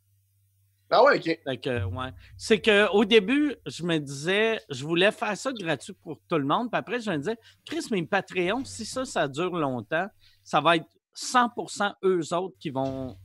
Ah 0.91 1.03
ouais, 1.03 1.17
ok. 1.17 1.39
Fait 1.43 1.57
que, 1.57 1.83
ouais. 1.85 2.09
C'est 2.37 2.61
qu'au 2.61 3.05
début, 3.05 3.55
je 3.65 3.81
me 3.83 3.97
disais, 3.97 4.59
je 4.69 4.85
voulais 4.85 5.11
faire 5.11 5.35
ça 5.35 5.51
gratuit 5.51 5.93
pour 6.03 6.19
tout 6.29 6.37
le 6.37 6.45
monde. 6.45 6.69
Puis 6.71 6.77
après, 6.77 6.99
je 6.99 7.09
me 7.09 7.17
disais, 7.17 7.37
Chris, 7.65 7.87
mes 7.89 8.03
Patreons, 8.05 8.63
si 8.65 8.85
ça, 8.85 9.03
ça 9.03 9.27
dure 9.27 9.55
longtemps, 9.57 10.07
ça 10.43 10.61
va 10.61 10.75
être 10.75 10.85
100% 11.15 11.91
eux 12.03 12.33
autres 12.35 12.55
qui 12.59 12.69
vont 12.69 13.17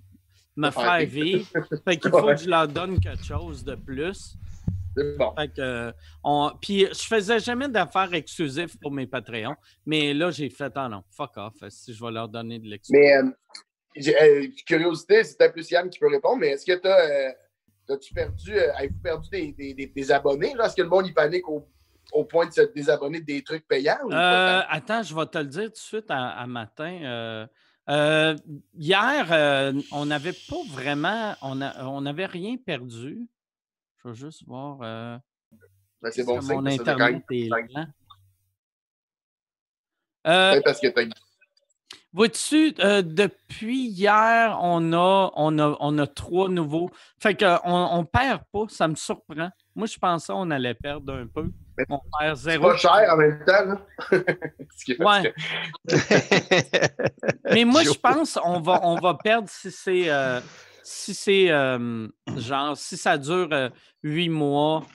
me 0.57 0.71
faire 0.71 1.05
vivre. 1.07 1.47
Fait 1.85 1.99
qu'il 1.99 2.11
faut 2.11 2.23
Ouais. 2.23 2.35
que 2.35 2.41
je 2.41 2.49
leur 2.49 2.67
donne 2.67 2.99
quelque 2.99 3.25
chose 3.25 3.63
de 3.63 3.75
plus. 3.75 4.37
C'est 4.97 5.17
bon. 5.17 5.35
Fait 5.37 5.49
que, 5.49 5.61
euh, 5.61 5.93
on... 6.25 6.51
Puis 6.61 6.87
je 6.87 7.07
faisais 7.07 7.39
jamais 7.41 7.69
d'affaires 7.69 8.13
exclusives 8.13 8.77
pour 8.79 8.91
mes 8.93 9.07
Patreons. 9.07 9.57
Mais 9.87 10.15
là, 10.15 10.31
j'ai 10.31 10.51
fait, 10.51 10.73
ah 10.77 10.89
non, 10.89 11.03
fuck 11.11 11.37
off, 11.37 11.55
si 11.69 11.95
je 11.95 12.05
vais 12.05 12.11
leur 12.11 12.29
donner 12.29 12.59
de 12.59 12.67
l'exclusif. 12.67 13.05
Mais 13.05 13.17
euh, 13.17 14.13
euh, 14.21 14.47
curiosité, 14.67 15.25
c'est 15.25 15.37
peut-être 15.39 15.53
plus 15.53 15.71
Yann 15.71 15.89
qui 15.91 15.99
peut 15.99 16.09
répondre, 16.09 16.39
mais 16.41 16.49
est-ce 16.49 16.67
que 16.67 16.81
tu 16.81 16.89
as. 16.89 17.35
As-tu 17.93 18.15
perdu, 18.15 18.53
euh, 18.55 18.73
avez-vous 18.77 19.01
perdu 19.03 19.29
des, 19.31 19.51
des, 19.51 19.75
des, 19.75 19.87
des 19.87 20.13
abonnés? 20.13 20.55
Est-ce 20.63 20.77
que 20.77 20.83
le 20.83 20.89
monde 20.89 21.09
y 21.09 21.13
panique 21.13 21.49
au, 21.49 21.67
au 22.13 22.25
point 22.25 22.47
de 22.47 22.53
se 22.53 22.61
désabonner 22.73 23.19
de 23.19 23.25
des 23.25 23.43
trucs 23.43 23.67
payants? 23.67 23.99
Ou 24.05 24.13
Euh, 24.13 24.61
attends, 24.69 25.03
je 25.03 25.13
vais 25.13 25.27
te 25.27 25.39
le 25.39 25.47
dire 25.47 25.65
tout 25.65 25.71
de 25.71 25.77
suite 25.77 26.09
à, 26.09 26.29
à 26.29 26.47
matin. 26.47 27.01
Euh, 27.03 27.47
euh, 27.89 28.37
hier, 28.75 29.27
euh, 29.33 29.73
on 29.91 30.07
n'avait 30.07 30.37
pas 30.49 30.63
vraiment, 30.69 31.35
on 31.43 32.01
n'avait 32.01 32.27
rien 32.27 32.57
perdu. 32.65 33.27
Je 34.05 34.09
vais 34.09 34.15
juste 34.15 34.45
voir. 34.47 34.79
euh, 34.83 35.19
Ben, 36.03 36.11
c'est 36.11 36.25
bon 36.25 36.41
signe, 36.41 36.55
mon 36.55 36.67
Internet 36.67 37.23
est 37.31 37.49
lent? 37.49 37.87
Euh, 40.27 40.53
Peut-être 40.53 40.65
parce 40.65 40.81
que 40.81 40.89
t'as 40.89 41.03
Vois-tu, 42.13 42.75
euh, 42.81 43.03
depuis 43.03 43.87
hier, 43.87 44.59
on 44.61 44.93
a, 44.93 45.31
on, 45.37 45.59
a, 45.61 45.77
on 45.79 45.97
a 45.99 46.07
trois 46.09 46.49
nouveaux. 46.49 46.91
Fait 47.23 47.37
qu'on 47.39 47.61
on 47.65 48.05
perd 48.05 48.43
pas, 48.53 48.65
ça 48.69 48.89
me 48.89 48.97
surprend. 48.97 49.49
Moi, 49.77 49.87
je 49.87 49.97
pensais 49.97 50.33
qu'on 50.33 50.51
allait 50.51 50.75
perdre 50.75 51.15
un 51.15 51.27
peu. 51.29 51.51
Mais 51.79 51.85
On 51.89 52.01
perd 52.19 52.37
c'est 52.37 52.51
zéro. 52.51 52.71
pas 52.71 52.77
cher 52.77 53.07
en 53.13 53.17
même 53.17 53.45
temps. 53.45 53.65
Là. 53.65 53.81
Ouais. 54.99 55.33
que- 55.87 57.55
Mais 57.55 57.65
moi, 57.65 57.85
je 57.85 57.91
pense 58.03 58.35
qu'on 58.35 58.61
va, 58.61 58.81
on 58.83 58.97
va 58.97 59.15
perdre 59.15 59.49
si 59.49 59.71
c'est 59.71 60.11
euh, 60.11 60.41
si 60.83 61.15
c'est 61.15 61.51
euh, 61.51 62.09
genre 62.37 62.77
si 62.77 62.97
ça 62.97 63.19
dure 63.19 63.49
euh, 63.53 63.69
huit 64.03 64.29
mois. 64.29 64.87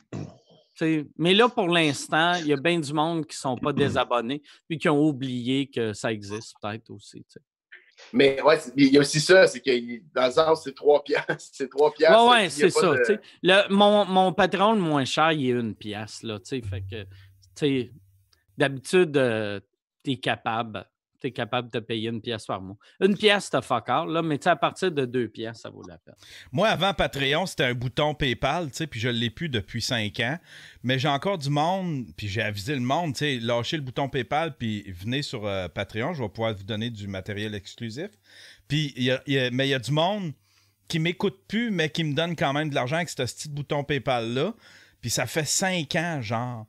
Mais 1.17 1.33
là, 1.33 1.47
pour 1.47 1.69
l'instant, 1.69 2.33
il 2.35 2.47
y 2.47 2.53
a 2.53 2.57
bien 2.57 2.79
du 2.79 2.91
monde 2.91 3.25
qui 3.25 3.35
ne 3.37 3.39
sont 3.39 3.55
pas 3.55 3.71
désabonnés 3.71 4.41
puis 4.67 4.77
qui 4.77 4.89
ont 4.89 5.01
oublié 5.01 5.67
que 5.67 5.93
ça 5.93 6.11
existe 6.11 6.55
peut-être 6.61 6.89
aussi. 6.89 7.25
Mais 8.11 8.41
ouais, 8.41 8.57
il 8.75 8.93
y 8.93 8.97
a 8.97 8.99
aussi 9.01 9.19
ça, 9.21 9.47
c'est 9.47 9.61
que 9.61 9.71
dans 10.13 10.25
le 10.25 10.31
sens, 10.31 10.63
c'est 10.63 10.75
3 10.75 11.03
piastres. 11.03 11.35
C'est 11.53 11.69
3 11.69 11.93
piastres. 11.93 12.29
Ouais, 12.29 12.49
c'est 12.49 12.69
ça. 12.69 12.91
de-. 12.91 13.19
Le- 13.41 13.73
mon, 13.73 14.05
mon 14.05 14.33
patron 14.33 14.73
le 14.73 14.81
moins 14.81 15.05
cher, 15.05 15.31
il 15.31 15.49
est 15.49 15.59
une 15.59 15.75
pièce. 15.75 16.21
Là, 16.23 16.39
tu 16.39 16.45
sais. 16.45 16.61
fait 16.61 16.81
que, 16.81 17.03
tu 17.03 17.07
sais, 17.55 17.91
d'habitude, 18.57 19.15
euh, 19.17 19.59
tu 20.03 20.11
es 20.11 20.17
capable. 20.17 20.85
Tu 21.19 21.27
es 21.27 21.31
capable 21.31 21.69
de 21.71 21.79
payer 21.79 22.09
une 22.09 22.21
pièce 22.21 22.45
par 22.45 22.61
mois. 22.61 22.77
Une 22.99 23.17
pièce, 23.17 23.49
t'as 23.49 23.61
fuck 23.61 23.89
all, 23.89 24.09
là, 24.09 24.21
mais 24.21 24.45
à 24.47 24.55
partir 24.55 24.91
de 24.91 25.05
deux 25.05 25.27
pièces, 25.27 25.61
ça 25.61 25.69
vaut 25.69 25.83
la 25.87 25.97
peine. 25.97 26.15
Moi, 26.51 26.67
avant 26.67 26.93
Patreon, 26.93 27.45
c'était 27.45 27.65
un 27.65 27.73
bouton 27.73 28.13
PayPal, 28.13 28.69
puis 28.89 28.99
je 28.99 29.09
l'ai 29.09 29.29
plus 29.29 29.49
depuis 29.49 29.81
5 29.81 30.19
ans. 30.19 30.37
Mais 30.83 30.99
j'ai 30.99 31.07
encore 31.07 31.37
du 31.37 31.49
monde, 31.49 32.05
puis 32.15 32.27
j'ai 32.27 32.41
avisé 32.41 32.73
le 32.75 32.81
monde, 32.81 33.15
tu 33.15 33.39
lâchez 33.39 33.77
le 33.77 33.83
bouton 33.83 34.09
PayPal, 34.09 34.55
puis 34.57 34.83
venez 34.91 35.21
sur 35.21 35.45
euh, 35.45 35.67
Patreon, 35.67 36.13
je 36.13 36.21
vais 36.23 36.29
pouvoir 36.29 36.53
vous 36.55 36.63
donner 36.63 36.89
du 36.89 37.07
matériel 37.07 37.55
exclusif. 37.55 38.09
Puis, 38.67 38.93
y 38.97 39.11
a- 39.11 39.21
mais 39.51 39.67
il 39.67 39.71
y 39.71 39.73
a 39.73 39.79
du 39.79 39.91
monde 39.91 40.33
qui 40.87 40.99
m'écoute 40.99 41.39
plus, 41.47 41.71
mais 41.71 41.89
qui 41.89 42.03
me 42.03 42.13
donne 42.13 42.35
quand 42.35 42.53
même 42.53 42.69
de 42.69 42.75
l'argent 42.75 42.97
avec 42.97 43.09
ce 43.09 43.15
petit 43.15 43.49
bouton 43.49 43.83
PayPal-là. 43.83 44.53
Puis 45.01 45.09
ça 45.09 45.25
fait 45.25 45.45
5 45.45 45.95
ans, 45.95 46.21
genre. 46.21 46.65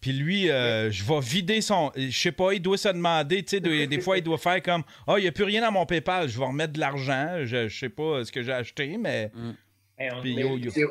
Puis 0.00 0.12
lui, 0.12 0.50
euh, 0.50 0.90
je 0.90 1.04
vais 1.04 1.20
vider 1.20 1.60
son. 1.60 1.92
Je 1.96 2.10
sais 2.16 2.32
pas, 2.32 2.52
il 2.52 2.60
doit 2.60 2.78
se 2.78 2.88
demander, 2.88 3.42
tu 3.42 3.58
sais, 3.58 3.60
des, 3.60 4.00
fois, 4.00 4.18
il 4.18 4.22
doit 4.22 4.38
faire 4.38 4.62
comme 4.62 4.82
Ah, 5.06 5.14
il 5.18 5.22
n'y 5.22 5.28
a 5.28 5.32
plus 5.32 5.44
rien 5.44 5.60
dans 5.60 5.72
mon 5.72 5.86
PayPal, 5.86 6.28
je 6.28 6.38
vais 6.38 6.46
remettre 6.46 6.72
de 6.72 6.80
l'argent. 6.80 7.38
Je, 7.44 7.68
je 7.68 7.78
sais 7.78 7.88
pas 7.88 8.24
ce 8.24 8.32
que 8.32 8.42
j'ai 8.42 8.52
acheté, 8.52 8.96
mais. 8.96 9.30
Hey, 9.98 10.10
on, 10.12 10.20
Puis 10.20 10.34
yo, 10.34 10.56
yo. 10.56 10.70
C'est- 10.70 10.84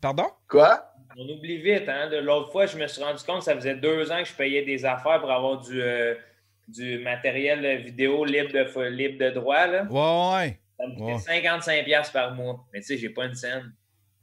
Pardon? 0.00 0.26
Quoi? 0.48 0.88
on 1.18 1.28
oublie 1.28 1.58
vite. 1.58 1.88
Hein? 1.88 2.08
De 2.08 2.16
l'autre 2.16 2.50
fois, 2.52 2.66
je 2.66 2.78
me 2.78 2.86
suis 2.86 3.02
rendu 3.02 3.22
compte 3.24 3.38
que 3.38 3.44
ça 3.44 3.54
faisait 3.54 3.74
deux 3.74 4.10
ans 4.10 4.22
que 4.22 4.28
je 4.28 4.34
payais 4.34 4.64
des 4.64 4.84
affaires 4.84 5.20
pour 5.20 5.30
avoir 5.30 5.60
du, 5.60 5.82
euh, 5.82 6.14
du 6.68 6.98
matériel 6.98 7.82
vidéo 7.82 8.24
libre 8.24 8.52
de, 8.52 8.88
libre 8.88 9.24
de 9.24 9.30
droit. 9.30 9.66
Là. 9.66 9.84
Ouais, 9.84 10.36
ouais. 10.36 10.60
Ça 10.78 10.86
me 10.86 10.94
coûtait 10.94 11.32
Ouais. 11.32 11.40
55$ 11.42 12.12
par 12.12 12.34
mois. 12.34 12.64
Mais 12.72 12.80
tu 12.80 12.86
sais, 12.86 12.98
j'ai 12.98 13.10
pas 13.10 13.24
une 13.24 13.34
scène. 13.34 13.72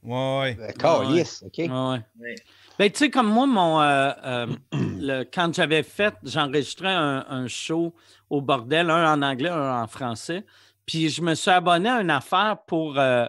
Ouais, 0.02 0.40
ouais. 0.40 0.54
Ben, 0.54 0.72
Calisse, 0.72 1.42
OK. 1.44 1.58
Ouais, 1.58 1.98
ouais. 2.20 2.34
Ben, 2.78 2.90
tu 2.90 2.98
sais, 2.98 3.10
comme 3.10 3.28
moi, 3.28 3.46
mon, 3.46 3.80
euh, 3.80 4.12
euh, 4.24 4.46
le- 4.72 5.24
quand 5.24 5.54
j'avais 5.54 5.82
fait, 5.82 6.14
j'enregistrais 6.22 6.92
un, 6.92 7.24
un 7.28 7.46
show 7.48 7.94
au 8.30 8.40
bordel, 8.40 8.90
un 8.90 9.12
en 9.14 9.22
anglais, 9.22 9.48
un 9.48 9.82
en 9.82 9.86
français. 9.86 10.44
Puis 10.86 11.08
je 11.08 11.22
me 11.22 11.34
suis 11.34 11.50
abonné 11.50 11.88
à 11.88 12.00
une 12.00 12.10
affaire 12.10 12.58
pour, 12.66 12.98
euh, 12.98 13.26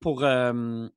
pour, 0.00 0.24
euh, 0.24 0.88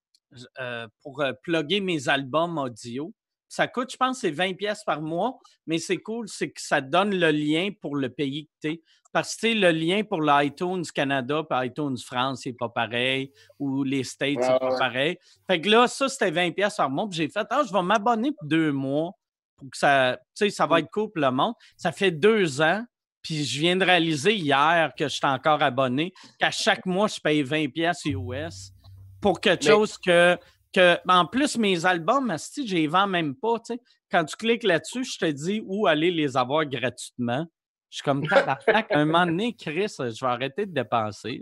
euh, 0.59 0.87
pour 1.03 1.23
plugger 1.43 1.81
mes 1.81 2.09
albums 2.09 2.57
audio. 2.57 3.13
Ça 3.53 3.67
coûte, 3.67 3.91
je 3.91 3.97
pense, 3.97 4.17
c'est 4.21 4.31
20 4.31 4.55
pièces 4.55 4.83
par 4.83 4.99
mois, 4.99 5.37
mais 5.67 5.77
c'est 5.77 5.97
cool, 5.97 6.27
c'est 6.27 6.49
que 6.49 6.59
ça 6.59 6.81
donne 6.81 7.13
le 7.13 7.29
lien 7.29 7.69
pour 7.81 7.95
le 7.95 8.09
pays 8.09 8.47
que 8.47 8.51
tu 8.67 8.73
es. 8.73 8.81
Parce 9.11 9.35
que 9.35 9.45
le 9.45 9.69
lien 9.69 10.01
pour 10.03 10.23
l'iTunes 10.23 10.83
Canada 10.91 11.43
et 11.61 11.67
iTunes 11.67 11.95
France, 12.03 12.41
c'est 12.45 12.53
pas 12.53 12.69
pareil, 12.69 13.31
ou 13.59 13.83
les 13.83 14.03
States, 14.03 14.39
c'est 14.41 14.57
pas 14.59 14.71
ouais. 14.71 14.79
pareil. 14.79 15.17
Fait 15.45 15.61
que 15.61 15.69
là, 15.69 15.87
ça, 15.87 16.09
c'était 16.09 16.31
20 16.31 16.49
pièces 16.49 16.77
par 16.77 16.89
mois. 16.89 17.07
Puis 17.07 17.17
j'ai 17.17 17.29
fait, 17.29 17.45
ah, 17.51 17.61
je 17.63 17.71
vais 17.71 17.83
m'abonner 17.83 18.31
pour 18.31 18.47
deux 18.47 18.71
mois 18.71 19.11
pour 19.55 19.69
que 19.69 19.77
ça, 19.77 20.17
tu 20.35 20.45
sais, 20.45 20.49
ça 20.49 20.65
va 20.65 20.79
être 20.79 20.89
cool 20.89 21.11
pour 21.11 21.21
le 21.21 21.29
monde. 21.29 21.53
Ça 21.77 21.91
fait 21.91 22.09
deux 22.09 22.59
ans. 22.59 22.83
Puis 23.21 23.45
je 23.45 23.59
viens 23.59 23.75
de 23.75 23.85
réaliser 23.85 24.33
hier 24.33 24.91
que 24.97 25.03
je 25.03 25.13
suis 25.13 25.27
encore 25.27 25.61
abonné, 25.61 26.11
qu'à 26.39 26.49
chaque 26.49 26.87
mois, 26.87 27.07
je 27.07 27.19
paye 27.19 27.43
20 27.43 27.67
pièces 27.71 28.03
US 28.05 28.73
pour 29.21 29.39
quelque 29.39 29.65
Mais- 29.65 29.71
chose 29.71 29.95
que, 29.99 30.39
que. 30.73 30.97
En 31.07 31.25
plus, 31.25 31.57
mes 31.57 31.85
albums, 31.85 32.29
asti, 32.31 32.67
je 32.67 32.75
les 32.75 32.87
vends 32.87 33.07
même 33.07 33.35
pas. 33.35 33.59
tu 33.59 33.73
sais. 33.73 33.81
Quand 34.11 34.25
tu 34.25 34.35
cliques 34.35 34.63
là-dessus, 34.63 35.03
je 35.03 35.17
te 35.17 35.25
dis 35.25 35.63
où 35.65 35.87
aller 35.87 36.11
les 36.11 36.37
avoir 36.37 36.65
gratuitement. 36.65 37.45
Je 37.89 37.97
suis 37.97 38.03
comme 38.03 38.27
tabarnak. 38.27 38.87
un 38.91 39.05
moment 39.05 39.25
donné, 39.25 39.55
Chris, 39.55 39.95
je 39.97 40.25
vais 40.25 40.31
arrêter 40.31 40.65
de 40.65 40.73
dépenser. 40.73 41.41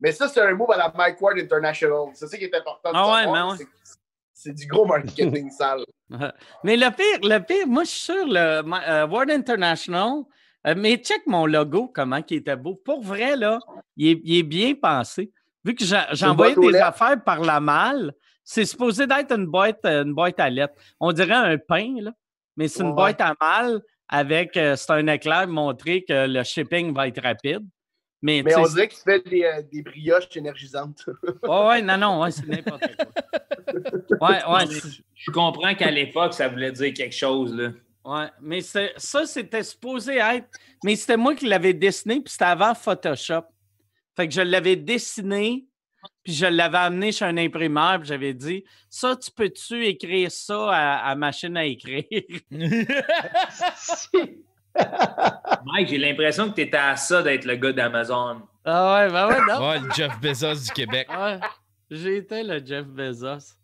Mais 0.00 0.12
ça, 0.12 0.28
c'est 0.28 0.40
un 0.40 0.54
move 0.54 0.70
à 0.70 0.76
la 0.76 0.92
Mike 0.96 1.20
Ward 1.20 1.38
International. 1.38 2.08
C'est 2.14 2.26
ça 2.26 2.36
qui 2.36 2.44
est 2.44 2.54
important 2.54 2.92
de 2.92 2.96
Ah 2.96 3.12
ouais, 3.12 3.32
mais 3.32 3.42
ouais. 3.50 3.66
c'est 4.32 4.52
du 4.52 4.66
gros 4.66 4.86
marketing 4.86 5.50
sale. 5.58 5.84
Mais 6.64 6.76
le 6.76 6.90
pire, 6.90 7.28
le 7.28 7.38
pire, 7.40 7.66
moi, 7.66 7.84
je 7.84 7.90
suis 7.90 8.00
sûr, 8.00 8.26
le 8.26 8.62
euh, 8.62 9.06
World 9.06 9.30
International, 9.30 10.22
euh, 10.66 10.74
mais 10.74 10.96
check 10.96 11.20
mon 11.26 11.44
logo, 11.44 11.88
comment 11.94 12.20
il 12.28 12.36
était 12.38 12.56
beau. 12.56 12.74
Pour 12.82 13.02
vrai, 13.02 13.36
là, 13.36 13.58
il 13.96 14.08
est, 14.08 14.20
il 14.24 14.38
est 14.38 14.42
bien 14.42 14.74
pensé. 14.74 15.30
Vu 15.64 15.74
que 15.74 15.84
j'envoyais 16.12 16.54
des 16.54 16.76
affaires 16.76 17.22
par 17.22 17.40
la 17.40 17.60
malle, 17.60 18.14
c'est 18.50 18.64
supposé 18.64 19.06
d'être 19.06 19.30
une 19.36 19.44
boîte, 19.44 19.84
euh, 19.84 20.04
une 20.04 20.14
boîte 20.14 20.40
à 20.40 20.48
lettres. 20.48 20.72
On 20.98 21.12
dirait 21.12 21.34
un 21.34 21.58
pain, 21.58 21.96
là, 22.00 22.12
mais 22.56 22.66
c'est 22.66 22.80
une 22.80 22.88
Ouais. 22.88 22.94
boîte 22.94 23.20
à 23.20 23.34
malle 23.38 23.82
avec, 24.08 24.56
euh, 24.56 24.74
c'est 24.74 24.90
un 24.90 25.06
éclair 25.06 25.46
montrer 25.48 26.02
que 26.02 26.26
le 26.26 26.42
shipping 26.44 26.94
va 26.94 27.08
être 27.08 27.22
rapide. 27.22 27.60
Mais, 28.22 28.42
on 28.56 28.66
dirait 28.66 28.88
qu'il 28.88 29.00
fait 29.00 29.28
des, 29.28 29.44
euh, 29.44 29.62
des 29.70 29.82
brioches 29.82 30.34
énergisantes. 30.34 31.04
ouais, 31.42 31.66
ouais, 31.66 31.82
non, 31.82 31.98
non, 31.98 32.22
ouais, 32.22 32.30
c'est 32.30 32.46
n'importe 32.46 32.80
quoi. 32.96 33.06
Ouais, 34.22 34.38
ouais, 34.48 34.80
Je 35.14 35.30
comprends 35.30 35.74
qu'à 35.74 35.90
l'époque, 35.90 36.32
ça 36.32 36.48
voulait 36.48 36.72
dire 36.72 36.94
quelque 36.94 37.14
chose. 37.14 37.54
Là. 37.54 37.72
Ouais, 38.02 38.28
mais 38.40 38.62
ça, 38.62 39.26
c'était 39.26 39.62
supposé 39.62 40.16
être. 40.16 40.48
Mais 40.82 40.96
c'était 40.96 41.18
moi 41.18 41.34
qui 41.34 41.44
l'avais 41.46 41.74
dessiné, 41.74 42.22
puis 42.22 42.32
c'était 42.32 42.46
avant 42.46 42.74
Photoshop. 42.74 43.42
Fait 44.16 44.26
que 44.26 44.32
je 44.32 44.40
l'avais 44.40 44.74
dessiné, 44.76 45.66
puis 46.22 46.32
je 46.32 46.46
l'avais 46.46 46.78
amené 46.78 47.12
chez 47.12 47.24
un 47.24 47.36
imprimeur, 47.36 47.98
puis 47.98 48.08
j'avais 48.08 48.34
dit 48.34 48.64
Ça, 48.88 49.16
tu 49.16 49.30
peux-tu 49.30 49.86
écrire 49.86 50.30
ça 50.30 50.70
à, 50.70 51.10
à 51.10 51.14
machine 51.14 51.56
à 51.56 51.64
écrire? 51.64 52.04
Mike, 55.64 55.88
j'ai 55.88 55.98
l'impression 55.98 56.50
que 56.50 56.54
tu 56.54 56.60
étais 56.62 56.76
à 56.76 56.96
ça 56.96 57.22
d'être 57.22 57.44
le 57.44 57.56
gars 57.56 57.72
d'Amazon. 57.72 58.42
ah 58.64 58.94
ouais, 59.06 59.10
ben 59.12 59.28
ouais, 59.28 59.40
non. 59.48 59.68
Ouais, 59.68 59.80
le 59.80 59.90
Jeff 59.92 60.20
Bezos 60.20 60.54
du 60.66 60.70
Québec. 60.70 61.08
Ouais, 61.10 61.40
j'ai 61.90 62.18
été 62.18 62.42
le 62.42 62.64
Jeff 62.64 62.86
Bezos. 62.86 63.57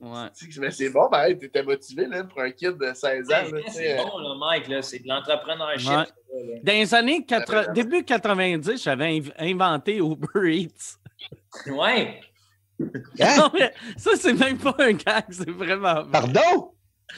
Ouais. 0.00 0.28
Mais 0.60 0.70
c'est 0.70 0.88
bon, 0.90 1.08
ben, 1.10 1.24
hey, 1.24 1.36
t'étais 1.38 1.62
motivé 1.62 2.06
là, 2.06 2.24
pour 2.24 2.40
un 2.40 2.50
kid 2.50 2.78
de 2.78 2.92
16 2.94 3.30
ans. 3.30 3.34
tu 3.66 3.70
C'est 3.72 3.98
euh, 3.98 4.02
bon, 4.02 4.18
là, 4.18 4.34
Mike. 4.38 4.68
là, 4.68 4.80
C'est 4.82 4.98
de 5.00 5.08
l'entrepreneurship. 5.08 5.90
Ouais. 5.90 6.60
Dans 6.62 6.72
les 6.72 6.94
années 6.94 7.24
80, 7.24 7.72
début 7.74 8.04
90, 8.04 8.82
j'avais 8.82 9.18
inv- 9.18 9.32
inventé 9.38 9.96
Uber 9.98 10.26
Eats. 10.56 10.98
Ouais. 11.66 12.20
Hein? 13.20 13.36
Non, 13.38 13.50
mais 13.52 13.72
ça, 13.96 14.12
c'est 14.16 14.32
même 14.34 14.56
pas 14.58 14.74
un 14.78 14.92
gag, 14.92 15.24
c'est 15.30 15.50
vraiment 15.50 16.02
vrai. 16.02 16.10
Pardon? 16.12 16.72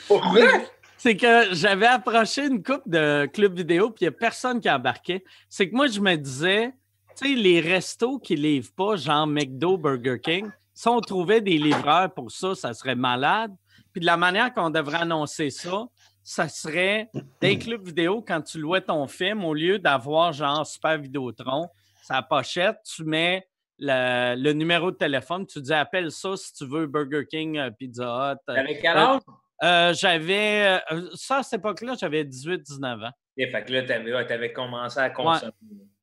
Pour 0.09 0.24
vrai? 0.28 0.66
C'est 0.96 1.16
que 1.16 1.55
j'avais 1.55 1.86
approché 1.86 2.46
une 2.46 2.62
coupe 2.62 2.82
de 2.86 3.26
club 3.26 3.57
vidéo, 3.57 3.90
puis 3.90 4.05
il 4.05 4.09
n'y 4.09 4.14
a 4.14 4.18
personne 4.18 4.61
qui 4.61 4.70
embarquait. 4.70 5.24
C'est 5.48 5.68
que 5.70 5.74
moi, 5.74 5.86
je 5.86 6.01
me 6.01 6.16
disais, 6.16 6.72
tu 7.16 7.28
sais, 7.28 7.34
les 7.40 7.61
restos 7.61 8.18
qui 8.18 8.34
ne 8.36 8.40
livrent 8.40 8.72
pas, 8.74 8.96
genre 8.96 9.26
McDo, 9.26 9.76
Burger 9.78 10.18
King, 10.20 10.51
si 10.80 10.88
on 10.88 10.98
trouvait 11.02 11.42
des 11.42 11.58
livreurs 11.58 12.10
pour 12.14 12.30
ça, 12.30 12.54
ça 12.54 12.72
serait 12.72 12.94
malade. 12.94 13.52
Puis 13.92 14.00
de 14.00 14.06
la 14.06 14.16
manière 14.16 14.54
qu'on 14.54 14.70
devrait 14.70 15.02
annoncer 15.02 15.50
ça, 15.50 15.84
ça 16.22 16.48
serait 16.48 17.10
des 17.38 17.58
clubs 17.58 17.84
vidéo, 17.86 18.24
quand 18.26 18.40
tu 18.40 18.58
louais 18.58 18.80
ton 18.80 19.06
film, 19.06 19.44
au 19.44 19.52
lieu 19.52 19.78
d'avoir 19.78 20.32
genre 20.32 20.66
Super 20.66 20.96
Vidéotron, 20.96 21.68
sa 22.02 22.22
pochette, 22.22 22.78
tu 22.96 23.04
mets 23.04 23.46
le, 23.78 24.36
le 24.42 24.52
numéro 24.54 24.90
de 24.90 24.96
téléphone, 24.96 25.46
tu 25.46 25.60
dis 25.60 25.74
appelle 25.74 26.10
ça 26.10 26.34
si 26.38 26.54
tu 26.54 26.64
veux 26.66 26.86
Burger 26.86 27.26
King, 27.30 27.58
euh, 27.58 27.70
Pizza 27.70 28.32
Hut. 28.32 28.50
euh, 28.50 28.56
Avec 28.56 28.80
quel 28.80 28.96
âge? 28.96 29.20
euh, 29.62 29.92
j'avais. 29.92 30.80
ça, 31.14 31.38
à 31.38 31.42
cette 31.42 31.60
époque-là, 31.60 31.94
j'avais 32.00 32.24
18-19 32.24 33.06
ans. 33.06 33.10
Ok, 33.38 33.50
fait 33.52 33.64
que 33.66 33.72
là, 33.74 33.82
t'avais, 33.82 34.14
ouais, 34.14 34.26
t'avais 34.26 34.52
commencé 34.54 34.98
à 34.98 35.10
consommer. 35.10 35.52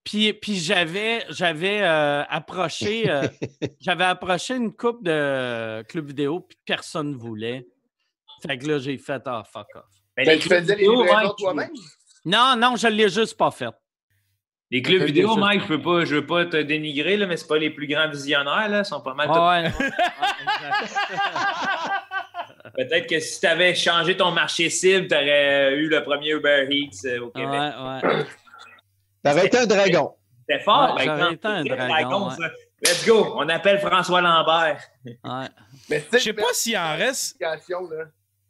Puis, 0.10 0.32
puis 0.32 0.55
j'avais, 0.55 1.26
j'avais 1.30 1.82
euh, 1.82 2.24
approché, 2.30 3.10
euh, 3.12 3.28
j'avais 3.82 4.05
approché 4.05 4.55
une 4.55 4.74
coupe 4.74 5.03
de 5.03 5.84
club 5.84 6.08
vidéo, 6.08 6.39
puis 6.39 6.58
personne 6.66 7.12
ne 7.12 7.18
voulait. 7.18 7.68
Fait 8.41 8.58
que 8.58 8.66
là, 8.68 8.80
j'ai 8.80 8.97
fait 8.97 9.22
ah 9.26 9.43
fuck 9.51 9.68
off. 9.76 9.84
Mais 10.16 10.24
Ben, 10.26 10.36
les 10.36 10.39
tu 10.39 10.47
clubs 10.47 10.62
faisais 10.62 10.76
les 10.76 10.80
vidéo, 10.84 11.01
livraisons 11.03 11.24
Mike, 11.28 11.36
toi-même? 11.38 11.70
Non, 12.24 12.55
non, 12.58 12.76
je 12.78 12.88
ne 12.88 12.93
l'ai 12.93 13.10
juste 13.10 13.38
pas 13.38 13.51
fait. 13.51 13.74
Les 14.72 14.82
clubs 14.82 15.01
Ok, 15.01 15.08
vidéo. 15.08 15.36
Mike, 15.36 15.64
je 15.64 15.68
peux 15.68 15.82
pas, 15.82 16.05
je 16.05 16.16
veux 16.16 16.26
pas 16.26 16.45
te 16.45 16.55
dénigrer, 16.58 17.18
là, 17.18 17.26
mais 17.26 17.36
c'est 17.36 17.47
pas 17.47 17.58
les 17.58 17.70
plus 17.70 17.88
grands 17.88 18.10
visionnaires, 18.10 18.70
là. 18.70 18.80
Ils 18.80 18.86
sont 18.86 19.01
pas 19.01 19.14
mal 19.14 19.28
Ah 19.30 19.49
ouais, 19.49 19.64
non. 19.64 19.72
Peut-être 22.76 23.08
que 23.08 23.20
si 23.20 23.39
tu 23.39 23.47
avais 23.47 23.74
changé 23.76 24.16
ton 24.16 24.32
marché 24.32 24.70
cible, 24.70 25.08
tu 25.08 25.16
aurais 25.16 25.76
eu 25.76 25.88
le 25.89 26.03
premier 26.03 26.32
Uber 26.32 26.68
Eats 26.70 27.05
euh, 27.08 27.20
au 27.22 27.26
Ouais, 27.26 27.32
Québec. 27.34 27.74
ouais. 28.14 28.26
T'aurais 29.24 29.45
été 29.47 29.57
un 29.57 29.65
dragon. 29.65 30.13
C'était 30.49 30.63
fort, 30.63 30.95
Ouais, 30.95 31.05
par 31.05 31.18
j'aurais 31.18 31.34
exemple. 31.34 31.68
été 31.68 31.72
un 31.74 31.88
dragon. 31.88 32.30
Let's 32.82 33.05
go! 33.07 33.34
On 33.36 33.49
appelle 33.49 33.80
François 33.80 34.22
Lambert. 34.22 34.80
ouais. 35.05 35.13
Je 35.89 35.95
sais, 36.11 36.20
sais 36.20 36.34
pas 36.34 36.53
s'il 36.53 36.78
en 36.78 36.95
reste. 36.95 37.38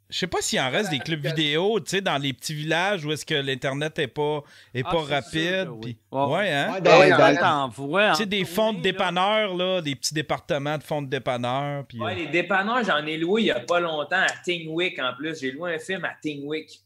Je 0.09 0.17
sais 0.17 0.27
pas 0.27 0.41
s'il 0.41 0.59
en 0.59 0.69
reste 0.71 0.89
des 0.89 0.99
clubs 0.99 1.19
vidéo, 1.25 1.79
tu 1.81 1.89
sais, 1.91 2.01
dans 2.01 2.17
les 2.17 2.31
petits 2.33 2.53
villages 2.53 3.03
où 3.05 3.11
est-ce 3.11 3.25
que 3.25 3.35
l'internet 3.35 3.99
est 3.99 4.07
pas 4.07 4.41
est 4.73 4.81
Ah, 4.85 4.91
pas 4.91 4.99
sûr 4.99 5.07
rapide. 5.09 5.65
que 5.65 5.69
oui. 5.69 5.79
puis- 5.81 5.97
Ouais, 6.11 6.21
ouais. 6.23 6.29
Ouais, 6.31 6.51
hein? 6.51 6.71
Ouais, 6.81 7.37
Ah 7.41 7.69
ouais, 7.77 8.09
Tu 8.11 8.15
sais, 8.15 8.25
des 8.25 8.45
fonds 8.45 8.73
de 8.73 8.81
dépanneurs, 8.81 9.53
là, 9.55 9.81
des 9.81 9.95
petits 9.95 10.13
départements 10.13 10.77
de 10.77 10.83
fonds 10.83 11.01
de 11.01 11.09
dépanneurs. 11.09 11.85
Puis, 11.87 11.99
Ouais, 11.99 12.13
euh, 12.13 12.15
les 12.15 12.27
dépanneurs, 12.27 12.83
j'en 12.85 13.05
ai 13.05 13.17
loué 13.17 13.41
il 13.41 13.45
n'y 13.45 13.51
a 13.51 13.59
pas 13.59 13.79
longtemps 13.81 14.15
à 14.21 14.29
Tingwick 14.45 14.97
en 14.99 15.13
plus. 15.13 15.39
J'ai 15.41 15.51
loué 15.51 15.75
un 15.75 15.79
film 15.79 16.03
à 16.05 16.11
Tingwick. 16.23 16.79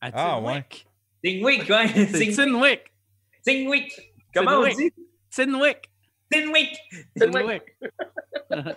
À 0.00 0.10
Ah, 0.12 0.36
Tinwick. 0.40 0.86
Tingwick, 1.24 1.68
ouais. 1.68 1.88
C'est 2.12 2.32
Tinwick. 3.44 3.88
Tingwick. 3.90 4.12
Comment 4.34 4.58
on 4.58 4.64
Tinwick. 4.64 4.78
dit? 4.78 4.92
Tinwick. 5.30 5.90
Tingwick. 6.30 6.76
Tinwick. 7.18 7.62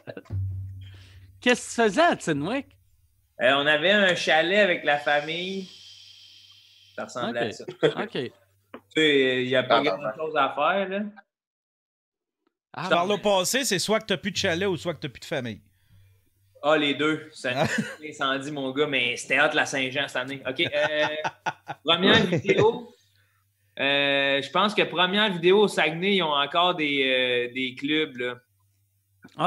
Qu'est-ce 1.41 1.76
que 1.76 1.82
tu 1.82 1.88
faisais 1.89 2.01
à 2.01 2.16
Tinwick? 2.16 2.68
Euh, 3.41 3.51
on 3.55 3.66
avait 3.66 3.91
un 3.91 4.16
chalet 4.16 4.59
avec 4.59 4.84
la 4.84 4.97
famille. 4.97 5.68
Ça 6.95 7.05
ressemblait 7.05 7.39
à 7.47 7.51
ça. 7.51 7.66
OK. 7.84 8.11
Tu 8.11 8.32
sais, 8.95 9.43
il 9.43 9.47
n'y 9.47 9.55
a 9.55 9.64
pas 9.64 9.82
grand-chose 9.82 10.36
à 10.38 10.53
faire, 10.56 10.90
là. 10.90 10.99
Ah, 12.73 12.90
Par 12.90 13.06
le 13.06 13.18
passé, 13.22 13.65
c'est 13.65 13.77
soit 13.80 13.99
que 13.99 14.06
t'as 14.06 14.18
plus 14.18 14.31
de 14.31 14.38
chalet 14.38 14.68
ou 14.68 14.77
soit 14.77 14.94
que 14.94 14.99
t'as 14.99 15.10
plus 15.10 15.19
de 15.19 15.26
famille. 15.26 15.61
Ah, 16.64 16.77
les 16.77 16.94
deux. 16.94 17.30
Ça 17.34 17.52
Ah. 17.56 17.68
incendie, 18.07 18.52
mon 18.52 18.72
gars, 18.72 18.88
mais 18.88 19.18
c'était 19.18 19.38
hâte 19.38 19.53
la 19.53 19.65
Saint-Jean 19.65 20.07
cette 20.07 20.15
année. 20.18 20.41
OK. 20.48 20.61
euh, 20.61 21.07
première 21.84 22.26
vidéo. 22.26 22.93
Euh, 23.80 24.41
je 24.41 24.50
pense 24.52 24.74
que 24.76 24.84
première 24.84 25.32
vidéo 25.32 25.62
au 25.62 25.68
Saguenay, 25.68 26.18
ils 26.18 26.24
ont 26.24 26.34
encore 26.34 26.76
des, 26.76 27.48
euh, 27.50 27.54
des 27.54 27.74
clubs. 27.76 28.16
Là. 28.18 28.36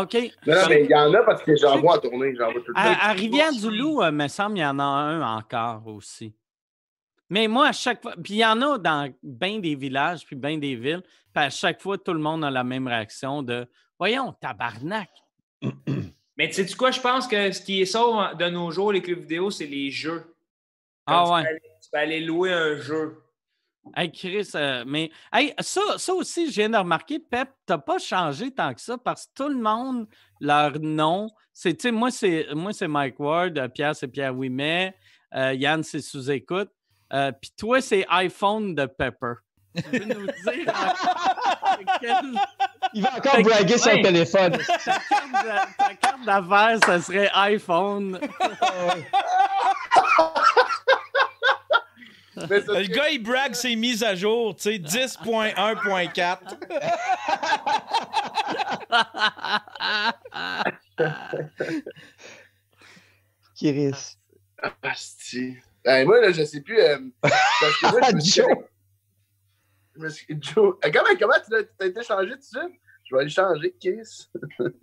OK. 0.02 0.14
Non, 0.46 0.54
non, 0.54 0.62
mais 0.68 0.84
il 0.84 0.90
y 0.90 0.94
en 0.94 1.12
a 1.14 1.22
parce 1.22 1.42
que 1.42 1.54
j'en 1.56 1.78
vois 1.80 1.96
en 1.96 2.00
tournée. 2.00 2.34
J'en 2.36 2.50
vois 2.50 2.60
tout 2.60 2.68
le 2.68 2.74
temps. 2.74 2.80
À, 2.80 3.10
à 3.10 3.12
Rivière-du-Loup, 3.12 4.02
euh, 4.02 4.10
me 4.10 4.26
semble, 4.28 4.58
il 4.58 4.62
y 4.62 4.66
en 4.66 4.78
a 4.78 4.84
un 4.84 5.36
encore 5.36 5.86
aussi. 5.86 6.34
Mais 7.30 7.46
moi, 7.48 7.68
à 7.68 7.72
chaque 7.72 8.02
fois, 8.02 8.14
puis 8.22 8.34
il 8.34 8.38
y 8.38 8.44
en 8.46 8.60
a 8.62 8.78
dans 8.78 9.12
bien 9.22 9.58
des 9.58 9.74
villages, 9.74 10.24
puis 10.24 10.36
bien 10.36 10.58
des 10.58 10.74
villes, 10.76 11.02
puis 11.34 11.44
à 11.44 11.50
chaque 11.50 11.80
fois, 11.80 11.98
tout 11.98 12.12
le 12.12 12.20
monde 12.20 12.44
a 12.44 12.50
la 12.50 12.64
même 12.64 12.86
réaction 12.88 13.42
de 13.42 13.66
Voyons, 13.98 14.32
tabarnak. 14.40 15.08
Mais 16.36 16.48
tu 16.50 16.66
sais 16.66 16.76
quoi, 16.76 16.90
je 16.90 17.00
pense 17.00 17.26
que 17.26 17.50
ce 17.50 17.62
qui 17.62 17.80
est 17.80 17.86
ça 17.86 18.34
de 18.38 18.48
nos 18.50 18.70
jours, 18.70 18.92
les 18.92 19.00
clubs 19.00 19.20
vidéo, 19.20 19.50
c'est 19.50 19.66
les 19.66 19.90
jeux. 19.90 20.34
Ah 21.06 21.24
tu 21.26 21.32
ouais. 21.32 21.42
peux 21.42 21.48
aller- 21.48 21.60
Tu 21.82 21.90
peux 21.90 21.98
aller 21.98 22.20
louer 22.20 22.52
un 22.52 22.76
jeu. 22.76 23.22
Hey, 23.94 24.10
Chris, 24.12 24.50
euh, 24.54 24.84
mais 24.86 25.10
hey, 25.32 25.54
ça, 25.60 25.80
ça 25.96 26.12
aussi, 26.12 26.50
je 26.50 26.56
viens 26.56 26.68
de 26.68 26.76
remarquer, 26.76 27.18
Pep, 27.18 27.48
t'as 27.64 27.78
pas 27.78 27.98
changé 27.98 28.50
tant 28.50 28.74
que 28.74 28.80
ça 28.80 28.98
parce 28.98 29.26
que 29.26 29.30
tout 29.34 29.48
le 29.48 29.56
monde, 29.56 30.06
leur 30.40 30.78
nom, 30.80 31.30
c'est, 31.52 31.74
tu 31.74 31.82
sais, 31.82 31.92
moi, 31.92 32.10
c'est, 32.10 32.46
moi, 32.54 32.72
c'est 32.72 32.88
Mike 32.88 33.18
Ward, 33.20 33.56
euh, 33.58 33.68
Pierre, 33.68 33.94
c'est 33.96 34.08
Pierre 34.08 34.36
Ouimet, 34.36 34.94
euh, 35.34 35.54
Yann, 35.54 35.82
c'est 35.82 36.00
sous-écoute, 36.02 36.70
euh, 37.12 37.32
puis 37.32 37.52
toi, 37.56 37.80
c'est 37.80 38.04
iPhone 38.10 38.74
de 38.74 38.86
Pepper. 38.86 39.34
Tu 39.76 39.82
veux 39.98 40.04
nous 40.06 40.26
dire 40.26 40.34
quel- 42.00 42.16
Il 42.94 43.02
va 43.02 43.16
encore 43.16 43.32
Fait 43.34 43.42
que- 43.42 43.48
braguer 43.48 43.78
sur 43.78 43.92
ouais. 43.92 44.02
téléphone. 44.02 44.52
ta 44.52 44.58
carte 44.98 45.32
d'a- 45.32 45.66
ta 45.78 45.94
carte 45.94 46.24
d'affaires, 46.24 46.78
ça 46.84 47.00
serait 47.00 47.30
iPhone. 47.34 48.18
Le 52.36 52.86
gars, 52.94 53.08
il 53.10 53.22
brague 53.22 53.54
ses 53.54 53.74
mises 53.76 54.02
à 54.04 54.14
jour, 54.14 54.54
tu 54.56 54.62
sais, 54.62 54.78
10.1.4. 54.78 56.38
Chris. 63.56 64.16
Asti. 64.82 65.56
Hey, 65.84 66.04
moi, 66.04 66.20
là, 66.20 66.32
je 66.32 66.42
sais 66.44 66.60
plus. 66.60 66.78
euh, 66.80 66.98
parce 67.20 67.78
que 67.80 67.90
moi, 67.90 68.00
je 68.10 68.14
me 70.00 70.08
suis- 70.10 70.26
Joe. 70.40 70.74
Euh, 70.84 70.90
Comment, 70.92 71.16
comment 71.18 71.34
tu 71.44 71.52
l'as- 71.52 71.62
t'as 71.78 71.86
été 71.86 72.02
changé 72.02 72.30
tout 72.32 72.36
de 72.38 72.42
suite? 72.42 72.80
Je 73.04 73.14
vais 73.14 73.20
aller 73.20 73.30
changer, 73.30 73.74
Kiss. 73.78 74.30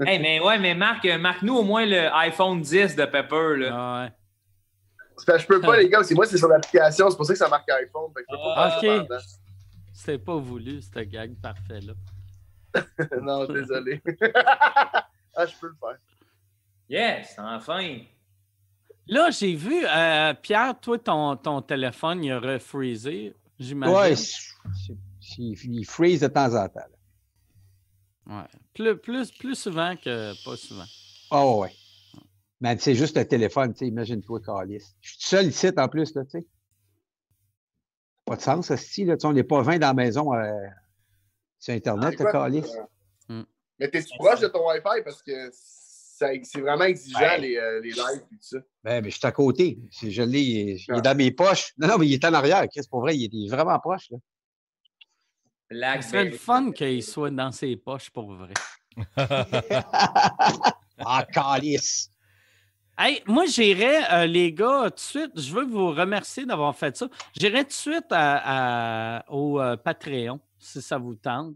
Hey, 0.05 0.19
mais 0.19 0.39
ouais, 0.39 0.57
mais 0.57 0.73
Marc, 0.75 1.05
euh, 1.05 1.17
marque-nous 1.17 1.55
au 1.55 1.63
moins 1.63 1.85
le 1.85 2.07
iPhone 2.15 2.61
10 2.61 2.95
de 2.95 3.05
Pepper. 3.05 3.57
Là. 3.57 3.69
Ah 3.73 4.03
ouais. 4.05 4.11
Je 5.27 5.45
peux 5.45 5.61
pas, 5.61 5.77
les 5.81 5.89
gars, 5.89 5.99
parce 5.99 6.09
que 6.09 6.15
moi, 6.15 6.25
c'est 6.25 6.37
sur 6.37 6.47
l'application. 6.47 7.09
C'est 7.09 7.15
pour 7.17 7.25
ça 7.25 7.33
que 7.33 7.39
ça 7.39 7.49
marque 7.49 7.69
iPhone. 7.69 8.11
Fait 8.15 8.21
que 8.21 8.27
je 8.29 8.35
peux 8.35 8.41
pas 8.41 8.53
Ah, 8.75 8.79
faire 8.79 9.01
ok. 9.03 9.17
C'était 9.93 10.17
pas 10.17 10.35
voulu, 10.37 10.81
ce 10.81 10.99
gag 10.99 11.35
parfait-là. 11.41 11.93
non, 13.21 13.45
désolé. 13.45 14.01
ah, 15.35 15.45
je 15.45 15.53
peux 15.59 15.67
le 15.67 15.75
faire. 15.79 15.97
Yes, 16.89 17.35
enfin. 17.37 17.99
Là, 19.07 19.29
j'ai 19.31 19.53
vu, 19.55 19.85
euh, 19.85 20.33
Pierre, 20.33 20.79
toi, 20.79 20.97
ton, 20.97 21.35
ton 21.35 21.61
téléphone, 21.61 22.23
il 22.23 22.31
a 22.31 22.39
refreezé, 22.39 23.35
j'imagine. 23.59 24.15
C'est- 24.15 24.97
il 25.39 25.85
freeze 25.85 26.21
de 26.21 26.27
temps 26.27 26.53
en 26.53 26.67
temps. 26.69 26.79
là. 26.79 28.37
Ouais. 28.41 28.47
Plus, 28.73 28.97
plus, 28.97 29.31
plus 29.31 29.55
souvent 29.55 29.95
que 29.95 30.33
pas 30.45 30.55
souvent. 30.55 30.85
Oh, 31.31 31.61
ouais. 31.61 31.73
Mais 32.63 32.77
c'est 32.79 32.95
juste 32.95 33.17
le 33.17 33.27
téléphone, 33.27 33.73
tu 33.73 33.79
sais, 33.79 33.87
imagine-toi, 33.87 34.39
Calis. 34.39 34.95
Je 35.01 35.09
suis 35.09 35.17
tout 35.19 35.27
seul 35.27 35.47
ici, 35.47 35.69
en 35.75 35.87
plus, 35.89 36.15
là, 36.15 36.23
tu 36.23 36.39
sais. 36.39 36.47
Pas 38.25 38.37
de 38.37 38.41
sens, 38.41 38.67
ce 38.69 38.77
style, 38.77 39.07
là. 39.07 39.17
Tu 39.17 39.21
sais, 39.21 39.27
on 39.27 39.33
n'est 39.33 39.43
pas 39.43 39.61
20 39.61 39.79
dans 39.79 39.87
la 39.87 39.93
maison 39.93 40.33
euh, 40.33 40.49
sur 41.59 41.73
Internet, 41.73 42.15
C'est 42.17 42.23
quoi, 42.23 42.31
Calis. 42.31 42.63
euh, 42.63 42.83
Hmm. 43.29 43.43
Mais 43.79 43.89
t'es-tu 43.89 44.17
proche 44.17 44.39
de 44.39 44.47
ton 44.47 44.65
Wi-Fi? 44.67 45.01
Parce 45.03 45.21
que 45.23 45.49
ça- 45.51 46.29
c'est 46.43 46.59
vraiment 46.61 46.83
exigeant, 46.85 47.19
Ouais. 47.19 47.39
les, 47.39 47.57
euh, 47.57 47.81
les 47.81 47.91
lives 47.91 48.23
et 48.31 48.35
tout 48.35 48.41
ça. 48.41 48.57
Ben, 48.83 49.03
mais 49.03 49.09
je 49.09 49.17
suis 49.17 49.27
à 49.27 49.31
côté. 49.33 49.77
C'est- 49.91 50.11
Je 50.11 50.23
l'ai, 50.23 50.41
il 50.41 50.69
est- 50.69 50.75
il 50.87 50.93
Ah. 50.93 50.97
est 50.97 51.01
dans 51.01 51.15
mes 51.17 51.31
poches. 51.31 51.73
Non, 51.77 51.87
non, 51.89 51.97
mais 51.97 52.07
il 52.07 52.13
est 52.13 52.23
en 52.25 52.33
arrière. 52.33 52.65
Chris, 52.69 52.81
pour 52.89 52.99
vrai, 53.01 53.15
il 53.17 53.23
est, 53.25 53.29
il 53.33 53.47
est 53.47 53.49
vraiment 53.55 53.77
proche, 53.79 54.09
là. 54.11 54.17
Ce 55.69 55.75
Black 55.75 56.03
serait 56.03 56.25
le 56.25 56.37
fun 56.37 56.71
qu'il 56.71 57.03
soit 57.03 57.31
dans 57.31 57.51
ses 57.51 57.75
poches 57.77 58.09
pour 58.09 58.33
vrai. 58.33 58.53
Ah, 61.05 61.25
Calis! 61.33 62.09
Hey, 62.97 63.23
moi, 63.25 63.45
j'irais, 63.47 64.01
euh, 64.13 64.25
les 64.27 64.53
gars, 64.53 64.83
tout 64.85 64.95
de 64.95 64.99
suite, 64.99 65.31
je 65.35 65.51
veux 65.53 65.65
vous 65.65 65.89
remercier 65.91 66.45
d'avoir 66.45 66.75
fait 66.75 66.95
ça. 66.95 67.07
J'irais 67.35 67.63
tout 67.63 67.69
de 67.69 67.73
suite 67.73 68.05
à- 68.11 69.17
à- 69.17 69.31
au 69.31 69.59
euh, 69.59 69.75
Patreon, 69.77 70.39
si 70.59 70.81
ça 70.81 70.97
vous 70.99 71.15
tente. 71.15 71.55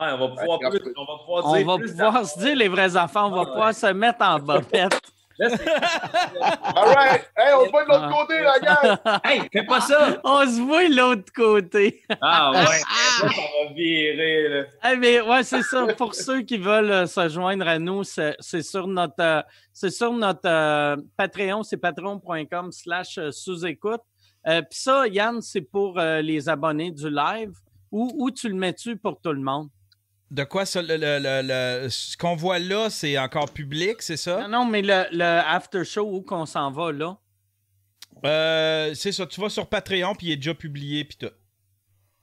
Ouais, 0.00 0.06
on 0.12 0.18
va 0.18 0.28
pouvoir, 0.28 0.60
Ouais, 0.60 0.70
plus- 0.78 0.94
on 0.96 1.04
va 1.04 1.18
pouvoir 1.18 1.44
On 1.46 1.56
dire 1.56 1.66
va 1.66 1.76
plus 1.78 1.90
pouvoir 1.90 2.24
se 2.26 2.38
dire 2.38 2.54
les 2.54 2.68
vrais 2.68 2.96
enfants, 2.96 3.26
on 3.26 3.30
va 3.34 3.40
ouais. 3.40 3.46
pouvoir 3.46 3.74
se 3.74 3.86
mettre 3.92 4.22
en 4.24 4.38
bobette. 4.38 5.00
All 5.40 6.94
right! 6.94 7.22
Hey, 7.36 7.52
on 7.54 7.64
se 7.66 7.70
voit 7.70 7.84
de 7.84 7.88
l'autre 7.88 8.08
Ah. 8.08 8.12
côté, 8.20 8.42
la 8.42 8.58
gang! 8.58 9.20
hey, 9.24 9.40
fais 9.52 9.64
pas 9.64 9.80
ça! 9.80 10.20
on 10.24 10.44
se 10.46 10.60
voit 10.60 10.88
de 10.88 10.94
l'autre 10.96 11.32
côté. 11.34 12.02
Ah 12.20 12.50
ouais, 12.52 12.58
là, 12.58 12.70
ça 13.20 13.26
va 13.26 13.72
virer. 13.74 14.48
Là. 14.48 14.64
Eh 14.92 14.96
mais 14.96 15.20
ouais, 15.20 15.42
c'est 15.44 15.62
ça. 15.62 15.86
Pour 15.96 16.14
ceux 16.14 16.42
qui 16.42 16.58
veulent 16.58 16.90
euh, 16.90 17.06
se 17.06 17.28
joindre 17.28 17.68
à 17.68 17.78
nous, 17.78 18.04
c'est 18.04 18.36
c'est 18.40 18.62
sur 18.62 18.86
notre, 18.86 19.14
euh, 19.20 19.42
c'est 19.72 19.90
sur 19.90 20.12
notre 20.12 20.40
euh, 20.46 20.96
Patreon, 21.16 21.62
c'est 21.62 21.76
patreon.com 21.76 22.72
slash 22.72 23.18
euh, 23.18 23.30
sous-écoute. 23.30 24.00
Euh, 24.46 24.62
Puis 24.62 24.80
ça, 24.80 25.06
Yann, 25.06 25.40
c'est 25.40 25.60
pour 25.62 25.98
euh, 25.98 26.20
les 26.20 26.48
abonnés 26.48 26.90
du 26.90 27.10
live. 27.10 27.52
Où, 27.90 28.10
où 28.18 28.30
tu 28.30 28.48
le 28.50 28.54
mets-tu 28.54 28.96
pour 28.96 29.18
tout 29.20 29.32
le 29.32 29.40
monde? 29.40 29.68
De 30.30 30.44
quoi 30.44 30.66
ça, 30.66 30.82
le, 30.82 30.96
le- 30.96 31.18
le- 31.18 31.42
le- 31.84 31.88
ce 31.88 32.16
qu'on 32.16 32.36
voit 32.36 32.58
là, 32.58 32.90
c'est 32.90 33.18
encore 33.18 33.50
public, 33.50 34.02
c'est 34.02 34.16
ça? 34.18 34.42
Non, 34.42 34.48
non, 34.48 34.64
mais 34.66 34.82
le, 34.82 35.04
le 35.12 35.24
after 35.24 35.84
show, 35.84 36.02
où 36.06 36.20
qu'on 36.20 36.44
s'en 36.44 36.70
va 36.70 36.92
là? 36.92 37.16
Euh, 38.26 38.92
c'est 38.94 39.12
ça, 39.12 39.26
tu 39.26 39.40
vas 39.40 39.48
sur 39.48 39.66
Patreon, 39.68 40.14
puis 40.14 40.26
il 40.26 40.32
est 40.32 40.36
déjà 40.36 40.52
publié, 40.54 41.04
puis 41.04 41.16
tout. 41.16 41.32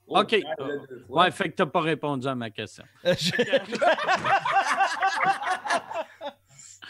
Oh, 0.08 0.20
OK. 0.20 0.36
fois. 0.56 0.68
Ouais, 1.08 1.30
fait 1.32 1.50
que 1.50 1.56
t'as 1.56 1.66
pas 1.66 1.80
répondu 1.80 2.28
à 2.28 2.34
ma 2.36 2.50
question. 2.50 2.84
Euh, 3.04 3.14
je- 3.18 3.30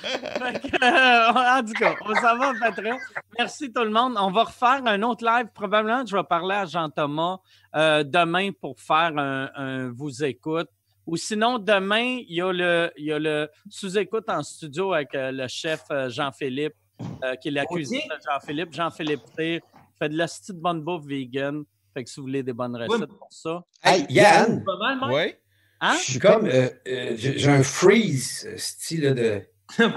Fait 0.03 0.61
que, 0.61 0.85
euh, 0.85 1.59
en 1.59 1.65
tout 1.65 1.73
cas, 1.73 1.95
on 2.03 2.15
s'en 2.15 2.37
va 2.37 2.53
Patreon. 2.61 2.99
Merci 3.39 3.73
tout 3.73 3.83
le 3.83 3.91
monde. 3.91 4.15
On 4.19 4.31
va 4.31 4.45
refaire 4.45 4.83
un 4.85 5.03
autre 5.03 5.25
live. 5.25 5.47
Probablement, 5.55 6.05
je 6.05 6.15
vais 6.17 6.23
parler 6.25 6.55
à 6.55 6.67
Jean-Thomas 6.67 7.39
euh, 7.75 8.05
demain 8.05 8.51
pour 8.61 8.79
faire 8.79 9.13
un, 9.17 9.51
un 9.55 9.91
vous 9.91 10.23
écoute. 10.23 10.69
Ou 11.07 11.17
sinon, 11.17 11.59
demain, 11.59 12.19
il 12.29 12.35
y 12.35 12.41
a 12.43 12.53
le, 12.53 12.91
il 12.97 13.05
y 13.07 13.13
a 13.13 13.19
le 13.19 13.49
sous-écoute 13.71 14.25
en 14.29 14.43
studio 14.43 14.93
avec 14.93 15.15
euh, 15.15 15.31
le 15.33 15.47
chef 15.49 15.83
euh, 15.91 16.09
Jean-Philippe, 16.11 16.75
euh, 17.23 17.35
qui 17.37 17.49
est 17.49 17.53
la 17.53 17.65
cuisine 17.65 18.01
de 18.11 18.17
Jean-Philippe. 18.29 18.73
Jean-Philippe 18.73 19.21
Tire 19.37 19.61
fait 19.99 20.09
de 20.09 20.17
la 20.17 20.27
petite 20.27 20.57
bonne 20.57 20.81
bouffe 20.83 21.05
vegan. 21.05 21.63
Fait 21.95 22.03
que 22.05 22.11
si 22.11 22.17
vous 22.17 22.27
voulez 22.27 22.43
des 22.43 22.53
bonnes 22.53 22.77
recettes 22.77 23.09
pour 23.09 23.29
ça. 23.31 23.63
Hey, 23.85 24.05
Yann, 24.11 24.65
Pas 24.65 24.77
mal, 24.97 25.11
ouais. 25.13 25.41
Hein? 25.81 25.95
je 25.99 26.11
suis 26.11 26.19
comme. 26.19 26.47
euh, 26.47 26.69
euh, 26.89 27.13
j'ai 27.17 27.51
un 27.51 27.63
freeze, 27.63 28.49
style 28.57 29.15
de. 29.15 29.43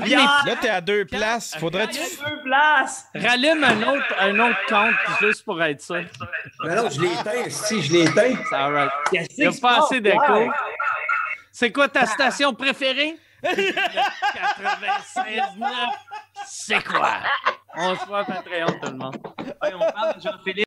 Pierre, 0.04 0.44
Là, 0.48 0.56
t'es 0.60 0.70
à 0.70 0.82
deux 0.82 1.06
places. 1.06 1.56
Faudrait 1.58 1.88
tu. 1.88 2.00
deux 2.00 2.42
places! 2.44 3.06
Rallume 3.14 3.64
un 3.64 3.82
autre, 3.94 4.16
un 4.20 4.40
autre 4.40 4.58
compte 4.68 4.96
juste 5.22 5.44
pour 5.46 5.62
être 5.62 5.80
sûr. 5.82 6.04
Non, 6.66 6.76
non, 6.76 6.90
je 6.90 7.00
l'ai 7.02 7.14
éteint, 7.14 7.50
si, 7.50 7.82
je 7.84 7.94
l'ai 7.94 8.02
éteint. 8.04 8.34
C'est 8.50 8.56
all 8.56 8.74
right. 8.74 8.92
Il 9.14 9.28
n'y 9.38 9.46
a 9.46 9.52
pas 9.62 9.84
assez 9.84 10.02
d'écho. 10.02 10.50
C'est 11.60 11.74
quoi 11.74 11.90
ta 11.90 12.06
station 12.06 12.54
préférée? 12.54 13.18
Le 13.44 13.50
96.9. 13.50 15.90
C'est 16.46 16.82
quoi? 16.86 17.18
On 17.76 17.98
se 17.98 18.06
voit 18.06 18.20
à 18.20 18.24
Patreon, 18.24 18.68
tout 18.82 18.90
le 18.90 18.98
monde. 18.98 19.18
On 19.62 19.92
parle 19.92 20.16
de 20.16 20.22
Jean-Philippe. 20.22 20.56